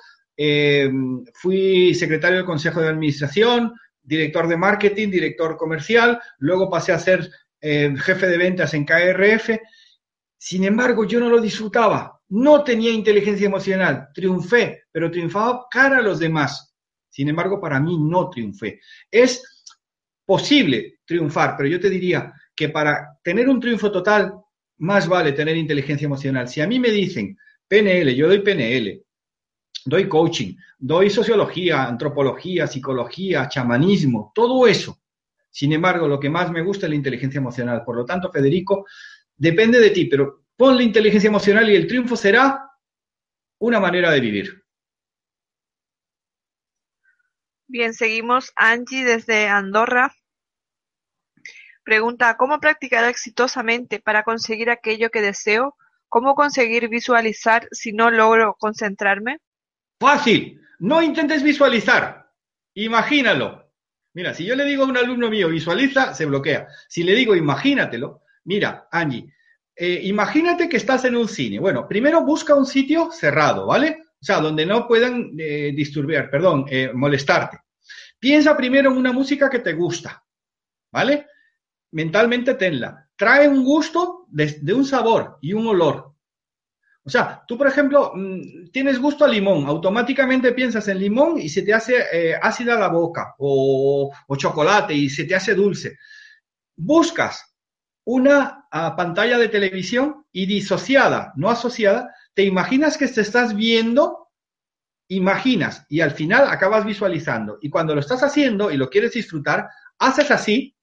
fui 1.35 1.93
secretario 1.93 2.37
del 2.37 2.45
consejo 2.45 2.81
de 2.81 2.89
administración, 2.89 3.73
director 4.05 4.47
de 4.47 4.57
marketing, 4.57 5.09
director 5.09 5.57
comercial, 5.57 6.21
luego 6.37 6.69
pasé 6.69 6.91
a 6.93 6.99
ser 6.99 7.29
jefe 7.59 8.27
de 8.27 8.37
ventas 8.37 8.73
en 8.73 8.85
KRF. 8.85 9.49
Sin 10.37 10.63
embargo, 10.63 11.05
yo 11.05 11.19
no 11.19 11.29
lo 11.29 11.41
disfrutaba, 11.41 12.21
no 12.29 12.63
tenía 12.63 12.91
inteligencia 12.91 13.47
emocional, 13.47 14.09
triunfé, 14.13 14.83
pero 14.91 15.09
triunfaba 15.09 15.65
cara 15.71 15.97
a 15.97 16.01
los 16.01 16.19
demás. 16.19 16.75
Sin 17.09 17.29
embargo, 17.29 17.59
para 17.59 17.79
mí 17.79 17.97
no 17.97 18.29
triunfé. 18.29 18.79
Es 19.09 19.65
posible 20.25 20.99
triunfar, 21.05 21.55
pero 21.57 21.69
yo 21.69 21.79
te 21.79 21.89
diría 21.89 22.33
que 22.55 22.69
para 22.69 23.17
tener 23.23 23.49
un 23.49 23.59
triunfo 23.59 23.91
total, 23.91 24.33
más 24.77 25.07
vale 25.07 25.31
tener 25.31 25.55
inteligencia 25.55 26.05
emocional. 26.05 26.47
Si 26.47 26.61
a 26.61 26.67
mí 26.67 26.79
me 26.79 26.89
dicen 26.89 27.37
PNL, 27.67 28.13
yo 28.13 28.27
doy 28.27 28.39
PNL, 28.39 29.04
doy 29.85 30.09
coaching, 30.09 30.55
doy 30.77 31.09
sociología, 31.09 31.85
antropología, 31.85 32.67
psicología, 32.67 33.47
chamanismo, 33.47 34.31
todo 34.35 34.67
eso. 34.67 34.99
Sin 35.49 35.71
embargo, 35.71 36.07
lo 36.07 36.19
que 36.19 36.29
más 36.29 36.51
me 36.51 36.61
gusta 36.61 36.85
es 36.85 36.89
la 36.89 36.95
inteligencia 36.95 37.37
emocional. 37.37 37.83
Por 37.85 37.95
lo 37.95 38.05
tanto, 38.05 38.31
Federico, 38.31 38.85
depende 39.37 39.79
de 39.79 39.91
ti, 39.91 40.05
pero 40.05 40.43
pon 40.57 40.75
la 40.75 40.83
inteligencia 40.83 41.27
emocional 41.27 41.69
y 41.69 41.75
el 41.75 41.87
triunfo 41.87 42.15
será 42.15 42.69
una 43.59 43.79
manera 43.79 44.11
de 44.11 44.19
vivir. 44.19 44.63
Bien, 47.67 47.93
seguimos. 47.93 48.51
Angie 48.55 49.05
desde 49.05 49.47
Andorra. 49.47 50.13
Pregunta, 51.83 52.35
¿cómo 52.35 52.59
practicar 52.59 53.05
exitosamente 53.05 53.99
para 53.99 54.23
conseguir 54.23 54.69
aquello 54.69 55.09
que 55.09 55.21
deseo 55.21 55.75
¿Cómo 56.15 56.35
conseguir 56.35 56.87
visualizar 56.87 57.67
si 57.71 57.91
no 57.91 58.09
logro 58.09 58.55
concentrarme? 58.57 59.39
Fácil. 60.05 60.61
No 60.79 61.01
intentes 61.01 61.41
visualizar. 61.41 62.29
Imagínalo. 62.75 63.71
Mira, 64.13 64.35
si 64.35 64.45
yo 64.45 64.55
le 64.55 64.63
digo 64.63 64.83
a 64.83 64.87
un 64.87 64.97
alumno 64.97 65.31
mío, 65.31 65.49
visualiza, 65.49 66.13
se 66.13 66.25
bloquea. 66.25 66.67
Si 66.87 67.03
le 67.03 67.15
digo, 67.15 67.35
imagínatelo, 67.35 68.21
mira, 68.43 68.87
Angie, 68.91 69.33
eh, 69.75 70.01
imagínate 70.03 70.69
que 70.69 70.77
estás 70.77 71.05
en 71.05 71.15
un 71.15 71.27
cine. 71.27 71.59
Bueno, 71.59 71.87
primero 71.87 72.23
busca 72.23 72.53
un 72.53 72.67
sitio 72.67 73.11
cerrado, 73.11 73.65
¿vale? 73.65 73.97
O 74.21 74.23
sea, 74.23 74.39
donde 74.39 74.65
no 74.65 74.87
puedan 74.87 75.31
eh, 75.39 75.75
perdón, 76.31 76.65
eh, 76.69 76.91
molestarte. 76.93 77.59
Piensa 78.19 78.55
primero 78.55 78.91
en 78.91 78.97
una 78.97 79.11
música 79.11 79.49
que 79.49 79.59
te 79.59 79.73
gusta, 79.73 80.23
¿vale? 80.91 81.27
Mentalmente 81.91 82.53
tenla. 82.53 83.09
Trae 83.15 83.47
un 83.47 83.63
gusto 83.63 84.27
de, 84.29 84.73
un 84.73 84.85
sabor 84.85 85.39
y 85.41 85.53
un 85.53 85.67
olor. 85.67 86.14
O 87.05 87.09
sea, 87.09 87.43
tú, 87.47 87.55
por 87.55 87.67
ejemplo, 87.67 88.13
mm, 88.15 88.71
tienes 88.71 88.99
gusto 88.99 89.25
a 89.25 89.27
limón, 89.27 89.67
automáticamente 89.67 90.53
piensas 90.53 90.87
en 90.87 90.99
limón 90.99 91.39
y 91.39 91.49
se 91.49 91.61
te 91.61 91.71
hace 91.71 92.03
eh, 92.11 92.35
ácida 92.41 92.79
la 92.79 92.87
boca, 92.87 93.35
o, 93.37 94.11
chocolate 94.35 94.93
y 94.95 95.09
se 95.09 95.25
te 95.25 95.35
hace 95.35 95.53
dulce. 95.53 95.99
Buscas 96.75 97.55
una 98.05 98.67
ah, 98.71 98.95
pantalla 98.95 99.37
de 99.37 99.49
televisión 99.49 100.25
y 100.31 100.47
disociada, 100.47 101.31
no 101.35 101.51
asociada, 101.51 102.11
te 102.33 102.43
imaginas 102.43 102.97
que 102.97 103.07
te 103.07 103.21
estás 103.21 103.55
viendo, 103.55 104.29
imaginas 105.07 105.85
y 105.89 106.01
al 106.01 106.11
final 106.11 106.47
acabas 106.49 106.85
visualizando. 106.85 107.59
Y 107.61 107.69
cuando 107.69 107.93
lo 107.93 108.01
estás 108.01 108.23
haciendo 108.23 108.71
y 108.71 108.77
lo 108.77 108.89
quieres 108.89 109.13
disfrutar, 109.13 109.69
haces 109.99 110.31
así 110.31 110.75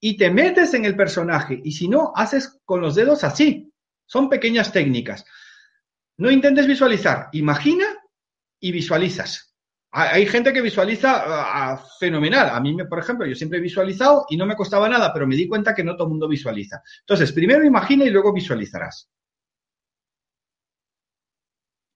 y 0.00 0.16
te 0.16 0.30
metes 0.30 0.72
en 0.72 0.86
el 0.86 0.96
personaje. 0.96 1.60
Y 1.62 1.72
si 1.72 1.88
no, 1.88 2.12
haces 2.16 2.58
con 2.64 2.80
los 2.80 2.94
dedos 2.94 3.22
así. 3.22 3.70
Son 4.06 4.28
pequeñas 4.28 4.72
técnicas. 4.72 5.24
No 6.22 6.30
intentes 6.30 6.68
visualizar, 6.68 7.30
imagina 7.32 7.84
y 8.60 8.70
visualizas. 8.70 9.56
Hay 9.90 10.24
gente 10.24 10.52
que 10.52 10.60
visualiza 10.60 11.16
ah, 11.16 11.72
ah, 11.72 11.84
fenomenal. 11.98 12.50
A 12.50 12.60
mí, 12.60 12.76
por 12.88 13.00
ejemplo, 13.00 13.26
yo 13.26 13.34
siempre 13.34 13.58
he 13.58 13.60
visualizado 13.60 14.26
y 14.30 14.36
no 14.36 14.46
me 14.46 14.54
costaba 14.54 14.88
nada, 14.88 15.12
pero 15.12 15.26
me 15.26 15.34
di 15.34 15.48
cuenta 15.48 15.74
que 15.74 15.82
no 15.82 15.96
todo 15.96 16.04
el 16.04 16.10
mundo 16.10 16.28
visualiza. 16.28 16.80
Entonces, 17.00 17.32
primero 17.32 17.64
imagina 17.64 18.04
y 18.04 18.10
luego 18.10 18.32
visualizarás. 18.32 19.10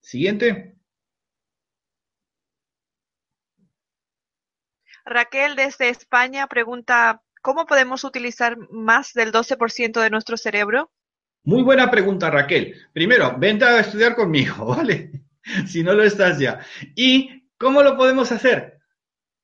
Siguiente. 0.01 0.77
Raquel 5.05 5.55
desde 5.55 5.89
España 5.89 6.49
pregunta, 6.49 7.23
¿cómo 7.43 7.65
podemos 7.65 8.03
utilizar 8.03 8.57
más 8.73 9.13
del 9.13 9.31
12% 9.31 10.01
de 10.01 10.11
nuestro 10.11 10.37
cerebro? 10.37 10.91
Muy 11.47 11.63
buena 11.63 11.89
pregunta, 11.89 12.29
Raquel. 12.29 12.75
Primero, 12.93 13.37
vente 13.39 13.65
a 13.65 13.79
estudiar 13.79 14.17
conmigo, 14.17 14.67
¿vale? 14.77 15.13
si 15.65 15.85
no 15.85 15.95
lo 15.95 16.03
estás 16.03 16.41
ya. 16.41 16.59
¿Y 16.97 17.45
cómo 17.57 17.85
lo 17.85 17.97
podemos 17.97 18.33
hacer? 18.33 18.81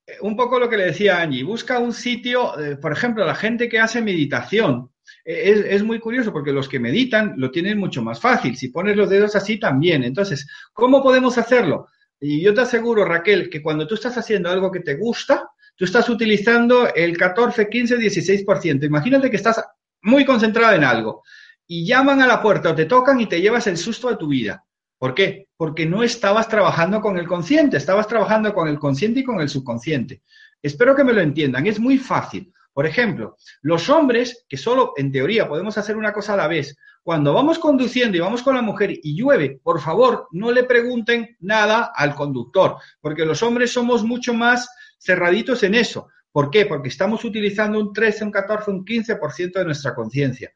Eh, 0.04 0.16
un 0.20 0.36
poco 0.36 0.58
lo 0.58 0.68
que 0.68 0.76
le 0.76 0.86
decía 0.86 1.20
Angie, 1.20 1.44
busca 1.44 1.78
un 1.78 1.92
sitio, 1.92 2.58
eh, 2.58 2.74
por 2.74 2.90
ejemplo, 2.90 3.24
la 3.24 3.36
gente 3.36 3.68
que 3.68 3.78
hace 3.78 4.02
meditación, 4.02 4.90
es, 5.24 5.84
muy 5.84 6.00
curioso 6.00 6.32
porque 6.32 6.52
los 6.52 6.68
que 6.68 6.80
meditan 6.80 7.34
lo 7.36 7.52
tienen 7.52 7.78
mucho 7.78 8.02
más 8.02 8.20
fácil. 8.20 8.56
Si 8.56 8.68
pones 8.68 8.96
los 8.96 9.08
dedos 9.08 9.36
así 9.36 9.58
también. 9.58 10.02
Entonces, 10.02 10.48
¿cómo 10.72 11.04
podemos 11.04 11.38
hacerlo? 11.38 11.86
Y 12.18 12.40
yo 12.40 12.52
te 12.52 12.62
aseguro, 12.62 13.04
Raquel, 13.04 13.48
que 13.48 13.62
cuando 13.62 13.86
tú 13.86 13.94
estás 13.94 14.18
haciendo 14.18 14.50
algo 14.50 14.72
que 14.72 14.80
te 14.80 14.96
gusta, 14.96 15.48
tú 15.76 15.84
estás 15.84 16.08
utilizando 16.08 16.92
el 16.92 17.16
14, 17.16 17.68
15, 17.68 17.96
16%. 17.98 18.84
Imagínate 18.84 19.30
que 19.30 19.36
estás 19.36 19.64
muy 20.02 20.24
concentrado 20.24 20.74
en 20.74 20.82
algo 20.82 21.22
y 21.66 21.86
llaman 21.86 22.20
a 22.22 22.26
la 22.26 22.42
puerta 22.42 22.70
o 22.70 22.74
te 22.74 22.86
tocan 22.86 23.20
y 23.20 23.26
te 23.26 23.40
llevas 23.40 23.66
el 23.66 23.76
susto 23.76 24.08
de 24.08 24.16
tu 24.16 24.28
vida. 24.28 24.64
¿Por 24.98 25.14
qué? 25.14 25.48
Porque 25.56 25.86
no 25.86 26.02
estabas 26.02 26.48
trabajando 26.48 27.00
con 27.00 27.18
el 27.18 27.26
consciente, 27.26 27.76
estabas 27.76 28.06
trabajando 28.06 28.54
con 28.54 28.68
el 28.68 28.78
consciente 28.78 29.20
y 29.20 29.24
con 29.24 29.40
el 29.40 29.48
subconsciente. 29.48 30.22
Espero 30.62 30.94
que 30.94 31.04
me 31.04 31.12
lo 31.12 31.20
entiendan, 31.20 31.66
es 31.66 31.80
muy 31.80 31.98
fácil. 31.98 32.52
Por 32.72 32.86
ejemplo, 32.86 33.36
los 33.62 33.90
hombres, 33.90 34.46
que 34.48 34.56
solo 34.56 34.94
en 34.96 35.12
teoría 35.12 35.48
podemos 35.48 35.76
hacer 35.76 35.96
una 35.96 36.12
cosa 36.12 36.34
a 36.34 36.36
la 36.36 36.48
vez, 36.48 36.76
cuando 37.02 37.34
vamos 37.34 37.58
conduciendo 37.58 38.16
y 38.16 38.20
vamos 38.20 38.42
con 38.42 38.54
la 38.54 38.62
mujer 38.62 38.92
y 39.02 39.16
llueve, 39.16 39.60
por 39.62 39.80
favor, 39.80 40.28
no 40.30 40.52
le 40.52 40.64
pregunten 40.64 41.36
nada 41.40 41.92
al 41.94 42.14
conductor, 42.14 42.76
porque 43.00 43.26
los 43.26 43.42
hombres 43.42 43.72
somos 43.72 44.04
mucho 44.04 44.32
más 44.32 44.68
cerraditos 44.98 45.64
en 45.64 45.74
eso. 45.74 46.08
¿Por 46.30 46.48
qué? 46.48 46.64
Porque 46.64 46.88
estamos 46.88 47.24
utilizando 47.24 47.78
un 47.78 47.92
13, 47.92 48.24
un 48.24 48.30
14, 48.30 48.70
un 48.70 48.84
15% 48.84 49.52
de 49.52 49.64
nuestra 49.64 49.94
conciencia, 49.94 50.52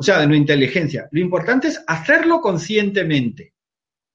o 0.00 0.02
sea, 0.02 0.20
de 0.20 0.26
nuestra 0.26 0.54
inteligencia. 0.54 1.08
Lo 1.12 1.20
importante 1.20 1.68
es 1.68 1.84
hacerlo 1.86 2.40
conscientemente. 2.40 3.52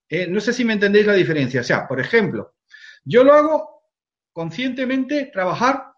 Eh, 0.10 0.26
no 0.26 0.40
sé 0.40 0.52
si 0.52 0.66
me 0.66 0.74
entendéis 0.74 1.06
la 1.06 1.14
diferencia. 1.14 1.62
O 1.62 1.64
sea, 1.64 1.88
por 1.88 2.00
ejemplo, 2.00 2.56
yo 3.04 3.24
lo 3.24 3.34
hago 3.36 3.84
conscientemente 4.34 5.30
trabajar 5.32 5.92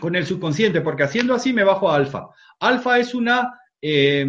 con 0.00 0.16
el 0.16 0.26
subconsciente, 0.26 0.80
porque 0.80 1.04
haciendo 1.04 1.34
así 1.34 1.52
me 1.52 1.62
bajo 1.62 1.88
a 1.88 1.94
alfa. 1.94 2.30
Alfa 2.58 2.98
es 2.98 3.14
una, 3.14 3.60
eh, 3.80 4.26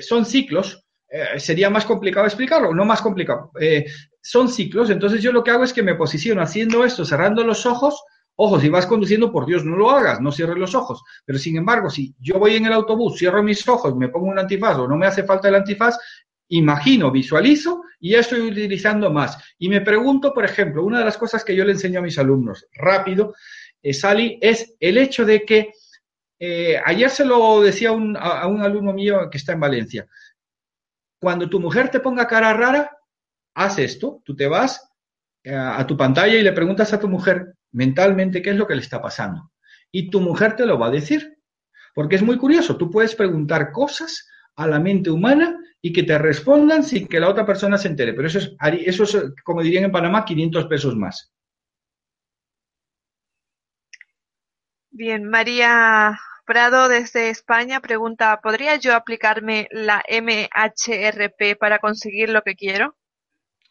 son 0.00 0.26
ciclos, 0.26 0.84
eh, 1.08 1.38
sería 1.38 1.70
más 1.70 1.84
complicado 1.84 2.26
explicarlo, 2.26 2.74
no 2.74 2.84
más 2.84 3.00
complicado, 3.02 3.52
eh, 3.60 3.86
son 4.20 4.48
ciclos, 4.48 4.90
entonces 4.90 5.22
yo 5.22 5.30
lo 5.30 5.44
que 5.44 5.52
hago 5.52 5.62
es 5.62 5.72
que 5.72 5.84
me 5.84 5.94
posiciono 5.94 6.42
haciendo 6.42 6.84
esto, 6.84 7.04
cerrando 7.04 7.44
los 7.44 7.64
ojos, 7.66 8.02
ojo, 8.36 8.60
si 8.60 8.68
vas 8.68 8.86
conduciendo, 8.86 9.32
por 9.32 9.46
Dios, 9.46 9.64
no 9.64 9.76
lo 9.76 9.90
hagas, 9.90 10.20
no 10.20 10.30
cierres 10.30 10.58
los 10.58 10.74
ojos, 10.74 11.02
pero 11.24 11.38
sin 11.38 11.56
embargo, 11.56 11.90
si 11.90 12.14
yo 12.20 12.38
voy 12.38 12.56
en 12.56 12.66
el 12.66 12.72
autobús, 12.72 13.18
cierro 13.18 13.42
mis 13.42 13.66
ojos, 13.68 13.96
me 13.96 14.08
pongo 14.08 14.26
un 14.26 14.38
antifaz 14.38 14.76
o 14.78 14.86
no 14.86 14.96
me 14.96 15.06
hace 15.06 15.24
falta 15.24 15.48
el 15.48 15.54
antifaz, 15.54 15.98
imagino, 16.48 17.10
visualizo 17.10 17.82
y 17.98 18.12
ya 18.12 18.20
estoy 18.20 18.40
utilizando 18.40 19.10
más. 19.10 19.38
Y 19.58 19.68
me 19.68 19.80
pregunto, 19.80 20.32
por 20.32 20.44
ejemplo, 20.44 20.84
una 20.84 20.98
de 20.98 21.04
las 21.04 21.16
cosas 21.16 21.44
que 21.44 21.56
yo 21.56 21.64
le 21.64 21.72
enseño 21.72 21.98
a 21.98 22.02
mis 22.02 22.18
alumnos, 22.18 22.66
rápido, 22.72 23.34
eh, 23.82 23.94
Sally, 23.94 24.38
es 24.40 24.76
el 24.80 24.98
hecho 24.98 25.24
de 25.24 25.42
que, 25.42 25.72
eh, 26.38 26.78
ayer 26.84 27.10
se 27.10 27.24
lo 27.24 27.62
decía 27.62 27.90
a, 27.90 28.46
un 28.46 28.62
alumno 28.62 28.92
mío 28.92 29.28
que 29.30 29.38
está 29.38 29.52
en 29.52 29.60
Valencia, 29.60 30.06
cuando 31.18 31.48
tu 31.48 31.58
mujer 31.58 31.90
te 31.90 32.00
ponga 32.00 32.26
cara 32.26 32.52
rara, 32.52 32.90
haz 33.54 33.78
esto, 33.78 34.20
tú 34.22 34.36
te 34.36 34.46
vas 34.46 34.86
eh, 35.42 35.54
a 35.54 35.86
tu 35.86 35.96
pantalla 35.96 36.34
y 36.34 36.42
le 36.42 36.52
preguntas 36.52 36.92
a 36.92 37.00
tu 37.00 37.08
mujer 37.08 37.55
mentalmente 37.72 38.42
qué 38.42 38.50
es 38.50 38.56
lo 38.56 38.66
que 38.66 38.74
le 38.74 38.82
está 38.82 39.00
pasando. 39.00 39.52
Y 39.90 40.10
tu 40.10 40.20
mujer 40.20 40.56
te 40.56 40.66
lo 40.66 40.78
va 40.78 40.88
a 40.88 40.90
decir. 40.90 41.36
Porque 41.94 42.16
es 42.16 42.22
muy 42.22 42.36
curioso, 42.36 42.76
tú 42.76 42.90
puedes 42.90 43.14
preguntar 43.14 43.72
cosas 43.72 44.28
a 44.56 44.66
la 44.66 44.78
mente 44.78 45.10
humana 45.10 45.58
y 45.80 45.92
que 45.92 46.02
te 46.02 46.18
respondan 46.18 46.84
sin 46.84 47.06
que 47.06 47.20
la 47.20 47.28
otra 47.28 47.46
persona 47.46 47.78
se 47.78 47.88
entere. 47.88 48.12
Pero 48.12 48.28
eso 48.28 48.38
es, 48.38 48.54
eso 48.84 49.04
es 49.04 49.34
como 49.42 49.62
dirían 49.62 49.84
en 49.84 49.92
Panamá, 49.92 50.24
500 50.24 50.66
pesos 50.66 50.94
más. 50.94 51.32
Bien, 54.90 55.24
María 55.24 56.18
Prado 56.46 56.88
desde 56.88 57.28
España 57.28 57.80
pregunta, 57.80 58.40
¿podría 58.40 58.76
yo 58.76 58.94
aplicarme 58.94 59.68
la 59.70 60.02
MHRP 60.08 61.58
para 61.58 61.80
conseguir 61.80 62.30
lo 62.30 62.42
que 62.42 62.54
quiero? 62.54 62.96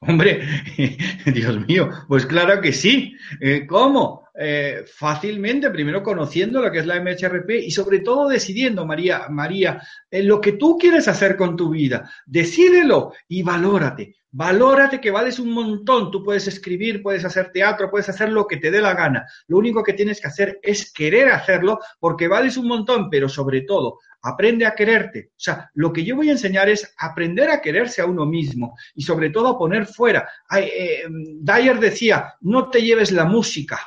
Hombre, 0.07 0.41
Dios 1.25 1.67
mío, 1.67 1.89
pues 2.07 2.25
claro 2.25 2.61
que 2.61 2.73
sí. 2.73 3.15
Eh, 3.39 3.65
¿Cómo? 3.67 4.24
Eh, 4.37 4.83
fácilmente, 4.85 5.69
primero 5.69 6.03
conociendo 6.03 6.61
lo 6.61 6.69
que 6.69 6.79
es 6.79 6.85
la 6.85 6.99
MHRP 6.99 7.51
y 7.51 7.71
sobre 7.71 7.99
todo 7.99 8.27
decidiendo, 8.27 8.85
María, 8.85 9.27
María, 9.29 9.81
en 10.11 10.27
lo 10.27 10.41
que 10.41 10.53
tú 10.53 10.77
quieres 10.77 11.07
hacer 11.07 11.37
con 11.37 11.55
tu 11.55 11.69
vida. 11.69 12.11
Decídelo 12.25 13.13
y 13.29 13.43
valórate. 13.43 14.15
Valórate 14.31 14.99
que 14.99 15.11
vales 15.11 15.39
un 15.39 15.51
montón. 15.51 16.11
Tú 16.11 16.21
puedes 16.21 16.45
escribir, 16.49 17.01
puedes 17.01 17.23
hacer 17.23 17.53
teatro, 17.53 17.89
puedes 17.89 18.09
hacer 18.09 18.27
lo 18.29 18.45
que 18.45 18.57
te 18.57 18.69
dé 18.69 18.81
la 18.81 18.93
gana. 18.93 19.25
Lo 19.47 19.57
único 19.57 19.81
que 19.81 19.93
tienes 19.93 20.19
que 20.19 20.27
hacer 20.27 20.59
es 20.61 20.91
querer 20.91 21.29
hacerlo 21.29 21.79
porque 21.97 22.27
vales 22.27 22.57
un 22.57 22.67
montón, 22.67 23.09
pero 23.09 23.29
sobre 23.29 23.61
todo, 23.61 23.99
aprende 24.21 24.65
a 24.65 24.75
quererte. 24.75 25.29
O 25.29 25.39
sea, 25.39 25.71
lo 25.75 25.93
que 25.93 26.03
yo 26.03 26.17
voy 26.17 26.27
a 26.27 26.33
enseñar 26.33 26.67
es 26.67 26.93
aprender 26.97 27.49
a 27.49 27.61
quererse 27.61 28.01
a 28.01 28.05
uno 28.05 28.25
mismo 28.25 28.75
y 28.93 29.03
sobre 29.03 29.29
todo 29.29 29.47
a 29.47 29.57
poner 29.57 29.85
fuera. 29.85 30.27
Eh, 30.57 31.03
Dyer 31.39 31.79
decía, 31.79 32.33
no 32.41 32.69
te 32.69 32.81
lleves 32.81 33.13
la 33.13 33.23
música, 33.23 33.79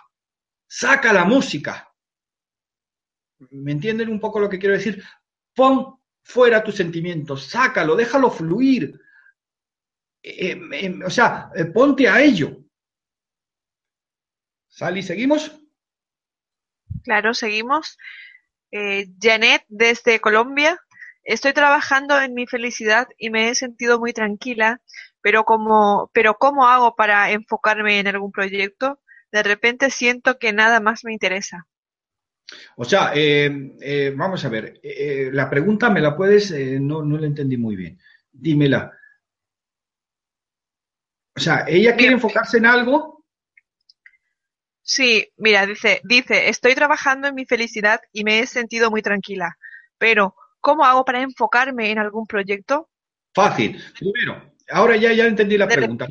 saca 0.69 1.13
la 1.13 1.25
música. 1.25 1.93
¿Me 3.51 3.73
entienden 3.73 4.09
un 4.09 4.21
poco 4.21 4.39
lo 4.39 4.49
que 4.49 4.59
quiero 4.59 4.75
decir? 4.75 5.03
Pon 5.55 5.99
fuera 6.23 6.63
tus 6.63 6.77
sentimientos, 6.77 7.47
sácalo, 7.47 7.97
déjalo 7.97 8.31
fluir 8.31 9.01
eh, 10.23 10.59
em, 10.73 11.03
o 11.03 11.11
sea, 11.11 11.51
eh, 11.55 11.65
ponte 11.67 12.09
a 12.09 12.21
ello. 12.21 12.59
Sally, 14.69 15.03
¿seguimos? 15.03 15.59
Claro, 17.05 17.35
seguimos. 17.35 17.97
Eh, 18.71 19.07
Janet, 19.21 19.65
desde 19.69 20.21
Colombia. 20.21 20.79
Estoy 21.25 21.53
trabajando 21.53 22.21
en 22.21 22.35
mi 22.35 22.47
felicidad 22.47 23.09
y 23.19 23.31
me 23.31 23.49
he 23.49 23.55
sentido 23.55 23.99
muy 23.99 24.13
tranquila, 24.13 24.81
pero 25.21 25.45
como, 25.45 26.11
pero 26.15 26.35
¿cómo 26.39 26.67
hago 26.67 26.97
para 26.97 27.31
enfocarme 27.31 27.99
en 27.99 28.09
algún 28.09 28.33
proyecto? 28.33 29.01
De 29.33 29.43
repente 29.43 29.91
siento 29.91 30.39
que 30.39 30.53
nada 30.53 30.81
más 30.81 31.05
me 31.05 31.13
interesa. 31.13 31.67
O 32.77 32.85
sea, 32.85 33.13
vamos 34.17 34.45
a 34.45 34.49
ver, 34.49 34.81
la 35.33 35.51
pregunta 35.51 35.91
me 35.91 36.01
la 36.01 36.17
puedes, 36.17 36.51
no, 36.81 37.03
no 37.03 37.19
la 37.19 37.27
entendí 37.27 37.57
muy 37.57 37.77
bien 37.77 37.99
dímela. 38.39 38.93
O 41.37 41.41
sea, 41.41 41.65
ella 41.69 41.95
quiere 41.95 42.15
enfocarse 42.15 42.59
en 42.59 42.67
algo. 42.67 43.25
Sí, 44.83 45.29
mira, 45.37 45.67
dice, 45.67 46.01
dice, 46.05 46.49
estoy 46.49 46.75
trabajando 46.75 47.29
en 47.29 47.35
mi 47.35 47.45
felicidad 47.45 48.01
y 48.13 48.25
me 48.25 48.41
he 48.41 48.47
sentido 48.47 48.91
muy 48.91 49.03
tranquila, 49.03 49.57
pero 49.99 50.35
¿cómo 50.61 50.85
hago 50.85 51.05
para 51.05 51.21
enfocarme 51.21 51.91
en 51.91 51.99
algún 51.99 52.27
proyecto? 52.27 52.89
Fácil. 53.35 53.81
Primero, 53.99 54.55
ahora 54.71 54.97
ya, 54.97 55.13
ya 55.13 55.27
entendí 55.27 55.59
la 55.59 55.69
pregunta. 55.69 56.07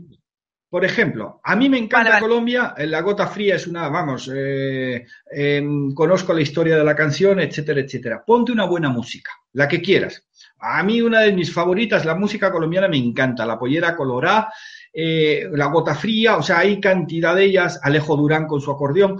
Por 0.77 0.85
ejemplo, 0.85 1.41
a 1.43 1.55
mí 1.55 1.69
me 1.69 1.79
encanta 1.79 2.19
Colombia, 2.19 2.75
eh, 2.77 2.85
La 2.85 3.01
Gota 3.01 3.25
Fría 3.25 3.55
es 3.55 3.65
una, 3.65 3.89
vamos, 3.89 4.29
eh, 4.31 5.07
em, 5.31 5.91
conozco 5.91 6.35
la 6.35 6.41
historia 6.41 6.77
de 6.77 6.83
la 6.83 6.95
canción, 6.95 7.39
etcétera, 7.39 7.79
etcétera. 7.79 8.23
Ponte 8.23 8.51
una 8.51 8.65
buena 8.65 8.87
música, 8.89 9.31
la 9.53 9.67
que 9.67 9.81
quieras. 9.81 10.27
A 10.59 10.83
mí 10.83 11.01
una 11.01 11.21
de 11.21 11.33
mis 11.33 11.51
favoritas, 11.51 12.05
la 12.05 12.13
música 12.13 12.51
colombiana 12.51 12.87
me 12.87 12.97
encanta, 12.97 13.43
La 13.43 13.57
Pollera 13.57 13.95
Colorá, 13.95 14.53
eh, 14.93 15.49
La 15.51 15.65
Gota 15.65 15.95
Fría, 15.95 16.37
o 16.37 16.43
sea, 16.43 16.59
hay 16.59 16.79
cantidad 16.79 17.35
de 17.35 17.45
ellas, 17.45 17.79
Alejo 17.81 18.15
Durán 18.15 18.45
con 18.45 18.61
su 18.61 18.69
acordeón. 18.69 19.19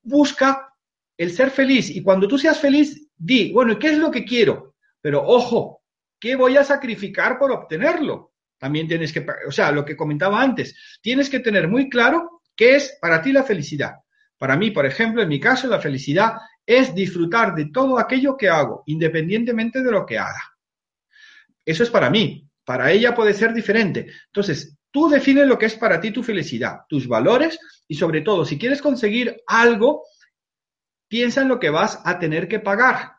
Busca 0.00 0.76
el 1.16 1.32
ser 1.32 1.50
feliz 1.50 1.90
y 1.90 2.04
cuando 2.04 2.28
tú 2.28 2.38
seas 2.38 2.60
feliz, 2.60 3.10
di, 3.16 3.50
bueno, 3.52 3.76
¿qué 3.80 3.88
es 3.88 3.98
lo 3.98 4.12
que 4.12 4.24
quiero? 4.24 4.76
Pero 5.00 5.24
ojo, 5.26 5.82
¿qué 6.20 6.36
voy 6.36 6.56
a 6.56 6.62
sacrificar 6.62 7.36
por 7.36 7.50
obtenerlo? 7.50 8.33
También 8.64 8.88
tienes 8.88 9.12
que, 9.12 9.22
o 9.46 9.52
sea, 9.52 9.70
lo 9.72 9.84
que 9.84 9.94
comentaba 9.94 10.40
antes, 10.40 10.98
tienes 11.02 11.28
que 11.28 11.40
tener 11.40 11.68
muy 11.68 11.90
claro 11.90 12.40
qué 12.56 12.76
es 12.76 12.96
para 12.98 13.20
ti 13.20 13.30
la 13.30 13.42
felicidad. 13.42 13.96
Para 14.38 14.56
mí, 14.56 14.70
por 14.70 14.86
ejemplo, 14.86 15.20
en 15.20 15.28
mi 15.28 15.38
caso, 15.38 15.68
la 15.68 15.82
felicidad 15.82 16.32
es 16.64 16.94
disfrutar 16.94 17.54
de 17.54 17.66
todo 17.66 17.98
aquello 17.98 18.38
que 18.38 18.48
hago, 18.48 18.82
independientemente 18.86 19.82
de 19.82 19.90
lo 19.90 20.06
que 20.06 20.18
haga. 20.18 20.40
Eso 21.62 21.82
es 21.82 21.90
para 21.90 22.08
mí. 22.08 22.48
Para 22.64 22.90
ella 22.90 23.14
puede 23.14 23.34
ser 23.34 23.52
diferente. 23.52 24.10
Entonces, 24.28 24.78
tú 24.90 25.10
defines 25.10 25.46
lo 25.46 25.58
que 25.58 25.66
es 25.66 25.74
para 25.74 26.00
ti 26.00 26.10
tu 26.10 26.22
felicidad, 26.22 26.86
tus 26.88 27.06
valores 27.06 27.58
y 27.86 27.96
sobre 27.96 28.22
todo, 28.22 28.46
si 28.46 28.58
quieres 28.58 28.80
conseguir 28.80 29.42
algo, 29.46 30.04
piensa 31.06 31.42
en 31.42 31.48
lo 31.48 31.60
que 31.60 31.68
vas 31.68 32.00
a 32.02 32.18
tener 32.18 32.48
que 32.48 32.60
pagar 32.60 33.12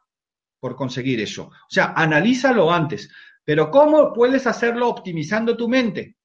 por 0.59 0.75
conseguir 0.75 1.21
eso. 1.21 1.43
O 1.43 1.69
sea, 1.69 1.93
analízalo 1.95 2.73
antes. 2.73 3.11
Pero 3.45 3.71
¿cómo 3.71 4.11
puedes 4.11 4.47
hacerlo 4.47 4.89
optimizando 4.89 5.55
tu 5.55 5.69
mente? 5.69 6.17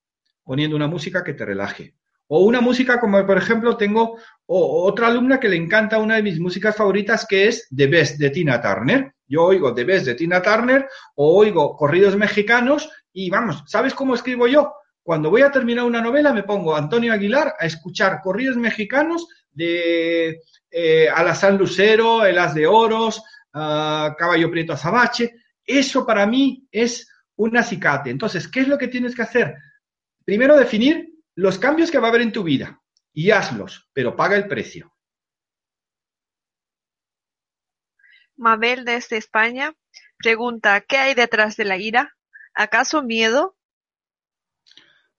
Poniendo 0.43 0.75
una 0.75 0.89
música 0.89 1.23
que 1.23 1.35
te 1.35 1.45
relaje. 1.45 1.95
O 2.27 2.45
una 2.45 2.61
música 2.61 2.99
como, 2.99 3.25
por 3.27 3.37
ejemplo, 3.37 3.77
tengo 3.77 4.17
otra 4.47 5.09
alumna 5.09 5.39
que 5.39 5.49
le 5.49 5.57
encanta 5.57 5.99
una 5.99 6.17
de 6.17 6.23
mis 6.23 6.41
músicas 6.41 6.77
favoritas 6.77 7.27
que 7.29 7.49
es 7.49 7.69
The 7.75 7.87
Best 7.89 8.19
de 8.19 8.31
Tina 8.31 8.61
Turner. 8.61 9.15
Yo 9.27 9.45
oigo 9.45 9.75
The 9.75 9.85
Best 9.85 10.07
de 10.07 10.15
Tina 10.15 10.41
Turner 10.41 10.89
o 11.17 11.37
oigo 11.37 11.77
corridos 11.77 12.17
mexicanos 12.17 12.89
y 13.13 13.29
vamos, 13.31 13.65
¿sabes 13.67 13.95
cómo 13.95 14.15
escribo 14.15 14.47
yo? 14.47 14.73
Cuando 15.03 15.29
voy 15.29 15.43
a 15.43 15.51
terminar 15.51 15.85
una 15.85 16.01
novela 16.01 16.33
me 16.33 16.45
pongo 16.45 16.77
Antonio 16.77 17.13
Aguilar 17.13 17.55
a 17.59 17.67
escuchar 17.67 18.21
corridos 18.23 18.57
mexicanos 18.57 19.27
de 19.51 20.41
eh, 20.71 21.09
Alazán 21.09 21.59
Lucero, 21.59 22.25
El 22.25 22.39
As 22.39 22.55
de 22.55 22.67
Oros, 22.67 23.21
Caballo 23.53 24.51
Prieto 24.51 24.75
Azabache. 24.75 25.33
Eso 25.67 26.07
para 26.07 26.27
mí 26.27 26.67
es 26.71 27.10
un 27.41 27.57
acicate. 27.57 28.11
Entonces, 28.11 28.47
¿qué 28.49 28.61
es 28.61 28.69
lo 28.69 28.77
que 28.77 28.89
tienes 28.89 29.15
que 29.15 29.23
hacer? 29.23 29.57
Primero 30.25 30.57
definir 30.57 31.15
los 31.35 31.59
cambios 31.59 31.91
que 31.91 31.99
va 31.99 32.09
a 32.09 32.11
haber 32.11 32.21
en 32.21 32.33
tu 32.33 32.43
vida 32.43 32.83
y 33.15 33.31
hazlos, 33.31 33.89
pero 33.95 34.15
paga 34.15 34.37
el 34.37 34.47
precio. 34.47 34.95
Mabel 38.37 38.85
desde 38.85 39.17
España 39.17 39.73
pregunta, 40.19 40.83
¿qué 40.83 40.99
hay 40.99 41.15
detrás 41.15 41.57
de 41.57 41.65
la 41.65 41.79
ira? 41.79 42.15
¿Acaso 42.55 43.03
miedo? 43.03 43.57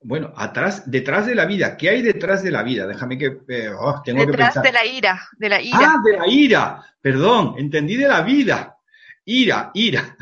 Bueno, 0.03 0.31
atrás, 0.35 0.89
detrás 0.89 1.25
de 1.25 1.33
la 1.33 1.45
vida, 1.45 1.75
¿qué 1.75 1.89
hay 1.89 2.01
detrás 2.03 2.43
de 2.43 2.51
la 2.51 2.61
vida? 2.61 2.85
Déjame 2.85 3.17
que 3.17 3.39
eh, 3.47 3.69
oh, 3.69 4.01
tengo 4.03 4.25
detrás 4.25 4.61
de 4.61 4.71
la 4.71 4.85
ira, 4.85 5.27
de 5.37 5.49
la 5.49 5.61
ira. 5.61 5.77
Ah, 5.79 5.95
de 6.03 6.17
la 6.17 6.27
ira. 6.27 6.85
Perdón, 7.01 7.55
entendí 7.57 7.97
de 7.97 8.07
la 8.07 8.21
vida. 8.21 8.77
Ira, 9.25 9.71
ira. 9.73 10.15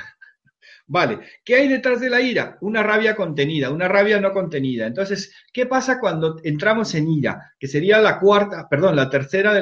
Vale, 0.92 1.20
¿qué 1.46 1.54
hay 1.54 1.68
detrás 1.68 2.02
de 2.02 2.10
la 2.10 2.20
ira? 2.20 2.58
Una 2.62 2.82
rabia 2.82 3.16
contenida, 3.16 3.70
una 3.70 3.88
rabia 3.88 4.20
no 4.20 4.34
contenida. 4.34 4.88
Entonces, 4.88 5.32
¿qué 5.54 5.68
pasa 5.68 6.00
cuando 6.00 6.38
entramos 6.44 6.96
en 6.96 7.08
ira? 7.08 7.54
Que 7.60 7.68
sería 7.68 8.00
la 8.00 8.20
cuarta, 8.20 8.68
perdón, 8.68 8.96
la 8.96 9.08
tercera 9.08 9.54
de 9.54 9.62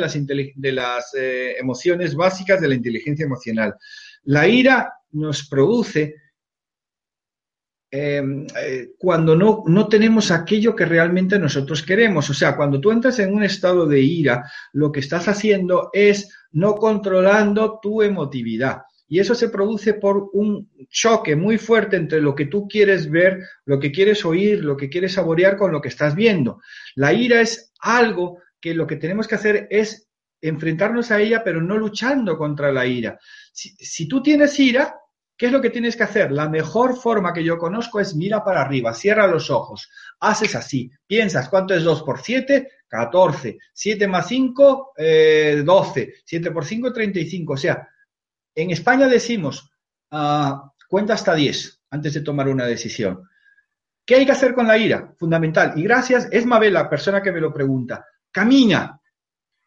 las, 0.71 1.13
eh, 1.15 1.55
emociones 1.59 2.15
básicas 2.15 2.61
de 2.61 2.69
la 2.69 2.75
inteligencia 2.75 3.25
emocional. 3.25 3.75
La 4.23 4.47
ira 4.47 4.93
nos 5.11 5.49
produce 5.49 6.15
em, 7.91 8.47
eh, 8.61 8.91
cuando 8.97 9.35
no, 9.35 9.63
no 9.67 9.89
tenemos 9.89 10.31
aquello 10.31 10.77
que 10.77 10.85
realmente 10.85 11.37
nosotros 11.37 11.83
queremos. 11.83 12.29
O 12.29 12.33
sea, 12.33 12.55
cuando 12.55 12.79
tú 12.79 12.89
entras 12.89 13.19
en 13.19 13.33
un 13.33 13.43
estado 13.43 13.85
de 13.85 13.99
ira, 13.99 14.49
lo 14.71 14.93
que 14.93 15.01
estás 15.01 15.27
haciendo 15.27 15.89
es 15.91 16.33
no 16.53 16.75
controlando 16.75 17.79
tu 17.81 18.01
emotividad. 18.01 18.83
Y 19.07 19.19
eso 19.19 19.33
se 19.35 19.49
produce 19.49 19.93
por 19.93 20.29
un 20.33 20.69
choque 20.89 21.35
muy 21.35 21.57
fuerte 21.57 21.95
entre 21.95 22.21
lo 22.21 22.35
que 22.35 22.45
tú 22.45 22.67
quieres 22.67 23.09
ver, 23.09 23.39
lo 23.65 23.79
que 23.79 23.91
quieres 23.91 24.25
oír, 24.25 24.63
lo 24.63 24.75
que 24.75 24.89
quieres 24.89 25.13
saborear 25.13 25.55
con 25.57 25.71
lo 25.71 25.81
que 25.81 25.87
estás 25.87 26.13
viendo. 26.13 26.61
La 26.95 27.13
ira 27.13 27.39
es 27.39 27.71
algo 27.79 28.39
que 28.59 28.73
lo 28.73 28.85
que 28.85 28.97
tenemos 28.97 29.27
que 29.27 29.35
hacer 29.35 29.67
es 29.69 30.07
enfrentarnos 30.41 31.11
a 31.11 31.19
ella, 31.19 31.43
pero 31.43 31.61
no 31.61 31.77
luchando 31.77 32.37
contra 32.37 32.71
la 32.71 32.85
ira. 32.85 33.19
Si, 33.51 34.07
tú 34.07 34.21
tienes 34.21 34.59
ira, 34.59 34.95
¿qué 35.35 35.47
es 35.47 35.51
lo 35.51 35.61
que 35.61 35.69
tienes 35.69 35.95
que 35.95 36.03
hacer? 36.03 36.31
La 36.31 36.49
mejor 36.49 36.95
forma 36.97 37.33
que 37.33 37.43
yo 37.43 37.57
conozco 37.57 37.99
es 37.99 38.15
mira 38.15 38.43
para 38.43 38.61
arriba, 38.61 38.93
cierra 38.93 39.25
los 39.25 39.49
ojos, 39.49 39.89
haces 40.19 40.55
así, 40.55 40.91
piensas, 41.07 41.49
¿cuánto 41.49 41.73
es 41.73 41.83
2 41.83 42.03
por 42.03 42.21
7? 42.21 42.71
14. 42.87 43.57
7 43.73 44.07
más 44.07 44.27
5, 44.27 44.93
12. 45.63 46.13
7 46.23 46.51
por 46.51 46.65
5, 46.65 46.93
35. 46.93 47.53
O 47.53 47.57
sea, 47.57 47.87
en 48.57 48.71
España 48.71 49.07
decimos, 49.07 49.71
uh, 50.11 50.55
cuenta 50.89 51.13
hasta 51.13 51.35
10 51.35 51.81
antes 51.91 52.15
de 52.15 52.21
tomar 52.21 52.49
una 52.49 52.65
decisión. 52.65 53.23
¿Qué 54.03 54.15
hay 54.15 54.25
que 54.25 54.31
hacer 54.31 54.53
con 54.55 54.65
la 54.65 54.77
ira? 54.77 55.13
Fundamental. 55.17 55.73
Y 55.75 55.83
gracias, 55.83 56.27
es 56.31 56.45
Mabel 56.45 56.73
la 56.73 56.89
persona 56.89 57.21
que 57.21 57.31
me 57.31 57.39
lo 57.39 57.53
pregunta. 57.53 58.05
Camina. 58.31 58.99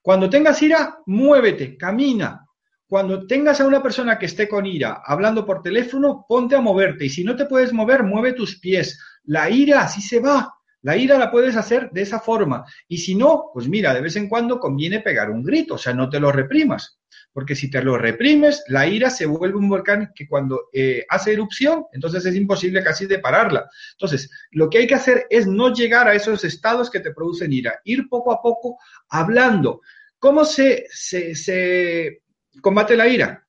Cuando 0.03 0.29
tengas 0.29 0.61
ira, 0.63 0.99
muévete, 1.07 1.77
camina. 1.77 2.47
Cuando 2.89 3.27
tengas 3.27 3.61
a 3.61 3.67
una 3.67 3.81
persona 3.81 4.19
que 4.19 4.27
esté 4.27 4.49
con 4.49 4.67
ira 4.67 5.03
hablando 5.05 5.47
por 5.47 5.63
teléfono, 5.63 6.25
ponte 6.29 6.57
a 6.57 6.61
moverte. 6.61 7.05
Y 7.05 7.11
si 7.11 7.23
no 7.23 7.37
te 7.37 7.47
puedes 7.47 7.73
mover, 7.73 8.03
mueve 8.03 8.33
tus 8.33 8.59
pies. 8.59 8.99
La 9.25 9.49
ira 9.49 9.83
así 9.83 10.01
se 10.01 10.19
va. 10.19 10.53
La 10.83 10.97
ira 10.97 11.19
la 11.19 11.31
puedes 11.31 11.57
hacer 11.57 11.91
de 11.91 12.03
esa 12.03 12.21
forma. 12.21 12.65
Y 12.89 12.99
si 12.99 13.15
no, 13.15 13.51
pues 13.53 13.69
mira, 13.69 13.95
de 13.95 14.01
vez 14.01 14.17
en 14.17 14.29
cuando 14.29 14.59
conviene 14.59 15.01
pegar 15.01 15.31
un 15.31 15.43
grito, 15.43 15.75
o 15.75 15.79
sea, 15.79 15.93
no 15.93 16.09
te 16.09 16.21
lo 16.21 16.33
reprimas 16.33 17.01
porque 17.33 17.55
si 17.55 17.71
te 17.71 17.83
lo 17.83 17.97
reprimes, 17.97 18.65
la 18.69 18.87
ira 18.87 19.09
se 19.09 19.27
vuelve 19.27 19.57
un 19.57 19.69
volcán 19.69 20.13
que 20.15 20.27
cuando 20.27 20.69
eh, 20.73 21.05
hace 21.09 21.33
erupción, 21.33 21.87
entonces 21.93 22.27
es 22.27 22.35
imposible 22.35 22.83
casi 22.83 23.07
de 23.07 23.21
pararla. 23.21 23.69
Entonces, 23.93 24.31
lo 24.51 24.69
que 24.69 24.79
hay 24.79 24.87
que 24.87 24.97
hacer 24.97 25.27
es 25.31 25.47
no 25.47 25.73
llegar 25.73 26.09
a 26.09 26.15
esos 26.15 26.45
estados 26.45 26.91
que 26.91 27.01
te 27.01 27.13
producen 27.13 27.53
ira, 27.53 27.81
ir 27.85 28.09
poco 28.09 28.33
a 28.33 28.43
poco 28.43 28.79
hablando. 29.09 29.81
¿Cómo 30.19 30.45
se, 30.45 30.87
se, 30.91 31.35
se 31.35 32.23
combate 32.61 32.97
la 32.97 33.07
ira? 33.07 33.47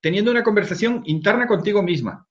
Teniendo 0.00 0.30
una 0.30 0.44
conversación 0.44 1.02
interna 1.06 1.46
contigo 1.46 1.82
misma 1.82 2.26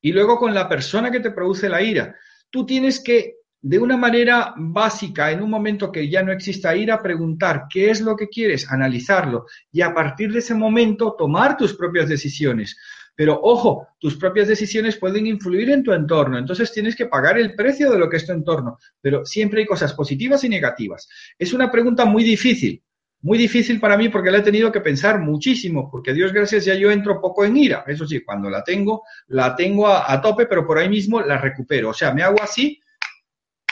y 0.00 0.12
luego 0.12 0.38
con 0.38 0.54
la 0.54 0.68
persona 0.68 1.10
que 1.10 1.20
te 1.20 1.30
produce 1.30 1.68
la 1.68 1.82
ira. 1.82 2.16
Tú 2.52 2.66
tienes 2.66 3.00
que 3.00 3.38
de 3.62 3.78
una 3.78 3.96
manera 3.96 4.54
básica, 4.56 5.30
en 5.30 5.40
un 5.40 5.48
momento 5.48 5.90
que 5.90 6.10
ya 6.10 6.22
no 6.22 6.32
exista, 6.32 6.76
ir 6.76 6.92
a 6.92 7.00
preguntar 7.00 7.64
qué 7.72 7.90
es 7.90 8.00
lo 8.00 8.14
que 8.14 8.28
quieres, 8.28 8.70
analizarlo 8.70 9.46
y 9.70 9.80
a 9.80 9.94
partir 9.94 10.32
de 10.32 10.40
ese 10.40 10.54
momento 10.54 11.14
tomar 11.16 11.56
tus 11.56 11.74
propias 11.74 12.08
decisiones. 12.08 12.76
Pero 13.14 13.40
ojo, 13.42 13.88
tus 13.98 14.16
propias 14.16 14.48
decisiones 14.48 14.98
pueden 14.98 15.26
influir 15.26 15.70
en 15.70 15.82
tu 15.82 15.92
entorno, 15.92 16.38
entonces 16.38 16.72
tienes 16.72 16.94
que 16.94 17.06
pagar 17.06 17.38
el 17.38 17.54
precio 17.54 17.90
de 17.90 17.98
lo 17.98 18.10
que 18.10 18.16
es 18.16 18.26
tu 18.26 18.32
entorno, 18.32 18.78
pero 19.00 19.24
siempre 19.24 19.60
hay 19.60 19.66
cosas 19.66 19.94
positivas 19.94 20.44
y 20.44 20.48
negativas. 20.48 21.08
Es 21.38 21.52
una 21.52 21.70
pregunta 21.70 22.04
muy 22.04 22.24
difícil, 22.24 22.82
muy 23.22 23.38
difícil 23.38 23.80
para 23.80 23.96
mí 23.96 24.08
porque 24.08 24.30
la 24.30 24.38
he 24.38 24.42
tenido 24.42 24.70
que 24.70 24.80
pensar 24.80 25.20
muchísimo, 25.20 25.88
porque 25.90 26.12
Dios 26.12 26.32
gracias 26.32 26.64
ya 26.64 26.74
yo 26.74 26.90
entro 26.90 27.20
poco 27.20 27.44
en 27.44 27.56
ira, 27.56 27.84
eso 27.86 28.06
sí, 28.06 28.20
cuando 28.20 28.50
la 28.50 28.62
tengo, 28.64 29.02
la 29.28 29.54
tengo 29.56 29.88
a, 29.88 30.20
tope, 30.20 30.46
pero 30.46 30.66
por 30.66 30.78
ahí 30.78 30.88
mismo 30.88 31.20
la 31.20 31.38
recupero, 31.38 31.90
o 31.90 31.94
sea, 31.94 32.12
me 32.12 32.22
hago 32.22 32.42
así 32.42 32.80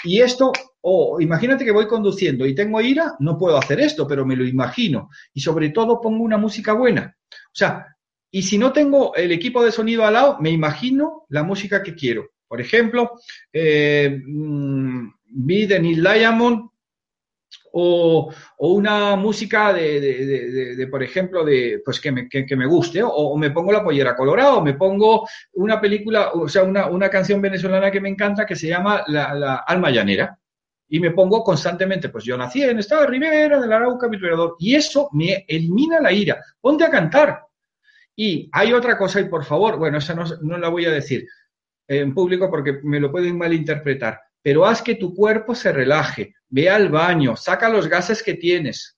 y 0.04 0.20
esto, 0.20 0.52
o 0.82 1.20
imagínate 1.20 1.64
que 1.64 1.72
voy 1.72 1.86
conduciendo 1.86 2.46
y 2.46 2.54
tengo 2.54 2.80
ira, 2.80 3.14
no 3.18 3.36
puedo 3.36 3.56
hacer 3.58 3.80
esto, 3.80 4.06
pero 4.06 4.24
me 4.24 4.34
lo 4.34 4.46
imagino. 4.46 5.10
Y 5.34 5.40
sobre 5.40 5.68
todo 5.70 6.00
pongo 6.00 6.24
una 6.24 6.38
música 6.38 6.72
buena. 6.72 7.14
O 7.30 7.52
sea, 7.52 7.86
y 8.30 8.42
si 8.42 8.56
no 8.56 8.72
tengo 8.72 9.14
el 9.14 9.30
equipo 9.30 9.62
de 9.62 9.72
sonido 9.72 10.06
al 10.06 10.14
lado, 10.14 10.38
me 10.40 10.48
imagino 10.48 11.26
la 11.28 11.42
música 11.42 11.82
que 11.82 11.94
quiero. 11.94 12.30
Por 12.48 12.62
ejemplo, 12.62 13.12
eh, 13.52 14.22
mm, 14.26 15.08
vi 15.26 15.66
de 15.66 15.80
Neil 15.80 16.02
Diamond 16.02 16.70
o, 17.72 18.32
una 18.58 19.16
música 19.16 19.72
de, 19.72 20.88
por 20.90 21.02
ejemplo, 21.02 21.44
de, 21.44 21.80
pues 21.84 22.00
que 22.00 22.12
me, 22.12 22.28
que, 22.28 22.56
me 22.56 22.66
guste, 22.66 23.00
o, 23.02 23.36
me 23.36 23.50
pongo 23.50 23.72
la 23.72 23.82
pollera 23.82 24.16
colorada, 24.16 24.54
o 24.54 24.62
me 24.62 24.74
pongo 24.74 25.28
una 25.54 25.80
película, 25.80 26.30
o 26.32 26.48
sea, 26.48 26.62
una, 26.62 26.86
una 26.86 27.08
canción 27.08 27.40
venezolana 27.40 27.90
que 27.90 28.00
me 28.00 28.08
encanta 28.08 28.46
que 28.46 28.56
se 28.56 28.68
llama 28.68 29.04
La, 29.06 29.64
Alma 29.66 29.90
Llanera 29.90 30.36
y 30.88 30.98
me 30.98 31.12
pongo 31.12 31.44
constantemente, 31.44 32.08
pues 32.08 32.24
yo 32.24 32.36
nací 32.36 32.62
en 32.62 32.80
Estado 32.80 33.02
de 33.02 33.08
Rivera, 33.08 33.60
del 33.60 33.72
Arauca, 33.72 34.08
Vituerador, 34.08 34.56
y 34.58 34.74
eso 34.74 35.08
me 35.12 35.44
elimina 35.46 36.00
la 36.00 36.10
ira. 36.10 36.42
Ponte 36.60 36.84
a 36.84 36.90
cantar. 36.90 37.44
Y 38.16 38.50
hay 38.52 38.72
otra 38.72 38.98
cosa, 38.98 39.20
y 39.20 39.28
por 39.28 39.44
favor, 39.44 39.78
bueno, 39.78 39.98
esa 39.98 40.14
no, 40.14 40.24
no 40.42 40.58
la 40.58 40.68
voy 40.68 40.86
a 40.86 40.90
decir 40.90 41.26
en 41.90 42.14
público 42.14 42.48
porque 42.48 42.80
me 42.84 43.00
lo 43.00 43.10
pueden 43.10 43.36
malinterpretar, 43.36 44.20
pero 44.42 44.66
haz 44.66 44.82
que 44.82 44.94
tu 44.94 45.14
cuerpo 45.14 45.54
se 45.54 45.72
relaje, 45.72 46.34
ve 46.48 46.70
al 46.70 46.88
baño, 46.88 47.36
saca 47.36 47.68
los 47.68 47.88
gases 47.88 48.22
que 48.22 48.34
tienes. 48.34 48.96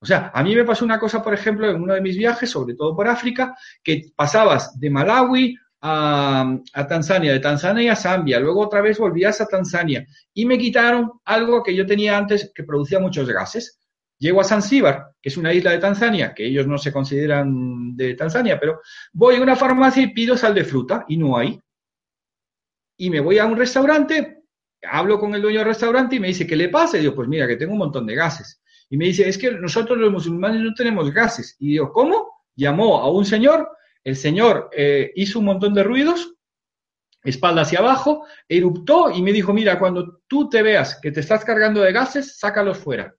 O 0.00 0.06
sea, 0.06 0.30
a 0.32 0.42
mí 0.42 0.54
me 0.54 0.64
pasó 0.64 0.84
una 0.84 0.98
cosa, 0.98 1.22
por 1.22 1.34
ejemplo, 1.34 1.68
en 1.68 1.82
uno 1.82 1.94
de 1.94 2.00
mis 2.00 2.16
viajes, 2.16 2.50
sobre 2.50 2.74
todo 2.74 2.94
por 2.94 3.08
África, 3.08 3.56
que 3.82 4.12
pasabas 4.14 4.78
de 4.78 4.90
Malawi 4.90 5.56
a, 5.80 6.58
Tanzania, 6.88 7.32
de 7.32 7.40
Tanzania 7.40 7.92
a 7.92 7.96
Zambia, 7.96 8.40
luego 8.40 8.60
otra 8.60 8.80
vez 8.80 8.98
volvías 8.98 9.40
a 9.40 9.46
Tanzania 9.46 10.06
y 10.34 10.44
me 10.44 10.58
quitaron 10.58 11.12
algo 11.24 11.62
que 11.62 11.74
yo 11.74 11.86
tenía 11.86 12.16
antes 12.16 12.52
que 12.54 12.64
producía 12.64 13.00
muchos 13.00 13.28
gases. 13.28 13.80
Llego 14.20 14.40
a 14.40 14.44
Zanzíbar, 14.44 15.12
que 15.22 15.28
es 15.28 15.36
una 15.36 15.52
isla 15.52 15.70
de 15.70 15.78
Tanzania, 15.78 16.34
que 16.34 16.46
ellos 16.46 16.66
no 16.66 16.76
se 16.78 16.92
consideran 16.92 17.96
de 17.96 18.14
Tanzania, 18.14 18.58
pero 18.58 18.80
voy 19.12 19.36
a 19.36 19.40
una 19.40 19.54
farmacia 19.54 20.02
y 20.02 20.12
pido 20.12 20.36
sal 20.36 20.54
de 20.54 20.64
fruta 20.64 21.04
y 21.06 21.16
no 21.16 21.36
hay. 21.36 21.60
Y 22.98 23.08
me 23.08 23.20
voy 23.20 23.38
a 23.38 23.46
un 23.46 23.56
restaurante, 23.56 24.42
hablo 24.82 25.18
con 25.18 25.34
el 25.34 25.40
dueño 25.40 25.60
del 25.60 25.68
restaurante 25.68 26.16
y 26.16 26.20
me 26.20 26.28
dice, 26.28 26.46
¿qué 26.46 26.56
le 26.56 26.68
pasa? 26.68 26.98
Y 26.98 27.00
digo, 27.00 27.14
pues 27.14 27.28
mira, 27.28 27.48
que 27.48 27.56
tengo 27.56 27.72
un 27.72 27.78
montón 27.78 28.06
de 28.06 28.14
gases. 28.14 28.60
Y 28.90 28.98
me 28.98 29.06
dice, 29.06 29.26
es 29.26 29.38
que 29.38 29.50
nosotros 29.52 29.96
los 29.96 30.12
musulmanes 30.12 30.60
no 30.60 30.74
tenemos 30.74 31.10
gases. 31.10 31.56
Y 31.58 31.68
digo, 31.68 31.92
¿cómo? 31.92 32.44
Llamó 32.54 32.98
a 32.98 33.10
un 33.10 33.24
señor 33.24 33.70
el 34.08 34.16
señor 34.16 34.70
eh, 34.72 35.12
hizo 35.16 35.38
un 35.38 35.44
montón 35.44 35.74
de 35.74 35.82
ruidos, 35.82 36.34
espalda 37.22 37.60
hacia 37.60 37.80
abajo, 37.80 38.24
eruptó 38.48 39.10
y 39.10 39.20
me 39.20 39.32
dijo, 39.32 39.52
mira, 39.52 39.78
cuando 39.78 40.22
tú 40.26 40.48
te 40.48 40.62
veas 40.62 40.98
que 41.02 41.12
te 41.12 41.20
estás 41.20 41.44
cargando 41.44 41.82
de 41.82 41.92
gases, 41.92 42.38
sácalos 42.38 42.78
fuera. 42.78 43.14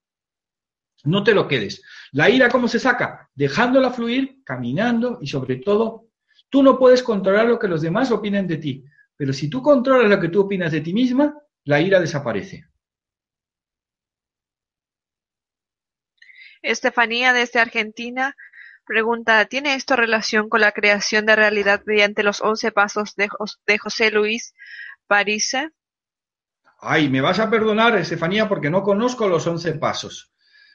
No 1.04 1.24
te 1.24 1.36
lo 1.36 1.48
quedes. 1.48 1.84
La 2.12 2.30
ira, 2.30 2.50
¿cómo 2.50 2.68
se 2.68 2.80
saca? 2.80 3.30
Dejándola 3.36 3.92
fluir, 3.92 4.42
caminando 4.44 5.20
y 5.22 5.28
sobre 5.28 5.58
todo, 5.58 6.08
tú 6.50 6.64
no 6.64 6.80
puedes 6.80 7.04
controlar 7.04 7.46
lo 7.46 7.60
que 7.60 7.68
los 7.68 7.82
demás 7.82 8.10
opinen 8.12 8.48
de 8.48 8.58
ti, 8.58 8.84
pero 9.20 9.34
si 9.34 9.50
tú 9.50 9.62
controlas 9.62 10.10
lo 10.10 10.18
que 10.18 10.30
tú 10.30 10.40
opinas 10.40 10.72
de 10.72 10.80
ti 10.80 10.94
misma, 10.94 11.38
la 11.66 11.82
ira 11.82 12.00
desaparece. 12.00 12.70
Estefanía 16.62 17.34
desde 17.34 17.60
Argentina 17.60 18.34
Pregunta: 18.90 19.46
¿Tiene 19.46 19.76
esto 19.76 19.96
relación 19.96 20.50
con 20.50 20.62
la 20.62 20.72
creación 20.72 21.28
de 21.28 21.36
realidad 21.36 21.84
mediante 21.86 22.24
los 22.24 22.42
once 22.42 22.72
pasos 22.72 23.14
de, 23.16 23.30
José 23.78 24.10
Luis 24.10 24.56
Parise? 25.06 25.70
Ay, 26.80 27.08
me 27.08 27.22
vas 27.22 27.40
a 27.40 27.52
perdonar, 27.52 27.96
Estefanía, 27.98 28.50
porque 28.50 28.72
no 28.72 28.82
conozco 28.82 29.28
los 29.28 29.46
once 29.46 29.74
pasos. 29.74 30.34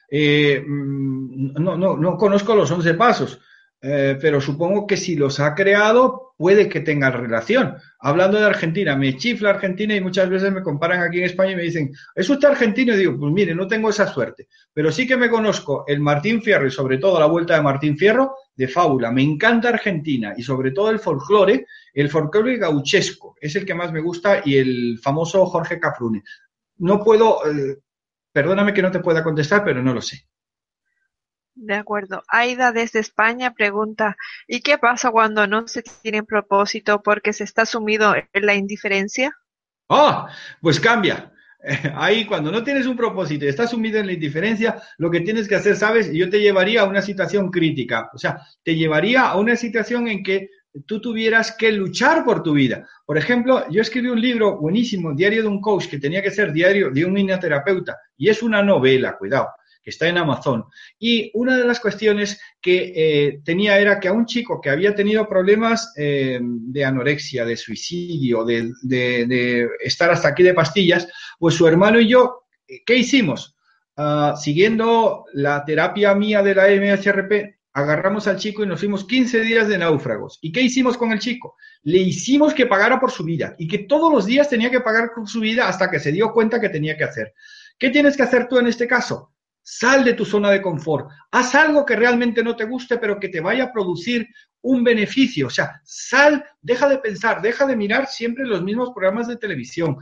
Eh, 0.09 0.63
mm, 0.65 1.61
no, 1.61 1.75
no, 1.75 1.97
no 1.97 2.15
conozco 2.15 2.55
los 2.55 2.71
once 2.71 2.93
pasos. 2.93 3.41
Eh, 3.81 4.17
pero 4.21 4.39
supongo 4.39 4.87
que 4.87 4.95
si 4.95 5.17
los 5.17 5.41
ha 5.41 5.53
creado 5.53 6.24
puede 6.37 6.67
que 6.67 6.81
tenga 6.81 7.11
relación. 7.11 7.75
Hablando 7.99 8.37
de 8.37 8.45
Argentina, 8.45 8.95
me 8.95 9.15
chifla 9.17 9.51
Argentina 9.51 9.95
y 9.95 10.01
muchas 10.01 10.29
veces 10.29 10.51
me 10.51 10.61
comparan 10.61 11.01
aquí 11.01 11.19
en 11.19 11.25
España 11.25 11.53
y 11.53 11.55
me 11.55 11.63
dicen, 11.63 11.91
¿es 12.13 12.29
usted 12.29 12.49
argentino? 12.49 12.93
Y 12.93 12.97
digo, 12.97 13.17
pues 13.17 13.31
mire, 13.31 13.55
no 13.55 13.67
tengo 13.67 13.89
esa 13.89 14.07
suerte, 14.07 14.47
pero 14.73 14.91
sí 14.91 15.07
que 15.07 15.17
me 15.17 15.29
conozco 15.29 15.85
el 15.87 15.99
Martín 15.99 16.41
Fierro 16.41 16.67
y 16.67 16.71
sobre 16.71 16.97
todo 16.97 17.19
la 17.19 17.25
vuelta 17.25 17.55
de 17.55 17.61
Martín 17.61 17.97
Fierro 17.97 18.35
de 18.55 18.67
fábula. 18.67 19.11
Me 19.11 19.23
encanta 19.23 19.69
Argentina 19.69 20.33
y 20.35 20.43
sobre 20.43 20.71
todo 20.71 20.89
el 20.89 20.99
folclore, 20.99 21.65
el 21.93 22.09
folclore 22.09 22.57
gauchesco, 22.57 23.35
es 23.39 23.55
el 23.55 23.65
que 23.65 23.75
más 23.75 23.91
me 23.91 24.01
gusta 24.01 24.41
y 24.43 24.57
el 24.57 24.99
famoso 25.01 25.45
Jorge 25.45 25.79
Cafrune. 25.79 26.23
No 26.77 27.03
puedo, 27.03 27.45
eh, 27.49 27.77
perdóname 28.31 28.73
que 28.73 28.81
no 28.81 28.91
te 28.91 28.99
pueda 28.99 29.23
contestar, 29.23 29.63
pero 29.63 29.81
no 29.81 29.93
lo 29.93 30.01
sé. 30.01 30.25
De 31.55 31.73
acuerdo. 31.73 32.21
Aida 32.27 32.73
desde 32.73 32.99
España 32.99 33.53
pregunta, 33.53 34.17
¿y 34.45 34.59
qué 34.59 34.77
pasa 34.77 35.09
cuando 35.09 35.47
no 35.47 35.69
se 35.69 35.83
tiene 35.83 36.21
propósito 36.21 37.01
porque 37.01 37.31
se 37.31 37.45
está 37.45 37.65
sumido 37.65 38.13
en 38.13 38.45
la 38.45 38.55
indiferencia? 38.55 39.33
Ah, 39.89 40.27
pues 40.61 40.81
cambia. 40.81 41.31
Ahí 41.95 42.25
cuando 42.25 42.51
no 42.51 42.61
tienes 42.61 42.85
un 42.87 42.97
propósito 42.97 43.45
y 43.45 43.47
estás 43.47 43.71
sumido 43.71 43.99
en 43.99 44.07
la 44.07 44.13
indiferencia, 44.13 44.81
lo 44.97 45.09
que 45.09 45.21
tienes 45.21 45.47
que 45.47 45.55
hacer, 45.55 45.77
¿sabes? 45.77 46.11
Yo 46.11 46.29
te 46.29 46.41
llevaría 46.41 46.81
a 46.81 46.89
una 46.89 47.01
situación 47.01 47.49
crítica. 47.49 48.09
O 48.13 48.17
sea, 48.17 48.41
te 48.61 48.75
llevaría 48.75 49.21
a 49.21 49.37
una 49.37 49.55
situación 49.55 50.09
en 50.09 50.23
que 50.23 50.49
tú 50.85 50.99
tuvieras 50.99 51.55
que 51.55 51.71
luchar 51.71 52.25
por 52.25 52.43
tu 52.43 52.53
vida. 52.53 52.85
Por 53.05 53.17
ejemplo, 53.17 53.65
yo 53.69 53.81
escribí 53.81 54.09
un 54.09 54.19
libro 54.19 54.59
buenísimo, 54.59 55.13
Diario 55.13 55.43
de 55.43 55.47
un 55.47 55.61
Coach, 55.61 55.87
que 55.87 55.99
tenía 55.99 56.21
que 56.21 56.31
ser 56.31 56.51
diario 56.51 56.91
de 56.91 57.05
un 57.05 57.15
terapeuta, 57.39 57.97
y 58.17 58.27
es 58.27 58.43
una 58.43 58.61
novela, 58.61 59.17
cuidado 59.17 59.47
que 59.85 59.91
está 59.91 60.07
en 60.07 60.17
Amazon. 60.17 60.65
Y 60.97 61.29
una 61.35 61.55
de 61.55 61.63
las 61.63 61.79
cuestiones 61.79 62.41
que 62.59 62.91
eh, 62.95 63.41
tenía 63.45 63.77
era 63.77 63.99
que 63.99 64.07
a 64.07 64.13
un 64.13 64.25
chico 64.25 64.59
que 64.59 64.71
había 64.71 64.95
tenido 64.95 65.29
problemas 65.29 65.93
eh, 65.95 66.39
de 66.41 66.83
anorexia, 66.83 67.45
de 67.45 67.55
suicidio, 67.55 68.43
de, 68.43 69.69
estar 69.79 70.09
hasta 70.09 70.29
aquí 70.29 70.41
de 70.41 70.55
pastillas, 70.55 71.07
pues 71.37 71.53
su 71.53 71.67
hermano 71.67 71.99
y 71.99 72.07
yo, 72.07 72.45
¿qué 72.83 72.97
hicimos? 72.97 73.55
Ah, 73.95 74.33
siguiendo 74.35 75.25
la 75.33 75.63
terapia 75.63 76.15
mía 76.15 76.41
de 76.41 76.55
la 76.55 76.67
MHRP, 76.67 77.55
agarramos 77.73 78.27
al 78.27 78.37
chico 78.37 78.63
y 78.63 78.67
nos 78.67 78.79
fuimos 78.79 79.05
15 79.05 79.41
días 79.41 79.67
de 79.67 79.77
náufragos. 79.77 80.39
¿Y 80.41 80.51
qué 80.51 80.61
hicimos 80.61 80.97
con 80.97 81.11
el 81.11 81.19
chico? 81.19 81.57
Le 81.83 81.99
hicimos 81.99 82.55
que 82.55 82.65
pagara 82.65 82.99
por 82.99 83.11
su 83.11 83.23
vida 83.23 83.53
y 83.59 83.67
que 83.67 83.79
todos 83.79 84.11
los 84.11 84.25
días 84.25 84.49
tenía 84.49 84.71
que 84.71 84.81
pagar 84.81 85.11
por 85.13 85.29
su 85.29 85.41
vida 85.41 85.67
hasta 85.67 85.91
que 85.91 85.99
se 85.99 86.11
dio 86.11 86.33
cuenta 86.33 86.59
que 86.59 86.69
tenía 86.69 86.97
que 86.97 87.03
hacer. 87.03 87.33
¿Qué 87.77 87.91
tienes 87.91 88.17
que 88.17 88.23
hacer 88.23 88.47
tú 88.47 88.57
en 88.57 88.65
este 88.67 88.87
caso? 88.87 89.34
Sal 89.67 90.03
de 90.03 90.13
tu 90.13 90.25
zona 90.25 90.51
de 90.51 90.61
confort. 90.61 91.09
Haz 91.31 91.55
algo 91.55 91.83
que 91.83 91.95
realmente 91.95 92.43
no 92.43 92.55
te 92.55 92.65
guste, 92.65 92.99
pero 92.99 93.19
que 93.19 93.29
te 93.29 93.41
vaya 93.41 93.63
a 93.63 93.73
producir 93.73 94.27
un 94.61 94.83
beneficio. 94.83 95.47
O 95.47 95.49
sea, 95.49 95.81
sal, 95.83 96.45
deja 96.61 96.87
de 96.87 96.99
pensar, 96.99 97.41
deja 97.41 97.65
de 97.65 97.75
mirar 97.75 98.05
siempre 98.05 98.45
los 98.45 98.61
mismos 98.61 98.91
programas 98.91 99.27
de 99.27 99.37
televisión. 99.37 99.97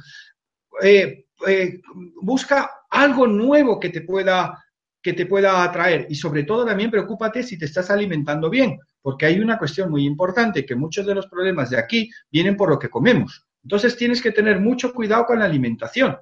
Eh, 0.82 1.28
eh, 1.48 1.80
busca 2.22 2.70
algo 2.90 3.26
nuevo 3.26 3.80
que 3.80 3.90
te 3.90 4.02
pueda 4.02 4.60
que 5.02 5.14
te 5.14 5.26
pueda 5.26 5.64
atraer 5.64 6.08
y 6.10 6.16
sobre 6.16 6.44
todo 6.44 6.66
también 6.66 6.90
preocúpate 6.90 7.44
si 7.44 7.58
te 7.58 7.66
estás 7.66 7.92
alimentando 7.92 8.50
bien, 8.50 8.80
porque 9.02 9.26
hay 9.26 9.40
una 9.40 9.58
cuestión 9.58 9.92
muy 9.92 10.06
importante 10.06 10.66
que 10.66 10.76
muchos 10.76 11.06
de 11.06 11.14
los 11.14 11.28
problemas 11.28 11.70
de 11.70 11.78
aquí 11.78 12.10
vienen 12.32 12.56
por 12.56 12.70
lo 12.70 12.80
que 12.80 12.90
comemos. 12.90 13.46
Entonces 13.64 13.98
tienes 13.98 14.22
que 14.22 14.32
tener 14.32 14.62
mucho 14.62 14.94
cuidado 14.94 15.26
con 15.26 15.40
la 15.40 15.46
alimentación. 15.46 16.18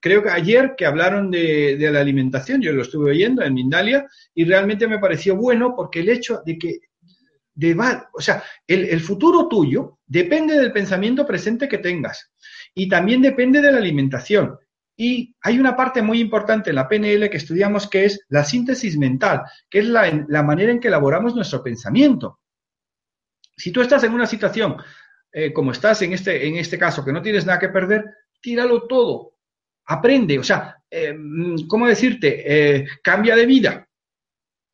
Creo 0.00 0.22
que 0.22 0.30
ayer 0.30 0.74
que 0.76 0.86
hablaron 0.86 1.30
de, 1.30 1.76
la 1.90 2.00
alimentación, 2.00 2.60
yo 2.60 2.72
lo 2.72 2.82
estuve 2.82 3.10
oyendo 3.10 3.42
en 3.42 3.54
Mindalia 3.54 4.06
y 4.34 4.44
realmente 4.44 4.86
me 4.86 4.98
pareció 4.98 5.36
bueno 5.36 5.74
porque 5.76 6.00
el 6.00 6.08
hecho 6.08 6.42
de 6.44 6.58
que 6.58 6.78
o 8.12 8.20
sea, 8.20 8.42
el, 8.66 9.00
futuro 9.00 9.48
tuyo 9.48 9.98
depende 10.06 10.58
del 10.58 10.72
pensamiento 10.72 11.26
presente 11.26 11.68
que 11.68 11.78
tengas 11.78 12.30
y 12.74 12.88
también 12.88 13.22
depende 13.22 13.62
de 13.62 13.72
la 13.72 13.78
alimentación. 13.78 14.58
Y 14.94 15.34
hay 15.42 15.58
una 15.58 15.76
parte 15.76 16.02
muy 16.02 16.20
importante 16.20 16.70
en 16.70 16.76
la 16.76 16.88
PNL 16.88 17.28
que 17.30 17.36
estudiamos 17.36 17.88
que 17.88 18.04
es 18.04 18.20
la 18.28 18.44
síntesis 18.44 18.96
mental, 18.98 19.42
que 19.70 19.80
es 19.80 19.86
la, 19.86 20.42
manera 20.42 20.70
en 20.70 20.80
que 20.80 20.88
elaboramos 20.88 21.34
nuestro 21.34 21.62
pensamiento. 21.62 22.40
Si 23.56 23.72
tú 23.72 23.80
estás 23.80 24.04
en 24.04 24.12
una 24.12 24.26
situación 24.26 24.76
eh, 25.32 25.52
como 25.52 25.72
estás 25.72 26.00
en 26.02 26.12
este, 26.12 26.46
en 26.46 26.56
este 26.56 26.78
caso, 26.78 27.04
que 27.04 27.12
no 27.12 27.22
tienes 27.22 27.44
nada 27.46 27.58
que 27.58 27.68
perder, 27.68 28.04
tíralo 28.40 28.86
todo, 28.86 29.35
aprende, 29.86 30.38
o 30.38 30.44
sea, 30.44 30.76
eh, 30.90 31.16
¿cómo 31.68 31.86
decirte? 31.86 32.42
Eh, 32.44 32.86
cambia 33.02 33.36
de 33.36 33.46
vida. 33.46 33.86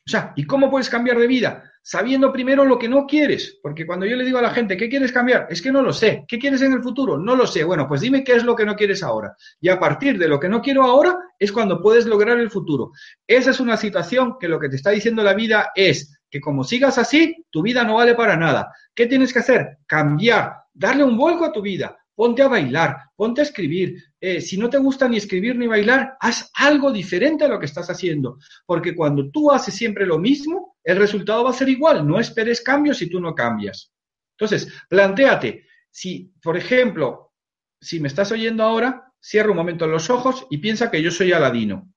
O 0.04 0.10
sea, 0.10 0.32
¿y 0.34 0.44
cómo 0.44 0.70
puedes 0.70 0.90
cambiar 0.90 1.18
de 1.18 1.26
vida? 1.26 1.70
Sabiendo 1.84 2.32
primero 2.32 2.64
lo 2.64 2.78
que 2.78 2.88
no 2.88 3.06
quieres, 3.06 3.58
porque 3.62 3.86
cuando 3.86 4.06
yo 4.06 4.16
le 4.16 4.24
digo 4.24 4.38
a 4.38 4.42
la 4.42 4.50
gente, 4.50 4.76
¿qué 4.76 4.88
quieres 4.88 5.12
cambiar? 5.12 5.46
Es 5.50 5.60
que 5.60 5.72
no 5.72 5.82
lo 5.82 5.92
sé. 5.92 6.24
¿Qué 6.28 6.38
quieres 6.38 6.62
en 6.62 6.72
el 6.72 6.82
futuro? 6.82 7.18
No 7.18 7.34
lo 7.34 7.46
sé. 7.46 7.64
Bueno, 7.64 7.88
pues 7.88 8.00
dime 8.00 8.22
qué 8.22 8.34
es 8.34 8.44
lo 8.44 8.54
que 8.54 8.64
no 8.64 8.76
quieres 8.76 9.02
ahora. 9.02 9.34
Y 9.60 9.68
a 9.68 9.78
partir 9.78 10.18
de 10.18 10.28
lo 10.28 10.38
que 10.38 10.48
no 10.48 10.60
quiero 10.62 10.84
ahora 10.84 11.16
es 11.38 11.50
cuando 11.50 11.80
puedes 11.80 12.06
lograr 12.06 12.38
el 12.38 12.50
futuro. 12.50 12.92
Esa 13.26 13.50
es 13.50 13.60
una 13.60 13.76
situación 13.76 14.36
que 14.40 14.48
lo 14.48 14.60
que 14.60 14.68
te 14.68 14.76
está 14.76 14.90
diciendo 14.90 15.22
la 15.22 15.34
vida 15.34 15.70
es 15.74 16.20
que 16.30 16.40
como 16.40 16.64
sigas 16.64 16.98
así, 16.98 17.44
tu 17.50 17.62
vida 17.62 17.84
no 17.84 17.96
vale 17.96 18.14
para 18.14 18.36
nada. 18.36 18.72
¿Qué 18.94 19.06
tienes 19.06 19.32
que 19.32 19.40
hacer? 19.40 19.78
Cambiar, 19.86 20.54
darle 20.72 21.04
un 21.04 21.16
vuelco 21.16 21.44
a 21.44 21.52
tu 21.52 21.60
vida, 21.60 21.96
ponte 22.22 22.40
a 22.40 22.46
bailar, 22.46 22.98
ponte 23.16 23.40
a 23.40 23.42
escribir. 23.42 24.00
Eh, 24.20 24.40
si 24.40 24.56
no 24.56 24.70
te 24.70 24.78
gusta 24.78 25.08
ni 25.08 25.16
escribir 25.16 25.56
ni 25.56 25.66
bailar, 25.66 26.16
haz 26.20 26.52
algo 26.54 26.92
diferente 26.92 27.42
a 27.42 27.48
lo 27.48 27.58
que 27.58 27.66
estás 27.66 27.90
haciendo, 27.90 28.38
porque 28.64 28.94
cuando 28.94 29.28
tú 29.32 29.50
haces 29.50 29.74
siempre 29.74 30.06
lo 30.06 30.20
mismo, 30.20 30.76
el 30.84 30.98
resultado 30.98 31.42
va 31.42 31.50
a 31.50 31.52
ser 31.52 31.68
igual. 31.68 32.06
No 32.06 32.20
esperes 32.20 32.60
cambios 32.60 32.98
si 32.98 33.10
tú 33.10 33.18
no 33.18 33.34
cambias. 33.34 33.92
Entonces, 34.38 34.72
planteate, 34.88 35.66
si, 35.90 36.32
por 36.40 36.56
ejemplo, 36.56 37.32
si 37.80 37.98
me 37.98 38.06
estás 38.06 38.30
oyendo 38.30 38.62
ahora, 38.62 39.12
cierra 39.20 39.50
un 39.50 39.56
momento 39.56 39.88
los 39.88 40.08
ojos 40.08 40.46
y 40.48 40.58
piensa 40.58 40.92
que 40.92 41.02
yo 41.02 41.10
soy 41.10 41.32
Aladino. 41.32 41.92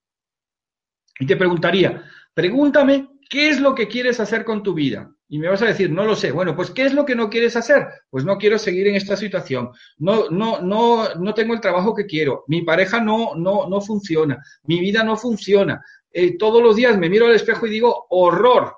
Y 1.20 1.28
te 1.28 1.36
preguntaría, 1.36 2.04
pregúntame 2.34 3.10
qué 3.30 3.50
es 3.50 3.60
lo 3.60 3.76
que 3.76 3.88
quieres 3.88 4.20
hacer 4.20 4.44
con 4.44 4.64
tu 4.64 4.74
vida. 4.74 5.15
Y 5.28 5.40
me 5.40 5.50
vas 5.50 5.62
a 5.62 5.68
decir, 5.68 5.90
no 5.90 6.06
lo 6.06 6.16
sé. 6.16 6.32
Bueno, 6.32 6.56
pues 6.56 6.70
¿qué 6.72 6.86
es 6.86 6.94
lo 6.94 7.06
que 7.06 7.16
no 7.16 7.30
quieres 7.30 7.56
hacer? 7.56 7.88
Pues 8.10 8.26
no 8.26 8.38
quiero 8.38 8.60
seguir 8.60 8.88
en 8.88 8.96
esta 8.96 9.18
situación. 9.18 9.72
No, 9.98 10.30
no, 10.30 10.62
no, 10.62 11.16
no 11.16 11.34
tengo 11.34 11.54
el 11.54 11.62
trabajo 11.62 11.96
que 11.96 12.06
quiero. 12.06 12.44
Mi 12.48 12.62
pareja 12.62 13.02
no, 13.02 13.36
no, 13.36 13.68
no 13.68 13.82
funciona. 13.82 14.44
Mi 14.64 14.80
vida 14.80 15.04
no 15.04 15.18
funciona. 15.18 15.84
Eh, 16.12 16.38
todos 16.38 16.62
los 16.62 16.76
días 16.76 16.98
me 16.98 17.10
miro 17.10 17.26
al 17.26 17.36
espejo 17.36 17.66
y 17.66 17.72
digo, 17.72 18.06
horror. 18.10 18.78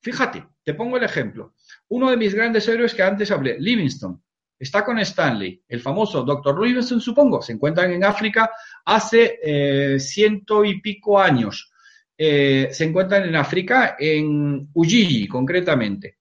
Fíjate, 0.00 0.46
te 0.62 0.74
pongo 0.74 0.96
el 0.96 1.04
ejemplo. 1.04 1.54
Uno 1.88 2.10
de 2.10 2.16
mis 2.16 2.34
grandes 2.34 2.68
héroes 2.68 2.94
que 2.94 3.02
antes 3.02 3.30
hablé, 3.30 3.58
Livingstone, 3.58 4.18
está 4.58 4.84
con 4.84 4.98
Stanley, 4.98 5.62
el 5.68 5.80
famoso 5.80 6.22
Dr. 6.22 6.60
Livingstone, 6.60 7.00
supongo, 7.00 7.42
se 7.42 7.52
encuentran 7.52 7.90
en 7.90 8.04
África 8.04 8.50
hace 8.84 9.38
eh, 9.42 9.98
ciento 9.98 10.64
y 10.64 10.80
pico 10.80 11.18
años. 11.18 11.72
Eh, 12.20 12.70
se 12.72 12.84
encuentran 12.84 13.28
en 13.28 13.36
África, 13.36 13.96
en 13.96 14.68
Ujiji 14.74 15.28
concretamente. 15.28 16.18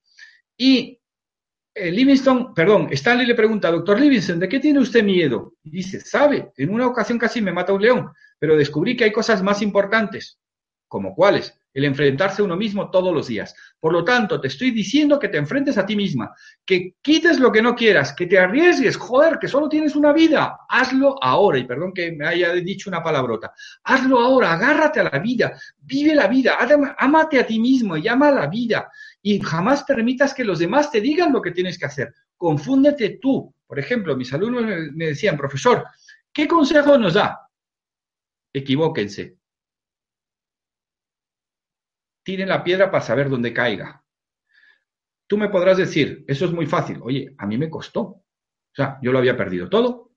Y 0.56 1.00
eh, 1.74 1.92
Livingstone, 1.92 2.50
perdón, 2.56 2.90
Stanley 2.92 3.26
le 3.26 3.34
pregunta, 3.34 3.72
doctor 3.72 4.00
Livingstone, 4.00 4.40
¿de 4.40 4.48
qué 4.48 4.60
tiene 4.60 4.80
usted 4.80 5.04
miedo? 5.04 5.56
Y 5.64 5.72
dice, 5.72 6.00
sabe, 6.00 6.52
en 6.56 6.72
una 6.72 6.86
ocasión 6.86 7.18
casi 7.18 7.42
me 7.42 7.52
mata 7.52 7.74
un 7.74 7.82
león, 7.82 8.12
pero 8.38 8.56
descubrí 8.56 8.96
que 8.96 9.06
hay 9.06 9.12
cosas 9.12 9.42
más 9.42 9.64
importantes. 9.64 10.40
¿Como 10.88 11.16
cuáles? 11.16 11.54
El 11.78 11.86
enfrentarse 11.86 12.42
a 12.42 12.46
uno 12.46 12.58
mismo 12.58 12.90
todos 12.90 13.14
los 13.14 13.28
días. 13.28 13.54
Por 13.80 13.94
lo 13.94 14.04
tanto, 14.04 14.42
te 14.42 14.48
estoy 14.48 14.72
diciendo 14.72 15.20
que 15.20 15.28
te 15.28 15.38
enfrentes 15.38 15.78
a 15.78 15.86
ti 15.86 15.96
misma, 15.96 16.34
que 16.66 16.96
quites 17.04 17.40
lo 17.40 17.52
que 17.52 17.62
no 17.62 17.76
quieras, 17.76 18.14
que 18.14 18.26
te 18.26 18.40
arriesgues, 18.40 18.98
joder, 18.98 19.38
que 19.38 19.48
solo 19.48 19.70
tienes 19.70 19.96
una 19.96 20.12
vida, 20.12 20.58
hazlo 20.68 21.18
ahora, 21.22 21.60
y 21.60 21.66
perdón 21.66 21.94
que 21.94 22.14
me 22.14 22.26
haya 22.26 22.52
dicho 22.54 22.90
una 22.90 23.04
palabrota, 23.04 23.54
hazlo 23.84 24.20
ahora, 24.20 24.54
agárrate 24.54 25.02
a 25.02 25.04
la 25.04 25.20
vida, 25.20 25.56
vive 25.78 26.16
la 26.16 26.26
vida, 26.26 26.58
ámate 26.98 27.40
a 27.40 27.46
ti 27.46 27.60
mismo 27.60 27.96
y 27.96 28.08
ama 28.08 28.30
a 28.30 28.32
la 28.32 28.48
vida, 28.48 28.90
y 29.22 29.40
jamás 29.40 29.84
permitas 29.84 30.34
que 30.34 30.44
los 30.44 30.58
demás 30.58 30.90
te 30.90 31.00
digan 31.00 31.32
lo 31.32 31.44
que 31.44 31.52
tienes 31.52 31.78
que 31.78 31.86
hacer. 31.86 32.12
Confúndete 32.36 33.20
tú. 33.22 33.54
Por 33.68 33.78
ejemplo, 33.78 34.18
mis 34.18 34.34
alumnos 34.34 34.66
me 34.96 35.06
decían, 35.06 35.38
profesor, 35.38 35.86
¿qué 36.34 36.48
consejo 36.48 36.98
nos 36.98 37.14
da? 37.14 37.40
Equivóquense 38.52 39.37
tiren 42.28 42.50
la 42.50 42.62
piedra 42.62 42.92
para 42.92 43.06
saber 43.06 43.30
dónde 43.30 43.54
caiga. 43.54 44.04
Tú 45.28 45.38
me 45.38 45.48
podrás 45.48 45.78
decir, 45.78 46.26
eso 46.28 46.44
es 46.44 46.52
muy 46.52 46.66
fácil. 46.66 47.00
Oye, 47.02 47.34
a 47.38 47.46
mí 47.48 47.58
me 47.58 47.70
costó. 47.70 48.02
O 48.02 48.76
sea, 48.76 49.00
yo 49.02 49.14
lo 49.14 49.20
había 49.20 49.38
perdido 49.38 49.70
todo. 49.70 50.12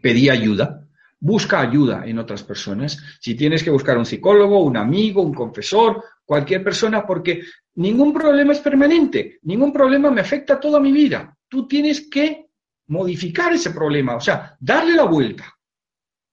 Pedí 0.00 0.30
ayuda. 0.30 0.88
Busca 1.20 1.60
ayuda 1.60 2.06
en 2.06 2.18
otras 2.18 2.42
personas. 2.42 2.98
Si 3.20 3.34
tienes 3.34 3.62
que 3.62 3.68
buscar 3.68 3.98
un 3.98 4.06
psicólogo, 4.06 4.64
un 4.64 4.78
amigo, 4.78 5.20
un 5.20 5.34
confesor, 5.34 6.02
cualquier 6.24 6.64
persona, 6.64 7.06
porque 7.06 7.42
ningún 7.74 8.14
problema 8.14 8.54
es 8.54 8.60
permanente. 8.60 9.38
Ningún 9.42 9.70
problema 9.70 10.10
me 10.10 10.22
afecta 10.22 10.58
toda 10.58 10.80
mi 10.80 10.92
vida. 10.92 11.36
Tú 11.46 11.68
tienes 11.68 12.08
que 12.08 12.46
modificar 12.86 13.52
ese 13.52 13.70
problema, 13.72 14.16
o 14.16 14.20
sea, 14.20 14.56
darle 14.58 14.94
la 14.94 15.04
vuelta. 15.04 15.44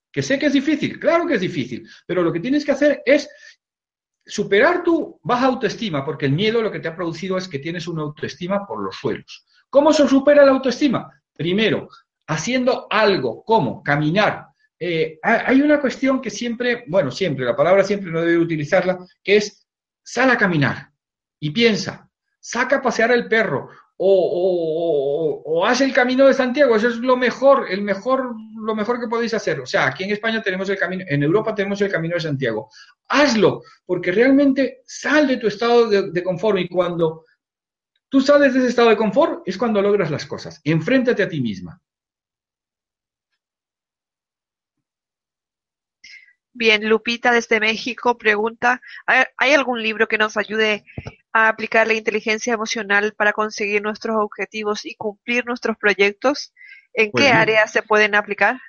Que 0.09 0.23
sé 0.23 0.39
que 0.39 0.45
es 0.45 0.53
difícil, 0.53 0.97
claro 0.99 1.27
que 1.27 1.35
es 1.35 1.41
difícil, 1.41 1.87
pero 2.07 2.23
lo 2.23 2.31
que 2.31 2.39
tienes 2.39 2.65
que 2.65 2.71
hacer 2.71 3.03
es 3.05 3.29
superar 4.29 4.83
tu 4.83 5.19
baja 5.23 5.47
autoestima, 5.47 6.05
porque 6.05 6.27
el 6.27 6.31
miedo 6.31 6.61
lo 6.61 6.71
que 6.71 6.79
te 6.79 6.87
ha 6.87 6.95
producido 6.95 7.37
es 7.37 7.47
que 7.47 7.59
tienes 7.59 7.87
una 7.87 8.03
autoestima 8.03 8.65
por 8.65 8.81
los 8.81 8.95
suelos. 8.95 9.45
¿Cómo 9.69 9.91
se 9.91 10.07
supera 10.07 10.45
la 10.45 10.51
autoestima? 10.51 11.11
Primero, 11.33 11.89
haciendo 12.27 12.87
algo, 12.89 13.43
como 13.43 13.83
caminar. 13.83 14.47
Eh, 14.79 15.19
hay 15.21 15.61
una 15.61 15.81
cuestión 15.81 16.21
que 16.21 16.29
siempre, 16.29 16.85
bueno, 16.87 17.11
siempre, 17.11 17.43
la 17.43 17.55
palabra 17.55 17.83
siempre 17.83 18.11
no 18.11 18.21
debe 18.21 18.37
utilizarla, 18.37 18.99
que 19.23 19.37
es 19.37 19.67
sal 20.01 20.31
a 20.31 20.37
caminar 20.37 20.89
y 21.39 21.51
piensa, 21.51 22.09
saca 22.39 22.77
a 22.77 22.81
pasear 22.81 23.11
al 23.11 23.27
perro 23.27 23.69
o, 24.01 25.41
o, 25.45 25.65
haz 25.65 25.81
el 25.81 25.93
camino 25.93 26.25
de 26.25 26.33
Santiago, 26.33 26.75
eso 26.75 26.87
es 26.87 26.95
lo 26.95 27.17
mejor, 27.17 27.65
el 27.69 27.81
mejor, 27.81 28.33
lo 28.59 28.75
mejor 28.75 28.99
que 28.99 29.07
podéis 29.07 29.33
hacer. 29.33 29.59
O 29.59 29.65
sea, 29.65 29.87
aquí 29.87 30.03
en 30.03 30.11
España 30.11 30.41
tenemos 30.41 30.69
el 30.69 30.77
camino, 30.77 31.05
en 31.07 31.23
Europa 31.23 31.55
tenemos 31.55 31.81
el 31.81 31.91
camino 31.91 32.15
de 32.15 32.21
Santiago. 32.21 32.69
Hazlo, 33.07 33.63
porque 33.85 34.11
realmente 34.11 34.81
sal 34.85 35.27
de 35.27 35.37
tu 35.37 35.47
estado 35.47 35.87
de, 35.87 36.23
confort 36.23 36.59
y 36.59 36.67
cuando 36.67 37.25
tú 38.09 38.21
sales 38.21 38.53
de 38.53 38.59
ese 38.59 38.69
estado 38.69 38.89
de 38.89 38.97
confort 38.97 39.41
es 39.45 39.57
cuando 39.57 39.81
logras 39.81 40.11
las 40.11 40.25
cosas. 40.25 40.61
Enfréntate 40.63 41.23
a 41.23 41.29
ti 41.29 41.41
misma. 41.41 41.81
Bien, 46.51 46.89
Lupita 46.89 47.31
desde 47.31 47.59
México 47.59 48.17
pregunta, 48.17 48.81
¿hay 49.05 49.53
algún 49.53 49.81
libro 49.81 50.07
que 50.07 50.17
nos 50.17 50.35
ayude 50.35 50.83
a 51.31 51.47
aplicar 51.47 51.87
la 51.87 51.93
inteligencia 51.93 52.53
emocional 52.53 53.13
para 53.15 53.31
conseguir 53.33 53.81
nuestros 53.81 54.17
objetivos 54.17 54.85
y 54.85 54.95
cumplir 54.95 55.45
nuestros 55.45 55.77
proyectos? 55.77 56.53
¿En 56.93 57.11
Pues 57.11 57.23
qué 57.23 57.29
mira. 57.29 57.41
áreas 57.41 57.71
se 57.71 57.81
pueden 57.83 58.15
aplicar? 58.15 58.59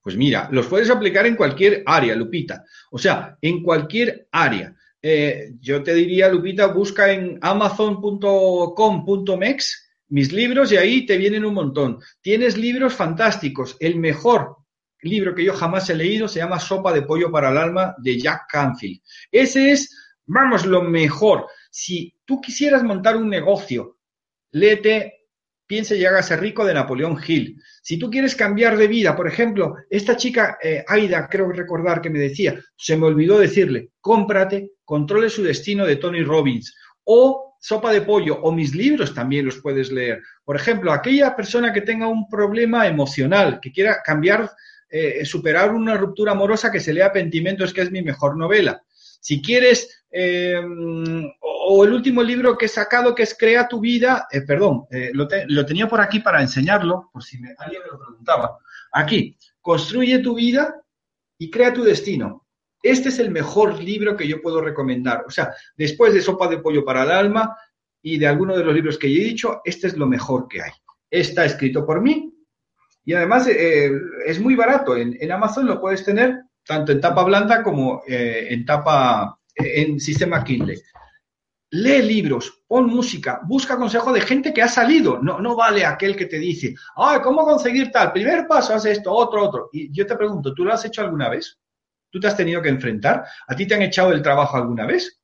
Pues 0.00 0.16
mira, 0.16 0.48
los 0.52 0.66
puedes 0.66 0.90
aplicar 0.90 1.26
en 1.26 1.36
cualquier 1.36 1.82
área, 1.86 2.14
Lupita. 2.14 2.64
O 2.90 2.98
sea, 2.98 3.38
en 3.40 3.62
cualquier 3.62 4.28
área. 4.32 4.74
Eh, 5.00 5.52
yo 5.60 5.82
te 5.82 5.94
diría, 5.94 6.28
Lupita, 6.28 6.66
busca 6.66 7.10
en 7.12 7.38
amazon.com.mex 7.40 9.84
mis 10.08 10.32
libros 10.32 10.70
y 10.72 10.76
ahí 10.76 11.06
te 11.06 11.16
vienen 11.16 11.44
un 11.44 11.54
montón. 11.54 11.98
Tienes 12.20 12.56
libros 12.56 12.94
fantásticos. 12.94 13.76
El 13.80 13.96
mejor 13.96 14.56
libro 15.00 15.34
que 15.34 15.44
yo 15.44 15.54
jamás 15.54 15.88
he 15.90 15.94
leído 15.94 16.28
se 16.28 16.38
llama 16.40 16.60
Sopa 16.60 16.92
de 16.92 17.02
Pollo 17.02 17.30
para 17.30 17.50
el 17.50 17.58
Alma 17.58 17.94
de 17.98 18.18
Jack 18.18 18.46
Canfield. 18.48 19.00
Ese 19.30 19.72
es, 19.72 19.96
vamos, 20.26 20.66
lo 20.66 20.82
mejor. 20.82 21.46
Si 21.70 22.14
tú 22.24 22.40
quisieras 22.40 22.82
montar 22.82 23.16
un 23.16 23.28
negocio, 23.28 23.98
léete 24.52 25.23
Piense 25.66 25.96
y 25.96 26.04
hágase 26.04 26.36
rico 26.36 26.64
de 26.64 26.74
Napoleón 26.74 27.18
Hill. 27.26 27.58
Si 27.82 27.98
tú 27.98 28.10
quieres 28.10 28.36
cambiar 28.36 28.76
de 28.76 28.86
vida, 28.86 29.16
por 29.16 29.26
ejemplo, 29.26 29.76
esta 29.88 30.16
chica, 30.16 30.58
eh, 30.62 30.84
Aida, 30.86 31.26
creo 31.30 31.50
recordar 31.50 32.02
que 32.02 32.10
me 32.10 32.18
decía, 32.18 32.60
se 32.76 32.96
me 32.96 33.06
olvidó 33.06 33.38
decirle, 33.38 33.90
cómprate, 34.00 34.72
controle 34.84 35.30
su 35.30 35.42
destino 35.42 35.86
de 35.86 35.96
Tony 35.96 36.22
Robbins. 36.22 36.74
O 37.04 37.56
Sopa 37.58 37.92
de 37.92 38.02
Pollo, 38.02 38.40
o 38.42 38.52
mis 38.52 38.74
libros 38.74 39.14
también 39.14 39.46
los 39.46 39.60
puedes 39.62 39.90
leer. 39.90 40.20
Por 40.44 40.54
ejemplo, 40.54 40.92
aquella 40.92 41.34
persona 41.34 41.72
que 41.72 41.80
tenga 41.80 42.08
un 42.08 42.28
problema 42.28 42.86
emocional, 42.86 43.58
que 43.62 43.72
quiera 43.72 44.02
cambiar, 44.04 44.50
eh, 44.90 45.24
superar 45.24 45.74
una 45.74 45.96
ruptura 45.96 46.32
amorosa, 46.32 46.70
que 46.70 46.80
se 46.80 46.92
lea 46.92 47.10
Pentimentos, 47.10 47.72
que 47.72 47.80
es 47.80 47.90
mi 47.90 48.02
mejor 48.02 48.36
novela. 48.36 48.82
Si 49.24 49.40
quieres, 49.40 50.04
eh, 50.10 50.60
o 51.40 51.82
el 51.82 51.94
último 51.94 52.22
libro 52.22 52.58
que 52.58 52.66
he 52.66 52.68
sacado, 52.68 53.14
que 53.14 53.22
es 53.22 53.34
Crea 53.34 53.66
tu 53.66 53.80
vida, 53.80 54.26
eh, 54.30 54.42
perdón, 54.42 54.84
eh, 54.90 55.12
lo, 55.14 55.26
te- 55.26 55.46
lo 55.48 55.64
tenía 55.64 55.88
por 55.88 55.98
aquí 56.02 56.20
para 56.20 56.42
enseñarlo, 56.42 57.08
por 57.10 57.24
si 57.24 57.38
alguien 57.56 57.80
me 57.82 57.88
lo 57.90 57.98
preguntaba. 57.98 58.58
Aquí, 58.92 59.34
Construye 59.62 60.18
tu 60.18 60.34
vida 60.34 60.74
y 61.38 61.50
crea 61.50 61.72
tu 61.72 61.82
destino. 61.82 62.46
Este 62.82 63.08
es 63.08 63.18
el 63.18 63.30
mejor 63.30 63.82
libro 63.82 64.14
que 64.14 64.28
yo 64.28 64.42
puedo 64.42 64.60
recomendar. 64.60 65.24
O 65.26 65.30
sea, 65.30 65.54
después 65.74 66.12
de 66.12 66.20
Sopa 66.20 66.48
de 66.48 66.58
Pollo 66.58 66.84
para 66.84 67.04
el 67.04 67.10
Alma 67.10 67.56
y 68.02 68.18
de 68.18 68.26
alguno 68.26 68.54
de 68.54 68.62
los 68.62 68.74
libros 68.74 68.98
que 68.98 69.10
yo 69.10 69.22
he 69.22 69.24
dicho, 69.24 69.62
este 69.64 69.86
es 69.86 69.96
lo 69.96 70.06
mejor 70.06 70.48
que 70.48 70.60
hay. 70.60 70.72
Está 71.10 71.46
escrito 71.46 71.86
por 71.86 72.02
mí 72.02 72.30
y 73.06 73.14
además 73.14 73.46
es 73.48 74.38
muy 74.38 74.54
barato. 74.54 74.94
En 74.98 75.32
Amazon 75.32 75.64
lo 75.64 75.80
puedes 75.80 76.04
tener 76.04 76.42
tanto 76.66 76.92
en 76.92 77.00
tapa 77.00 77.22
blanda 77.24 77.62
como 77.62 78.02
eh, 78.06 78.48
en 78.50 78.64
tapa 78.64 79.38
en 79.54 80.00
sistema 80.00 80.42
Kindle. 80.42 80.80
Lee 81.70 82.02
libros, 82.02 82.62
pon 82.68 82.86
música, 82.86 83.40
busca 83.44 83.76
consejo 83.76 84.12
de 84.12 84.20
gente 84.20 84.52
que 84.52 84.62
ha 84.62 84.68
salido. 84.68 85.20
No, 85.20 85.40
no 85.40 85.56
vale 85.56 85.84
aquel 85.84 86.14
que 86.14 86.26
te 86.26 86.38
dice, 86.38 86.74
ay, 86.96 87.18
¿cómo 87.20 87.44
conseguir 87.44 87.90
tal? 87.90 88.12
Primer 88.12 88.46
paso, 88.46 88.74
haz 88.74 88.86
esto, 88.86 89.12
otro, 89.12 89.42
otro. 89.42 89.70
Y 89.72 89.92
yo 89.92 90.06
te 90.06 90.16
pregunto, 90.16 90.54
¿tú 90.54 90.64
lo 90.64 90.72
has 90.72 90.84
hecho 90.84 91.02
alguna 91.02 91.28
vez? 91.28 91.58
¿Tú 92.10 92.20
te 92.20 92.28
has 92.28 92.36
tenido 92.36 92.62
que 92.62 92.68
enfrentar? 92.68 93.24
¿A 93.48 93.56
ti 93.56 93.66
te 93.66 93.74
han 93.74 93.82
echado 93.82 94.10
del 94.10 94.22
trabajo 94.22 94.56
alguna 94.56 94.86
vez? 94.86 95.20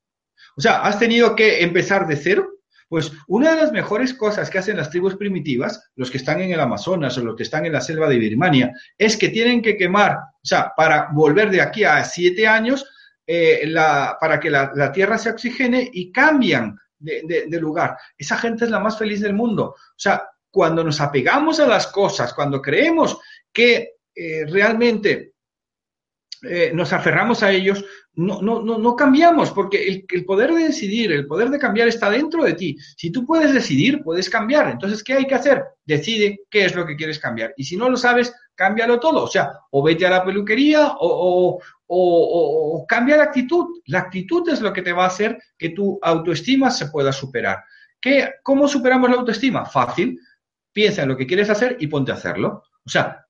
O 0.56 0.60
sea, 0.60 0.82
¿has 0.82 0.98
tenido 0.98 1.36
que 1.36 1.62
empezar 1.62 2.06
de 2.08 2.16
cero? 2.16 2.48
Pues 2.90 3.12
una 3.28 3.52
de 3.52 3.62
las 3.62 3.70
mejores 3.70 4.14
cosas 4.14 4.50
que 4.50 4.58
hacen 4.58 4.76
las 4.76 4.90
tribus 4.90 5.14
primitivas, 5.14 5.92
los 5.94 6.10
que 6.10 6.16
están 6.16 6.40
en 6.40 6.50
el 6.50 6.58
Amazonas 6.58 7.16
o 7.16 7.24
los 7.24 7.36
que 7.36 7.44
están 7.44 7.64
en 7.64 7.72
la 7.72 7.80
selva 7.80 8.08
de 8.08 8.18
Birmania, 8.18 8.72
es 8.98 9.16
que 9.16 9.28
tienen 9.28 9.62
que 9.62 9.76
quemar, 9.76 10.16
o 10.16 10.40
sea, 10.42 10.72
para 10.76 11.08
volver 11.12 11.50
de 11.50 11.60
aquí 11.60 11.84
a 11.84 12.02
siete 12.02 12.48
años, 12.48 12.84
eh, 13.24 13.72
para 14.20 14.40
que 14.40 14.50
la, 14.50 14.90
tierra 14.90 15.18
se 15.18 15.30
oxigene 15.30 15.88
y 15.92 16.10
cambian 16.10 16.76
de, 16.98 17.60
lugar. 17.60 17.96
Esa 18.18 18.36
gente 18.36 18.64
es 18.64 18.72
la 18.72 18.80
más 18.80 18.98
feliz 18.98 19.20
del 19.20 19.34
mundo. 19.34 19.66
O 19.66 19.94
sea, 19.96 20.28
cuando 20.50 20.82
nos 20.82 21.00
apegamos 21.00 21.60
a 21.60 21.68
las 21.68 21.86
cosas, 21.86 22.34
cuando 22.34 22.60
creemos 22.60 23.16
que 23.52 23.98
eh, 24.12 24.46
realmente 24.46 25.34
eh, 26.42 26.72
nos 26.74 26.92
aferramos 26.92 27.42
a 27.42 27.50
ellos, 27.50 27.84
no, 28.14 28.40
no, 28.40 28.62
no, 28.62 28.78
no 28.78 28.96
cambiamos, 28.96 29.50
porque 29.50 30.04
el, 30.08 30.24
poder 30.24 30.52
de 30.52 30.64
decidir, 30.64 31.12
el 31.12 31.26
poder 31.26 31.50
de 31.50 31.58
cambiar 31.58 31.88
está 31.88 32.10
dentro 32.10 32.44
de 32.44 32.54
ti. 32.54 32.76
Si 32.96 33.10
tú 33.10 33.26
puedes 33.26 33.52
decidir, 33.52 34.02
puedes 34.02 34.30
cambiar. 34.30 34.70
Entonces, 34.70 35.04
¿qué 35.04 35.14
hay 35.14 35.26
que 35.26 35.34
hacer? 35.34 35.62
Decide 35.84 36.40
qué 36.50 36.64
es 36.64 36.74
lo 36.74 36.86
que 36.86 36.96
quieres 36.96 37.18
cambiar. 37.18 37.52
Y 37.56 37.64
si 37.64 37.76
no 37.76 37.90
lo 37.90 37.96
sabes, 37.96 38.34
cámbialo 38.54 38.98
todo. 38.98 39.24
O 39.24 39.28
sea, 39.28 39.52
o 39.70 39.82
vete 39.82 40.06
a 40.06 40.10
la 40.10 40.24
peluquería, 40.24 40.88
o, 40.98 41.58
o, 41.58 41.60
o, 41.86 42.86
cambia 42.86 43.16
la 43.16 43.24
actitud. 43.24 43.80
La 43.86 44.00
actitud 44.00 44.48
es 44.48 44.60
lo 44.60 44.72
que 44.72 44.82
te 44.82 44.92
va 44.92 45.04
a 45.04 45.08
hacer 45.08 45.38
que 45.58 45.70
tu 45.70 45.98
autoestima 46.02 46.70
se 46.70 46.86
pueda 46.86 47.12
superar. 47.12 47.58
¿Qué, 48.00 48.34
¿Cómo 48.42 48.66
superamos 48.66 49.10
la 49.10 49.16
autoestima? 49.16 49.66
Fácil. 49.66 50.18
Piensa 50.72 51.02
en 51.02 51.08
lo 51.08 51.16
que 51.16 51.26
quieres 51.26 51.50
hacer 51.50 51.76
y 51.80 51.86
ponte 51.86 52.12
a 52.12 52.14
hacerlo. 52.14 52.62
O 52.84 52.88
sea, 52.88 53.26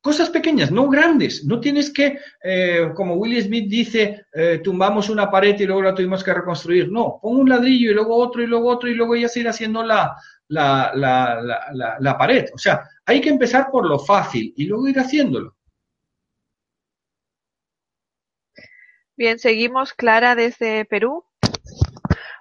cosas 0.00 0.30
pequeñas, 0.30 0.70
no 0.70 0.88
grandes. 0.88 1.44
No 1.44 1.60
tienes 1.60 1.92
que, 1.92 2.18
eh, 2.42 2.90
como 2.94 3.14
Willie 3.14 3.42
Smith 3.42 3.68
dice, 3.68 4.26
eh, 4.32 4.60
tumbamos 4.62 5.08
una 5.08 5.30
pared 5.30 5.58
y 5.58 5.66
luego 5.66 5.82
la 5.82 5.94
tuvimos 5.94 6.22
que 6.24 6.34
reconstruir. 6.34 6.90
No, 6.90 7.18
pon 7.20 7.36
un 7.36 7.48
ladrillo 7.48 7.90
y 7.90 7.94
luego 7.94 8.16
otro 8.16 8.42
y 8.42 8.46
luego 8.46 8.68
otro 8.68 8.88
y 8.88 8.94
luego 8.94 9.16
ya 9.16 9.28
se 9.28 9.40
irá 9.40 9.50
haciendo 9.50 9.82
la, 9.82 10.16
la, 10.48 10.92
la, 10.94 11.96
la 11.98 12.18
pared. 12.18 12.46
O 12.54 12.58
sea, 12.58 12.88
hay 13.04 13.20
que 13.20 13.28
empezar 13.28 13.68
por 13.70 13.86
lo 13.86 13.98
fácil 13.98 14.52
y 14.56 14.66
luego 14.66 14.88
ir 14.88 14.98
haciéndolo. 14.98 15.56
Bien, 19.16 19.38
seguimos. 19.40 19.94
Clara 19.94 20.36
desde 20.36 20.84
Perú. 20.84 21.24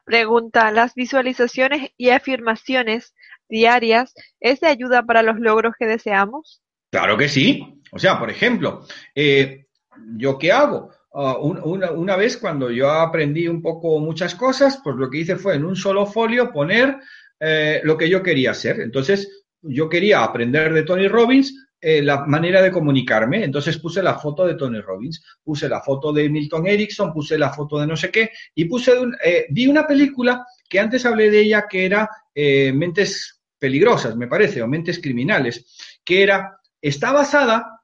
Pregunta, 0.05 0.71
¿las 0.71 0.93
visualizaciones 0.93 1.89
y 1.97 2.11
afirmaciones 2.11 3.15
diarias 3.49 4.13
es 4.39 4.59
de 4.59 4.67
ayuda 4.67 5.03
para 5.03 5.23
los 5.23 5.39
logros 5.39 5.73
que 5.77 5.85
deseamos? 5.85 6.61
Claro 6.91 7.17
que 7.17 7.27
sí. 7.27 7.81
O 7.91 7.99
sea, 7.99 8.19
por 8.19 8.29
ejemplo, 8.29 8.85
eh, 9.15 9.67
¿yo 10.15 10.37
qué 10.37 10.51
hago? 10.51 10.91
Ah, 11.19 11.37
una, 11.39 12.15
vez 12.15 12.37
cuando 12.37 12.69
yo 12.69 12.91
aprendí 12.91 13.47
un 13.47 13.59
poco 13.59 13.99
muchas 13.99 14.35
cosas, 14.35 14.79
pues 14.83 14.95
lo 14.97 15.09
que 15.09 15.17
hice 15.19 15.35
fue 15.35 15.55
en 15.55 15.65
un 15.65 15.75
solo 15.75 16.05
folio 16.05 16.51
poner 16.51 16.97
eh, 17.39 17.81
lo 17.83 17.97
que 17.97 18.07
yo 18.07 18.21
quería 18.21 18.51
hacer. 18.51 18.81
Entonces, 18.81 19.45
yo 19.63 19.89
quería 19.89 20.23
aprender 20.23 20.71
de 20.71 20.83
Tony 20.83 21.07
Robbins, 21.07 21.69
eh, 21.81 22.03
la 22.03 22.25
manera 22.25 22.61
de 22.61 22.71
comunicarme. 22.71 23.43
Entonces 23.43 23.79
puse 23.79 24.03
la 24.03 24.19
foto 24.19 24.45
de 24.45 24.53
Tony 24.53 24.79
Robbins, 24.79 25.23
puse 25.43 25.67
la 25.67 25.81
foto 25.81 26.13
de 26.13 26.29
Milton 26.29 26.67
Erickson, 26.67 27.11
puse 27.11 27.35
la 27.35 27.51
foto 27.51 27.79
de 27.79 27.87
no 27.87 27.95
sé 27.95 28.11
qué 28.11 28.29
y 28.53 28.65
puse, 28.65 28.93
eh, 29.23 29.47
vi 29.49 29.65
una 29.65 29.87
película 29.87 30.45
que 30.69 30.79
antes 30.79 31.03
hablé 31.03 31.31
de 31.31 31.39
ella 31.39 31.65
que 31.67 31.85
era 31.85 32.07
Mentes 32.35 33.41
Peligrosas, 33.57 34.15
me 34.15 34.27
parece, 34.27 34.61
o 34.61 34.67
Mentes 34.67 34.99
Criminales, 34.99 35.65
que 36.05 36.21
era, 36.21 36.56
está 36.81 37.11
basada 37.11 37.81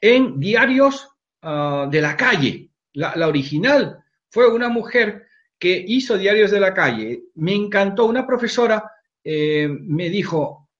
en 0.00 0.38
diarios 0.40 1.08
ah, 1.42 1.88
de 1.90 2.00
la 2.00 2.16
calle. 2.16 2.70
La, 2.92 3.28
original 3.28 4.02
fue 4.30 4.52
una 4.52 4.68
mujer 4.68 5.26
que 5.58 5.84
hizo 5.86 6.18
diarios 6.18 6.50
de 6.50 6.60
la 6.60 6.74
calle. 6.74 7.24
Me 7.34 7.54
encantó, 7.54 8.06
una 8.06 8.26
profesora 8.26 8.90
me 9.22 10.08
dijo, 10.08 10.70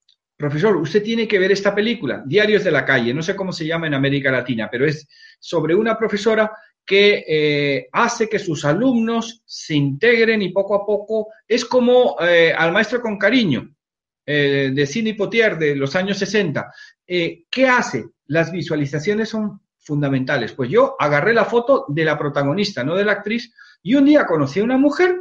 profesor, 0.40 0.74
usted 0.76 1.02
tiene 1.02 1.28
que 1.28 1.38
ver 1.38 1.52
esta 1.52 1.74
película, 1.74 2.22
Diarios 2.24 2.64
de 2.64 2.70
la 2.70 2.84
calle, 2.84 3.12
no 3.12 3.22
sé 3.22 3.36
cómo 3.36 3.52
se 3.52 3.66
llama 3.66 3.86
en 3.86 3.94
América 3.94 4.32
Latina, 4.32 4.68
pero 4.72 4.86
es 4.86 5.06
sobre 5.38 5.74
una 5.74 5.98
profesora 5.98 6.50
que 6.84 7.24
eh, 7.28 7.88
hace 7.92 8.26
que 8.26 8.38
sus 8.38 8.64
alumnos 8.64 9.42
se 9.44 9.74
integren 9.74 10.40
y 10.40 10.48
poco 10.48 10.74
a 10.74 10.84
poco 10.84 11.28
es 11.46 11.64
como 11.64 12.16
eh, 12.20 12.52
al 12.56 12.72
maestro 12.72 13.02
con 13.02 13.18
cariño 13.18 13.70
eh, 14.26 14.70
de 14.74 14.86
Sidney 14.86 15.12
Potier 15.12 15.58
de 15.58 15.76
los 15.76 15.94
años 15.94 16.18
60. 16.18 16.72
¿Qué 17.10 17.66
hace? 17.68 18.10
Las 18.26 18.52
visualizaciones 18.52 19.30
son 19.30 19.60
fundamentales. 19.78 20.52
Pues 20.52 20.70
yo 20.70 20.94
agarré 20.96 21.34
la 21.34 21.44
foto 21.44 21.86
de 21.88 22.04
la 22.04 22.16
protagonista, 22.16 22.84
no 22.84 22.94
de 22.94 23.04
la 23.04 23.12
actriz, 23.12 23.52
y 23.82 23.96
un 23.96 24.04
día 24.04 24.24
conocí 24.26 24.60
a 24.60 24.64
una 24.64 24.78
mujer, 24.78 25.20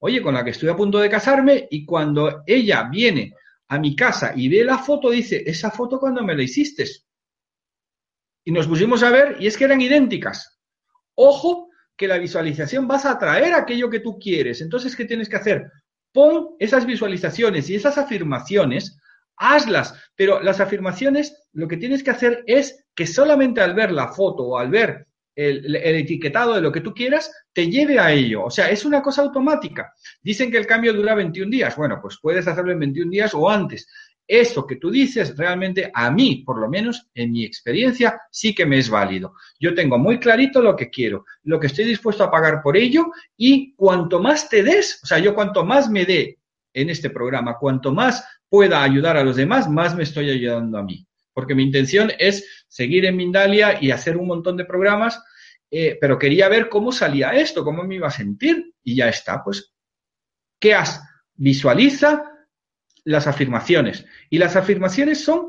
oye, 0.00 0.20
con 0.22 0.34
la 0.34 0.42
que 0.42 0.50
estoy 0.50 0.70
a 0.70 0.76
punto 0.76 0.98
de 0.98 1.08
casarme, 1.08 1.68
y 1.70 1.84
cuando 1.84 2.42
ella 2.46 2.88
viene 2.90 3.34
a 3.68 3.78
mi 3.78 3.94
casa 3.94 4.32
y 4.34 4.48
ve 4.48 4.64
la 4.64 4.78
foto, 4.78 5.10
dice, 5.10 5.44
esa 5.46 5.70
foto 5.70 6.00
cuando 6.00 6.24
me 6.24 6.34
la 6.34 6.42
hiciste. 6.42 6.84
Y 8.44 8.50
nos 8.50 8.66
pusimos 8.66 9.04
a 9.04 9.10
ver 9.10 9.36
y 9.38 9.46
es 9.46 9.56
que 9.56 9.64
eran 9.64 9.80
idénticas. 9.80 10.58
Ojo 11.14 11.68
que 11.96 12.08
la 12.08 12.18
visualización 12.18 12.88
vas 12.88 13.04
a 13.04 13.12
atraer 13.12 13.54
aquello 13.54 13.88
que 13.88 14.00
tú 14.00 14.18
quieres. 14.18 14.60
Entonces, 14.62 14.96
¿qué 14.96 15.04
tienes 15.04 15.28
que 15.28 15.36
hacer? 15.36 15.70
Pon 16.10 16.56
esas 16.58 16.86
visualizaciones 16.86 17.70
y 17.70 17.76
esas 17.76 17.98
afirmaciones, 17.98 18.98
hazlas, 19.40 19.94
pero 20.14 20.40
las 20.40 20.60
afirmaciones 20.60 21.48
lo 21.52 21.66
que 21.66 21.78
tienes 21.78 22.04
que 22.04 22.10
hacer 22.10 22.44
es 22.46 22.84
que 22.94 23.06
solamente 23.06 23.60
al 23.60 23.74
ver 23.74 23.90
la 23.90 24.08
foto 24.08 24.44
o 24.44 24.58
al 24.58 24.70
ver 24.70 25.06
el, 25.34 25.74
etiquetado 25.74 26.54
de 26.54 26.60
lo 26.60 26.70
que 26.70 26.82
tú 26.82 26.92
quieras, 26.92 27.32
te 27.52 27.70
lleve 27.70 27.98
a 27.98 28.12
ello. 28.12 28.44
O 28.44 28.50
sea, 28.50 28.68
es 28.68 28.84
una 28.84 29.02
cosa 29.02 29.22
automática. 29.22 29.94
Dicen 30.22 30.50
que 30.50 30.58
el 30.58 30.66
cambio 30.66 30.92
dura 30.92 31.14
21 31.14 31.50
días. 31.50 31.74
Bueno, 31.76 31.98
pues 32.02 32.18
puedes 32.20 32.46
hacerlo 32.46 32.72
en 32.72 32.80
21 32.80 33.10
días 33.10 33.32
o 33.34 33.48
antes. 33.48 33.88
Eso 34.26 34.66
que 34.66 34.76
tú 34.76 34.90
dices 34.90 35.36
realmente 35.36 35.90
a 35.92 36.10
mí, 36.10 36.44
por 36.44 36.60
lo 36.60 36.68
menos 36.68 37.08
en 37.14 37.32
mi 37.32 37.44
experiencia, 37.44 38.20
sí 38.30 38.54
que 38.54 38.66
me 38.66 38.78
es 38.78 38.90
válido. 38.90 39.34
Yo 39.58 39.74
tengo 39.74 39.98
muy 39.98 40.20
clarito 40.20 40.60
lo 40.60 40.76
que 40.76 40.90
quiero, 40.90 41.24
lo 41.44 41.58
que 41.58 41.68
estoy 41.68 41.86
dispuesto 41.86 42.22
a 42.22 42.30
pagar 42.30 42.62
por 42.62 42.76
ello 42.76 43.10
y 43.36 43.74
cuanto 43.74 44.20
más 44.20 44.48
te 44.48 44.62
des, 44.62 45.00
o 45.02 45.06
sea, 45.06 45.18
yo 45.18 45.34
cuanto 45.34 45.64
más 45.64 45.90
me 45.90 46.04
dé 46.04 46.39
en 46.72 46.90
este 46.90 47.10
programa, 47.10 47.58
cuanto 47.58 47.92
más 47.92 48.24
pueda 48.48 48.82
ayudar 48.82 49.16
a 49.16 49.24
los 49.24 49.36
demás, 49.36 49.68
más 49.68 49.94
me 49.94 50.02
estoy 50.02 50.30
ayudando 50.30 50.78
a 50.78 50.82
mí 50.82 51.06
porque 51.32 51.54
mi 51.54 51.62
intención 51.62 52.12
es 52.18 52.66
seguir 52.68 53.06
en 53.06 53.16
Mindalia 53.16 53.78
y 53.80 53.90
hacer 53.90 54.16
un 54.16 54.26
montón 54.26 54.56
de 54.56 54.64
programas, 54.64 55.22
eh, 55.70 55.96
pero 56.00 56.18
quería 56.18 56.48
ver 56.48 56.68
cómo 56.68 56.92
salía 56.92 57.30
esto, 57.30 57.64
cómo 57.64 57.82
me 57.84 57.94
iba 57.94 58.08
a 58.08 58.12
sentir 58.12 58.74
y 58.82 58.96
ya 58.96 59.08
está, 59.08 59.42
pues, 59.42 59.72
¿qué 60.58 60.74
has? 60.74 61.02
Visualiza 61.34 62.24
las 63.04 63.26
afirmaciones 63.26 64.04
y 64.28 64.38
las 64.38 64.56
afirmaciones 64.56 65.24
son 65.24 65.48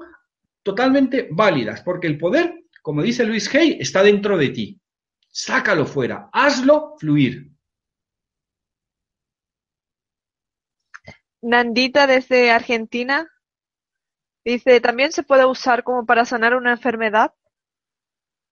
totalmente 0.64 1.27
válidas 1.31 1.81
porque 1.81 2.07
el 2.07 2.18
poder, 2.18 2.64
como 2.81 3.02
dice 3.02 3.26
Luis 3.26 3.53
Hay, 3.53 3.77
está 3.80 4.03
dentro 4.03 4.38
de 4.38 4.49
ti. 4.49 4.80
Sácalo 5.27 5.85
fuera, 5.85 6.30
hazlo 6.31 6.95
fluir. 6.99 7.52
Nandita 11.41 12.07
desde 12.07 12.51
Argentina 12.51 13.27
Dice, 14.43 14.81
¿también 14.81 15.11
se 15.11 15.23
puede 15.23 15.45
usar 15.45 15.84
como 15.84 16.05
para 16.05 16.26
sanar 16.26 16.55
una 16.55 16.72
enfermedad? 16.72 17.34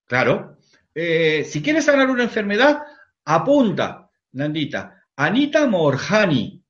Claro. 0.05 0.57
Eh, 0.93 1.43
si 1.45 1.61
quieres 1.61 1.85
sanar 1.85 2.09
una 2.09 2.23
enfermedad, 2.23 2.83
apunta, 3.25 4.09
Nandita, 4.33 5.05
Anita 5.15 5.65
Morjani. 5.65 6.63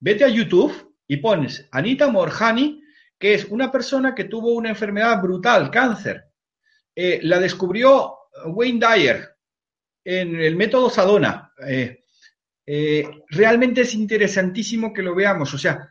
Vete 0.00 0.24
a 0.24 0.28
YouTube 0.28 0.96
y 1.06 1.18
pones 1.18 1.68
Anita 1.70 2.08
Morjani, 2.08 2.82
que 3.18 3.34
es 3.34 3.44
una 3.46 3.70
persona 3.70 4.14
que 4.14 4.24
tuvo 4.24 4.54
una 4.54 4.70
enfermedad 4.70 5.22
brutal, 5.22 5.70
cáncer. 5.70 6.30
Eh, 6.94 7.20
la 7.22 7.38
descubrió 7.38 8.16
Wayne 8.46 8.80
Dyer 8.84 9.36
en 10.04 10.40
el 10.40 10.56
método 10.56 10.90
Sadona. 10.90 11.52
Eh, 11.66 12.03
realmente 12.66 13.82
es 13.82 13.94
interesantísimo 13.94 14.92
que 14.92 15.02
lo 15.02 15.14
veamos. 15.14 15.52
O 15.54 15.58
sea, 15.58 15.90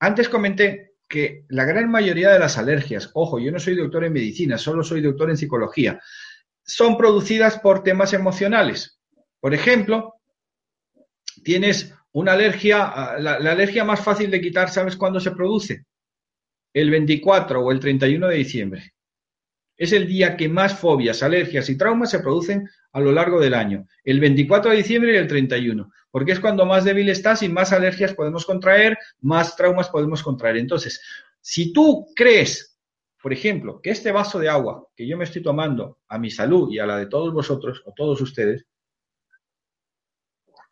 antes 0.00 0.28
comenté 0.28 0.94
que 1.08 1.44
la 1.48 1.64
gran 1.64 1.90
mayoría 1.90 2.30
de 2.30 2.38
las 2.38 2.58
alergias, 2.58 3.10
ojo, 3.14 3.38
yo 3.38 3.52
no 3.52 3.58
soy 3.58 3.76
doctor 3.76 4.04
en 4.04 4.12
medicina, 4.12 4.58
solo 4.58 4.82
soy 4.82 5.00
doctor 5.00 5.30
en 5.30 5.36
psicología, 5.36 6.00
son 6.64 6.96
producidas 6.96 7.58
por 7.58 7.82
temas 7.82 8.12
emocionales. 8.12 8.98
Por 9.40 9.54
ejemplo, 9.54 10.14
tienes 11.42 11.94
una 12.12 12.32
alergia, 12.32 12.84
ah, 12.84 13.18
la, 13.18 13.34
alergia 13.34 13.84
más 13.84 14.00
fácil 14.00 14.30
de 14.30 14.40
quitar, 14.40 14.70
¿sabes 14.70 14.96
cuándo 14.96 15.20
se 15.20 15.32
produce? 15.32 15.84
El 16.72 16.90
24 16.90 17.60
o 17.60 17.70
el 17.70 17.80
31 17.80 18.28
de 18.28 18.36
diciembre. 18.36 18.93
Es 19.76 19.92
el 19.92 20.06
día 20.06 20.36
que 20.36 20.48
más 20.48 20.78
fobias, 20.78 21.22
alergias 21.22 21.68
y 21.68 21.76
traumas 21.76 22.10
se 22.10 22.20
producen 22.20 22.68
a 22.92 23.00
lo 23.00 23.12
largo 23.12 23.40
del 23.40 23.54
año. 23.54 23.86
El 24.04 24.20
24 24.20 24.70
de 24.70 24.76
diciembre 24.76 25.14
y 25.14 25.16
el 25.16 25.26
31 25.26 25.90
porque 26.14 26.30
es 26.30 26.38
cuando 26.38 26.64
más 26.64 26.84
débil 26.84 27.08
estás 27.08 27.42
y 27.42 27.48
más 27.48 27.72
alergias 27.72 28.14
podemos 28.14 28.46
contraer, 28.46 28.96
más 29.22 29.56
traumas 29.56 29.88
podemos 29.88 30.22
contraer. 30.22 30.58
Entonces, 30.58 31.02
si 31.40 31.72
tú 31.72 32.06
crees, 32.14 32.78
por 33.20 33.32
ejemplo, 33.32 33.80
que 33.82 33.90
este 33.90 34.12
vaso 34.12 34.38
de 34.38 34.48
agua 34.48 34.86
que 34.94 35.08
yo 35.08 35.18
me 35.18 35.24
estoy 35.24 35.42
tomando 35.42 35.98
a 36.06 36.16
mi 36.16 36.30
salud 36.30 36.70
y 36.70 36.78
a 36.78 36.86
la 36.86 36.98
de 36.98 37.06
todos 37.06 37.34
vosotros 37.34 37.82
o 37.84 37.92
todos 37.96 38.20
ustedes, 38.20 38.64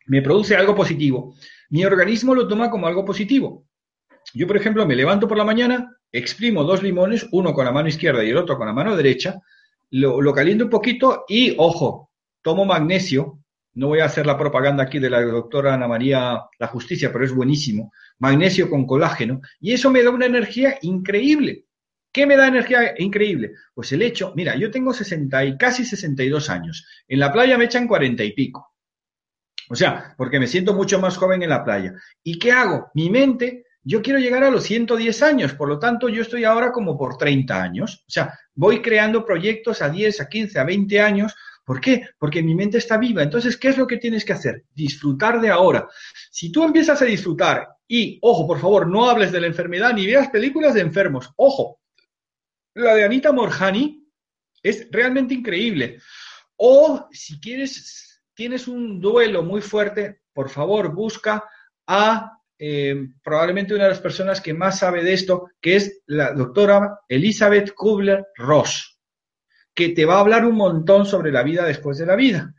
me 0.05 0.21
produce 0.21 0.55
algo 0.55 0.73
positivo, 0.73 1.35
mi 1.71 1.83
organismo 1.83 2.33
lo 2.33 2.47
toma 2.47 2.71
como 2.71 2.87
algo 2.87 3.03
positivo. 3.03 3.67
Yo, 4.33 4.47
por 4.47 4.55
ejemplo, 4.55 4.85
me 4.85 4.95
levanto 4.95 5.27
por 5.27 5.37
la 5.37 5.43
mañana, 5.43 5.93
exprimo 6.13 6.63
dos 6.63 6.81
limones, 6.81 7.27
uno 7.31 7.53
con 7.53 7.65
la 7.65 7.73
mano 7.73 7.89
izquierda 7.89 8.23
y 8.23 8.29
el 8.29 8.37
otro 8.37 8.57
con 8.57 8.67
la 8.67 8.73
mano 8.73 8.95
derecha, 8.95 9.41
lo, 9.89 10.21
lo 10.21 10.33
caliento 10.33 10.63
un 10.63 10.69
poquito 10.69 11.25
y, 11.27 11.55
ojo, 11.57 12.09
tomo 12.41 12.63
magnesio 12.63 13.43
no 13.75 13.87
voy 13.87 14.01
a 14.01 14.05
hacer 14.05 14.25
la 14.25 14.37
propaganda 14.37 14.83
aquí 14.83 14.99
de 14.99 15.09
la 15.09 15.21
doctora 15.23 15.73
Ana 15.73 15.87
María 15.87 16.41
La 16.59 16.67
Justicia, 16.67 17.11
pero 17.11 17.25
es 17.25 17.33
buenísimo, 17.33 17.91
magnesio 18.19 18.69
con 18.69 18.85
colágeno, 18.85 19.41
y 19.59 19.73
eso 19.73 19.89
me 19.89 20.03
da 20.03 20.11
una 20.11 20.27
energía 20.27 20.77
increíble. 20.81 21.65
¿Qué 22.11 22.27
me 22.27 22.37
da 22.37 22.47
energía 22.47 22.93
increíble? 22.99 23.53
Pues 23.73 23.91
el 23.91 24.03
hecho, 24.03 24.33
mira, 24.35 24.55
yo 24.55 24.69
tengo 24.69 24.93
60 24.93 25.45
y 25.45 25.57
casi 25.57 25.85
62 25.85 26.49
años, 26.49 26.85
en 27.07 27.19
la 27.19 27.33
playa 27.33 27.57
me 27.57 27.65
echan 27.65 27.87
40 27.87 28.23
y 28.23 28.33
pico. 28.33 28.75
O 29.69 29.75
sea, 29.75 30.13
porque 30.17 30.39
me 30.39 30.45
siento 30.45 30.75
mucho 30.75 30.99
más 30.99 31.17
joven 31.17 31.41
en 31.41 31.49
la 31.49 31.63
playa. 31.63 31.93
¿Y 32.21 32.37
qué 32.37 32.51
hago? 32.51 32.91
Mi 32.93 33.09
mente 33.09 33.65
yo 33.83 34.01
quiero 34.01 34.19
llegar 34.19 34.43
a 34.43 34.51
los 34.51 34.63
110 34.63 35.23
años, 35.23 35.53
por 35.53 35.67
lo 35.67 35.77
tanto 35.77 36.07
yo 36.09 36.21
estoy 36.21 36.45
ahora 36.45 36.71
como 36.71 36.97
por 36.97 37.17
30 37.17 37.61
años. 37.61 38.03
O 38.07 38.11
sea, 38.11 38.39
voy 38.55 38.81
creando 38.81 39.25
proyectos 39.25 39.81
a 39.81 39.89
10, 39.89 40.21
a 40.21 40.29
15, 40.29 40.59
a 40.59 40.63
20 40.63 40.99
años. 41.01 41.35
¿Por 41.65 41.79
qué? 41.79 42.07
Porque 42.17 42.43
mi 42.43 42.55
mente 42.55 42.77
está 42.77 42.97
viva. 42.97 43.23
Entonces, 43.23 43.57
¿qué 43.57 43.69
es 43.69 43.77
lo 43.77 43.87
que 43.87 43.97
tienes 43.97 44.25
que 44.25 44.33
hacer? 44.33 44.65
Disfrutar 44.73 45.39
de 45.39 45.49
ahora. 45.49 45.87
Si 46.29 46.51
tú 46.51 46.63
empiezas 46.63 47.01
a 47.01 47.05
disfrutar 47.05 47.67
y, 47.87 48.19
ojo, 48.21 48.47
por 48.47 48.59
favor, 48.59 48.87
no 48.87 49.09
hables 49.09 49.31
de 49.31 49.41
la 49.41 49.47
enfermedad 49.47 49.93
ni 49.93 50.05
veas 50.05 50.29
películas 50.29 50.73
de 50.73 50.81
enfermos. 50.81 51.31
Ojo, 51.35 51.79
la 52.75 52.95
de 52.95 53.03
Anita 53.03 53.31
Morjani 53.31 54.05
es 54.61 54.87
realmente 54.91 55.33
increíble. 55.33 55.99
O 56.55 57.07
si 57.11 57.39
quieres, 57.39 58.23
tienes 58.33 58.67
un 58.67 58.99
duelo 58.99 59.43
muy 59.43 59.61
fuerte, 59.61 60.21
por 60.33 60.49
favor, 60.49 60.93
busca 60.93 61.43
a 61.87 62.39
eh, 62.65 63.09
probablemente 63.21 63.73
una 63.73 63.83
de 63.83 63.89
las 63.89 63.99
personas 63.99 64.39
que 64.39 64.53
más 64.53 64.79
sabe 64.79 65.03
de 65.03 65.11
esto, 65.11 65.49
que 65.59 65.75
es 65.75 66.01
la 66.05 66.31
doctora 66.31 67.01
Elizabeth 67.09 67.73
Kubler-Ross, 67.75 69.01
que 69.75 69.89
te 69.89 70.05
va 70.05 70.15
a 70.15 70.19
hablar 70.21 70.45
un 70.45 70.55
montón 70.55 71.05
sobre 71.05 71.29
la 71.29 71.43
vida 71.43 71.65
después 71.65 71.97
de 71.97 72.05
la 72.05 72.15
vida. 72.15 72.55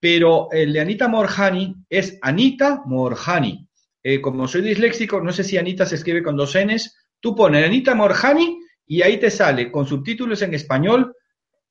Pero 0.00 0.48
el 0.52 0.72
de 0.72 0.80
Anita 0.80 1.06
Morjani 1.06 1.76
es 1.90 2.18
Anita 2.22 2.80
Morjani. 2.86 3.68
Eh, 4.02 4.22
como 4.22 4.48
soy 4.48 4.62
disléxico, 4.62 5.20
no 5.20 5.32
sé 5.32 5.44
si 5.44 5.58
Anita 5.58 5.84
se 5.84 5.96
escribe 5.96 6.22
con 6.22 6.34
dos 6.34 6.56
Ns, 6.56 6.96
tú 7.20 7.36
pones 7.36 7.62
Anita 7.62 7.94
Morjani 7.94 8.58
y 8.86 9.02
ahí 9.02 9.18
te 9.18 9.30
sale 9.30 9.70
con 9.70 9.84
subtítulos 9.84 10.40
en 10.40 10.54
español 10.54 11.14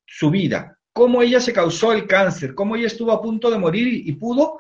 su 0.06 0.30
vida, 0.30 0.78
cómo 0.94 1.24
ella 1.24 1.40
se 1.40 1.52
causó 1.52 1.94
el 1.94 2.06
cáncer, 2.06 2.54
cómo 2.54 2.76
ella 2.76 2.86
estuvo 2.86 3.12
a 3.12 3.24
punto 3.24 3.50
de 3.50 3.58
morir 3.58 3.88
y 3.88 4.12
pudo 4.12 4.60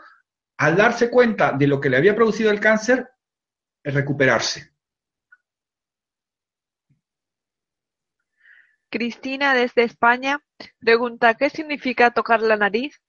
al 0.58 0.76
darse 0.76 1.10
cuenta 1.10 1.52
de 1.52 1.68
lo 1.68 1.80
que 1.80 1.90
le 1.90 1.98
había 1.98 2.16
producido 2.16 2.52
el 2.52 2.60
cáncer, 2.60 3.10
recuperarse. 3.84 4.72
Cristina 8.90 9.56
desde 9.56 9.84
España 9.84 10.40
pregunta, 10.80 11.34
¿qué 11.36 11.50
significa 11.50 12.12
tocar 12.12 12.42
la 12.42 12.58
nariz? 12.58 13.02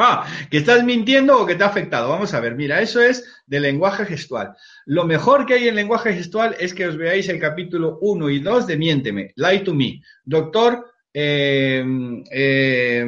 Ah, 0.00 0.26
que 0.48 0.58
estás 0.58 0.84
mintiendo 0.84 1.40
o 1.40 1.46
que 1.46 1.56
te 1.56 1.64
ha 1.64 1.66
afectado. 1.66 2.08
Vamos 2.08 2.32
a 2.32 2.38
ver, 2.38 2.54
mira, 2.54 2.80
eso 2.80 3.02
es 3.02 3.42
de 3.46 3.58
lenguaje 3.58 4.04
gestual. 4.04 4.54
Lo 4.86 5.04
mejor 5.04 5.44
que 5.44 5.54
hay 5.54 5.66
en 5.66 5.74
lenguaje 5.74 6.12
gestual 6.12 6.54
es 6.60 6.72
que 6.72 6.86
os 6.86 6.96
veáis 6.96 7.28
el 7.28 7.40
capítulo 7.40 7.98
1 8.00 8.30
y 8.30 8.38
2 8.38 8.66
de 8.68 8.76
Miénteme, 8.76 9.32
Lie 9.34 9.60
to 9.60 9.74
Me. 9.74 10.00
Doctor 10.24 10.86
eh, 11.12 11.84
eh, 12.30 13.06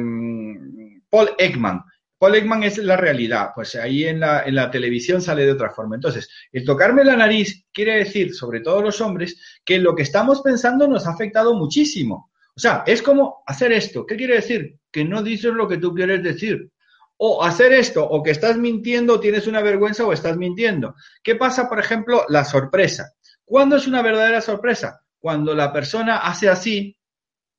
Paul 1.09 1.29
Ekman. 1.37 1.81
Paul 2.21 2.35
es 2.35 2.77
la 2.77 2.97
realidad, 2.97 3.49
pues 3.55 3.73
ahí 3.73 4.03
en 4.03 4.19
la, 4.19 4.43
en 4.43 4.53
la 4.53 4.69
televisión 4.69 5.23
sale 5.23 5.43
de 5.43 5.53
otra 5.53 5.71
forma. 5.71 5.95
Entonces, 5.95 6.29
el 6.51 6.63
tocarme 6.63 7.03
la 7.03 7.15
nariz 7.15 7.65
quiere 7.73 7.95
decir, 7.95 8.35
sobre 8.35 8.59
todo 8.59 8.79
los 8.83 9.01
hombres, 9.01 9.41
que 9.65 9.79
lo 9.79 9.95
que 9.95 10.03
estamos 10.03 10.43
pensando 10.43 10.87
nos 10.87 11.07
ha 11.07 11.13
afectado 11.13 11.55
muchísimo. 11.55 12.29
O 12.55 12.59
sea, 12.59 12.83
es 12.85 13.01
como 13.01 13.41
hacer 13.47 13.71
esto. 13.71 14.05
¿Qué 14.05 14.17
quiere 14.17 14.35
decir? 14.35 14.77
Que 14.91 15.03
no 15.03 15.23
dices 15.23 15.51
lo 15.51 15.67
que 15.67 15.79
tú 15.79 15.95
quieres 15.95 16.21
decir. 16.21 16.69
O 17.17 17.43
hacer 17.43 17.73
esto, 17.73 18.07
o 18.07 18.21
que 18.21 18.29
estás 18.29 18.55
mintiendo, 18.55 19.19
tienes 19.19 19.47
una 19.47 19.63
vergüenza 19.63 20.05
o 20.05 20.13
estás 20.13 20.37
mintiendo. 20.37 20.93
¿Qué 21.23 21.37
pasa, 21.37 21.67
por 21.67 21.79
ejemplo, 21.79 22.25
la 22.29 22.45
sorpresa? 22.45 23.13
¿Cuándo 23.43 23.77
es 23.77 23.87
una 23.87 24.03
verdadera 24.03 24.41
sorpresa? 24.41 25.01
Cuando 25.17 25.55
la 25.55 25.73
persona 25.73 26.17
hace 26.17 26.49
así 26.49 26.95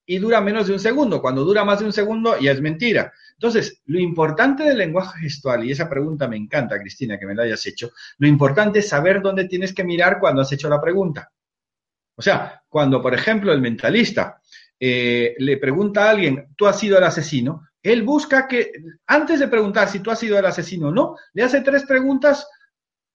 y 0.07 0.19
dura 0.19 0.41
menos 0.41 0.67
de 0.67 0.73
un 0.73 0.81
segundo. 0.81 1.21
Cuando 1.21 1.45
dura 1.45 1.65
más 1.65 1.81
de 1.81 1.87
un 1.87 1.93
segundo 1.93 2.39
ya 2.39 2.53
es 2.53 2.61
mentira. 2.61 3.13
Entonces, 3.43 3.83
lo 3.87 3.99
importante 3.99 4.63
del 4.63 4.79
lenguaje 4.79 5.19
gestual, 5.19 5.65
y 5.65 5.73
esa 5.73 5.89
pregunta 5.89 6.29
me 6.29 6.37
encanta, 6.37 6.79
Cristina, 6.79 7.19
que 7.19 7.27
me 7.27 7.35
la 7.35 7.43
hayas 7.43 7.67
hecho, 7.67 7.91
lo 8.19 8.29
importante 8.29 8.79
es 8.79 8.89
saber 8.89 9.21
dónde 9.21 9.49
tienes 9.49 9.75
que 9.75 9.83
mirar 9.83 10.21
cuando 10.21 10.43
has 10.43 10.53
hecho 10.53 10.69
la 10.69 10.81
pregunta. 10.81 11.29
O 12.15 12.23
sea, 12.23 12.63
cuando, 12.69 13.03
por 13.03 13.15
ejemplo, 13.15 13.53
el 13.53 13.61
mentalista 13.61 14.41
eh, 14.79 15.35
le 15.39 15.57
pregunta 15.57 16.05
a 16.05 16.11
alguien, 16.11 16.55
¿tú 16.57 16.69
has 16.69 16.79
sido 16.79 16.99
el 16.99 17.03
asesino? 17.03 17.67
Él 17.83 18.05
busca 18.05 18.47
que, 18.47 18.71
antes 19.09 19.41
de 19.41 19.49
preguntar 19.49 19.89
si 19.89 19.99
tú 19.99 20.13
has 20.13 20.21
sido 20.21 20.39
el 20.39 20.47
asesino 20.47 20.91
o 20.91 20.93
no, 20.93 21.17
le 21.33 21.43
hace 21.43 21.63
tres 21.63 21.83
preguntas, 21.83 22.47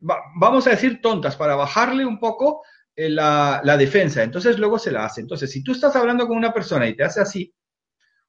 vamos 0.02 0.68
a 0.68 0.72
decir 0.72 1.00
tontas, 1.02 1.38
para 1.38 1.56
bajarle 1.56 2.06
un 2.06 2.20
poco 2.20 2.64
eh, 2.94 3.10
la, 3.10 3.62
la 3.64 3.78
defensa. 3.78 4.24
Entonces 4.24 4.60
luego 4.60 4.78
se 4.78 4.92
la 4.92 5.06
hace. 5.06 5.22
Entonces, 5.22 5.50
si 5.50 5.64
tú 5.64 5.72
estás 5.72 5.96
hablando 5.96 6.28
con 6.28 6.36
una 6.36 6.54
persona 6.54 6.86
y 6.86 6.98
te 6.98 7.06
hace 7.06 7.22
así, 7.22 7.56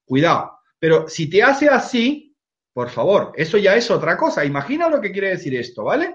cuidado, 0.04 0.57
pero 0.78 1.08
si 1.08 1.28
te 1.28 1.42
hace 1.42 1.68
así, 1.68 2.36
por 2.72 2.90
favor, 2.90 3.32
eso 3.34 3.58
ya 3.58 3.74
es 3.74 3.90
otra 3.90 4.16
cosa. 4.16 4.44
Imagina 4.44 4.88
lo 4.88 5.00
que 5.00 5.10
quiere 5.10 5.30
decir 5.30 5.54
esto, 5.56 5.84
¿vale? 5.84 6.14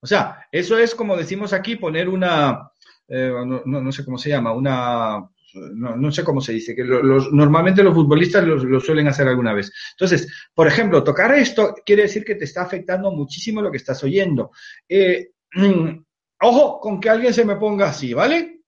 O 0.00 0.06
sea, 0.06 0.46
eso 0.50 0.76
es 0.76 0.94
como 0.94 1.16
decimos 1.16 1.52
aquí, 1.52 1.76
poner 1.76 2.08
una, 2.08 2.72
eh, 3.06 3.32
no, 3.64 3.92
sé 3.92 4.04
cómo 4.04 4.18
se 4.18 4.30
llama, 4.30 4.52
una, 4.52 5.24
no, 5.54 6.10
sé 6.10 6.24
cómo 6.24 6.40
se 6.40 6.54
dice, 6.54 6.74
que 6.74 6.82
los, 6.82 7.32
normalmente 7.32 7.84
los 7.84 7.94
futbolistas 7.94 8.44
lo, 8.44 8.80
suelen 8.80 9.06
hacer 9.06 9.28
alguna 9.28 9.54
vez. 9.54 9.72
Entonces, 9.92 10.50
por 10.52 10.66
ejemplo, 10.66 11.04
tocar 11.04 11.32
esto 11.34 11.74
quiere 11.86 12.02
decir 12.02 12.24
que 12.24 12.34
te 12.34 12.44
está 12.44 12.62
afectando 12.62 13.12
muchísimo 13.12 13.62
lo 13.62 13.70
que 13.70 13.76
estás 13.76 14.02
oyendo. 14.02 14.50
Eh, 14.88 15.30
ojo 16.40 16.80
con 16.80 17.00
que 17.00 17.08
alguien 17.08 17.32
se 17.32 17.44
me 17.44 17.54
ponga 17.54 17.90
así, 17.90 18.12
¿vale? 18.14 18.62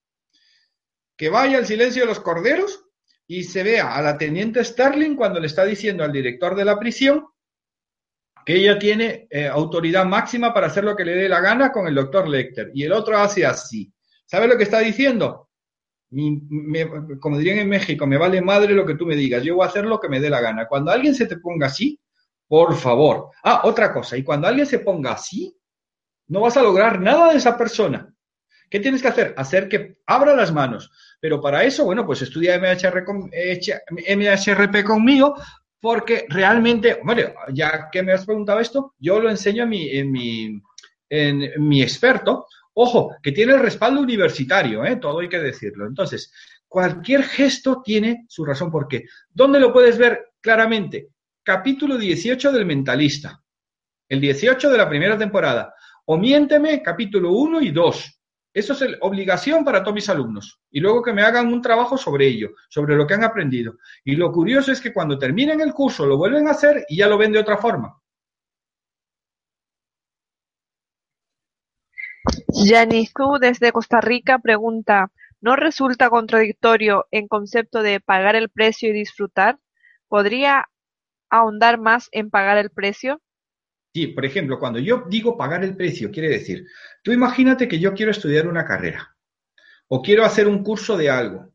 Que 1.16 1.28
vaya 1.28 1.58
el 1.58 1.66
silencio 1.66 2.02
de 2.02 2.08
los 2.08 2.20
corderos 2.20 2.84
y 3.26 3.44
se 3.44 3.62
vea 3.62 3.94
a 3.94 4.02
la 4.02 4.18
teniente 4.18 4.64
Sterling 4.64 5.16
cuando 5.16 5.40
le 5.40 5.46
está 5.46 5.64
diciendo 5.64 6.05
al 6.05 6.12
director 6.12 6.55
de 6.55 6.64
la 6.64 6.78
prisión 6.78 7.26
que 8.44 8.56
ella 8.56 8.78
tiene 8.78 9.26
eh, 9.30 9.46
autoridad 9.46 10.05
máxima 10.05 10.52
para 10.52 10.66
hacer 10.66 10.84
lo 10.84 10.94
que 10.94 11.05
le 11.05 11.14
dé 11.14 11.28
la 11.28 11.40
gana 11.40 11.72
con 11.72 11.86
el 11.86 11.94
doctor 11.94 12.28
Lecter. 12.28 12.70
Y 12.74 12.84
el 12.84 12.92
otro 12.92 13.16
hace 13.16 13.46
así. 13.46 13.90
¿Sabe 14.26 14.46
lo 14.48 14.56
que 14.56 14.64
está 14.64 14.80
diciendo? 14.80 15.48
como 17.20 17.38
dirían 17.38 17.59
en 17.59 17.68
México, 17.68 18.06
me 18.06 18.18
vale 18.18 18.40
madre 18.40 18.72
lo 18.72 18.86
que 18.86 18.94
tú 18.94 19.06
me 19.06 19.16
digas, 19.16 19.42
yo 19.42 19.56
voy 19.56 19.64
a 19.64 19.68
hacer 19.68 19.84
lo 19.84 19.98
que 19.98 20.09
me 20.09 20.20
dé 20.20 20.30
la 20.30 20.40
gana. 20.40 20.68
Cuando 20.68 20.92
alguien 20.92 21.14
se 21.14 21.26
te 21.26 21.38
ponga 21.38 21.66
así, 21.66 22.01
por 22.46 22.76
favor. 22.76 23.30
Ah, 23.42 23.62
otra 23.64 23.92
cosa, 23.92 24.16
y 24.16 24.22
cuando 24.22 24.46
alguien 24.46 24.66
se 24.66 24.78
ponga 24.78 25.12
así, 25.12 25.56
no 26.28 26.40
vas 26.40 26.56
a 26.56 26.62
lograr 26.62 27.01
nada 27.01 27.32
de 27.32 27.38
esa 27.38 27.56
persona. 27.56 28.14
¿Qué 28.70 28.80
tienes 28.80 29.02
que 29.02 29.09
hacer? 29.09 29.34
Hacer 29.36 29.68
que 29.68 29.98
abra 30.06 30.34
las 30.34 30.52
manos. 30.52 30.90
Pero 31.24 31.40
para 31.40 31.64
eso, 31.64 31.86
bueno, 31.86 32.05
pues 32.05 32.20
estudia 32.20 32.59
MHR 32.59 33.02
MHRP 33.02 34.84
conmigo, 34.84 35.34
porque 35.80 36.26
realmente, 36.28 37.01
bueno, 37.02 37.22
ya 37.51 37.88
que 37.90 38.02
me 38.02 38.12
has 38.12 38.26
preguntado 38.26 38.60
esto, 38.60 38.92
yo 38.98 39.18
lo 39.18 39.30
enseño 39.30 39.62
en 39.62 39.68
mi, 39.70 39.88
en 39.88 40.12
mi, 40.12 40.62
en 41.09 41.66
mi 41.66 41.82
experto. 41.82 42.46
Ojo, 42.74 43.16
que 43.22 43.32
tiene 43.32 43.55
el 43.55 43.60
respaldo 43.60 44.02
universitario, 44.02 44.84
¿eh? 44.84 44.96
todo 44.96 45.20
hay 45.20 45.30
que 45.30 45.38
decirlo. 45.38 45.86
Entonces, 45.86 46.30
cualquier 46.68 47.22
gesto 47.22 47.80
tiene 47.82 48.26
su 48.28 48.44
razón. 48.44 48.70
¿Por 48.70 48.86
qué? 48.86 49.05
¿Dónde 49.30 49.60
lo 49.60 49.72
puedes 49.72 49.96
ver 49.96 50.32
claramente? 50.42 51.09
Capítulo 51.42 51.96
18 51.96 52.52
del 52.52 52.66
Mentalista. 52.66 53.42
El 54.06 54.20
18 54.20 54.68
de 54.68 54.76
la 54.76 54.90
primera 54.90 55.16
temporada. 55.16 55.72
O 56.05 56.18
miénteme, 56.18 56.82
capítulo 56.82 57.32
1 57.32 57.62
y 57.62 57.70
2. 57.70 58.20
Eso 58.55 58.72
es 58.72 58.97
obligación 59.01 59.64
para 59.64 59.82
todos 59.82 59.97
mis 59.97 60.09
alumnos. 60.09 60.60
Y 60.70 60.78
luego 60.78 61.02
que 61.02 61.12
me 61.12 61.22
hagan 61.22 61.52
un 61.52 61.60
trabajo 61.60 61.98
sobre 61.98 62.28
ello, 62.28 62.51
sobre 62.68 62.94
lo 62.94 63.05
que 63.05 63.14
han 63.14 63.24
aprendido. 63.24 63.78
Y 64.05 64.14
lo 64.14 64.31
curioso 64.31 64.70
es 64.70 64.81
que 64.81 64.93
cuando 64.93 65.18
terminen 65.18 65.60
el 65.60 65.74
curso 65.74 66.06
lo 66.06 66.16
vuelven 66.16 66.47
a 66.47 66.52
hacer 66.52 66.85
y 66.89 66.98
ya 66.98 67.09
lo 67.09 67.18
ven 67.18 67.32
de 67.32 67.40
otra 67.40 67.59
forma. 67.59 68.01
Yanisu 72.48 73.39
desde 73.40 73.72
Costa 73.72 74.01
Rica 74.01 74.39
pregunta, 74.39 75.10
¿no 75.40 75.56
resulta 75.56 76.09
contradictorio 76.09 77.06
en 77.10 77.26
concepto 77.26 77.82
de 77.82 77.98
pagar 77.98 78.36
el 78.36 78.51
precio 78.51 78.89
y 78.89 78.93
disfrutar? 78.93 79.59
¿Podría 80.06 80.68
ahondar 81.28 81.81
más 81.81 82.09
en 82.12 82.31
pagar 82.31 82.56
el 82.59 82.70
precio? 82.70 83.20
Sí, 83.94 84.08
por 84.08 84.24
ejemplo, 84.24 84.58
cuando 84.58 84.80
yo 84.80 85.04
digo 85.08 85.36
pagar 85.36 85.62
el 85.62 85.76
precio, 85.76 86.10
quiere 86.10 86.28
decir, 86.28 86.66
tú 87.04 87.12
imagínate 87.12 87.68
que 87.68 87.78
yo 87.78 87.94
quiero 87.94 88.10
estudiar 88.10 88.48
una 88.48 88.64
carrera 88.64 89.16
o 89.86 90.02
quiero 90.02 90.24
hacer 90.24 90.48
un 90.48 90.64
curso 90.64 90.96
de 90.96 91.10
algo. 91.10 91.52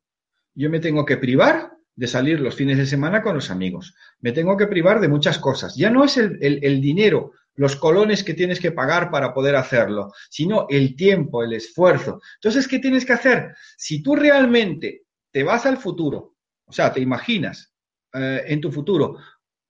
Yo 0.56 0.70
me 0.70 0.80
tengo 0.80 1.06
que 1.06 1.18
privar 1.18 1.74
de 1.96 2.08
salir 2.08 2.40
los 2.40 2.56
fines 2.56 2.78
de 2.78 2.86
semana 2.86 3.22
con 3.22 3.36
los 3.36 3.52
amigos. 3.52 3.94
Me 4.22 4.32
tengo 4.32 4.56
que 4.56 4.68
privar 4.68 5.02
de 5.02 5.10
muchas 5.10 5.38
cosas. 5.38 5.76
Ya 5.76 5.90
no 5.90 6.06
es 6.06 6.16
el, 6.16 6.80
dinero, 6.80 7.34
los 7.56 7.76
colones 7.76 8.24
que 8.24 8.34
tienes 8.34 8.62
que 8.62 8.72
pagar 8.72 9.12
para 9.12 9.34
poder 9.34 9.58
hacerlo, 9.58 10.14
sino 10.30 10.66
el 10.70 10.96
tiempo, 10.96 11.44
el 11.44 11.52
esfuerzo. 11.52 12.22
Entonces, 12.36 12.70
¿qué 12.70 12.80
tienes 12.80 13.06
que 13.06 13.14
hacer? 13.14 13.54
Si 13.76 14.02
tú 14.02 14.16
realmente 14.16 15.04
te 15.30 15.44
vas 15.44 15.66
al 15.66 15.76
futuro, 15.76 16.38
o 16.66 16.72
sea, 16.72 16.94
te 16.94 17.02
imaginas 17.02 17.74
eh, 18.14 18.44
en 18.48 18.62
tu 18.62 18.72
futuro 18.72 19.18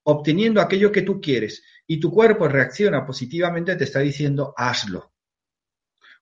obteniendo 0.04 0.60
aquello 0.60 0.90
que 0.92 1.02
tú 1.02 1.20
quieres 1.20 1.62
y 1.90 1.98
tu 1.98 2.12
cuerpo 2.12 2.46
reacciona 2.46 3.04
positivamente, 3.04 3.74
te 3.74 3.82
está 3.82 3.98
diciendo 3.98 4.54
hazlo. 4.56 5.10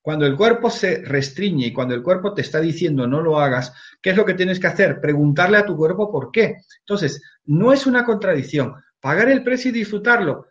Cuando 0.01 0.24
el 0.24 0.35
cuerpo 0.35 0.70
se 0.70 1.05
restringe 1.05 1.66
y 1.66 1.73
cuando 1.74 1.95
el 1.95 2.03
cuerpo 2.03 2.32
te 2.32 2.40
está 2.40 2.59
diciendo 2.59 3.07
no 3.07 3.20
lo 3.20 3.39
hagas, 3.39 3.74
¿qué 4.01 4.09
es 4.11 4.16
lo 4.16 4.24
que 4.24 4.32
tienes 4.32 4.59
que 4.59 4.66
hacer? 4.66 4.99
Preguntarle 4.99 5.59
a 5.59 5.66
tu 5.66 5.77
cuerpo 5.77 6.11
por 6.11 6.32
qué. 6.32 6.57
Entonces, 6.78 7.20
no 7.45 7.70
es 7.70 7.86
una 7.86 8.07
contradicción. 8.07 8.77
Pagar 8.99 9.28
el 9.28 9.45
precio 9.45 9.69
y 9.69 9.74
disfrutarlo. 9.74 10.47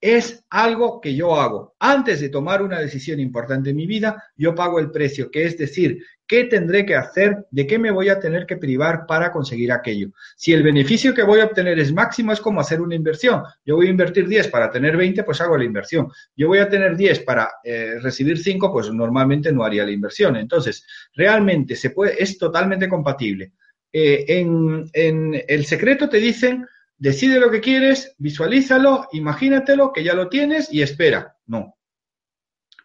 Es 0.00 0.44
algo 0.48 1.00
que 1.00 1.14
yo 1.14 1.38
hago. 1.38 1.74
Antes 1.78 2.20
de 2.20 2.30
tomar 2.30 2.62
una 2.62 2.78
decisión 2.78 3.20
importante 3.20 3.70
en 3.70 3.76
mi 3.76 3.86
vida, 3.86 4.22
yo 4.36 4.54
pago 4.54 4.78
el 4.78 4.90
precio, 4.90 5.30
que 5.30 5.44
es 5.44 5.58
decir, 5.58 6.02
qué 6.26 6.44
tendré 6.44 6.86
que 6.86 6.94
hacer, 6.94 7.44
de 7.50 7.66
qué 7.66 7.78
me 7.78 7.90
voy 7.90 8.08
a 8.08 8.18
tener 8.18 8.46
que 8.46 8.56
privar 8.56 9.04
para 9.06 9.30
conseguir 9.30 9.72
aquello. 9.72 10.10
Si 10.36 10.52
el 10.52 10.62
beneficio 10.62 11.12
que 11.12 11.22
voy 11.22 11.40
a 11.40 11.46
obtener 11.46 11.78
es 11.78 11.92
máximo, 11.92 12.32
es 12.32 12.40
como 12.40 12.60
hacer 12.60 12.80
una 12.80 12.94
inversión. 12.94 13.42
Yo 13.64 13.76
voy 13.76 13.88
a 13.88 13.90
invertir 13.90 14.26
10 14.26 14.48
para 14.48 14.70
tener 14.70 14.96
20, 14.96 15.22
pues 15.24 15.40
hago 15.40 15.58
la 15.58 15.64
inversión. 15.64 16.08
Yo 16.34 16.48
voy 16.48 16.58
a 16.60 16.68
tener 16.68 16.96
10 16.96 17.20
para 17.20 17.50
eh, 17.64 17.98
recibir 18.00 18.38
5, 18.38 18.72
pues 18.72 18.90
normalmente 18.92 19.52
no 19.52 19.64
haría 19.64 19.84
la 19.84 19.90
inversión. 19.90 20.36
Entonces, 20.36 20.86
realmente 21.14 21.76
se 21.76 21.90
puede, 21.90 22.22
es 22.22 22.38
totalmente 22.38 22.88
compatible. 22.88 23.52
Eh, 23.92 24.24
en, 24.28 24.88
en 24.92 25.42
el 25.48 25.66
secreto 25.66 26.08
te 26.08 26.18
dicen 26.18 26.64
Decide 27.00 27.40
lo 27.40 27.50
que 27.50 27.62
quieres, 27.62 28.14
visualízalo, 28.18 29.08
imagínatelo, 29.12 29.90
que 29.90 30.04
ya 30.04 30.12
lo 30.12 30.28
tienes 30.28 30.70
y 30.70 30.82
espera. 30.82 31.34
No. 31.46 31.78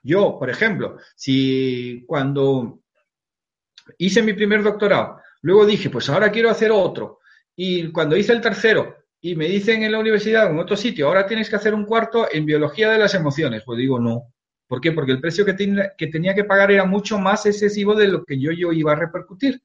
Yo, 0.04 0.38
por 0.40 0.50
ejemplo, 0.50 0.98
si 1.18 2.06
cuando 2.08 2.80
hice 3.98 4.24
mi 4.24 4.32
primer 4.32 4.64
doctorado, 4.64 5.20
luego 5.42 5.66
dije, 5.66 5.90
pues 5.90 6.08
ahora 6.10 6.32
quiero 6.32 6.50
hacer 6.50 6.72
otro, 6.72 7.20
y 7.58 7.92
cuando 7.92 8.16
hice 8.16 8.32
el 8.32 8.40
tercero 8.40 8.96
y 9.20 9.36
me 9.36 9.50
dicen 9.50 9.84
en 9.84 9.92
la 9.92 10.00
universidad, 10.00 10.50
en 10.50 10.60
otro 10.60 10.78
sitio, 10.78 11.08
ahora 11.08 11.28
tienes 11.28 11.50
que 11.50 11.58
hacer 11.58 11.74
un 11.74 11.84
cuarto 11.84 12.26
en 12.32 12.46
biología 12.46 12.90
de 12.92 13.00
las 13.00 13.16
emociones, 13.16 13.64
pues 13.66 13.78
digo, 13.80 14.00
no. 14.00 14.34
¿Por 14.66 14.80
qué? 14.80 14.94
Porque 14.94 15.12
el 15.12 15.20
precio 15.20 15.44
que, 15.46 15.56
que 15.98 16.08
tenía 16.08 16.34
que 16.34 16.46
pagar 16.46 16.72
era 16.72 16.86
mucho 16.86 17.20
más 17.20 17.46
excesivo 17.46 17.96
de 17.96 18.08
lo 18.08 18.24
que 18.24 18.40
yo, 18.40 18.54
yo 18.54 18.72
iba 18.72 18.94
a 18.94 18.96
repercutir. 18.96 19.62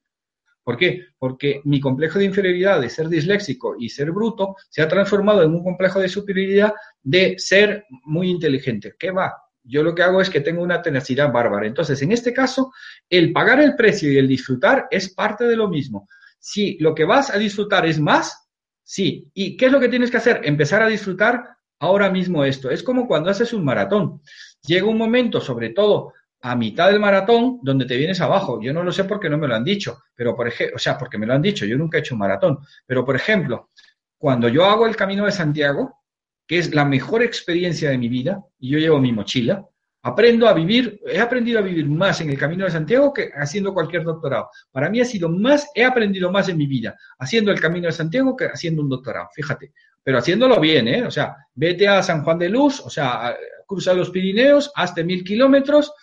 ¿Por 0.63 0.77
qué? 0.77 1.05
Porque 1.17 1.61
mi 1.65 1.79
complejo 1.79 2.19
de 2.19 2.25
inferioridad 2.25 2.79
de 2.79 2.89
ser 2.89 3.07
disléxico 3.09 3.75
y 3.79 3.89
ser 3.89 4.11
bruto 4.11 4.55
se 4.69 4.81
ha 4.81 4.87
transformado 4.87 5.41
en 5.43 5.51
un 5.51 5.63
complejo 5.63 5.99
de 5.99 6.09
superioridad 6.09 6.73
de 7.01 7.35
ser 7.37 7.85
muy 8.05 8.29
inteligente. 8.29 8.93
¿Qué 8.97 9.11
va? 9.11 9.33
Yo 9.63 9.83
lo 9.83 9.93
que 9.93 10.03
hago 10.03 10.21
es 10.21 10.29
que 10.29 10.41
tengo 10.41 10.63
una 10.63 10.81
tenacidad 10.81 11.31
bárbara. 11.31 11.67
Entonces, 11.67 12.01
en 12.01 12.11
este 12.11 12.33
caso, 12.33 12.71
el 13.09 13.31
pagar 13.31 13.59
el 13.59 13.75
precio 13.75 14.11
y 14.11 14.17
el 14.17 14.27
disfrutar 14.27 14.87
es 14.89 15.13
parte 15.13 15.45
de 15.45 15.55
lo 15.55 15.67
mismo. 15.67 16.07
Si 16.39 16.77
lo 16.79 16.95
que 16.95 17.05
vas 17.05 17.29
a 17.29 17.37
disfrutar 17.37 17.85
es 17.85 17.99
más, 17.99 18.49
sí. 18.83 19.29
¿Y 19.33 19.57
qué 19.57 19.67
es 19.67 19.71
lo 19.71 19.79
que 19.79 19.89
tienes 19.89 20.09
que 20.09 20.17
hacer? 20.17 20.41
Empezar 20.43 20.81
a 20.81 20.87
disfrutar 20.87 21.43
ahora 21.79 22.09
mismo 22.09 22.43
esto. 22.43 22.69
Es 22.69 22.83
como 22.83 23.07
cuando 23.07 23.29
haces 23.29 23.53
un 23.53 23.63
maratón. 23.63 24.21
Llega 24.65 24.87
un 24.87 24.97
momento, 24.97 25.41
sobre 25.41 25.69
todo 25.69 26.13
a 26.41 26.55
mitad 26.55 26.87
del 26.89 26.99
maratón 26.99 27.59
donde 27.61 27.85
te 27.85 27.97
vienes 27.97 28.19
abajo. 28.21 28.59
Yo 28.61 28.73
no 28.73 28.83
lo 28.83 28.91
sé 28.91 29.03
porque 29.03 29.29
no 29.29 29.37
me 29.37 29.47
lo 29.47 29.55
han 29.55 29.63
dicho, 29.63 30.03
pero 30.15 30.35
por 30.35 30.47
ejemplo, 30.47 30.75
o 30.75 30.79
sea, 30.79 30.97
porque 30.97 31.17
me 31.17 31.25
lo 31.25 31.33
han 31.33 31.41
dicho, 31.41 31.65
yo 31.65 31.77
nunca 31.77 31.97
he 31.97 32.01
hecho 32.01 32.15
un 32.15 32.19
maratón, 32.19 32.59
pero 32.85 33.05
por 33.05 33.15
ejemplo, 33.15 33.69
cuando 34.17 34.47
yo 34.47 34.65
hago 34.65 34.87
el 34.87 34.95
Camino 34.95 35.25
de 35.25 35.31
Santiago, 35.31 36.01
que 36.47 36.57
es 36.57 36.73
la 36.73 36.85
mejor 36.85 37.23
experiencia 37.23 37.89
de 37.89 37.97
mi 37.97 38.09
vida, 38.09 38.43
y 38.59 38.71
yo 38.71 38.79
llevo 38.79 38.99
mi 38.99 39.11
mochila, 39.11 39.65
aprendo 40.03 40.47
a 40.47 40.53
vivir, 40.53 40.99
he 41.05 41.19
aprendido 41.19 41.59
a 41.59 41.61
vivir 41.61 41.87
más 41.87 42.21
en 42.21 42.29
el 42.31 42.37
Camino 42.37 42.65
de 42.65 42.71
Santiago 42.71 43.13
que 43.13 43.31
haciendo 43.35 43.73
cualquier 43.73 44.03
doctorado. 44.03 44.49
Para 44.71 44.89
mí 44.89 44.99
ha 44.99 45.05
sido 45.05 45.29
más, 45.29 45.69
he 45.75 45.83
aprendido 45.83 46.31
más 46.31 46.49
en 46.49 46.57
mi 46.57 46.65
vida 46.65 46.97
haciendo 47.19 47.51
el 47.51 47.59
Camino 47.59 47.85
de 47.85 47.93
Santiago 47.93 48.35
que 48.35 48.45
haciendo 48.45 48.81
un 48.81 48.89
doctorado, 48.89 49.29
fíjate. 49.33 49.73
Pero 50.03 50.17
haciéndolo 50.17 50.59
bien, 50.59 50.87
¿eh? 50.87 51.03
O 51.03 51.11
sea, 51.11 51.35
vete 51.53 51.87
a 51.87 52.01
San 52.01 52.23
Juan 52.23 52.39
de 52.39 52.49
Luz, 52.49 52.79
o 52.79 52.89
sea, 52.89 53.35
cruza 53.67 53.93
los 53.93 54.09
Pirineos, 54.09 54.71
hazte 54.75 55.03
mil 55.03 55.23
kilómetros 55.23 55.93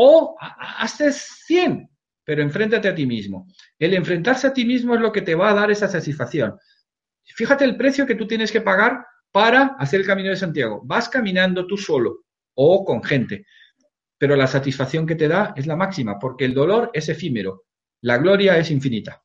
o 0.00 0.36
hazte 0.38 1.10
100, 1.10 1.90
pero 2.22 2.40
enfréntate 2.40 2.86
a 2.86 2.94
ti 2.94 3.04
mismo. 3.04 3.48
El 3.76 3.94
enfrentarse 3.94 4.46
a 4.46 4.52
ti 4.52 4.64
mismo 4.64 4.94
es 4.94 5.00
lo 5.00 5.10
que 5.10 5.22
te 5.22 5.34
va 5.34 5.50
a 5.50 5.54
dar 5.54 5.72
esa 5.72 5.88
satisfacción. 5.88 6.56
Fíjate 7.24 7.64
el 7.64 7.76
precio 7.76 8.06
que 8.06 8.14
tú 8.14 8.24
tienes 8.24 8.52
que 8.52 8.60
pagar 8.60 9.04
para 9.32 9.74
hacer 9.76 10.00
el 10.00 10.06
camino 10.06 10.30
de 10.30 10.36
Santiago. 10.36 10.82
Vas 10.84 11.08
caminando 11.08 11.66
tú 11.66 11.76
solo 11.76 12.26
o 12.54 12.84
con 12.84 13.02
gente, 13.02 13.44
pero 14.16 14.36
la 14.36 14.46
satisfacción 14.46 15.04
que 15.04 15.16
te 15.16 15.26
da 15.26 15.52
es 15.56 15.66
la 15.66 15.74
máxima, 15.74 16.16
porque 16.16 16.44
el 16.44 16.54
dolor 16.54 16.90
es 16.92 17.08
efímero, 17.08 17.64
la 18.00 18.18
gloria 18.18 18.56
es 18.56 18.70
infinita. 18.70 19.24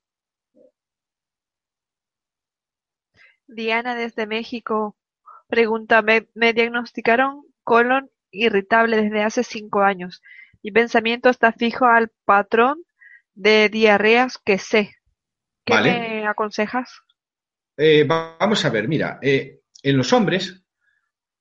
Diana 3.46 3.94
desde 3.94 4.26
México 4.26 4.98
pregunta, 5.48 6.02
me, 6.02 6.30
me 6.34 6.54
diagnosticaron 6.54 7.46
colon 7.64 8.10
irritable 8.32 9.04
desde 9.04 9.22
hace 9.22 9.44
cinco 9.44 9.82
años. 9.82 10.24
Mi 10.64 10.72
pensamiento 10.72 11.30
está 11.30 11.52
fijo 11.52 11.86
al 11.86 12.10
patrón 12.24 12.84
de 13.34 13.68
diarreas 13.68 14.38
que 14.38 14.58
sé. 14.58 14.96
¿Qué 15.66 15.76
me 15.76 16.26
aconsejas? 16.26 17.02
Eh, 17.78 18.06
vamos 18.08 18.64
a 18.64 18.70
ver, 18.70 18.88
mira, 18.88 19.20
eh, 19.22 19.60
en 19.82 19.98
los 19.98 20.14
hombres, 20.14 20.64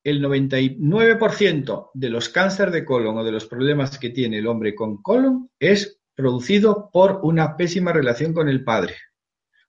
el 0.03 0.21
99% 0.21 1.91
de 1.95 2.11
los 2.11 2.29
cánceres 2.29 2.73
de 2.73 2.85
colon 2.85 3.19
o 3.19 3.25
de 3.25 3.33
los 3.33 3.47
problemas 3.47 3.99
que 3.99 4.11
tiene 4.11 4.39
el 4.39 4.47
hombre 4.49 4.75
con 4.75 5.01
colon 5.01 5.51
es 5.59 6.01
producido 6.15 6.91
por 6.93 7.21
una 7.23 7.57
pésima 7.57 7.93
relación 7.93 8.33
con 8.33 8.49
el 8.49 8.65
padre. 8.65 8.97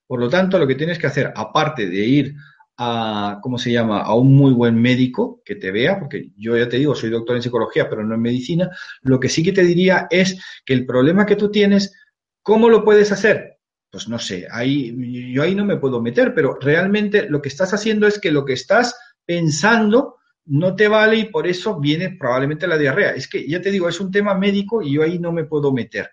Por 0.07 0.19
lo 0.19 0.29
tanto, 0.29 0.57
lo 0.57 0.67
que 0.67 0.75
tienes 0.75 0.97
que 0.97 1.07
hacer, 1.07 1.31
aparte 1.35 1.87
de 1.87 1.99
ir 1.99 2.35
a, 2.77 3.39
¿cómo 3.41 3.57
se 3.57 3.71
llama?, 3.71 4.01
a 4.01 4.15
un 4.15 4.35
muy 4.35 4.51
buen 4.51 4.81
médico 4.81 5.41
que 5.45 5.55
te 5.55 5.71
vea, 5.71 5.99
porque 5.99 6.31
yo 6.37 6.57
ya 6.57 6.67
te 6.67 6.77
digo, 6.77 6.95
soy 6.95 7.09
doctor 7.09 7.35
en 7.35 7.41
psicología, 7.41 7.89
pero 7.89 8.03
no 8.03 8.15
en 8.15 8.21
medicina, 8.21 8.69
lo 9.01 9.19
que 9.19 9.29
sí 9.29 9.43
que 9.43 9.53
te 9.53 9.63
diría 9.63 10.07
es 10.09 10.39
que 10.65 10.73
el 10.73 10.85
problema 10.85 11.25
que 11.25 11.35
tú 11.35 11.51
tienes, 11.51 11.93
¿cómo 12.41 12.69
lo 12.69 12.83
puedes 12.83 13.11
hacer? 13.11 13.57
Pues 13.91 14.07
no 14.09 14.17
sé, 14.17 14.47
ahí, 14.49 15.31
yo 15.31 15.43
ahí 15.43 15.53
no 15.53 15.65
me 15.65 15.77
puedo 15.77 16.01
meter, 16.01 16.33
pero 16.33 16.57
realmente 16.59 17.29
lo 17.29 17.41
que 17.41 17.49
estás 17.49 17.73
haciendo 17.73 18.07
es 18.07 18.19
que 18.19 18.31
lo 18.31 18.43
que 18.43 18.53
estás 18.53 18.95
pensando 19.25 20.15
no 20.45 20.75
te 20.75 20.87
vale 20.87 21.17
y 21.17 21.25
por 21.25 21.47
eso 21.47 21.79
viene 21.79 22.17
probablemente 22.19 22.67
la 22.67 22.77
diarrea. 22.77 23.11
Es 23.11 23.27
que 23.27 23.47
ya 23.47 23.61
te 23.61 23.71
digo, 23.71 23.87
es 23.87 23.99
un 23.99 24.11
tema 24.11 24.33
médico 24.33 24.81
y 24.81 24.93
yo 24.93 25.03
ahí 25.03 25.19
no 25.19 25.31
me 25.31 25.45
puedo 25.45 25.71
meter. 25.71 26.09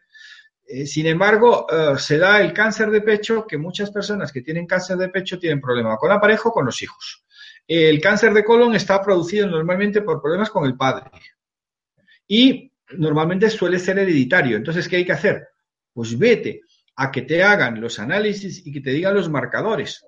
Eh, 0.73 0.87
sin 0.87 1.05
embargo, 1.07 1.67
eh, 1.69 1.99
se 1.99 2.17
da 2.17 2.41
el 2.41 2.53
cáncer 2.53 2.93
de 2.93 3.01
pecho, 3.01 3.45
que 3.45 3.59
muchas 3.59 3.91
personas 3.91 4.31
que 4.31 4.41
tienen 4.41 4.69
cáncer 4.69 4.97
de 4.99 5.09
pecho 5.09 5.37
tienen 5.37 5.61
problema 5.61 5.97
con 5.97 6.09
la 6.09 6.21
pareja 6.21 6.49
o 6.49 6.53
con 6.53 6.65
los 6.65 6.81
hijos. 6.81 7.25
El 7.67 8.01
cáncer 8.01 8.33
de 8.33 8.45
colon 8.45 8.77
está 8.77 9.03
producido 9.03 9.49
normalmente 9.49 10.03
por 10.03 10.23
problemas 10.23 10.49
con 10.49 10.65
el 10.65 10.77
padre. 10.77 11.11
Y 12.29 12.73
normalmente 12.99 13.51
suele 13.51 13.81
ser 13.81 13.99
hereditario. 13.99 14.57
Entonces, 14.57 14.89
¿qué 14.89 14.97
hay 14.99 15.05
que 15.05 15.11
hacer? 15.11 15.49
Pues 15.93 16.17
vete 16.17 16.61
a 16.95 17.11
que 17.11 17.23
te 17.23 17.43
hagan 17.43 17.81
los 17.81 17.99
análisis 17.99 18.65
y 18.65 18.73
que 18.73 18.81
te 18.81 18.91
digan 18.91 19.15
los 19.15 19.29
marcadores. 19.29 20.07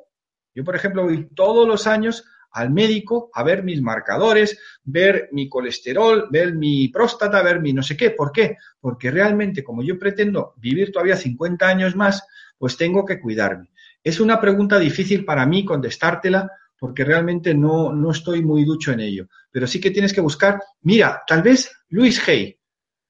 Yo, 0.54 0.62
por 0.62 0.76
ejemplo, 0.76 1.02
voy 1.02 1.28
todos 1.34 1.66
los 1.66 1.88
años 1.88 2.24
al 2.52 2.70
médico 2.70 3.30
a 3.32 3.42
ver 3.42 3.62
mis 3.62 3.80
marcadores, 3.80 4.58
ver 4.84 5.28
mi 5.32 5.48
colesterol, 5.48 6.28
ver 6.30 6.54
mi 6.54 6.88
próstata, 6.88 7.42
ver 7.42 7.60
mi 7.60 7.72
no 7.72 7.82
sé 7.82 7.96
qué. 7.96 8.10
¿Por 8.10 8.32
qué? 8.32 8.56
Porque 8.80 9.10
realmente 9.10 9.64
como 9.64 9.82
yo 9.82 9.98
pretendo 9.98 10.54
vivir 10.56 10.92
todavía 10.92 11.16
50 11.16 11.66
años 11.66 11.96
más, 11.96 12.22
pues 12.58 12.76
tengo 12.76 13.04
que 13.04 13.20
cuidarme. 13.20 13.70
Es 14.04 14.20
una 14.20 14.40
pregunta 14.40 14.78
difícil 14.78 15.24
para 15.24 15.46
mí 15.46 15.64
contestártela 15.64 16.50
porque 16.78 17.04
realmente 17.04 17.54
no, 17.54 17.92
no 17.92 18.10
estoy 18.10 18.42
muy 18.42 18.64
ducho 18.64 18.92
en 18.92 19.00
ello. 19.00 19.28
Pero 19.50 19.66
sí 19.66 19.80
que 19.80 19.92
tienes 19.92 20.12
que 20.12 20.20
buscar, 20.20 20.60
mira, 20.82 21.22
tal 21.26 21.42
vez 21.42 21.70
Luis 21.88 22.28
Hay, 22.28 22.58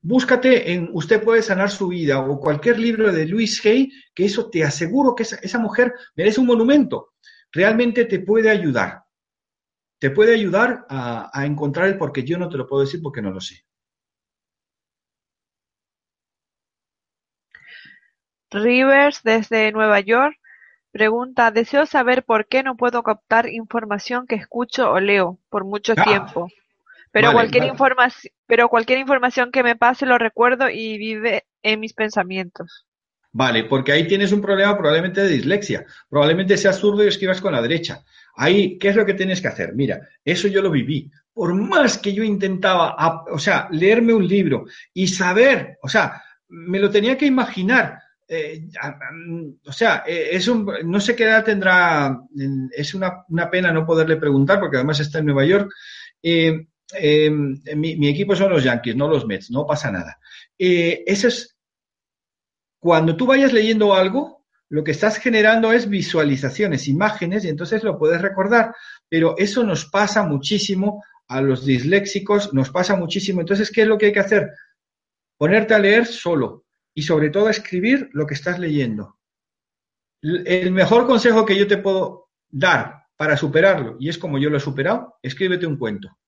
búscate 0.02 0.72
en 0.72 0.90
Usted 0.92 1.22
puede 1.22 1.42
sanar 1.42 1.70
su 1.70 1.88
vida 1.88 2.20
o 2.20 2.38
cualquier 2.38 2.78
libro 2.78 3.10
de 3.12 3.26
Luis 3.26 3.64
Hay, 3.64 3.90
que 4.14 4.26
eso 4.26 4.50
te 4.50 4.62
aseguro 4.62 5.14
que 5.14 5.22
esa, 5.22 5.36
esa 5.36 5.58
mujer 5.58 5.94
merece 6.14 6.40
un 6.40 6.48
monumento. 6.48 7.14
Realmente 7.50 8.04
te 8.04 8.20
puede 8.20 8.50
ayudar 8.50 9.02
te 10.02 10.10
puede 10.10 10.34
ayudar 10.34 10.84
a, 10.88 11.46
encontrar 11.46 11.86
el 11.86 11.96
por 11.96 12.10
qué. 12.10 12.24
Yo 12.24 12.36
no 12.36 12.48
te 12.48 12.56
lo 12.56 12.66
puedo 12.66 12.82
decir 12.82 13.00
porque 13.00 13.22
no 13.22 13.30
lo 13.30 13.40
sé. 13.40 13.64
Rivers 18.50 19.22
desde 19.22 19.70
Nueva 19.70 20.00
York 20.00 20.34
pregunta, 20.90 21.52
deseo 21.52 21.86
saber 21.86 22.24
por 22.24 22.48
qué 22.48 22.64
no 22.64 22.76
puedo 22.76 23.04
captar 23.04 23.48
información 23.48 24.26
que 24.26 24.34
escucho 24.34 24.90
o 24.90 24.98
leo 24.98 25.38
por 25.48 25.64
mucho 25.64 25.94
ah. 25.96 26.02
tiempo. 26.02 26.48
Pero 27.12 27.30
cualquier 27.30 27.72
pero 28.46 28.68
cualquier 28.68 28.98
información 28.98 29.52
que 29.52 29.62
me 29.62 29.76
pase 29.76 30.04
lo 30.04 30.18
recuerdo 30.18 30.68
y 30.68 30.98
vive 30.98 31.44
en 31.62 31.78
mis 31.78 31.94
pensamientos. 31.94 32.88
Vale, 33.34 33.64
porque 33.64 33.92
ahí 33.92 34.06
tienes 34.06 34.30
un 34.30 34.42
problema 34.42 34.76
probablemente 34.76 35.22
de 35.22 35.28
dislexia. 35.28 35.86
Probablemente 36.08 36.58
seas 36.58 36.78
zurdo 36.78 37.02
y 37.02 37.08
escribas 37.08 37.40
con 37.40 37.52
la 37.52 37.62
derecha. 37.62 38.04
Ahí, 38.36 38.78
¿qué 38.78 38.90
es 38.90 38.96
lo 38.96 39.06
que 39.06 39.14
tienes 39.14 39.40
que 39.40 39.48
hacer? 39.48 39.74
Mira, 39.74 40.06
eso 40.22 40.48
yo 40.48 40.60
lo 40.60 40.70
viví. 40.70 41.10
Por 41.32 41.54
más 41.54 41.96
que 41.96 42.12
yo 42.12 42.22
intentaba, 42.22 43.24
o 43.30 43.38
sea, 43.38 43.68
leerme 43.70 44.12
un 44.12 44.28
libro 44.28 44.66
y 44.92 45.08
saber, 45.08 45.78
o 45.82 45.88
sea, 45.88 46.22
me 46.48 46.78
lo 46.78 46.90
tenía 46.90 47.16
que 47.16 47.24
imaginar. 47.24 47.98
Eh, 48.28 48.68
o 49.66 49.72
sea, 49.72 50.04
eh, 50.06 50.28
es 50.32 50.46
un, 50.48 50.70
no 50.84 51.00
sé 51.00 51.16
qué 51.16 51.24
edad 51.24 51.44
tendrá, 51.44 52.18
es 52.70 52.94
una, 52.94 53.24
pena 53.50 53.72
no 53.72 53.86
poderle 53.86 54.16
preguntar 54.16 54.60
porque 54.60 54.76
además 54.76 55.00
está 55.00 55.18
en 55.18 55.26
Nueva 55.26 55.44
York. 55.46 55.72
Eh, 56.22 56.66
mi, 57.30 57.96
mi, 57.96 58.08
equipo 58.08 58.36
son 58.36 58.50
los 58.50 58.64
Yankees, 58.64 58.96
no 58.96 59.08
los 59.08 59.26
Mets, 59.26 59.50
no 59.50 59.66
pasa 59.66 59.90
nada. 59.90 60.18
eso 60.58 61.28
es, 61.28 61.51
cuando 62.82 63.16
tú 63.16 63.26
vayas 63.26 63.52
leyendo 63.52 63.94
algo, 63.94 64.44
lo 64.68 64.82
que 64.82 64.90
estás 64.90 65.18
generando 65.18 65.70
es 65.70 65.88
visualizaciones, 65.88 66.88
imágenes, 66.88 67.44
y 67.44 67.48
entonces 67.48 67.84
lo 67.84 67.96
puedes 67.96 68.20
recordar. 68.20 68.74
Pero 69.08 69.36
eso 69.38 69.62
nos 69.62 69.84
pasa 69.84 70.24
muchísimo 70.24 71.00
a 71.28 71.40
los 71.40 71.64
disléxicos 71.64 72.52
nos 72.52 72.70
pasa 72.70 72.96
muchísimo. 72.96 73.40
Entonces, 73.40 73.70
¿qué 73.70 73.82
es 73.82 73.88
lo 73.88 73.96
que 73.96 74.06
hay 74.06 74.12
que 74.12 74.18
hacer? 74.20 74.50
Ponerte 75.38 75.74
a 75.74 75.78
leer 75.78 76.06
solo 76.06 76.64
y 76.92 77.02
sobre 77.02 77.30
todo 77.30 77.46
a 77.46 77.52
escribir 77.52 78.10
lo 78.14 78.26
que 78.26 78.34
estás 78.34 78.58
leyendo. 78.58 79.16
El 80.20 80.72
mejor 80.72 81.06
consejo 81.06 81.46
que 81.46 81.56
yo 81.56 81.68
te 81.68 81.78
puedo 81.78 82.30
dar 82.50 83.04
para 83.16 83.36
superarlo, 83.36 83.96
y 84.00 84.08
es 84.08 84.18
como 84.18 84.38
yo 84.38 84.50
lo 84.50 84.56
he 84.56 84.60
superado, 84.60 85.14
escríbete 85.22 85.66
un 85.66 85.78
cuento. 85.78 86.18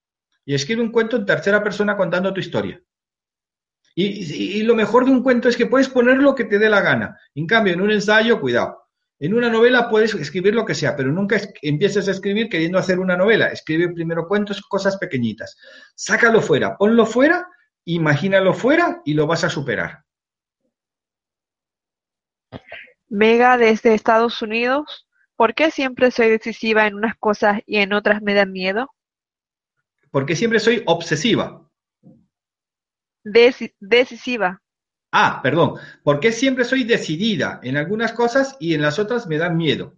Y 0.45 0.55
escribe 0.55 0.81
un 0.81 0.91
cuento 0.91 1.17
en 1.17 1.25
tercera 1.25 1.61
persona 1.61 1.97
contando 1.97 2.33
tu 2.33 2.39
historia. 2.39 2.81
Y, 3.97 4.61
lo 4.63 4.75
mejor 4.75 5.05
de 5.05 5.11
un 5.11 5.23
cuento 5.23 5.47
es 5.47 5.55
que 5.55 5.67
puedes 5.67 5.87
poner 5.87 6.17
lo 6.17 6.35
que 6.35 6.43
te 6.43 6.59
dé 6.59 6.69
la 6.69 6.81
gana. 6.81 7.17
En 7.33 7.47
cambio, 7.47 7.73
en 7.73 7.81
un 7.81 7.91
ensayo, 7.91 8.41
cuidado. 8.41 8.83
En 9.19 9.33
una 9.33 9.49
novela 9.49 9.89
puedes 9.89 10.13
escribir 10.13 10.53
lo 10.53 10.65
que 10.65 10.75
sea, 10.75 10.97
pero 10.97 11.13
nunca 11.13 11.39
empieces 11.61 12.09
a 12.09 12.11
escribir 12.11 12.49
queriendo 12.49 12.77
hacer 12.77 12.99
una 12.99 13.15
novela. 13.15 13.47
Escribe 13.47 13.93
primero 13.93 14.27
cuentos, 14.27 14.61
cosas 14.61 14.97
pequeñitas. 14.97 15.57
Sácalo 15.95 16.41
fuera, 16.41 16.75
ponlo 16.75 17.05
fuera, 17.05 17.47
imagínalo 17.85 18.53
fuera 18.53 19.01
y 19.05 19.13
lo 19.13 19.27
vas 19.27 19.45
a 19.45 19.49
superar. 19.49 20.03
Mega 23.07 23.57
desde 23.57 23.93
Estados 23.93 24.41
Unidos. 24.41 25.07
¿Por 25.37 25.53
qué 25.53 25.71
siempre 25.71 26.11
soy 26.11 26.29
decisiva 26.29 26.85
en 26.85 26.95
unas 26.95 27.15
cosas 27.15 27.61
y 27.65 27.77
en 27.77 27.93
otras 27.93 28.21
me 28.21 28.33
dan 28.33 28.51
miedo? 28.51 28.89
Porque 30.11 30.35
siempre 30.35 30.59
soy 30.59 30.83
obsesiva 30.85 31.64
decisiva. 33.25 34.61
Ah, 35.11 35.39
perdón. 35.41 35.75
Porque 36.03 36.31
siempre 36.31 36.63
soy 36.63 36.83
decidida 36.83 37.59
en 37.63 37.77
algunas 37.77 38.13
cosas 38.13 38.55
y 38.59 38.73
en 38.73 38.81
las 38.81 38.99
otras 38.99 39.27
me 39.27 39.37
dan 39.37 39.57
miedo. 39.57 39.97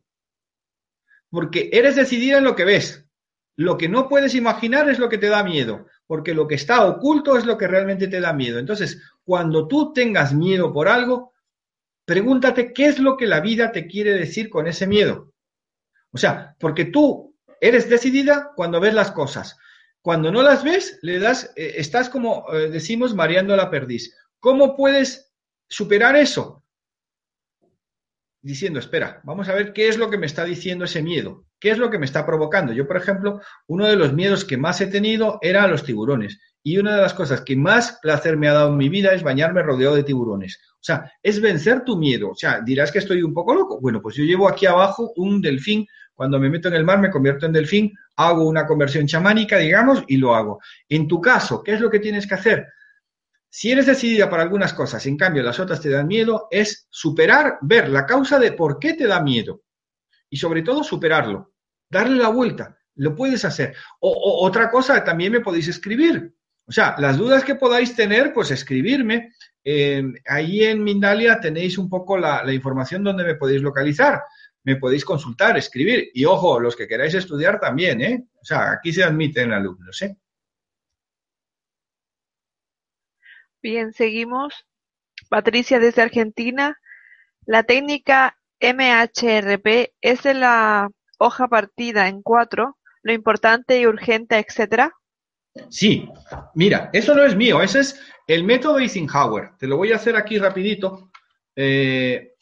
Porque 1.29 1.69
eres 1.73 1.95
decidida 1.95 2.37
en 2.37 2.43
lo 2.43 2.55
que 2.55 2.65
ves. 2.65 3.05
Lo 3.55 3.77
que 3.77 3.89
no 3.89 4.07
puedes 4.07 4.35
imaginar 4.35 4.89
es 4.89 4.99
lo 4.99 5.09
que 5.09 5.17
te 5.17 5.27
da 5.27 5.43
miedo. 5.43 5.87
Porque 6.05 6.33
lo 6.33 6.47
que 6.47 6.55
está 6.55 6.85
oculto 6.85 7.37
es 7.37 7.45
lo 7.45 7.57
que 7.57 7.67
realmente 7.67 8.07
te 8.07 8.21
da 8.21 8.31
miedo. 8.31 8.59
Entonces, 8.59 9.01
cuando 9.23 9.67
tú 9.67 9.91
tengas 9.93 10.33
miedo 10.33 10.71
por 10.71 10.87
algo, 10.87 11.33
pregúntate 12.05 12.71
qué 12.71 12.85
es 12.85 12.99
lo 12.99 13.17
que 13.17 13.25
la 13.25 13.41
vida 13.41 13.71
te 13.71 13.87
quiere 13.87 14.13
decir 14.13 14.49
con 14.49 14.67
ese 14.67 14.87
miedo. 14.87 15.33
O 16.11 16.17
sea, 16.17 16.55
porque 16.59 16.85
tú 16.85 17.35
eres 17.59 17.89
decidida 17.89 18.51
cuando 18.55 18.79
ves 18.79 18.93
las 18.93 19.11
cosas. 19.11 19.57
Cuando 20.01 20.31
no 20.31 20.41
las 20.41 20.63
ves, 20.63 20.99
le 21.01 21.19
das, 21.19 21.51
eh, 21.55 21.73
estás 21.77 22.09
como 22.09 22.45
eh, 22.53 22.69
decimos, 22.69 23.13
mareando 23.13 23.55
la 23.55 23.69
perdiz. 23.69 24.15
¿Cómo 24.39 24.75
puedes 24.75 25.33
superar 25.67 26.15
eso? 26.15 26.63
Diciendo, 28.41 28.79
espera, 28.79 29.19
vamos 29.23 29.49
a 29.49 29.53
ver 29.53 29.73
qué 29.73 29.89
es 29.89 29.97
lo 29.97 30.09
que 30.09 30.17
me 30.17 30.25
está 30.25 30.45
diciendo 30.45 30.85
ese 30.85 31.01
miedo, 31.01 31.45
qué 31.59 31.71
es 31.71 31.77
lo 31.77 31.89
que 31.89 31.99
me 31.99 32.05
está 32.05 32.25
provocando. 32.25 32.71
Yo, 32.71 32.87
por 32.87 32.97
ejemplo, 32.97 33.41
uno 33.67 33.87
de 33.87 33.95
los 33.95 34.13
miedos 34.13 34.45
que 34.45 34.55
más 34.55 34.79
he 34.79 34.87
tenido 34.87 35.39
era 35.41 35.63
a 35.63 35.67
los 35.67 35.83
tiburones. 35.83 36.39
Y 36.63 36.77
una 36.77 36.95
de 36.95 37.01
las 37.01 37.13
cosas 37.13 37.41
que 37.41 37.55
más 37.55 37.97
placer 38.01 38.37
me 38.37 38.47
ha 38.47 38.53
dado 38.53 38.69
en 38.69 38.77
mi 38.77 38.89
vida 38.89 39.13
es 39.13 39.23
bañarme 39.23 39.63
rodeado 39.63 39.95
de 39.95 40.03
tiburones. 40.03 40.59
O 40.73 40.83
sea, 40.83 41.11
es 41.23 41.41
vencer 41.41 41.83
tu 41.83 41.97
miedo. 41.97 42.29
O 42.31 42.35
sea, 42.35 42.61
dirás 42.61 42.91
que 42.91 42.99
estoy 42.99 43.23
un 43.23 43.33
poco 43.33 43.55
loco. 43.55 43.79
Bueno, 43.79 44.01
pues 44.01 44.15
yo 44.15 44.23
llevo 44.23 44.47
aquí 44.47 44.65
abajo 44.65 45.13
un 45.15 45.41
delfín 45.41 45.87
cuando 46.17 46.39
me 46.39 46.49
meto 46.49 46.67
en 46.67 46.73
el 46.73 46.83
mar 46.83 46.99
me 46.99 47.11
convierto 47.11 47.45
en 47.45 47.53
delfín, 47.53 47.95
hago 48.15 48.47
una 48.47 48.65
conversión 48.65 49.05
chamánica, 49.05 49.59
digamos, 49.59 50.03
y 50.07 50.17
lo 50.17 50.33
hago. 50.33 50.59
En 50.89 51.07
tu 51.07 51.21
caso, 51.21 51.61
¿qué 51.61 51.75
es 51.75 51.79
lo 51.79 51.91
que 51.91 51.99
tienes 51.99 52.25
que 52.25 52.33
hacer? 52.33 52.65
Si 53.47 53.71
eres 53.71 53.85
decidida 53.85 54.27
para 54.27 54.41
algunas 54.41 54.73
cosas, 54.73 55.05
en 55.05 55.15
cambio 55.15 55.43
las 55.43 55.59
otras 55.59 55.79
te 55.79 55.91
dan 55.91 56.07
miedo, 56.07 56.47
es 56.49 56.87
superar, 56.89 57.59
ver 57.61 57.89
la 57.89 58.07
causa 58.07 58.39
de 58.39 58.53
por 58.53 58.79
qué 58.79 58.95
te 58.95 59.05
da 59.05 59.21
miedo. 59.21 59.61
Y 60.27 60.37
sobre 60.37 60.63
todo 60.63 60.83
superarlo, 60.83 61.53
darle 61.87 62.17
la 62.17 62.29
vuelta. 62.29 62.75
Lo 62.95 63.13
puedes 63.15 63.45
hacer. 63.45 63.75
O, 63.99 64.43
otra 64.43 64.71
cosa, 64.71 65.03
también 65.03 65.31
me 65.31 65.41
podéis 65.41 65.67
escribir. 65.67 66.33
O 66.65 66.71
sea, 66.71 66.95
las 66.97 67.19
dudas 67.19 67.43
que 67.43 67.53
podáis 67.53 67.95
tener, 67.95 68.33
pues 68.33 68.49
escribirme. 68.49 69.33
ahí 70.25 70.63
en 70.63 70.83
Mindalia 70.83 71.39
tenéis 71.39 71.77
un 71.77 71.87
poco 71.87 72.17
la 72.17 72.51
información 72.51 73.03
donde 73.03 73.23
me 73.23 73.35
podéis 73.35 73.61
localizar 73.61 74.23
me 74.67 74.75
podéis 74.75 75.05
consultar, 75.05 75.55
escribir. 75.55 76.11
Y 76.13 76.25
ojo, 76.25 76.59
los 76.59 76.75
que 76.75 76.89
queráis 76.89 77.13
estudiar 77.13 77.57
también, 77.57 78.01
¿eh? 78.01 78.27
O 78.41 78.43
sea, 78.43 78.73
aquí 78.73 78.91
se 78.91 79.01
admiten 79.01 79.53
alumnos, 79.53 80.01
¿eh? 80.01 80.17
Bien, 83.63 83.93
seguimos. 83.93 84.65
Patricia 85.29 85.79
desde 85.79 86.01
Argentina. 86.01 86.77
La 87.45 87.63
técnica 87.63 88.37
MHRP 88.59 89.93
es 90.01 90.23
de 90.23 90.33
la 90.33 90.89
hoja 91.17 91.47
partida 91.47 92.09
en 92.09 92.21
cuatro, 92.21 92.77
lo 93.03 93.13
importante 93.13 93.79
y 93.79 93.87
urgente, 93.87 94.37
etcétera. 94.37 94.91
Sí, 95.69 96.09
mira, 96.55 96.89
eso 96.91 97.15
no 97.15 97.23
es 97.23 97.37
mío, 97.37 97.61
ese 97.61 97.79
es 97.79 98.01
el 98.27 98.43
método 98.43 98.79
Eisenhower. 98.79 99.51
Te 99.57 99.65
lo 99.65 99.77
voy 99.77 99.93
a 99.93 99.95
hacer 99.95 100.17
aquí 100.17 100.37
rapidito. 100.37 101.09
Eh, 101.55 102.33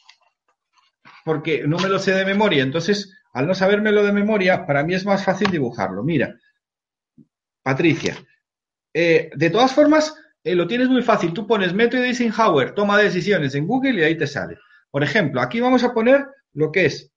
porque 1.26 1.66
no 1.66 1.76
me 1.78 1.88
lo 1.88 1.98
sé 1.98 2.12
de 2.12 2.24
memoria. 2.24 2.62
Entonces, 2.62 3.12
al 3.32 3.48
no 3.48 3.54
sabérmelo 3.56 4.04
de 4.04 4.12
memoria, 4.12 4.64
para 4.64 4.84
mí 4.84 4.94
es 4.94 5.04
más 5.04 5.24
fácil 5.24 5.50
dibujarlo. 5.50 6.04
Mira, 6.04 6.38
Patricia, 7.64 8.16
eh, 8.94 9.30
de 9.34 9.50
todas 9.50 9.72
formas, 9.74 10.14
eh, 10.44 10.54
lo 10.54 10.68
tienes 10.68 10.88
muy 10.88 11.02
fácil. 11.02 11.32
Tú 11.32 11.44
pones 11.44 11.74
método 11.74 12.04
Eisenhower, 12.04 12.76
toma 12.76 12.96
decisiones 12.96 13.56
en 13.56 13.66
Google 13.66 14.00
y 14.00 14.04
ahí 14.04 14.16
te 14.16 14.28
sale. 14.28 14.56
Por 14.88 15.02
ejemplo, 15.02 15.40
aquí 15.40 15.58
vamos 15.58 15.82
a 15.82 15.92
poner 15.92 16.24
lo 16.52 16.70
que 16.70 16.86
es 16.86 17.12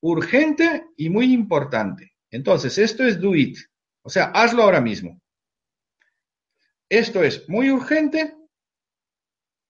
urgente 0.00 0.86
y 0.96 1.08
muy 1.08 1.32
importante. 1.32 2.12
Entonces, 2.32 2.76
esto 2.76 3.04
es 3.04 3.20
do 3.20 3.36
it. 3.36 3.56
O 4.02 4.10
sea, 4.10 4.32
hazlo 4.34 4.64
ahora 4.64 4.80
mismo. 4.80 5.22
Esto 6.88 7.22
es 7.22 7.48
muy 7.48 7.70
urgente 7.70 8.34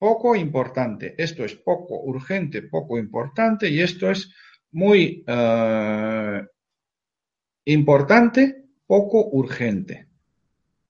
poco 0.04 0.36
importante. 0.36 1.14
Esto 1.16 1.46
es 1.46 1.54
poco 1.54 2.02
urgente, 2.02 2.60
poco 2.60 2.98
importante 2.98 3.70
y 3.70 3.80
esto 3.80 4.10
es 4.10 4.30
muy 4.72 5.24
eh, 5.26 6.42
importante, 7.64 8.66
poco 8.86 9.30
urgente. 9.30 10.10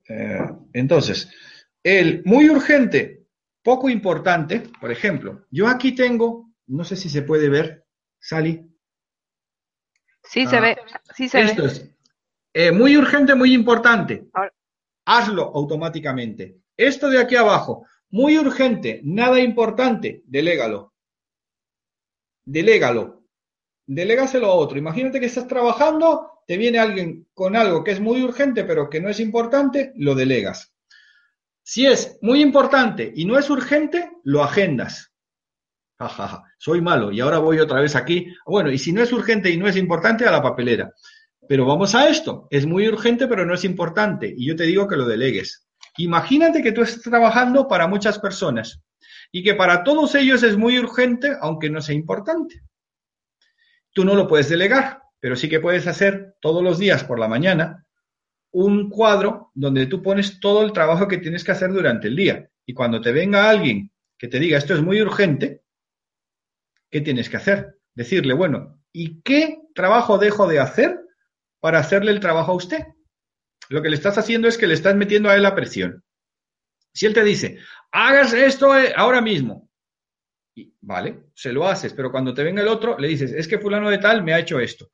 Eh, 0.09 0.41
entonces, 0.73 1.31
el 1.81 2.25
muy 2.25 2.51
urgente, 2.51 3.29
poco 3.63 3.89
importante, 3.89 4.65
por 4.81 4.91
ejemplo, 4.91 5.47
yo 5.49 5.69
aquí 5.69 5.93
tengo, 5.93 6.51
no 6.67 6.83
sé 6.83 6.97
si 6.97 7.09
se 7.09 7.23
puede 7.23 7.49
ver, 7.49 7.85
Sally. 8.19 8.69
Sí 10.25 10.45
se 10.45 10.59
ve, 10.59 10.77
sí 11.15 11.29
se 11.29 11.41
esto 11.41 11.67
es 11.67 11.89
eh, 12.53 12.73
muy 12.73 12.97
urgente, 12.97 13.37
muy 13.37 13.55
importante. 13.55 14.27
Hazlo 15.05 15.53
automáticamente. 15.55 16.57
Esto 16.77 17.09
de 17.09 17.21
aquí 17.21 17.37
abajo, 17.37 17.87
muy 18.15 18.39
urgente, 18.39 19.01
nada 19.03 19.41
importante, 19.41 20.23
delégalo. 20.27 20.95
Delégalo. 22.45 23.25
Delégaselo 23.87 24.47
a 24.47 24.55
otro. 24.55 24.79
Imagínate 24.79 25.19
que 25.19 25.27
estás 25.27 25.49
trabajando, 25.49 26.31
te 26.47 26.57
viene 26.57 26.79
alguien 26.79 27.27
con 27.35 27.57
algo 27.57 27.83
que 27.83 27.91
es 27.91 27.99
muy 27.99 28.23
urgente 28.23 28.63
pero 28.63 28.89
que 28.89 29.01
no 29.01 29.09
es 29.09 29.19
importante, 29.19 29.93
lo 29.97 30.15
delegas. 30.15 30.73
Si 31.65 31.87
es 31.87 32.17
muy 32.23 32.41
importante 32.41 33.13
y 33.17 33.25
no 33.25 33.37
es 33.37 33.51
urgente, 33.51 34.13
lo 34.23 34.45
agendas. 34.45 35.13
Jajaja, 35.99 36.45
soy 36.57 36.81
malo 36.81 37.11
y 37.11 37.19
ahora 37.19 37.39
voy 37.39 37.59
otra 37.59 37.81
vez 37.81 37.97
aquí. 37.97 38.33
Bueno, 38.47 38.71
y 38.71 38.79
si 38.79 38.93
no 38.93 39.03
es 39.03 39.13
urgente 39.13 39.51
y 39.51 39.57
no 39.57 39.67
es 39.67 39.77
importante, 39.77 40.25
a 40.25 40.31
la 40.31 40.41
papelera. 40.41 40.95
Pero 41.49 41.67
vamos 41.67 41.97
a 41.97 42.09
esto. 42.09 42.47
Es 42.49 42.65
muy 42.65 42.87
urgente 42.87 43.27
pero 43.27 43.45
no 43.45 43.55
es 43.55 43.65
importante. 43.65 44.33
Y 44.37 44.47
yo 44.47 44.55
te 44.55 44.63
digo 44.63 44.87
que 44.87 44.97
lo 44.97 45.05
delegues. 45.05 45.64
Imagínate 45.97 46.63
que 46.63 46.73
tú 46.73 46.83
estás 46.83 47.03
trabajando 47.03 47.69
para 47.69 47.87
muchas 47.87 48.19
personas 48.19 48.83
y 49.31 49.43
que 49.43 49.55
para 49.55 49.85
todos 49.85 50.15
ellos 50.15 50.43
es 50.43 50.57
muy 50.57 50.79
urgente, 50.79 51.37
aunque 51.41 51.71
no 51.71 51.81
sea 51.81 51.95
importante. 51.95 52.63
Tú 53.93 54.05
no 54.05 54.15
lo 54.15 54.27
puedes 54.27 54.49
delegar, 54.49 55.03
pero 55.21 55.37
sí 55.37 55.49
que 55.49 55.61
puedes 55.61 55.87
hacer 55.87 56.37
todos 56.41 56.63
los 56.63 56.79
días 56.79 57.05
por 57.05 57.19
la 57.19 57.29
mañana 57.29 57.85
un 58.51 58.89
cuadro 58.89 59.51
donde 59.55 59.87
tú 59.87 60.01
pones 60.01 60.39
todo 60.39 60.63
el 60.63 60.73
trabajo 60.73 61.09
que 61.09 61.19
tienes 61.19 61.43
que 61.43 61.53
hacer 61.53 61.73
durante 61.73 62.09
el 62.09 62.17
día. 62.17 62.49
Y 62.65 62.73
cuando 62.73 63.01
te 63.01 63.11
venga 63.11 63.51
alguien 63.51 63.91
que 64.17 64.29
te 64.29 64.39
diga 64.39 64.59
esto 64.59 64.75
es 64.75 64.83
muy 64.83 65.03
urgente, 65.03 65.63
¿qué 66.89 67.01
tienes 67.01 67.29
que 67.29 67.37
hacer? 67.37 67.79
Decirle, 67.95 68.33
bueno, 68.33 68.81
¿y 68.93 69.21
qué 69.23 69.63
trabajo 69.75 70.19
dejo 70.19 70.47
de 70.47 70.61
hacer 70.61 71.01
para 71.59 71.81
hacerle 71.81 72.13
el 72.13 72.21
trabajo 72.21 72.53
a 72.53 72.57
usted? 72.57 72.94
Lo 73.69 73.83
que 73.83 73.89
le 73.89 73.97
estás 73.97 74.19
haciendo 74.19 74.49
es 74.49 74.59
que 74.59 74.67
le 74.67 74.75
estás 74.75 74.95
metiendo 74.95 75.31
a 75.31 75.37
él 75.37 75.43
la 75.43 75.55
presión. 75.55 76.03
Si 76.93 77.07
él 77.07 77.15
te 77.15 77.25
dice, 77.25 77.59
hagas 77.91 78.33
esto 78.33 78.77
eh, 78.79 78.93
ahora 78.97 79.21
mismo, 79.21 79.69
vale, 80.81 81.25
se 81.35 81.53
lo 81.53 81.67
haces, 81.67 81.93
pero 81.93 82.11
cuando 82.11 82.33
te 82.33 82.45
venga 82.45 82.63
el 82.63 82.69
otro, 82.69 82.99
le 82.99 83.09
dices, 83.09 83.33
es 83.33 83.49
que 83.49 83.59
fulano 83.59 83.91
de 83.91 83.99
tal 83.99 84.23
me 84.23 84.35
ha 84.35 84.39
hecho 84.39 84.61
esto. 84.61 84.91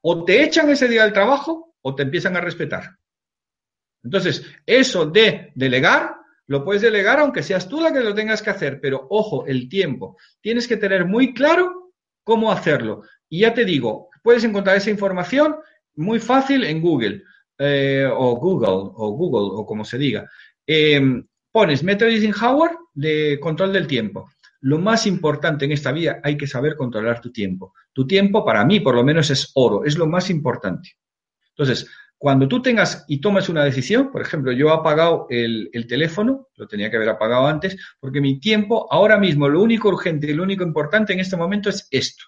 O 0.00 0.24
te 0.24 0.42
echan 0.42 0.68
ese 0.70 0.88
día 0.88 1.04
del 1.04 1.12
trabajo 1.12 1.76
o 1.82 1.94
te 1.94 2.02
empiezan 2.02 2.36
a 2.36 2.40
respetar. 2.40 2.96
Entonces, 4.02 4.44
eso 4.66 5.06
de 5.06 5.52
delegar, 5.54 6.16
lo 6.46 6.64
puedes 6.64 6.82
delegar 6.82 7.20
aunque 7.20 7.42
seas 7.42 7.68
tú 7.68 7.80
la 7.80 7.92
que 7.92 8.00
lo 8.00 8.14
tengas 8.14 8.42
que 8.42 8.50
hacer, 8.50 8.80
pero 8.80 9.06
ojo, 9.10 9.46
el 9.46 9.68
tiempo. 9.68 10.18
Tienes 10.40 10.68
que 10.68 10.76
tener 10.76 11.06
muy 11.06 11.32
claro 11.32 11.92
cómo 12.22 12.52
hacerlo. 12.52 13.02
Y 13.28 13.40
ya 13.40 13.54
te 13.54 13.64
digo, 13.64 14.10
puedes 14.22 14.44
encontrar 14.44 14.76
esa 14.76 14.90
información 14.90 15.56
muy 15.94 16.18
fácil 16.18 16.64
en 16.64 16.82
Google. 16.82 17.22
Eh, 17.58 18.08
o 18.10 18.36
Google, 18.36 18.90
o 18.94 19.10
Google, 19.12 19.60
o 19.60 19.66
como 19.66 19.84
se 19.84 19.98
diga, 19.98 20.28
em, 20.66 21.24
pones 21.52 21.82
método 21.82 22.08
Eisenhower 22.08 22.70
de 22.92 23.38
control 23.40 23.72
del 23.72 23.86
tiempo. 23.86 24.30
Lo 24.60 24.78
más 24.78 25.06
importante 25.06 25.66
en 25.66 25.72
esta 25.72 25.92
vida 25.92 26.20
hay 26.22 26.36
que 26.36 26.46
saber 26.46 26.74
controlar 26.74 27.20
tu 27.20 27.30
tiempo. 27.30 27.74
Tu 27.92 28.06
tiempo, 28.06 28.44
para 28.44 28.64
mí, 28.64 28.80
por 28.80 28.94
lo 28.94 29.04
menos, 29.04 29.30
es 29.30 29.52
oro, 29.54 29.84
es 29.84 29.98
lo 29.98 30.06
más 30.06 30.30
importante. 30.30 30.96
Entonces, 31.50 31.88
cuando 32.24 32.48
tú 32.48 32.62
tengas 32.62 33.04
y 33.06 33.20
tomes 33.20 33.50
una 33.50 33.62
decisión, 33.64 34.10
por 34.10 34.22
ejemplo, 34.22 34.52
yo 34.52 34.68
he 34.68 34.72
apagado 34.72 35.26
el, 35.28 35.86
teléfono, 35.86 36.48
lo 36.56 36.66
tenía 36.66 36.90
que 36.90 36.96
haber 36.96 37.10
apagado 37.10 37.46
antes, 37.46 37.76
porque 38.00 38.22
mi 38.22 38.40
tiempo, 38.40 38.90
ahora 38.90 39.18
mismo, 39.18 39.46
lo 39.46 39.60
único 39.60 39.88
urgente 39.88 40.30
y 40.30 40.32
lo 40.32 40.42
único 40.42 40.64
importante 40.64 41.12
en 41.12 41.20
este 41.20 41.36
momento 41.36 41.68
es 41.68 41.86
esto. 41.90 42.24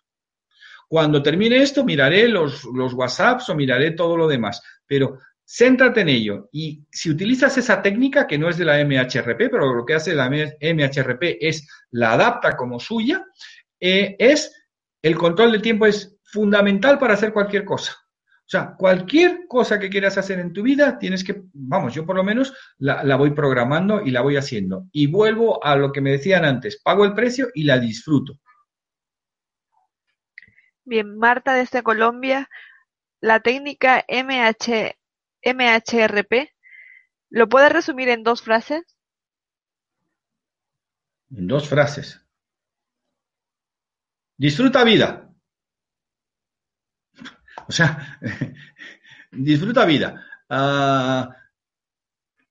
Cuando 0.89 1.23
termine 1.23 1.57
esto, 1.62 1.82
miraré 1.82 2.28
los, 2.28 2.65
los 2.65 2.93
WhatsApps 2.93 3.48
o 3.48 3.55
miraré 3.55 3.93
todo 3.93 4.16
lo 4.19 4.28
demás, 4.28 4.62
pero 4.86 5.18
céntrate 5.44 6.00
en 6.00 6.08
ello. 6.08 6.48
Y 6.52 6.84
si 6.90 7.10
utilizas 7.10 7.56
esa 7.58 7.80
técnica, 7.82 8.26
que 8.26 8.38
no 8.38 8.48
es 8.48 8.56
de 8.56 8.64
la 8.64 8.84
MHRP, 8.84 9.48
pero 9.50 9.74
lo 9.74 9.84
que 9.84 9.94
hace 9.94 10.14
la 10.14 10.28
MHRP 10.28 11.38
es 11.40 11.68
la 11.90 12.12
adapta 12.12 12.56
como 12.56 12.80
suya, 12.80 13.24
eh, 13.80 14.16
es 14.18 14.52
el 15.02 15.16
control 15.16 15.52
del 15.52 15.62
tiempo 15.62 15.86
es 15.86 16.18
fundamental 16.24 16.98
para 16.98 17.14
hacer 17.14 17.32
cualquier 17.32 17.64
cosa. 17.64 17.96
O 18.46 18.48
sea, 18.48 18.76
cualquier 18.76 19.48
cosa 19.48 19.78
que 19.78 19.90
quieras 19.90 20.18
hacer 20.18 20.38
en 20.38 20.52
tu 20.52 20.62
vida, 20.62 21.00
tienes 21.00 21.24
que, 21.24 21.42
vamos, 21.52 21.94
yo 21.94 22.06
por 22.06 22.14
lo 22.14 22.22
menos 22.22 22.54
la, 22.78 23.16
voy 23.16 23.32
programando 23.32 24.02
y 24.02 24.12
la 24.12 24.20
voy 24.20 24.36
haciendo. 24.36 24.86
Y 24.92 25.08
vuelvo 25.08 25.64
a 25.64 25.74
lo 25.74 25.90
que 25.90 26.00
me 26.00 26.12
decían 26.12 26.44
antes, 26.44 26.80
pago 26.80 27.04
el 27.04 27.12
precio 27.12 27.48
y 27.54 27.64
la 27.64 27.78
disfruto. 27.78 28.34
Bien, 30.84 31.18
Marta 31.18 31.54
desde 31.54 31.82
Colombia, 31.82 32.48
la 33.20 33.40
técnica 33.40 34.05
MH, 34.09 34.97
MHRP, 35.43 36.52
¿lo 37.30 37.48
puedes 37.48 37.72
resumir 37.72 38.09
en 38.09 38.22
dos 38.22 38.43
frases? 38.43 38.82
En 41.30 41.47
dos 41.47 41.68
frases. 41.68 42.20
Disfruta 44.36 44.84
vida. 44.84 45.34
O 47.68 47.72
sea, 47.72 48.18
disfruta 49.32 49.84
vida. 49.84 50.24
Ah, 50.48 51.34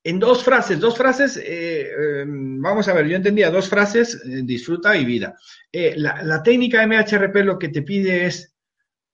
en 0.04 0.20
dos 0.20 0.44
frases, 0.44 0.80
dos 0.80 0.96
frases, 0.96 1.38
eh, 1.38 2.22
em, 2.22 2.62
vamos 2.62 2.88
a 2.88 2.94
ver, 2.94 3.08
yo 3.08 3.16
entendía 3.16 3.50
dos 3.50 3.68
frases, 3.68 4.22
eh, 4.24 4.42
disfruta 4.44 4.96
y 4.96 5.04
vida. 5.04 5.36
Eh, 5.72 5.96
la, 5.98 6.22
la, 6.22 6.44
técnica 6.44 6.86
MHRP 6.86 7.38
lo 7.44 7.58
que 7.58 7.70
te 7.70 7.82
pide 7.82 8.28
es, 8.28 8.55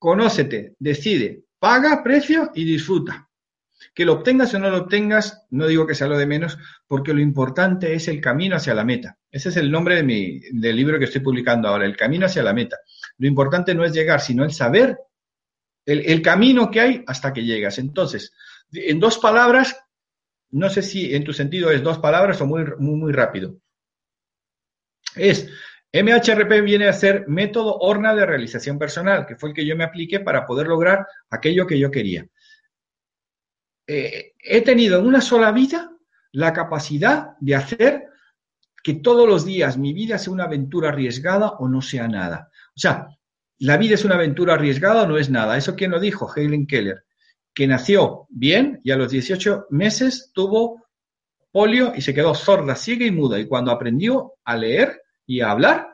conócete, 0.02 0.74
decide, 0.80 1.44
paga, 1.60 2.02
precio 2.04 2.50
y 2.56 2.66
disfruta. 2.66 3.30
Que 3.94 4.04
lo 4.04 4.14
obtengas 4.14 4.52
o 4.56 4.58
no 4.58 4.72
lo 4.72 4.78
obtengas, 4.78 5.46
no 5.52 5.68
digo 5.68 5.86
que 5.86 5.94
sea 5.94 6.08
lo 6.08 6.18
de 6.18 6.26
menos, 6.26 6.58
porque 6.88 7.14
lo 7.14 7.22
importante 7.22 7.94
es 7.94 8.08
el 8.08 8.20
camino 8.20 8.56
hacia 8.56 8.74
la 8.74 8.84
meta. 8.84 9.20
Ese 9.30 9.50
es 9.50 9.58
el 9.58 9.70
nombre 9.70 9.98
de 9.98 10.02
mi, 10.02 10.40
del 10.54 10.76
libro 10.76 10.98
que 10.98 11.06
estoy 11.06 11.22
publicando 11.22 11.68
ahora, 11.68 11.86
el 11.86 11.96
camino 11.96 12.26
hacia 12.26 12.42
la 12.42 12.52
meta. 12.52 12.78
Lo 13.20 13.28
importante 13.28 13.76
no 13.76 13.86
es 13.86 13.94
llegar, 13.94 14.22
sino 14.22 14.44
el 14.44 14.52
saber 14.52 14.98
el, 15.86 16.22
camino 16.24 16.72
que 16.72 16.82
hay 16.82 17.04
hasta 17.06 17.32
que 17.32 17.44
llegas. 17.44 17.78
Entonces, 17.78 18.34
en 18.72 19.00
dos 19.00 19.20
palabras, 19.20 19.78
no 20.50 20.68
sé 20.72 20.82
si 20.82 21.14
en 21.14 21.24
tu 21.24 21.32
sentido 21.32 21.70
es 21.70 21.84
dos 21.84 22.00
palabras 22.00 22.42
o 22.42 22.48
muy, 22.48 22.64
muy, 22.80 22.96
muy 22.96 23.14
rápido. 23.14 23.56
Es, 25.16 25.48
MHRP 25.94 26.62
viene 26.64 26.88
a 26.88 26.94
ser 26.94 27.28
método 27.28 27.78
horna 27.80 28.16
de 28.16 28.26
realización 28.26 28.80
personal, 28.80 29.26
que 29.26 29.36
fue 29.36 29.50
el 29.50 29.56
que 29.56 29.66
yo 29.66 29.76
me 29.76 29.84
apliqué 29.84 30.22
para 30.22 30.46
poder 30.46 30.68
lograr 30.68 31.06
aquello 31.30 31.68
que 31.68 31.78
yo 31.78 31.92
quería. 31.92 32.26
Eh, 33.88 34.34
he 34.40 34.62
tenido 34.62 35.00
en 35.00 35.06
una 35.06 35.20
sola 35.20 35.52
vida 35.52 35.92
la 36.32 36.54
capacidad 36.54 37.32
de 37.42 37.56
hacer 37.56 38.08
que 38.84 38.96
todos 38.96 39.28
los 39.28 39.46
días 39.46 39.78
mi 39.78 39.94
vida 39.94 40.18
sea 40.18 40.32
una 40.34 40.46
aventura 40.46 40.90
arriesgada 40.90 41.50
o 41.52 41.68
no 41.68 41.82
sea 41.82 42.08
nada. 42.08 42.50
O 42.76 42.80
sea, 42.80 43.08
la 43.60 43.78
vida 43.78 43.96
es 43.96 44.06
una 44.06 44.16
aventura 44.16 44.54
arriesgada 44.54 45.04
o 45.04 45.08
no 45.08 45.18
es 45.18 45.30
nada. 45.30 45.58
¿Eso 45.58 45.76
quién 45.76 45.92
lo 45.92 46.00
dijo? 46.00 46.32
Helen 46.34 46.66
Keller, 46.66 47.04
que 47.54 47.68
nació 47.68 48.28
bien 48.30 48.80
y 48.84 48.92
a 48.92 48.96
los 48.96 49.12
18 49.12 49.68
meses 49.72 50.32
tuvo 50.34 50.86
polio 51.52 51.94
y 51.96 52.02
se 52.02 52.14
quedó 52.14 52.34
sorda, 52.34 52.76
ciega 52.76 53.06
y 53.06 53.12
muda. 53.12 53.40
Y 53.40 53.48
cuando 53.48 53.72
aprendió 53.72 54.36
a 54.46 54.56
leer 54.56 55.02
y 55.32 55.40
a 55.40 55.52
hablar, 55.52 55.88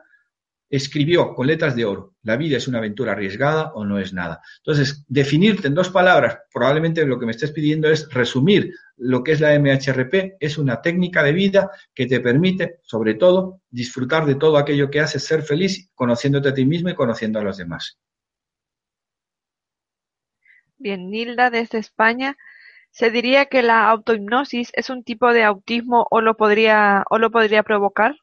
escribió 0.68 1.36
con 1.36 1.46
letras 1.46 1.76
de 1.76 1.86
oro, 1.86 2.16
la 2.24 2.36
vida 2.38 2.58
es 2.58 2.68
una 2.68 2.80
aventura 2.80 3.12
arriesgada 3.12 3.72
o 3.74 3.86
no 3.86 4.00
es 4.00 4.14
nada. 4.14 4.42
Entonces, 4.58 5.06
definirte 5.08 5.68
en 5.68 5.76
dos 5.76 5.90
palabras, 5.90 6.40
probablemente 6.52 7.06
lo 7.06 7.20
que 7.20 7.28
me 7.28 7.32
estés 7.32 7.52
pidiendo 7.52 7.88
es 7.88 8.12
resumir 8.12 8.74
lo 8.98 9.24
que 9.24 9.34
es 9.34 9.40
la 9.40 9.54
MHRP, 9.54 10.38
es 10.40 10.58
una 10.58 10.82
técnica 10.82 11.22
de 11.22 11.34
vida 11.34 11.70
que 11.94 12.08
te 12.08 12.20
permite, 12.20 12.80
sobre 12.82 13.14
todo, 13.14 13.62
disfrutar 13.70 14.26
de 14.26 14.36
todo 14.36 14.58
aquello 14.58 14.90
que 14.90 15.02
haces, 15.02 15.24
ser 15.24 15.44
feliz, 15.44 15.92
conociéndote 15.94 16.50
a 16.50 16.54
ti 16.56 16.66
mismo 16.66 16.90
y 16.90 16.96
conociendo 16.96 17.40
a 17.40 17.44
los 17.44 17.58
demás. 17.58 18.00
Bien, 20.80 21.12
Nilda 21.12 21.52
desde 21.52 21.78
España. 21.78 22.38
¿Se 22.90 23.12
diría 23.12 23.46
que 23.46 23.62
la 23.62 23.88
autohipnosis 23.90 24.72
es 24.74 24.90
un 24.90 25.04
tipo 25.04 25.32
de 25.32 25.44
autismo 25.44 26.08
o 26.10 26.22
lo 26.22 26.36
podría, 26.36 27.04
o 27.12 27.20
lo 27.20 27.30
podría 27.30 27.62
provocar? 27.62 28.16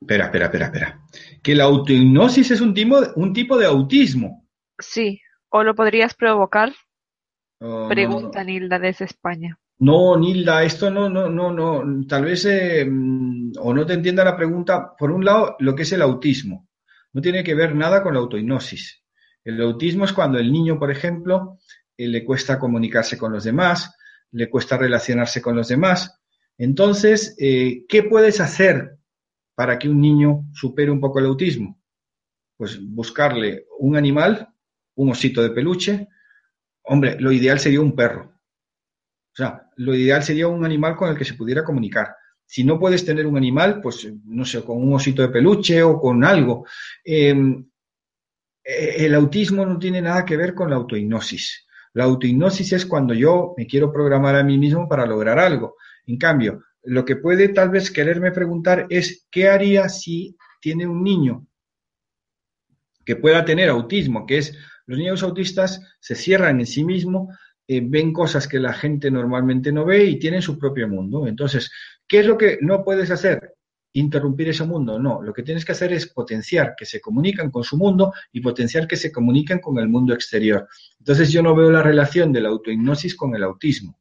Espera, 0.00 0.26
espera, 0.26 0.46
espera, 0.46 0.66
espera. 0.66 1.00
Que 1.42 1.54
la 1.54 1.64
autohipnosis 1.64 2.50
es 2.52 2.60
un 2.60 2.72
tipo, 2.72 3.00
un 3.16 3.32
tipo 3.32 3.58
de 3.58 3.66
autismo. 3.66 4.46
Sí, 4.78 5.20
¿o 5.48 5.62
lo 5.64 5.74
podrías 5.74 6.14
provocar? 6.14 6.72
Oh, 7.60 7.88
Pregunta 7.88 8.44
Nilda 8.44 8.78
desde 8.78 9.06
España. 9.06 9.58
No, 9.80 10.16
Nilda, 10.16 10.62
esto 10.62 10.90
no, 10.90 11.08
no, 11.08 11.28
no, 11.28 11.52
no, 11.52 12.06
tal 12.06 12.24
vez 12.24 12.44
eh, 12.46 12.84
mm, 12.88 13.52
o 13.58 13.74
no 13.74 13.86
te 13.86 13.94
entienda 13.94 14.24
la 14.24 14.36
pregunta. 14.36 14.94
Por 14.96 15.10
un 15.10 15.24
lado, 15.24 15.56
lo 15.58 15.74
que 15.74 15.82
es 15.82 15.92
el 15.92 16.02
autismo. 16.02 16.68
No 17.12 17.20
tiene 17.20 17.42
que 17.42 17.54
ver 17.54 17.74
nada 17.74 18.02
con 18.02 18.14
la 18.14 18.20
autohipnosis. 18.20 19.02
El 19.44 19.60
autismo 19.62 20.04
es 20.04 20.12
cuando 20.12 20.38
el 20.38 20.52
niño, 20.52 20.78
por 20.78 20.90
ejemplo, 20.90 21.58
eh, 21.96 22.06
le 22.06 22.24
cuesta 22.24 22.58
comunicarse 22.58 23.16
con 23.18 23.32
los 23.32 23.44
demás, 23.44 23.96
le 24.32 24.50
cuesta 24.50 24.76
relacionarse 24.76 25.40
con 25.40 25.56
los 25.56 25.68
demás. 25.68 26.20
Entonces, 26.56 27.34
eh, 27.38 27.84
¿qué 27.88 28.02
puedes 28.02 28.40
hacer 28.40 28.97
para 29.58 29.76
que 29.76 29.88
un 29.88 30.00
niño 30.00 30.44
supere 30.54 30.88
un 30.88 31.00
poco 31.00 31.18
el 31.18 31.26
autismo? 31.26 31.82
Pues 32.56 32.78
buscarle 32.80 33.66
un 33.80 33.96
animal, 33.96 34.48
un 34.94 35.10
osito 35.10 35.42
de 35.42 35.50
peluche. 35.50 36.06
Hombre, 36.82 37.18
lo 37.18 37.32
ideal 37.32 37.58
sería 37.58 37.80
un 37.80 37.96
perro. 37.96 38.22
O 38.22 39.34
sea, 39.34 39.68
lo 39.74 39.96
ideal 39.96 40.22
sería 40.22 40.46
un 40.46 40.64
animal 40.64 40.94
con 40.94 41.08
el 41.10 41.18
que 41.18 41.24
se 41.24 41.34
pudiera 41.34 41.64
comunicar. 41.64 42.14
Si 42.46 42.62
no 42.62 42.78
puedes 42.78 43.04
tener 43.04 43.26
un 43.26 43.36
animal, 43.36 43.80
pues 43.80 44.08
no 44.26 44.44
sé, 44.44 44.62
con 44.62 44.80
un 44.80 44.94
osito 44.94 45.22
de 45.22 45.28
peluche 45.30 45.82
o 45.82 45.98
con 45.98 46.22
algo. 46.24 46.64
Em, 47.02 47.68
eh, 48.62 49.06
el 49.06 49.12
autismo 49.16 49.66
no 49.66 49.76
tiene 49.76 50.00
nada 50.00 50.24
que 50.24 50.36
ver 50.36 50.54
con 50.54 50.70
la 50.70 50.76
autohipnosis. 50.76 51.66
La 51.94 52.04
autohipnosis 52.04 52.74
es 52.74 52.86
cuando 52.86 53.12
yo 53.12 53.54
me 53.56 53.66
quiero 53.66 53.92
programar 53.92 54.36
a 54.36 54.44
mí 54.44 54.56
mismo 54.56 54.88
para 54.88 55.04
lograr 55.04 55.40
algo. 55.40 55.74
En 56.06 56.16
cambio, 56.16 56.62
lo 56.82 57.04
que 57.04 57.16
puede 57.16 57.48
tal 57.48 57.70
vez 57.70 57.90
quererme 57.90 58.32
preguntar 58.32 58.86
es 58.90 59.26
qué 59.30 59.48
haría 59.48 59.88
si 59.88 60.36
tiene 60.60 60.86
un 60.86 61.02
niño 61.02 61.46
que 63.04 63.16
pueda 63.16 63.44
tener 63.44 63.68
autismo, 63.70 64.26
que 64.26 64.38
es 64.38 64.56
los 64.86 64.98
niños 64.98 65.22
autistas 65.22 65.82
se 66.00 66.14
cierran 66.14 66.60
en 66.60 66.66
sí 66.66 66.84
mismos, 66.84 67.34
eh, 67.66 67.82
ven 67.84 68.12
cosas 68.12 68.48
que 68.48 68.58
la 68.58 68.72
gente 68.72 69.10
normalmente 69.10 69.70
no 69.70 69.84
ve 69.84 70.04
y 70.04 70.18
tienen 70.18 70.40
su 70.40 70.58
propio 70.58 70.88
mundo. 70.88 71.26
Entonces, 71.26 71.70
¿qué 72.06 72.20
es 72.20 72.26
lo 72.26 72.38
que 72.38 72.58
no 72.62 72.82
puedes 72.82 73.10
hacer? 73.10 73.54
Interrumpir 73.92 74.48
ese 74.48 74.64
mundo. 74.64 74.98
No, 74.98 75.22
lo 75.22 75.34
que 75.34 75.42
tienes 75.42 75.66
que 75.66 75.72
hacer 75.72 75.92
es 75.92 76.06
potenciar 76.06 76.74
que 76.74 76.86
se 76.86 77.00
comunican 77.00 77.50
con 77.50 77.64
su 77.64 77.76
mundo 77.76 78.14
y 78.32 78.40
potenciar 78.40 78.86
que 78.86 78.96
se 78.96 79.12
comunican 79.12 79.58
con 79.58 79.78
el 79.78 79.88
mundo 79.88 80.14
exterior. 80.14 80.66
Entonces, 80.98 81.30
yo 81.30 81.42
no 81.42 81.54
veo 81.54 81.70
la 81.70 81.82
relación 81.82 82.32
de 82.32 82.40
la 82.40 82.48
autohipnosis 82.48 83.14
con 83.14 83.34
el 83.34 83.42
autismo. 83.42 83.97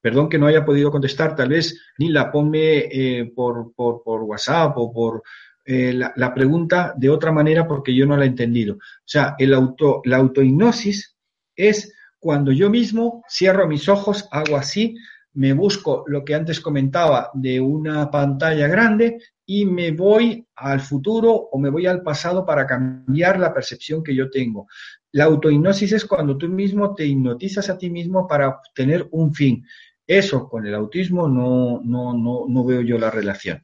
Perdón 0.00 0.28
que 0.28 0.38
no 0.38 0.46
haya 0.46 0.64
podido 0.64 0.90
contestar, 0.90 1.34
tal 1.34 1.48
vez 1.48 1.80
ni 1.98 2.10
la 2.10 2.30
ponme 2.30 2.88
eh, 2.90 3.32
por, 3.34 3.72
por, 3.74 4.22
WhatsApp 4.22 4.76
o 4.76 4.92
por 4.92 5.22
eh, 5.64 5.92
la, 5.92 6.34
pregunta 6.34 6.94
de 6.96 7.10
otra 7.10 7.32
manera 7.32 7.66
porque 7.66 7.94
yo 7.94 8.06
no 8.06 8.16
la 8.16 8.24
he 8.24 8.28
entendido. 8.28 8.74
O 8.76 9.04
sea, 9.04 9.34
el 9.38 9.52
auto, 9.54 10.00
la 10.04 10.18
autohipnosis 10.18 11.16
es 11.56 11.92
cuando 12.18 12.52
yo 12.52 12.70
mismo 12.70 13.22
cierro 13.28 13.68
mis 13.68 13.88
ojos, 13.88 14.28
hago 14.30 14.56
así, 14.56 14.96
me 15.34 15.52
busco 15.52 16.04
lo 16.06 16.24
que 16.24 16.34
antes 16.34 16.60
comentaba 16.60 17.30
de 17.34 17.60
una 17.60 18.10
pantalla 18.10 18.66
grande 18.66 19.18
y 19.46 19.64
me 19.64 19.92
voy 19.92 20.46
al 20.56 20.80
futuro 20.80 21.32
o 21.32 21.58
me 21.58 21.70
voy 21.70 21.86
al 21.86 22.02
pasado 22.02 22.44
para 22.44 22.66
cambiar 22.66 23.38
la 23.38 23.54
percepción 23.54 24.02
que 24.02 24.14
yo 24.14 24.30
tengo. 24.30 24.66
La 25.12 25.24
autohipnosis 25.24 25.92
es 25.92 26.04
cuando 26.04 26.36
tú 26.36 26.48
mismo 26.48 26.94
te 26.94 27.06
hipnotizas 27.06 27.70
a 27.70 27.78
ti 27.78 27.88
mismo 27.88 28.26
para 28.26 28.60
tener 28.74 29.08
un 29.12 29.32
fin. 29.32 29.64
Eso 30.08 30.48
con 30.48 30.66
el 30.66 30.74
autismo 30.74 31.28
no, 31.28 31.82
no, 31.84 32.14
no, 32.14 32.46
no 32.48 32.64
veo 32.64 32.80
yo 32.80 32.98
la 32.98 33.10
relación. 33.10 33.62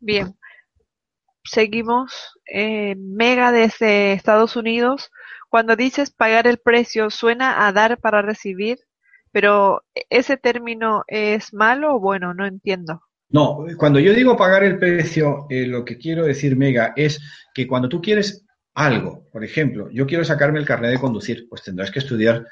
Bien, 0.00 0.36
seguimos. 1.44 2.12
Eh, 2.52 2.96
Mega 2.96 3.52
desde 3.52 4.12
Estados 4.12 4.56
Unidos. 4.56 5.12
Cuando 5.48 5.76
dices 5.76 6.10
pagar 6.10 6.48
el 6.48 6.58
precio, 6.58 7.08
suena 7.10 7.66
a 7.66 7.72
dar 7.72 8.00
para 8.00 8.20
recibir, 8.20 8.80
pero 9.30 9.84
¿ese 10.10 10.36
término 10.36 11.04
es 11.06 11.54
malo 11.54 11.94
o 11.94 12.00
bueno? 12.00 12.34
No 12.34 12.44
entiendo. 12.44 13.00
No, 13.28 13.64
cuando 13.78 14.00
yo 14.00 14.12
digo 14.12 14.36
pagar 14.36 14.64
el 14.64 14.78
precio, 14.78 15.46
eh, 15.50 15.66
lo 15.66 15.84
que 15.84 15.98
quiero 15.98 16.24
decir, 16.24 16.56
Mega, 16.56 16.94
es 16.96 17.20
que 17.54 17.68
cuando 17.68 17.88
tú 17.88 18.02
quieres 18.02 18.44
algo, 18.74 19.28
por 19.30 19.44
ejemplo, 19.44 19.88
yo 19.90 20.06
quiero 20.06 20.24
sacarme 20.24 20.58
el 20.58 20.66
carnet 20.66 20.90
de 20.90 20.98
conducir, 20.98 21.46
pues 21.48 21.62
tendrás 21.62 21.92
que 21.92 22.00
estudiar 22.00 22.44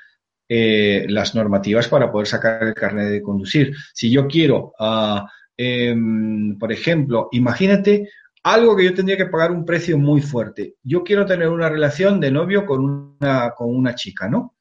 eh, 0.53 1.07
las 1.09 1.37
normativas 1.37 1.87
para 1.87 2.11
poder 2.11 2.27
sacar 2.27 2.65
el 2.65 2.75
carnet 2.75 3.09
de 3.09 3.23
conducir. 3.23 3.73
Si 3.95 4.11
yo 4.11 4.27
quiero, 4.27 4.73
ah, 4.81 5.25
em, 5.57 6.59
por 6.59 6.73
ejemplo, 6.73 7.29
imagínate 7.31 8.09
algo 8.43 8.77
que 8.77 8.85
yo 8.85 8.93
tendría 8.93 9.17
que 9.17 9.27
pagar 9.27 9.53
un 9.53 9.65
precio 9.65 9.97
muy 9.97 10.21
fuerte. 10.21 10.75
Yo 10.83 11.05
quiero 11.05 11.25
tener 11.25 11.49
una 11.49 11.69
relación 11.69 12.19
de 12.19 12.33
novio 12.33 12.67
con 12.67 13.17
una, 13.21 13.53
con 13.57 13.73
una 13.73 13.95
chica, 13.95 14.29
¿no? 14.29 14.57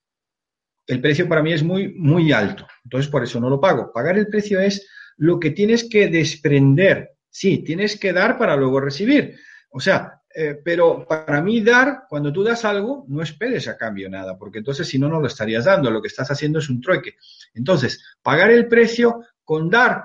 El 0.86 1.02
precio 1.02 1.28
para 1.28 1.42
mí 1.42 1.54
es 1.54 1.64
muy, 1.64 1.96
muy 1.96 2.32
alto, 2.32 2.68
entonces 2.84 3.10
por 3.10 3.24
eso 3.24 3.40
no 3.40 3.50
lo 3.50 3.60
pago. 3.60 3.92
Pagar 3.92 4.16
el 4.20 4.28
precio 4.28 4.60
es 4.60 4.88
lo 5.18 5.40
que 5.40 5.50
tienes 5.50 5.90
que 5.90 6.08
desprender. 6.08 7.14
Sí, 7.32 7.64
tienes 7.64 8.00
que 8.00 8.14
dar 8.14 8.38
para 8.38 8.56
luego 8.56 8.80
recibir. 8.80 9.40
O 9.72 9.80
sea, 9.80 10.19
eh, 10.42 10.58
pero 10.64 11.06
para 11.06 11.42
mí 11.42 11.60
dar, 11.60 12.04
cuando 12.08 12.32
tú 12.32 12.44
das 12.44 12.64
algo, 12.64 13.04
no 13.10 13.22
esperes 13.22 13.68
a 13.68 13.76
cambio 13.76 14.10
nada, 14.10 14.38
porque 14.38 14.60
entonces 14.60 14.88
si 14.88 14.98
no, 14.98 15.10
no 15.10 15.20
lo 15.20 15.28
estarías 15.28 15.66
dando. 15.66 15.92
Lo 15.92 16.02
que 16.02 16.08
estás 16.08 16.32
haciendo 16.32 16.60
es 16.60 16.70
un 16.70 16.80
trueque. 16.80 17.18
Entonces, 17.54 18.02
pagar 18.22 18.50
el 18.50 18.70
precio 18.70 19.20
con 19.44 19.70
dar, 19.70 20.02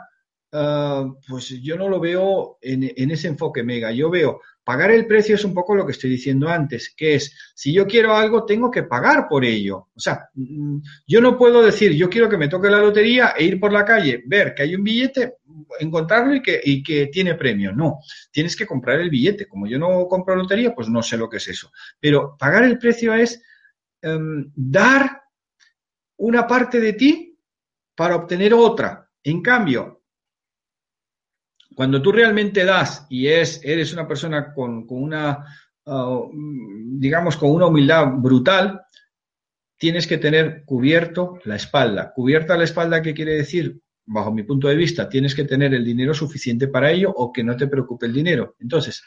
ah, 0.50 1.08
pues 1.28 1.50
yo 1.62 1.76
no 1.76 1.88
lo 1.88 2.00
veo 2.00 2.58
en, 2.60 2.82
en 2.96 3.10
ese 3.12 3.28
enfoque 3.28 3.62
mega. 3.62 3.92
Yo 3.92 4.10
veo 4.10 4.40
Pagar 4.64 4.90
el 4.90 5.06
precio 5.06 5.34
es 5.34 5.44
un 5.44 5.52
poco 5.52 5.74
lo 5.74 5.84
que 5.84 5.92
estoy 5.92 6.08
diciendo 6.08 6.48
antes, 6.48 6.94
que 6.96 7.16
es, 7.16 7.36
si 7.54 7.72
yo 7.72 7.86
quiero 7.86 8.16
algo, 8.16 8.46
tengo 8.46 8.70
que 8.70 8.84
pagar 8.84 9.28
por 9.28 9.44
ello. 9.44 9.88
O 9.94 10.00
sea, 10.00 10.30
mm, 10.32 10.78
yo 11.06 11.20
no 11.20 11.36
puedo 11.36 11.62
decir, 11.62 11.92
yo 11.92 12.08
quiero 12.08 12.30
que 12.30 12.38
me 12.38 12.48
toque 12.48 12.70
la 12.70 12.78
lotería 12.78 13.34
e 13.36 13.44
ir 13.44 13.60
por 13.60 13.72
la 13.72 13.84
calle, 13.84 14.22
ver 14.26 14.54
que 14.54 14.62
hay 14.62 14.74
un 14.74 14.82
billete, 14.82 15.34
encontrarlo 15.78 16.34
y 16.34 16.42
que, 16.42 16.60
y 16.64 16.82
que 16.82 17.08
tiene 17.08 17.34
premio. 17.34 17.72
No, 17.72 18.00
tienes 18.30 18.56
que 18.56 18.66
comprar 18.66 19.00
el 19.00 19.10
billete. 19.10 19.46
Como 19.46 19.66
yo 19.66 19.78
no 19.78 20.06
compro 20.08 20.34
lotería, 20.34 20.74
pues 20.74 20.88
no 20.88 21.02
sé 21.02 21.16
lo 21.16 21.28
que 21.28 21.36
es 21.36 21.48
eso. 21.48 21.70
Pero 22.00 22.36
pagar 22.38 22.64
el 22.64 22.78
precio 22.78 23.14
es 23.14 23.42
em, 24.00 24.50
dar 24.54 25.22
una 26.16 26.46
parte 26.46 26.80
de 26.80 26.92
ti 26.94 27.38
para 27.94 28.16
obtener 28.16 28.54
otra. 28.54 29.10
En 29.22 29.42
cambio, 29.42 30.03
cuando 31.74 32.00
tú 32.00 32.12
realmente 32.12 32.64
das 32.64 33.06
y 33.10 33.26
es, 33.26 33.60
eres 33.64 33.92
una 33.92 34.06
persona 34.06 34.52
con, 34.52 34.86
una, 34.88 35.44
uh, 35.86 36.30
digamos, 36.98 37.36
con 37.36 37.50
una 37.50 37.66
humildad 37.66 38.06
brutal, 38.16 38.82
tienes 39.76 40.06
que 40.06 40.18
tener 40.18 40.64
cubierto 40.64 41.38
la 41.44 41.56
espalda. 41.56 42.12
Cubierta 42.14 42.56
la 42.56 42.64
espalda, 42.64 43.02
¿qué 43.02 43.12
quiere 43.12 43.34
decir? 43.34 43.80
Bajo 44.06 44.32
mi 44.32 44.42
punto 44.42 44.68
de 44.68 44.76
vista, 44.76 45.08
tienes 45.08 45.34
que 45.34 45.44
tener 45.44 45.74
el 45.74 45.84
dinero 45.84 46.14
suficiente 46.14 46.68
para 46.68 46.90
ello 46.90 47.12
o 47.14 47.32
que 47.32 47.42
no 47.42 47.56
te 47.56 47.66
preocupe 47.66 48.06
el 48.06 48.12
dinero. 48.12 48.56
Entonces, 48.60 49.02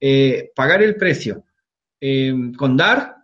eh, 0.00 0.52
pagar 0.54 0.82
el 0.82 0.94
precio 0.96 1.44
eh, 2.00 2.32
con 2.56 2.76
dar 2.76 3.16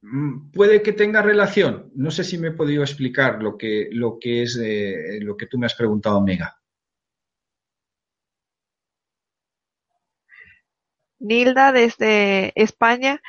mm, 0.00 0.50
puede 0.50 0.82
que 0.82 0.92
tenga 0.92 1.22
relación. 1.22 1.92
No 1.94 2.10
sé 2.10 2.24
si 2.24 2.38
me 2.38 2.48
he 2.48 2.52
podido 2.52 2.82
explicar 2.82 3.42
lo 3.42 3.56
que, 3.56 3.88
lo 3.92 4.18
que 4.18 4.42
es 4.42 4.58
eh, 4.62 5.18
lo 5.20 5.36
que 5.36 5.46
tú 5.46 5.58
me 5.58 5.66
has 5.66 5.74
preguntado, 5.74 6.22
Mega. 6.22 6.55
Nilda 11.26 11.72
desde 11.72 12.52
España 12.54 13.20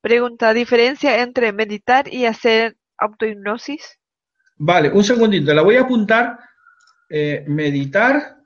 pregunta, 0.00 0.54
¿diferencia 0.54 1.20
entre 1.22 1.52
meditar 1.52 2.12
y 2.12 2.26
hacer 2.26 2.76
autohipnosis? 2.96 3.98
Vale, 4.56 4.90
un 4.90 5.04
segundito, 5.04 5.52
la 5.54 5.62
voy 5.62 5.76
a 5.76 5.82
apuntar. 5.82 6.38
Eh, 7.10 7.44
meditar 7.46 8.36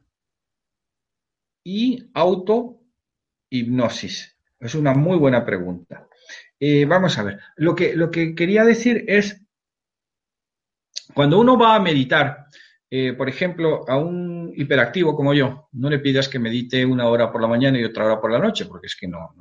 y 1.64 2.10
autohipnosis. 2.14 2.78
Es 4.60 4.74
una 4.76 4.94
muy 4.94 5.18
buena 5.18 5.44
pregunta. 5.44 6.08
Eh, 6.60 6.84
vamos 6.84 7.18
a 7.18 7.24
ver, 7.24 7.40
lo 7.56 7.74
que, 7.74 7.96
lo 7.96 8.08
que 8.10 8.36
quería 8.36 8.64
decir 8.64 9.04
es, 9.08 9.44
cuando 11.12 11.40
uno 11.40 11.58
va 11.58 11.74
a 11.74 11.80
meditar, 11.80 12.46
eh, 12.88 13.14
por 13.14 13.28
ejemplo, 13.28 13.84
a 13.88 13.96
un 13.96 14.41
hiperactivo 14.56 15.14
como 15.14 15.34
yo, 15.34 15.68
no 15.72 15.90
le 15.90 15.98
pidas 15.98 16.28
que 16.28 16.38
medite 16.38 16.84
una 16.84 17.08
hora 17.08 17.30
por 17.30 17.40
la 17.40 17.48
mañana 17.48 17.78
y 17.78 17.84
otra 17.84 18.06
hora 18.06 18.20
por 18.20 18.30
la 18.30 18.38
noche, 18.38 18.66
porque 18.66 18.86
es 18.86 18.96
que 18.96 19.08
no, 19.08 19.34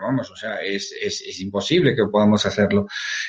vamos, 0.00 0.30
o 0.30 0.36
sea, 0.36 0.56
es, 0.56 1.40
imposible 1.40 1.94
que 1.94 2.04
podamos 2.06 2.44
hacerlo. 2.46 2.86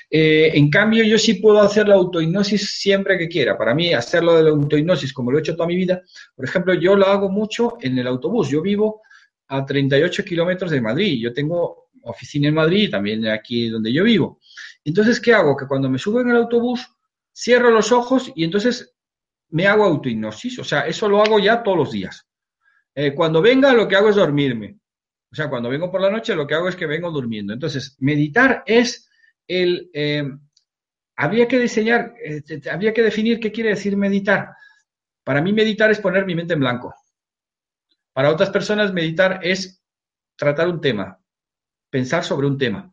Eh, 0.09 0.51
en 0.53 0.69
cambio, 0.69 1.03
yo 1.03 1.17
sí 1.17 1.35
puedo 1.35 1.59
hacer 1.61 1.87
la 1.87 1.95
autohipnosis 1.95 2.79
siempre 2.79 3.17
que 3.17 3.27
quiera. 3.27 3.57
Para 3.57 3.73
mí, 3.73 3.93
hacerlo 3.93 4.35
de 4.35 4.43
la 4.43 4.49
autohipnosis, 4.49 5.13
como 5.13 5.31
lo 5.31 5.37
he 5.37 5.41
hecho 5.41 5.55
toda 5.55 5.67
mi 5.67 5.75
vida, 5.75 6.01
por 6.35 6.45
ejemplo, 6.45 6.73
yo 6.73 6.95
lo 6.95 7.05
hago 7.07 7.29
mucho 7.29 7.77
en 7.81 7.97
el 7.97 8.07
autobús. 8.07 8.49
Yo 8.49 8.61
vivo 8.61 9.01
a 9.47 9.65
38 9.65 10.23
kilómetros 10.23 10.71
de 10.71 10.81
Madrid. 10.81 11.19
Yo 11.21 11.33
tengo 11.33 11.89
oficina 12.03 12.47
en 12.47 12.53
Madrid, 12.53 12.89
también 12.89 13.27
aquí 13.27 13.69
donde 13.69 13.91
yo 13.91 14.03
vivo. 14.03 14.39
Entonces, 14.83 15.19
¿qué 15.19 15.33
hago? 15.33 15.57
Que 15.57 15.67
cuando 15.67 15.89
me 15.89 15.97
subo 15.97 16.21
en 16.21 16.29
el 16.29 16.37
autobús, 16.37 16.87
cierro 17.33 17.71
los 17.71 17.91
ojos 17.91 18.31
y 18.35 18.43
entonces 18.43 18.95
me 19.51 19.67
hago 19.67 19.83
autohipnosis, 19.83 20.59
o 20.59 20.63
sea, 20.63 20.81
eso 20.81 21.09
lo 21.09 21.21
hago 21.21 21.39
ya 21.39 21.63
todos 21.63 21.77
los 21.77 21.91
días. 21.91 22.27
Eh, 22.95 23.13
cuando 23.13 23.41
venga, 23.41 23.73
lo 23.73 23.87
que 23.87 23.95
hago 23.95 24.09
es 24.09 24.15
dormirme. 24.15 24.77
O 25.31 25.35
sea, 25.35 25.49
cuando 25.49 25.69
vengo 25.69 25.91
por 25.91 26.01
la 26.01 26.09
noche, 26.09 26.35
lo 26.35 26.47
que 26.47 26.55
hago 26.55 26.67
es 26.67 26.75
que 26.75 26.87
vengo 26.87 27.11
durmiendo. 27.11 27.53
Entonces, 27.53 27.95
meditar 27.99 28.63
es 28.65 29.09
el... 29.47 29.89
Eh, 29.93 30.23
habría 31.15 31.47
que 31.47 31.59
diseñar, 31.59 32.13
eh, 32.23 32.41
habría 32.71 32.93
que 32.93 33.03
definir 33.03 33.39
qué 33.39 33.51
quiere 33.51 33.71
decir 33.71 33.95
meditar. 33.95 34.53
Para 35.23 35.41
mí 35.41 35.53
meditar 35.53 35.91
es 35.91 35.99
poner 35.99 36.25
mi 36.25 36.33
mente 36.33 36.53
en 36.53 36.61
blanco. 36.61 36.93
Para 38.13 38.31
otras 38.31 38.49
personas 38.49 38.91
meditar 38.91 39.39
es 39.43 39.83
tratar 40.35 40.67
un 40.67 40.81
tema, 40.81 41.19
pensar 41.89 42.23
sobre 42.23 42.47
un 42.47 42.57
tema. 42.57 42.91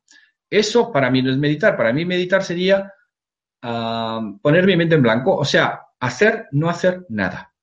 Eso 0.51 0.93
para 0.93 1.11
mí 1.11 1.23
no 1.23 1.31
es 1.31 1.39
meditar. 1.39 1.77
Para 1.77 1.93
mí 1.93 2.05
meditar 2.05 2.43
sería 2.43 2.93
ah, 3.62 4.20
poner 4.43 4.66
mi 4.66 4.77
mente 4.77 4.95
en 4.97 5.03
blanco. 5.03 5.35
O 5.37 5.45
sea, 5.45 5.86
hacer, 6.01 6.47
no 6.52 6.68
hacer 6.68 7.06
nada. 7.09 7.55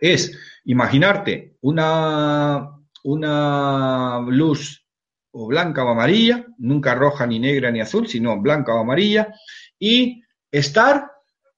Es 0.00 0.38
imaginarte 0.64 1.56
una, 1.60 2.70
una 3.04 4.20
luz 4.28 4.84
o 5.32 5.46
blanca 5.46 5.84
o 5.84 5.88
amarilla, 5.88 6.46
nunca 6.58 6.94
roja 6.94 7.26
ni 7.26 7.38
negra 7.38 7.70
ni 7.70 7.80
azul, 7.80 8.06
sino 8.06 8.40
blanca 8.40 8.74
o 8.74 8.80
amarilla, 8.80 9.34
y 9.78 10.22
estar 10.50 11.10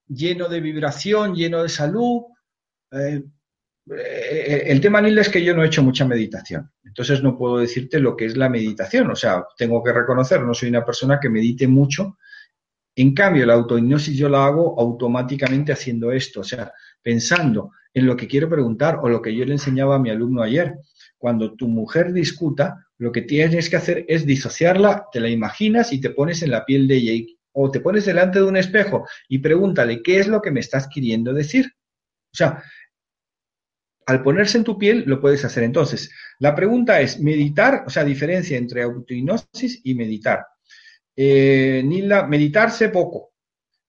lleno 0.09 0.49
de 0.49 0.61
vibración, 0.61 1.35
lleno 1.35 1.63
de 1.63 1.69
salud. 1.69 2.23
Eh, 2.93 3.23
eh, 3.95 4.63
el 4.67 4.81
tema, 4.81 5.01
Nilda, 5.01 5.21
es 5.21 5.29
que 5.29 5.45
yo 5.45 5.55
no 5.55 5.63
he 5.63 5.67
hecho 5.67 5.83
mucha 5.83 6.07
meditación, 6.07 6.73
entonces 6.85 7.23
no 7.23 7.37
puedo 7.37 7.59
decirte 7.59 8.01
lo 8.01 8.17
que 8.17 8.25
es 8.25 8.37
la 8.37 8.49
meditación, 8.49 9.11
o 9.11 9.15
sea, 9.15 9.45
tengo 9.57 9.83
que 9.83 9.93
reconocer, 9.93 10.41
no 10.41 10.55
soy 10.55 10.71
una 10.71 10.85
persona 10.85 11.21
que 11.21 11.29
medite 11.29 11.69
mucho, 11.69 12.17
en 12.99 13.15
cambio, 13.15 13.45
la 13.45 13.53
autohipnosis 13.53 14.17
yo 14.17 14.31
la 14.31 14.47
hago 14.47 14.81
automáticamente 14.81 15.71
haciendo 15.71 16.13
esto, 16.13 16.41
o 16.41 16.45
sea, 16.45 16.73
pensando 17.03 17.73
en 17.93 18.07
lo 18.07 18.17
que 18.17 18.27
quiero 18.27 18.49
preguntar 18.49 18.99
o 19.03 19.09
lo 19.11 19.21
que 19.21 19.35
yo 19.37 19.45
le 19.45 19.53
enseñaba 19.53 19.97
a 19.97 19.99
mi 19.99 20.09
alumno 20.09 20.43
ayer. 20.43 20.77
Cuando 21.19 21.55
tu 21.55 21.69
mujer 21.69 22.15
discuta, 22.15 22.87
lo 22.97 23.13
que 23.13 23.21
tienes 23.23 23.69
que 23.69 23.77
hacer 23.77 24.07
es 24.09 24.25
disociarla, 24.25 25.09
te 25.13 25.21
la 25.21 25.29
imaginas 25.29 25.93
y 25.93 26.01
te 26.01 26.11
pones 26.11 26.43
en 26.43 26.51
la 26.51 26.65
piel 26.65 26.89
de 26.89 26.97
ella 26.97 27.27
o 27.53 27.71
te 27.71 27.81
pones 27.81 28.07
delante 28.07 28.39
de 28.39 28.47
un 28.47 28.57
espejo 28.57 29.07
y 29.29 29.39
pregúntale 29.39 30.03
qué 30.03 30.19
es 30.19 30.27
lo 30.27 30.41
que 30.41 30.51
me 30.51 30.61
estás 30.61 30.89
queriendo 30.89 31.35
decir. 31.35 31.67
O 32.33 32.37
sea, 32.37 32.63
al 34.07 34.23
ponerse 34.23 34.57
en 34.57 34.65
tu 34.65 34.79
piel 34.79 35.05
lo 35.07 35.21
puedes 35.21 35.45
hacer. 35.45 35.65
Entonces, 35.65 36.11
la 36.39 36.55
pregunta 36.55 37.01
es, 37.03 37.21
meditar, 37.21 37.85
o 37.87 37.91
sea, 37.91 38.05
diferencia 38.05 38.57
entre 38.57 38.83
autohipnosis 38.83 39.83
y 39.85 39.95
meditar 39.95 40.47
eh, 41.17 41.83
ni 41.85 42.03
la 42.03 42.27
meditarse 42.27 42.91
poco. 42.91 43.33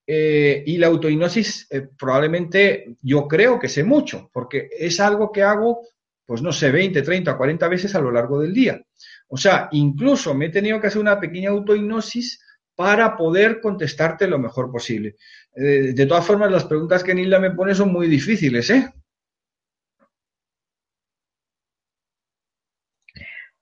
Eh, 0.09 0.63
y 0.65 0.77
la 0.77 0.87
autohipnosis 0.87 1.67
eh, 1.69 1.89
probablemente 1.99 2.95
yo 3.01 3.27
creo 3.27 3.59
que 3.59 3.67
sé 3.67 3.83
mucho, 3.83 4.29
porque 4.31 4.69
es 4.71 5.01
algo 5.01 5.33
que 5.33 5.43
hago, 5.43 5.81
pues 6.25 6.41
no 6.41 6.53
sé, 6.53 6.71
20, 6.71 7.01
30, 7.01 7.35
40 7.35 7.67
veces 7.67 7.93
a 7.93 7.99
lo 7.99 8.11
largo 8.11 8.39
del 8.39 8.53
día. 8.53 8.81
O 9.27 9.35
sea, 9.35 9.67
incluso 9.73 10.33
me 10.33 10.45
he 10.45 10.49
tenido 10.49 10.79
que 10.79 10.87
hacer 10.87 11.01
una 11.01 11.19
pequeña 11.19 11.49
autohipnosis 11.49 12.41
para 12.77 13.17
poder 13.17 13.59
contestarte 13.59 14.27
lo 14.27 14.39
mejor 14.39 14.71
posible. 14.71 15.17
Eh, 15.55 15.93
de 15.93 16.05
todas 16.05 16.25
formas, 16.25 16.51
las 16.51 16.65
preguntas 16.65 17.03
que 17.03 17.15
Nilda 17.15 17.39
me 17.39 17.51
pone 17.51 17.73
son 17.75 17.91
muy 17.91 18.07
difíciles, 18.07 18.69
¿eh? 18.69 18.93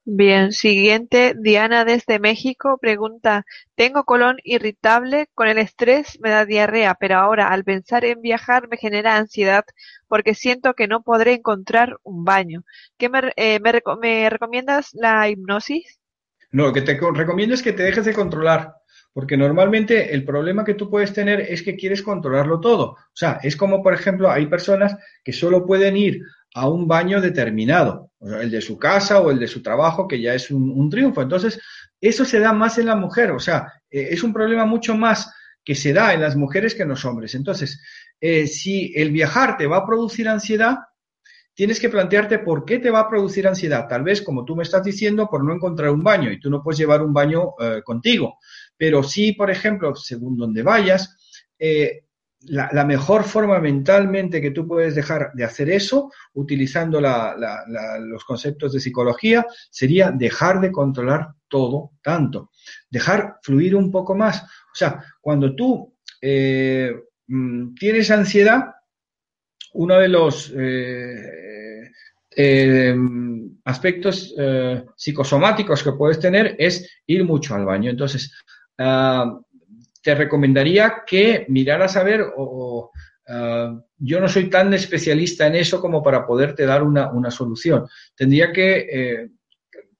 Bien, 0.07 0.52
siguiente, 0.52 1.34
Diana 1.36 1.84
desde 1.84 2.19
México 2.19 2.77
pregunta, 2.80 3.44
tengo 3.73 4.03
colon 4.03 4.38
irritable, 4.44 5.27
con 5.34 5.48
el 5.48 5.57
estrés 5.57 6.19
me 6.22 6.30
da 6.30 6.45
diarrea, 6.45 6.94
pero 6.94 7.15
ahora 7.18 7.48
al 7.48 7.64
pensar 7.64 8.06
en 8.06 8.22
viajar 8.22 8.68
me 8.68 8.77
genera 8.77 9.18
ansiedad 9.18 9.65
porque 10.07 10.36
siento 10.36 10.76
que 10.76 10.88
no 10.88 11.02
podré 11.02 11.34
encontrar 11.34 11.98
un 12.03 12.23
baño. 12.23 12.64
¿Qué 12.99 13.10
me, 13.10 13.34
eh, 13.36 13.60
recomiendas 14.30 14.90
la 14.94 15.27
hipnosis? 15.27 15.99
No, 16.52 16.68
lo 16.68 16.73
que 16.73 16.84
te 16.84 16.99
recomiendo 17.15 17.56
es 17.56 17.64
que 17.64 17.73
te 17.73 17.82
dejes 17.82 18.06
de 18.06 18.14
controlar, 18.14 18.76
porque 19.11 19.38
normalmente 19.38 20.14
el 20.14 20.23
problema 20.23 20.64
que 20.64 20.76
tú 20.76 20.88
puedes 20.88 21.14
tener 21.14 21.41
es 21.41 21.64
que 21.64 21.76
quieres 21.76 22.03
controlarlo 22.03 22.60
todo. 22.60 22.91
O 22.91 23.15
sea, 23.15 23.40
es 23.41 23.57
como, 23.57 23.82
por 23.82 23.95
ejemplo, 23.95 24.30
hay 24.30 24.45
personas 24.45 24.95
que 25.23 25.34
solo 25.34 25.65
pueden 25.65 25.98
ir 25.98 26.22
a 26.56 26.69
un 26.69 26.88
baño 26.88 27.19
determinado, 27.19 28.11
el 28.22 28.49
de 28.49 28.61
su 28.61 28.80
casa 28.80 29.19
o 29.19 29.30
el 29.30 29.38
de 29.38 29.48
su 29.48 29.61
trabajo, 29.61 30.07
que 30.07 30.22
ya 30.22 30.34
es 30.34 30.49
un, 30.49 30.90
triunfo. 30.90 31.22
Entonces, 31.22 31.60
eso 31.99 32.23
se 32.23 32.40
da 32.40 32.53
más 32.53 32.77
en 32.77 32.86
la 32.86 32.95
mujer, 32.95 33.32
o 33.32 33.40
sea, 33.40 33.73
eh, 33.90 34.07
es 34.11 34.23
un 34.23 34.32
problema 34.32 34.65
mucho 34.65 34.95
más 34.95 35.34
que 35.65 35.76
se 35.76 35.91
da 35.91 36.14
en 36.14 36.22
las 36.22 36.38
mujeres 36.38 36.73
que 36.73 36.84
en 36.84 36.90
los 36.90 37.03
hombres. 37.03 37.36
Entonces, 37.36 37.82
eh, 38.22 38.48
si 38.48 38.94
el 38.95 39.11
viajar 39.11 39.57
te 39.57 39.68
va 39.68 39.77
a 39.77 39.86
producir 39.86 40.30
ansiedad, 40.30 40.77
tienes 41.53 41.77
que 41.77 41.90
plantearte 41.90 42.40
por 42.40 42.64
qué 42.64 42.80
te 42.80 42.90
va 42.90 43.02
a 43.02 43.10
producir 43.10 43.45
ansiedad. 43.48 43.86
Tal 43.90 44.03
vez, 44.03 44.22
como 44.22 44.45
tú 44.45 44.56
me 44.56 44.64
estás 44.64 44.84
diciendo, 44.84 45.27
por 45.30 45.44
no 45.44 45.53
encontrar 45.53 45.90
un 45.90 46.03
baño 46.03 46.32
y 46.32 46.40
tú 46.40 46.49
no 46.49 46.64
puedes 46.64 46.77
llevar 46.77 47.02
un 47.02 47.11
baño 47.11 47.53
eh, 47.60 47.82
contigo. 47.84 48.40
Pero 48.77 49.03
sí, 49.03 49.34
por 49.34 49.52
ejemplo, 49.52 49.94
según 49.94 50.38
donde 50.38 50.64
vayas, 50.64 51.18
eh, 51.60 52.05
la, 52.48 52.86
mejor 52.86 53.24
forma 53.24 53.60
mentalmente 53.60 54.42
que 54.42 54.52
tú 54.52 54.68
puedes 54.68 54.96
dejar 54.96 55.32
de 55.34 55.44
hacer 55.44 55.70
eso, 55.70 56.12
utilizando 56.34 57.02
los 57.02 58.24
conceptos 58.26 58.74
de 58.74 58.80
psicología, 58.80 59.46
sería 59.70 60.12
dejar 60.12 60.62
de 60.62 60.72
controlar 60.72 61.30
todo 61.48 61.92
tanto, 62.02 62.52
dejar 62.90 63.38
fluir 63.42 63.76
un 63.76 63.92
poco 63.92 64.16
más. 64.16 64.44
O 64.44 64.76
sea, 64.76 65.04
cuando 65.22 65.56
tú 65.56 65.96
eh, 66.22 66.94
mm, 67.28 67.74
tienes 67.76 68.12
ansiedad, 68.12 68.66
uno 69.74 70.00
de 70.00 70.08
los 70.08 70.54
eh, 70.56 71.92
aspectos 73.66 74.34
eh, 74.38 74.84
psicosomáticos 74.96 75.84
que 75.84 75.94
puedes 75.94 76.20
tener 76.20 76.56
es 76.60 77.02
ir 77.08 77.24
mucho 77.24 77.56
al 77.56 77.66
baño. 77.66 77.90
Entonces, 77.90 78.32
ah, 78.78 79.40
te 80.06 80.14
recomendaría 80.14 81.03
que 81.03 81.48
miraras 81.49 81.98
a 81.98 82.03
ver, 82.03 82.23
o, 82.38 82.91
ah, 83.27 83.76
yo 83.98 84.19
no 84.19 84.27
soy 84.27 84.52
tan 84.52 84.72
especialista 84.76 85.48
en 85.48 85.56
eso 85.56 85.82
como 85.82 86.03
para 86.03 86.27
poderte 86.27 86.64
dar 86.64 86.84
una, 86.84 87.32
solución. 87.32 87.88
Tendría 88.15 88.53
que 88.53 88.77
eh, 88.77 89.30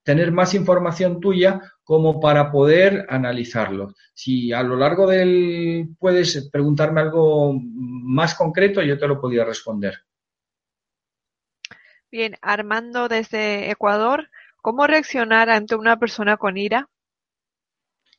tener 0.04 0.30
más 0.30 0.54
información 0.54 1.18
tuya 1.18 1.60
como 1.82 2.20
para 2.20 2.52
poder 2.52 3.04
analizarlo. 3.08 3.94
Si 4.14 4.52
a 4.52 4.62
lo 4.62 4.76
largo 4.76 5.08
del 5.08 5.88
puedes 5.98 6.48
preguntarme 6.52 7.00
algo 7.00 7.52
más 7.60 8.36
concreto, 8.36 8.82
yo 8.82 8.96
te 8.96 9.08
lo 9.08 9.20
podría 9.20 9.44
responder. 9.44 9.94
Bien, 12.12 12.36
Armando 12.42 13.08
desde 13.08 13.72
Ecuador, 13.72 14.30
¿cómo 14.62 14.86
reaccionar 14.86 15.50
ante 15.50 15.74
una 15.74 15.98
persona 15.98 16.36
con 16.36 16.56
ira? 16.56 16.88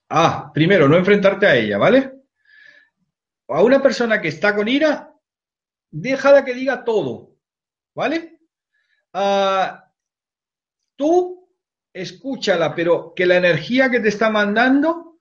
Ah, 0.10 0.52
primero, 0.54 0.88
no 0.88 0.98
enfrentarte 0.98 1.46
a 1.48 1.56
ella, 1.56 1.78
¿vale? 1.78 2.14
A 3.50 3.64
una 3.64 3.82
persona 3.82 4.22
que 4.22 4.30
está 4.30 4.56
con 4.56 4.68
ira, 4.68 5.14
déjala 5.92 6.44
que 6.46 6.54
diga 6.54 6.84
todo, 6.84 7.36
¿vale? 7.96 8.40
Ah, 9.14 9.92
tú 10.96 11.50
escúchala, 11.94 12.76
pero 12.76 13.14
que 13.16 13.26
la 13.26 13.38
energía 13.38 13.90
que 13.90 14.00
te 14.00 14.10
está 14.10 14.30
mandando 14.30 15.20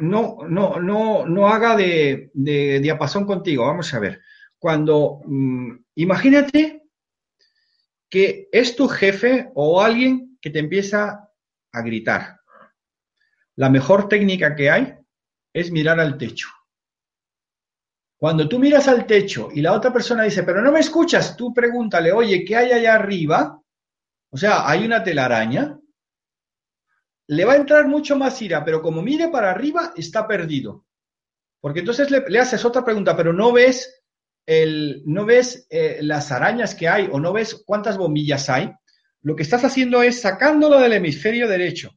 no, 0.00 0.38
no, 0.48 0.80
no, 0.80 1.26
no 1.26 1.48
haga 1.48 1.76
de, 1.76 2.30
de 2.34 2.80
diapasón 2.80 3.24
contigo. 3.24 3.66
Vamos 3.66 3.94
a 3.94 4.00
ver. 4.00 4.20
Cuando 4.58 5.20
mm, 5.24 5.82
Imagínate 5.96 6.84
que 8.08 8.48
es 8.50 8.76
tu 8.76 8.88
jefe 8.88 9.50
o 9.54 9.82
alguien 9.82 10.38
que 10.40 10.50
te 10.50 10.58
empieza 10.58 11.28
a 11.72 11.82
gritar. 11.82 12.40
La 13.56 13.68
mejor 13.68 14.08
técnica 14.08 14.54
que 14.54 14.70
hay 14.70 14.94
es 15.52 15.70
mirar 15.70 16.00
al 16.00 16.16
techo. 16.16 16.48
Cuando 18.16 18.48
tú 18.48 18.58
miras 18.58 18.86
al 18.86 19.04
techo 19.04 19.48
y 19.52 19.60
la 19.60 19.72
otra 19.72 19.92
persona 19.92 20.22
dice, 20.22 20.44
pero 20.44 20.62
no 20.62 20.70
me 20.70 20.80
escuchas, 20.80 21.36
tú 21.36 21.52
pregúntale, 21.52 22.12
oye, 22.12 22.44
¿qué 22.44 22.56
hay 22.56 22.70
allá 22.70 22.94
arriba? 22.94 23.60
O 24.30 24.36
sea, 24.36 24.68
hay 24.68 24.84
una 24.84 25.02
telaraña. 25.02 25.78
Le 27.26 27.44
va 27.44 27.54
a 27.54 27.56
entrar 27.56 27.88
mucho 27.88 28.16
más 28.16 28.40
ira, 28.40 28.64
pero 28.64 28.80
como 28.80 29.02
mire 29.02 29.28
para 29.28 29.50
arriba, 29.50 29.92
está 29.96 30.26
perdido. 30.26 30.86
Porque 31.60 31.80
entonces 31.80 32.10
le, 32.10 32.38
haces 32.38 32.64
otra 32.64 32.84
pregunta, 32.84 33.16
pero 33.16 33.32
no 33.32 33.52
ves 33.52 34.02
el, 34.46 35.02
no 35.04 35.24
ves 35.24 35.66
eh, 35.68 35.98
las 36.02 36.32
arañas 36.32 36.74
que 36.74 36.88
hay 36.88 37.08
o 37.10 37.20
no 37.20 37.32
ves 37.32 37.62
cuántas 37.66 37.98
bombillas 37.98 38.48
hay, 38.48 38.72
lo 39.22 39.36
que 39.36 39.42
estás 39.42 39.64
haciendo 39.64 40.02
es 40.02 40.20
sacándolo 40.20 40.78
del 40.78 40.94
hemisferio 40.94 41.48
derecho. 41.48 41.90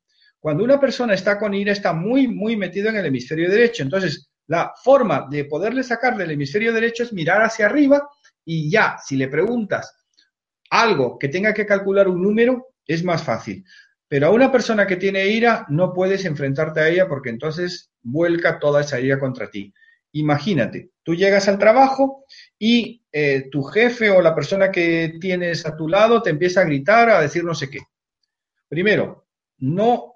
Cuando 0.45 0.63
una 0.63 0.80
persona 0.80 1.15
está 1.15 1.39
con 1.39 1.55
ira, 1.55 1.72
está 1.72 1.91
muy, 1.91 2.27
muy 2.27 2.55
metido 2.55 2.89
en 2.89 2.97
el 2.97 3.07
hemisferio 3.07 3.49
derecho. 3.49 3.81
Entonces, 3.81 4.30
la 4.45 4.73
forma 4.84 5.26
de 5.27 5.45
poderle 5.45 5.81
sacar 5.81 6.15
del 6.15 6.30
hemisferio 6.30 6.72
derecho 6.72 7.01
es 7.01 7.11
mirar 7.11 7.41
hacia 7.41 7.65
arriba 7.65 8.07
y 8.45 8.69
ya, 8.69 8.95
si 9.03 9.15
le 9.15 9.27
preguntas 9.27 9.91
algo 10.69 11.17
que 11.17 11.30
tenga 11.30 11.51
que 11.51 11.65
calcular 11.65 12.07
un 12.07 12.22
número, 12.22 12.76
es 12.85 13.03
más 13.03 13.23
fácil. 13.23 13.65
Pero 14.07 14.27
a 14.27 14.30
una 14.30 14.51
persona 14.51 14.85
que 14.85 14.97
tiene 14.97 15.26
ira, 15.26 15.65
no 15.69 15.91
puedes 15.91 16.26
enfrentarte 16.26 16.80
a 16.80 16.89
ella 16.89 17.07
porque 17.07 17.31
entonces 17.31 17.89
vuelca 18.03 18.59
toda 18.59 18.81
esa 18.81 18.99
ira 18.99 19.17
contra 19.17 19.49
ti. 19.49 19.73
Imagínate, 20.11 20.91
tú 21.01 21.15
llegas 21.15 21.47
al 21.47 21.57
trabajo 21.57 22.23
y 22.59 23.03
eh, 23.11 23.49
tu 23.51 23.63
jefe 23.63 24.11
o 24.11 24.22
la 24.22 24.35
persona 24.35 24.69
que 24.69 25.17
tienes 25.19 25.65
a 25.65 25.76
tu 25.76 25.88
lado 25.88 26.22
te 26.22 26.30
empieza 26.30 26.61
a 26.61 26.65
gritar, 26.65 27.09
a 27.09 27.22
decir 27.22 27.43
no 27.43 27.55
sé 27.55 27.67
qué. 27.67 27.80
Primero, 28.69 29.26
no 29.57 30.14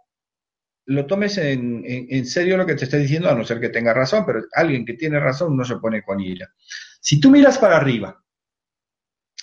lo 0.90 1.06
tomes 1.06 1.38
en, 1.38 2.26
serio 2.26 2.58
lo 2.58 2.66
que 2.66 2.74
te 2.74 2.86
estoy 2.86 3.02
diciendo, 3.02 3.30
a 3.30 3.36
no 3.36 3.44
ser 3.46 3.60
que 3.60 3.70
tenga 3.70 3.94
razón, 3.94 4.26
pero 4.26 4.42
alguien 4.54 4.86
que 4.86 4.96
tiene 4.96 5.20
razón 5.20 5.56
no 5.56 5.64
se 5.64 5.78
pone 5.78 6.02
con 6.02 6.20
ira. 6.20 6.52
Si 7.00 7.20
tú 7.20 7.30
miras 7.30 7.60
para 7.60 7.78
arriba, 7.78 8.24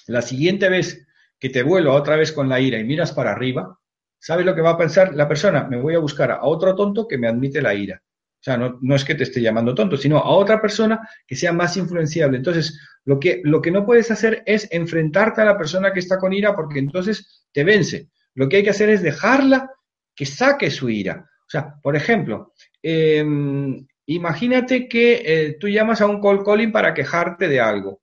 la 0.08 0.22
siguiente 0.22 0.68
vez 0.68 1.06
que 1.38 1.48
te 1.48 1.62
vuelva 1.62 1.92
otra 1.92 2.16
vez 2.16 2.32
con 2.32 2.48
la 2.48 2.60
ira 2.60 2.80
y 2.80 2.84
miras 2.84 3.12
para 3.12 3.30
arriba, 3.30 3.78
¿sabes 4.18 4.44
lo 4.44 4.56
que 4.56 4.60
va 4.60 4.70
a 4.70 4.78
pensar 4.78 5.14
la 5.14 5.28
persona? 5.28 5.68
Me 5.68 5.80
voy 5.80 5.94
a 5.94 6.00
buscar 6.00 6.32
a 6.32 6.42
otro 6.42 6.74
tonto 6.74 7.06
que 7.06 7.16
me 7.16 7.28
admite 7.28 7.62
la 7.62 7.74
ira. 7.74 8.02
O 8.04 8.42
sea, 8.42 8.56
no, 8.56 8.94
es 8.96 9.04
que 9.04 9.14
te 9.14 9.22
esté 9.22 9.40
llamando 9.40 9.72
tonto, 9.72 9.96
sino 9.96 10.18
a 10.18 10.30
otra 10.30 10.60
persona 10.60 11.08
que 11.28 11.36
sea 11.36 11.52
más 11.52 11.76
influenciable. 11.76 12.38
Entonces, 12.38 12.76
lo 13.04 13.20
que, 13.20 13.40
lo 13.44 13.62
que 13.62 13.70
no 13.70 13.86
puedes 13.86 14.10
hacer 14.10 14.42
es 14.46 14.66
enfrentarte 14.72 15.42
a 15.42 15.44
la 15.44 15.56
persona 15.56 15.92
que 15.92 16.00
está 16.00 16.18
con 16.18 16.32
ira 16.32 16.56
porque 16.56 16.80
entonces 16.80 17.46
te 17.52 17.62
vence. 17.62 18.08
Lo 18.34 18.48
que 18.48 18.56
hay 18.56 18.62
que 18.64 18.70
hacer 18.70 18.90
es 18.90 19.00
dejarla 19.00 19.70
que 20.16 20.26
saque 20.26 20.72
su 20.72 20.88
ira. 20.90 21.30
O 21.46 21.50
sea, 21.50 21.74
por 21.80 21.94
ejemplo, 21.94 22.52
em, 22.82 23.86
imagínate 24.06 24.88
que 24.88 25.22
eh, 25.24 25.56
tú 25.60 25.68
llamas 25.68 26.00
a 26.00 26.06
un 26.06 26.20
call 26.20 26.44
calling 26.44 26.72
para 26.72 26.92
quejarte 26.92 27.48
de 27.48 27.60
algo. 27.60 28.02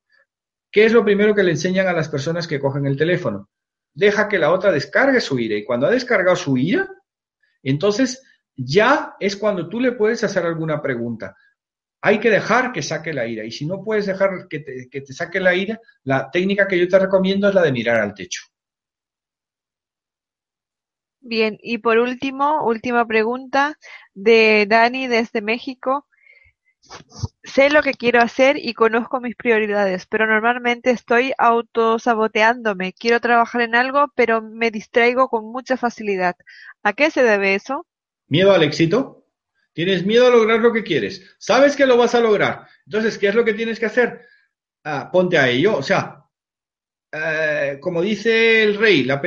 ¿Qué 0.71 0.85
es 0.85 0.93
lo 0.93 1.03
primero 1.03 1.35
que 1.35 1.43
le 1.43 1.51
enseñan 1.51 1.87
a 1.87 1.93
las 1.93 2.09
personas 2.09 2.47
que 2.47 2.59
cogen 2.59 2.85
el 2.87 2.97
teléfono? 2.97 3.49
Deja 3.93 4.27
que 4.27 4.39
la 4.39 4.51
otra 4.51 4.71
descargue 4.71 5.21
su 5.21 5.37
ira. 5.37 5.55
Y 5.55 5.65
cuando 5.65 5.85
ha 5.85 5.91
descargado 5.91 6.35
su 6.35 6.57
ira, 6.57 6.89
entonces 7.61 8.23
ya 8.55 9.15
es 9.19 9.35
cuando 9.35 9.69
tú 9.69 9.79
le 9.79 9.91
puedes 9.91 10.23
hacer 10.23 10.45
alguna 10.45 10.81
pregunta. 10.81 11.35
Hay 12.01 12.19
que 12.19 12.29
dejar 12.29 12.71
que 12.71 12.81
saque 12.81 13.13
la 13.13 13.27
ira. 13.27 13.43
Y 13.43 13.51
si 13.51 13.65
no 13.65 13.83
puedes 13.83 14.05
dejar 14.05 14.47
que 14.49 14.59
te, 14.59 15.13
saque 15.13 15.39
la 15.39 15.53
ira, 15.53 15.79
la 16.03 16.31
técnica 16.31 16.67
que 16.67 16.79
yo 16.79 16.87
te 16.87 16.99
recomiendo 16.99 17.47
es 17.47 17.55
la 17.55 17.61
de 17.61 17.71
mirar 17.71 17.99
al 17.99 18.13
techo. 18.13 18.41
Bien, 21.23 21.57
y 21.61 21.79
por 21.79 21.97
último, 21.99 22.63
última 22.65 23.07
pregunta 23.07 23.77
de 24.13 24.65
Dani 24.69 25.07
desde 25.07 25.41
México. 25.41 26.07
Sé 27.43 27.69
lo 27.69 27.81
que 27.81 27.93
quiero 27.93 28.21
hacer 28.21 28.57
y 28.57 28.73
conozco 28.73 29.21
mis 29.21 29.35
prioridades, 29.35 30.05
pero 30.05 30.27
normalmente 30.27 30.91
estoy 30.91 31.33
autosaboteándome. 31.37 32.93
Quiero 32.93 33.21
trabajar 33.21 33.61
en 33.61 33.75
algo, 33.75 34.11
pero 34.15 34.41
me 34.41 34.69
distraigo 34.71 35.29
con 35.29 35.51
mucha 35.51 35.77
facilidad. 35.77 36.35
¿A 36.83 36.93
qué 36.93 37.09
se 37.09 37.23
debe 37.23 37.55
eso? 37.55 37.87
miedo 38.27 38.51
al 38.51 38.63
éxito, 38.63 39.27
tienes 39.73 40.05
miedo 40.05 40.27
a 40.27 40.31
lograr 40.31 40.59
lo 40.59 40.73
que 40.73 40.83
quieres, 40.83 41.35
sabes 41.37 41.75
que 41.75 41.85
lo 41.85 41.97
vas 41.97 42.15
a 42.15 42.19
lograr. 42.19 42.67
Entonces, 42.85 43.17
¿qué 43.17 43.27
es 43.27 43.35
lo 43.35 43.45
que 43.45 43.53
tienes 43.53 43.79
que 43.79 43.85
hacer? 43.85 44.25
Ah, 44.83 45.09
ponte 45.11 45.37
a 45.37 45.49
ello. 45.49 45.77
O 45.77 45.83
sea, 45.83 46.22
eh, 47.13 47.77
como 47.79 48.01
dice 48.01 48.63
el 48.63 48.77
rey, 48.77 49.03
la, 49.03 49.21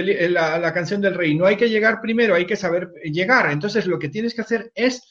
la, 0.58 0.74
canción 0.74 1.00
del 1.00 1.14
rey, 1.14 1.34
no 1.34 1.46
hay 1.46 1.56
que 1.56 1.68
llegar 1.68 2.00
primero, 2.00 2.34
hay 2.34 2.46
que 2.46 2.56
saber 2.56 2.92
llegar. 3.04 3.50
Entonces, 3.50 3.86
lo 3.86 3.98
que 3.98 4.08
tienes 4.08 4.34
que 4.34 4.42
hacer 4.42 4.72
es, 4.74 5.02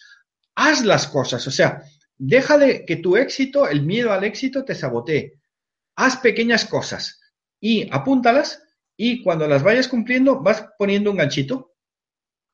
haz 0.56 0.84
las 0.84 1.08
cosas. 1.08 1.48
O 1.48 1.52
sea, 1.52 1.84
deja 2.18 2.58
de 2.58 2.86
que 2.86 2.98
tu 2.98 3.16
éxito, 3.18 3.68
el 3.68 3.84
miedo 3.84 4.12
al 4.12 4.24
éxito, 4.24 4.66
te 4.66 4.76
sabotee. 4.76 5.40
Haz 5.96 6.18
pequeñas 6.18 6.66
cosas 6.66 7.22
y 7.60 7.88
apúntalas 7.92 8.62
y 8.98 9.24
cuando 9.24 9.48
las 9.48 9.64
vayas 9.64 9.88
cumpliendo 9.88 10.42
vas 10.42 10.68
poniendo 10.78 11.12
un 11.12 11.18
ganchito 11.18 11.76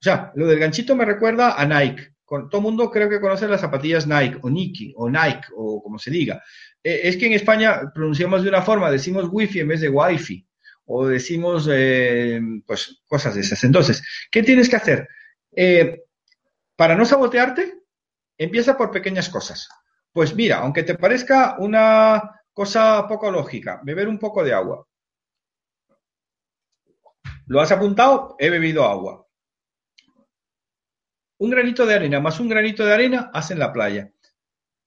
o 0.01 0.03
sea, 0.03 0.31
lo 0.33 0.47
del 0.47 0.57
ganchito 0.57 0.95
me 0.95 1.05
recuerda 1.05 1.61
a 1.61 1.63
Nike. 1.63 2.10
Con, 2.31 2.47
todo 2.47 2.59
el 2.59 2.63
mundo 2.63 2.89
creo 2.89 3.09
que 3.09 3.19
conoce 3.19 3.45
las 3.45 3.59
zapatillas 3.59 4.07
Nike 4.07 4.39
o 4.41 4.49
Nike 4.49 4.93
o 4.95 5.09
Nike 5.09 5.49
o 5.53 5.83
como 5.83 5.99
se 5.99 6.09
diga. 6.09 6.41
Eh, 6.81 7.01
es 7.03 7.17
que 7.17 7.25
en 7.25 7.33
España 7.33 7.91
pronunciamos 7.93 8.41
de 8.41 8.47
una 8.47 8.61
forma, 8.61 8.89
decimos 8.89 9.27
Wi-Fi 9.29 9.59
en 9.59 9.67
vez 9.67 9.81
de 9.81 9.89
Wi-Fi. 9.89 10.47
o 10.85 11.07
decimos 11.07 11.67
eh, 11.69 12.39
pues 12.65 13.01
cosas 13.05 13.35
de 13.35 13.41
esas. 13.41 13.61
Entonces, 13.65 14.01
¿qué 14.31 14.43
tienes 14.43 14.69
que 14.69 14.77
hacer? 14.77 15.09
Eh, 15.53 16.03
para 16.77 16.95
no 16.95 17.03
sabotearte, 17.03 17.81
empieza 18.37 18.77
por 18.77 18.91
pequeñas 18.91 19.27
cosas. 19.27 19.67
Pues 20.13 20.33
mira, 20.33 20.59
aunque 20.59 20.83
te 20.83 20.95
parezca 20.95 21.57
una 21.59 22.31
cosa 22.53 23.09
poco 23.09 23.29
lógica, 23.29 23.81
beber 23.83 24.07
un 24.07 24.17
poco 24.17 24.41
de 24.41 24.53
agua. 24.53 24.87
¿Lo 27.47 27.59
has 27.59 27.73
apuntado? 27.73 28.37
He 28.39 28.49
bebido 28.49 28.85
agua. 28.85 29.27
Un 31.41 31.49
granito 31.49 31.87
de 31.87 31.95
arena 31.95 32.19
más 32.19 32.39
un 32.39 32.49
granito 32.49 32.85
de 32.85 32.93
arena 32.93 33.31
hacen 33.33 33.57
la 33.57 33.73
playa. 33.73 34.11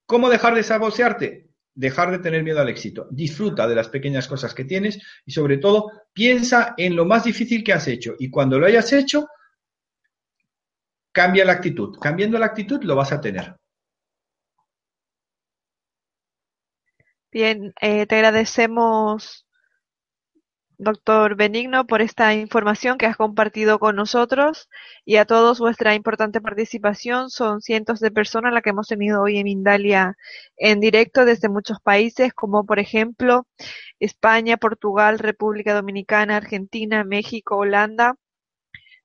¿Cómo 0.06 0.31
dejar 0.31 0.55
de 0.55 0.62
sabotearte? 0.62 1.51
Dejar 1.74 2.12
de 2.12 2.20
tener 2.20 2.44
miedo 2.44 2.60
al 2.60 2.68
éxito. 2.68 3.09
Disfruta 3.10 3.66
de 3.66 3.74
las 3.74 3.89
pequeñas 3.89 4.28
cosas 4.28 4.55
que 4.55 4.64
tienes 4.64 5.02
y 5.26 5.32
sobre 5.32 5.59
todo 5.59 5.90
piensa 6.12 6.74
en 6.76 6.94
lo 6.94 7.06
más 7.06 7.24
difícil 7.24 7.64
que 7.64 7.72
has 7.72 7.89
hecho. 7.89 8.14
Y 8.20 8.31
cuando 8.31 8.60
lo 8.60 8.66
hayas 8.66 8.93
hecho, 8.93 9.26
cambia 11.10 11.44
la 11.44 11.55
actitud. 11.55 11.98
Cambiando 11.98 12.39
la 12.39 12.47
actitud 12.47 12.85
lo 12.85 12.94
vas 12.94 13.10
a 13.10 13.20
tener. 13.20 13.56
Bien, 17.32 17.74
eh, 17.81 18.06
te 18.06 18.14
agradecemos 18.14 19.43
doctor 20.78 21.36
Benigno, 21.36 21.86
por 21.86 22.02
esta 22.02 22.34
información 22.34 22.98
que 22.98 23.06
has 23.06 23.16
compartido 23.16 23.78
con 23.78 23.96
nosotros 23.96 24.68
y 25.05 25.16
a 25.16 25.24
todos 25.24 25.59
vuestra 25.59 25.94
importante 25.94 26.40
participación. 26.40 27.30
Son 27.30 27.60
cientos 27.60 28.01
de 28.01 28.10
personas 28.10 28.52
las 28.52 28.62
que 28.62 28.70
hemos 28.70 28.88
tenido 28.88 29.22
hoy 29.22 29.38
en 29.38 29.44
Mindalia 29.44 30.16
en 30.56 30.80
directo 30.80 31.24
desde 31.24 31.48
muchos 31.48 31.80
países, 31.80 32.32
como 32.34 32.66
por 32.66 32.78
ejemplo 32.78 33.46
España, 34.01 34.56
Portugal, 34.56 35.18
República 35.18 35.74
Dominicana, 35.74 36.36
Argentina, 36.36 37.05
México, 37.05 37.56
Holanda. 37.56 38.16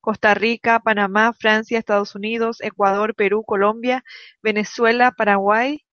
Costa 0.01 0.33
Rica, 0.33 0.79
Panamá, 0.79 1.33
Francia, 1.33 1.77
Estados 1.77 2.15
Unidos, 2.15 2.61
Ecuador, 2.61 3.15
Perú, 3.15 3.43
Colombia, 3.43 4.03
Venezuela, 4.41 5.11
Paraguay, 5.11 5.85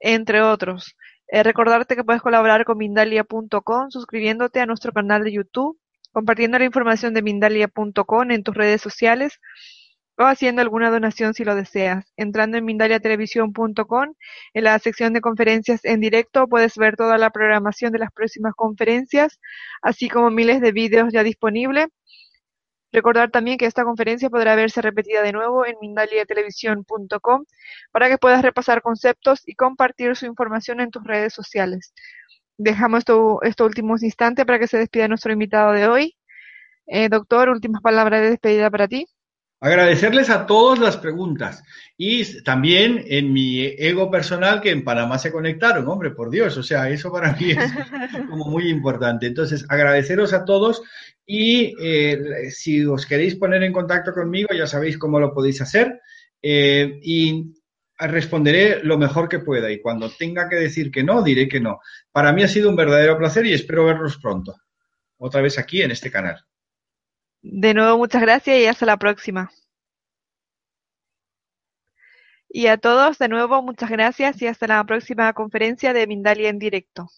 entre 0.00 0.42
otros. 0.42 0.96
Eh, 1.32 1.42
recordarte 1.44 1.94
que 1.94 2.02
puedes 2.04 2.22
colaborar 2.22 2.64
con 2.64 2.76
Mindalia.com 2.78 3.90
suscribiéndote 3.90 4.60
a 4.60 4.66
nuestro 4.66 4.92
canal 4.92 5.22
de 5.22 5.32
YouTube, 5.32 5.78
compartiendo 6.12 6.58
la 6.58 6.64
información 6.64 7.14
de 7.14 7.22
Mindalia.com 7.22 8.30
en 8.32 8.42
tus 8.42 8.54
redes 8.54 8.80
sociales 8.80 9.38
o 10.18 10.24
haciendo 10.24 10.60
alguna 10.60 10.90
donación 10.90 11.32
si 11.34 11.44
lo 11.44 11.54
deseas. 11.54 12.04
Entrando 12.16 12.58
en 12.58 12.64
mindaliatelevisión.com, 12.64 14.14
en 14.54 14.64
la 14.64 14.78
sección 14.80 15.12
de 15.12 15.20
conferencias 15.20 15.84
en 15.84 16.00
directo 16.00 16.48
puedes 16.48 16.76
ver 16.76 16.96
toda 16.96 17.16
la 17.16 17.30
programación 17.30 17.92
de 17.92 18.00
las 18.00 18.10
próximas 18.12 18.54
conferencias, 18.56 19.38
así 19.82 20.08
como 20.08 20.30
miles 20.30 20.60
de 20.60 20.72
vídeos 20.72 21.12
ya 21.12 21.22
disponibles 21.22 21.86
Recordar 22.92 23.30
también 23.30 23.58
que 23.58 23.66
esta 23.66 23.84
conferencia 23.84 24.30
podrá 24.30 24.56
verse 24.56 24.82
repetida 24.82 25.22
de 25.22 25.32
nuevo 25.32 25.64
en 25.64 25.76
mindaliatelevisión.com 25.80 27.44
para 27.92 28.08
que 28.08 28.18
puedas 28.18 28.42
repasar 28.42 28.82
conceptos 28.82 29.42
y 29.46 29.54
compartir 29.54 30.16
su 30.16 30.26
información 30.26 30.80
en 30.80 30.90
tus 30.90 31.04
redes 31.04 31.32
sociales. 31.32 31.94
Dejamos 32.58 33.00
esto, 33.00 33.42
estos 33.42 33.66
últimos 33.66 34.02
instantes 34.02 34.44
para 34.44 34.58
que 34.58 34.66
se 34.66 34.78
despida 34.78 35.08
nuestro 35.08 35.32
invitado 35.32 35.72
de 35.72 35.88
hoy. 35.88 36.16
Eh, 36.86 37.08
doctor, 37.08 37.48
últimas 37.48 37.82
palabras 37.82 38.22
de 38.22 38.30
despedida 38.30 38.70
para 38.70 38.88
ti. 38.88 39.06
Agradecerles 39.62 40.30
a 40.30 40.46
todos 40.46 40.78
las 40.78 40.96
preguntas 40.96 41.62
y 41.98 42.42
también 42.42 43.04
en 43.06 43.30
mi 43.30 43.62
ego 43.62 44.10
personal 44.10 44.62
que 44.62 44.70
en 44.70 44.82
Panamá 44.82 45.18
se 45.18 45.30
conectaron, 45.30 45.86
hombre, 45.86 46.12
por 46.12 46.30
Dios, 46.30 46.56
o 46.56 46.62
sea, 46.62 46.88
eso 46.88 47.12
para 47.12 47.34
mí 47.34 47.50
es 47.50 47.58
como 48.30 48.46
muy 48.46 48.70
importante. 48.70 49.26
Entonces, 49.26 49.66
agradeceros 49.68 50.32
a 50.32 50.46
todos 50.46 50.82
y 51.26 51.74
eh, 51.78 52.50
si 52.50 52.86
os 52.86 53.04
queréis 53.04 53.36
poner 53.36 53.62
en 53.62 53.72
contacto 53.74 54.14
conmigo, 54.14 54.54
ya 54.54 54.66
sabéis 54.66 54.96
cómo 54.96 55.20
lo 55.20 55.34
podéis 55.34 55.60
hacer 55.60 56.00
eh, 56.40 56.98
y 57.02 57.52
responderé 57.98 58.82
lo 58.82 58.96
mejor 58.96 59.28
que 59.28 59.40
pueda 59.40 59.70
y 59.70 59.82
cuando 59.82 60.10
tenga 60.10 60.48
que 60.48 60.56
decir 60.56 60.90
que 60.90 61.04
no, 61.04 61.22
diré 61.22 61.48
que 61.48 61.60
no. 61.60 61.80
Para 62.10 62.32
mí 62.32 62.42
ha 62.42 62.48
sido 62.48 62.70
un 62.70 62.76
verdadero 62.76 63.18
placer 63.18 63.44
y 63.44 63.52
espero 63.52 63.84
verlos 63.84 64.16
pronto, 64.16 64.56
otra 65.18 65.42
vez 65.42 65.58
aquí 65.58 65.82
en 65.82 65.90
este 65.90 66.10
canal. 66.10 66.42
De 67.42 67.74
nuevo, 67.74 67.98
muchas 67.98 68.22
gracias 68.22 68.56
y 68.58 68.64
hasta 68.66 68.86
la 68.86 68.96
próxima. 68.96 69.50
Y 72.50 72.66
a 72.66 72.76
todos, 72.76 73.18
de 73.18 73.28
nuevo, 73.28 73.62
muchas 73.62 73.90
gracias 73.90 74.42
y 74.42 74.46
hasta 74.46 74.66
la 74.66 74.84
próxima 74.84 75.32
conferencia 75.32 75.92
de 75.92 76.06
Mindalia 76.06 76.48
en 76.48 76.58
directo. 76.58 77.08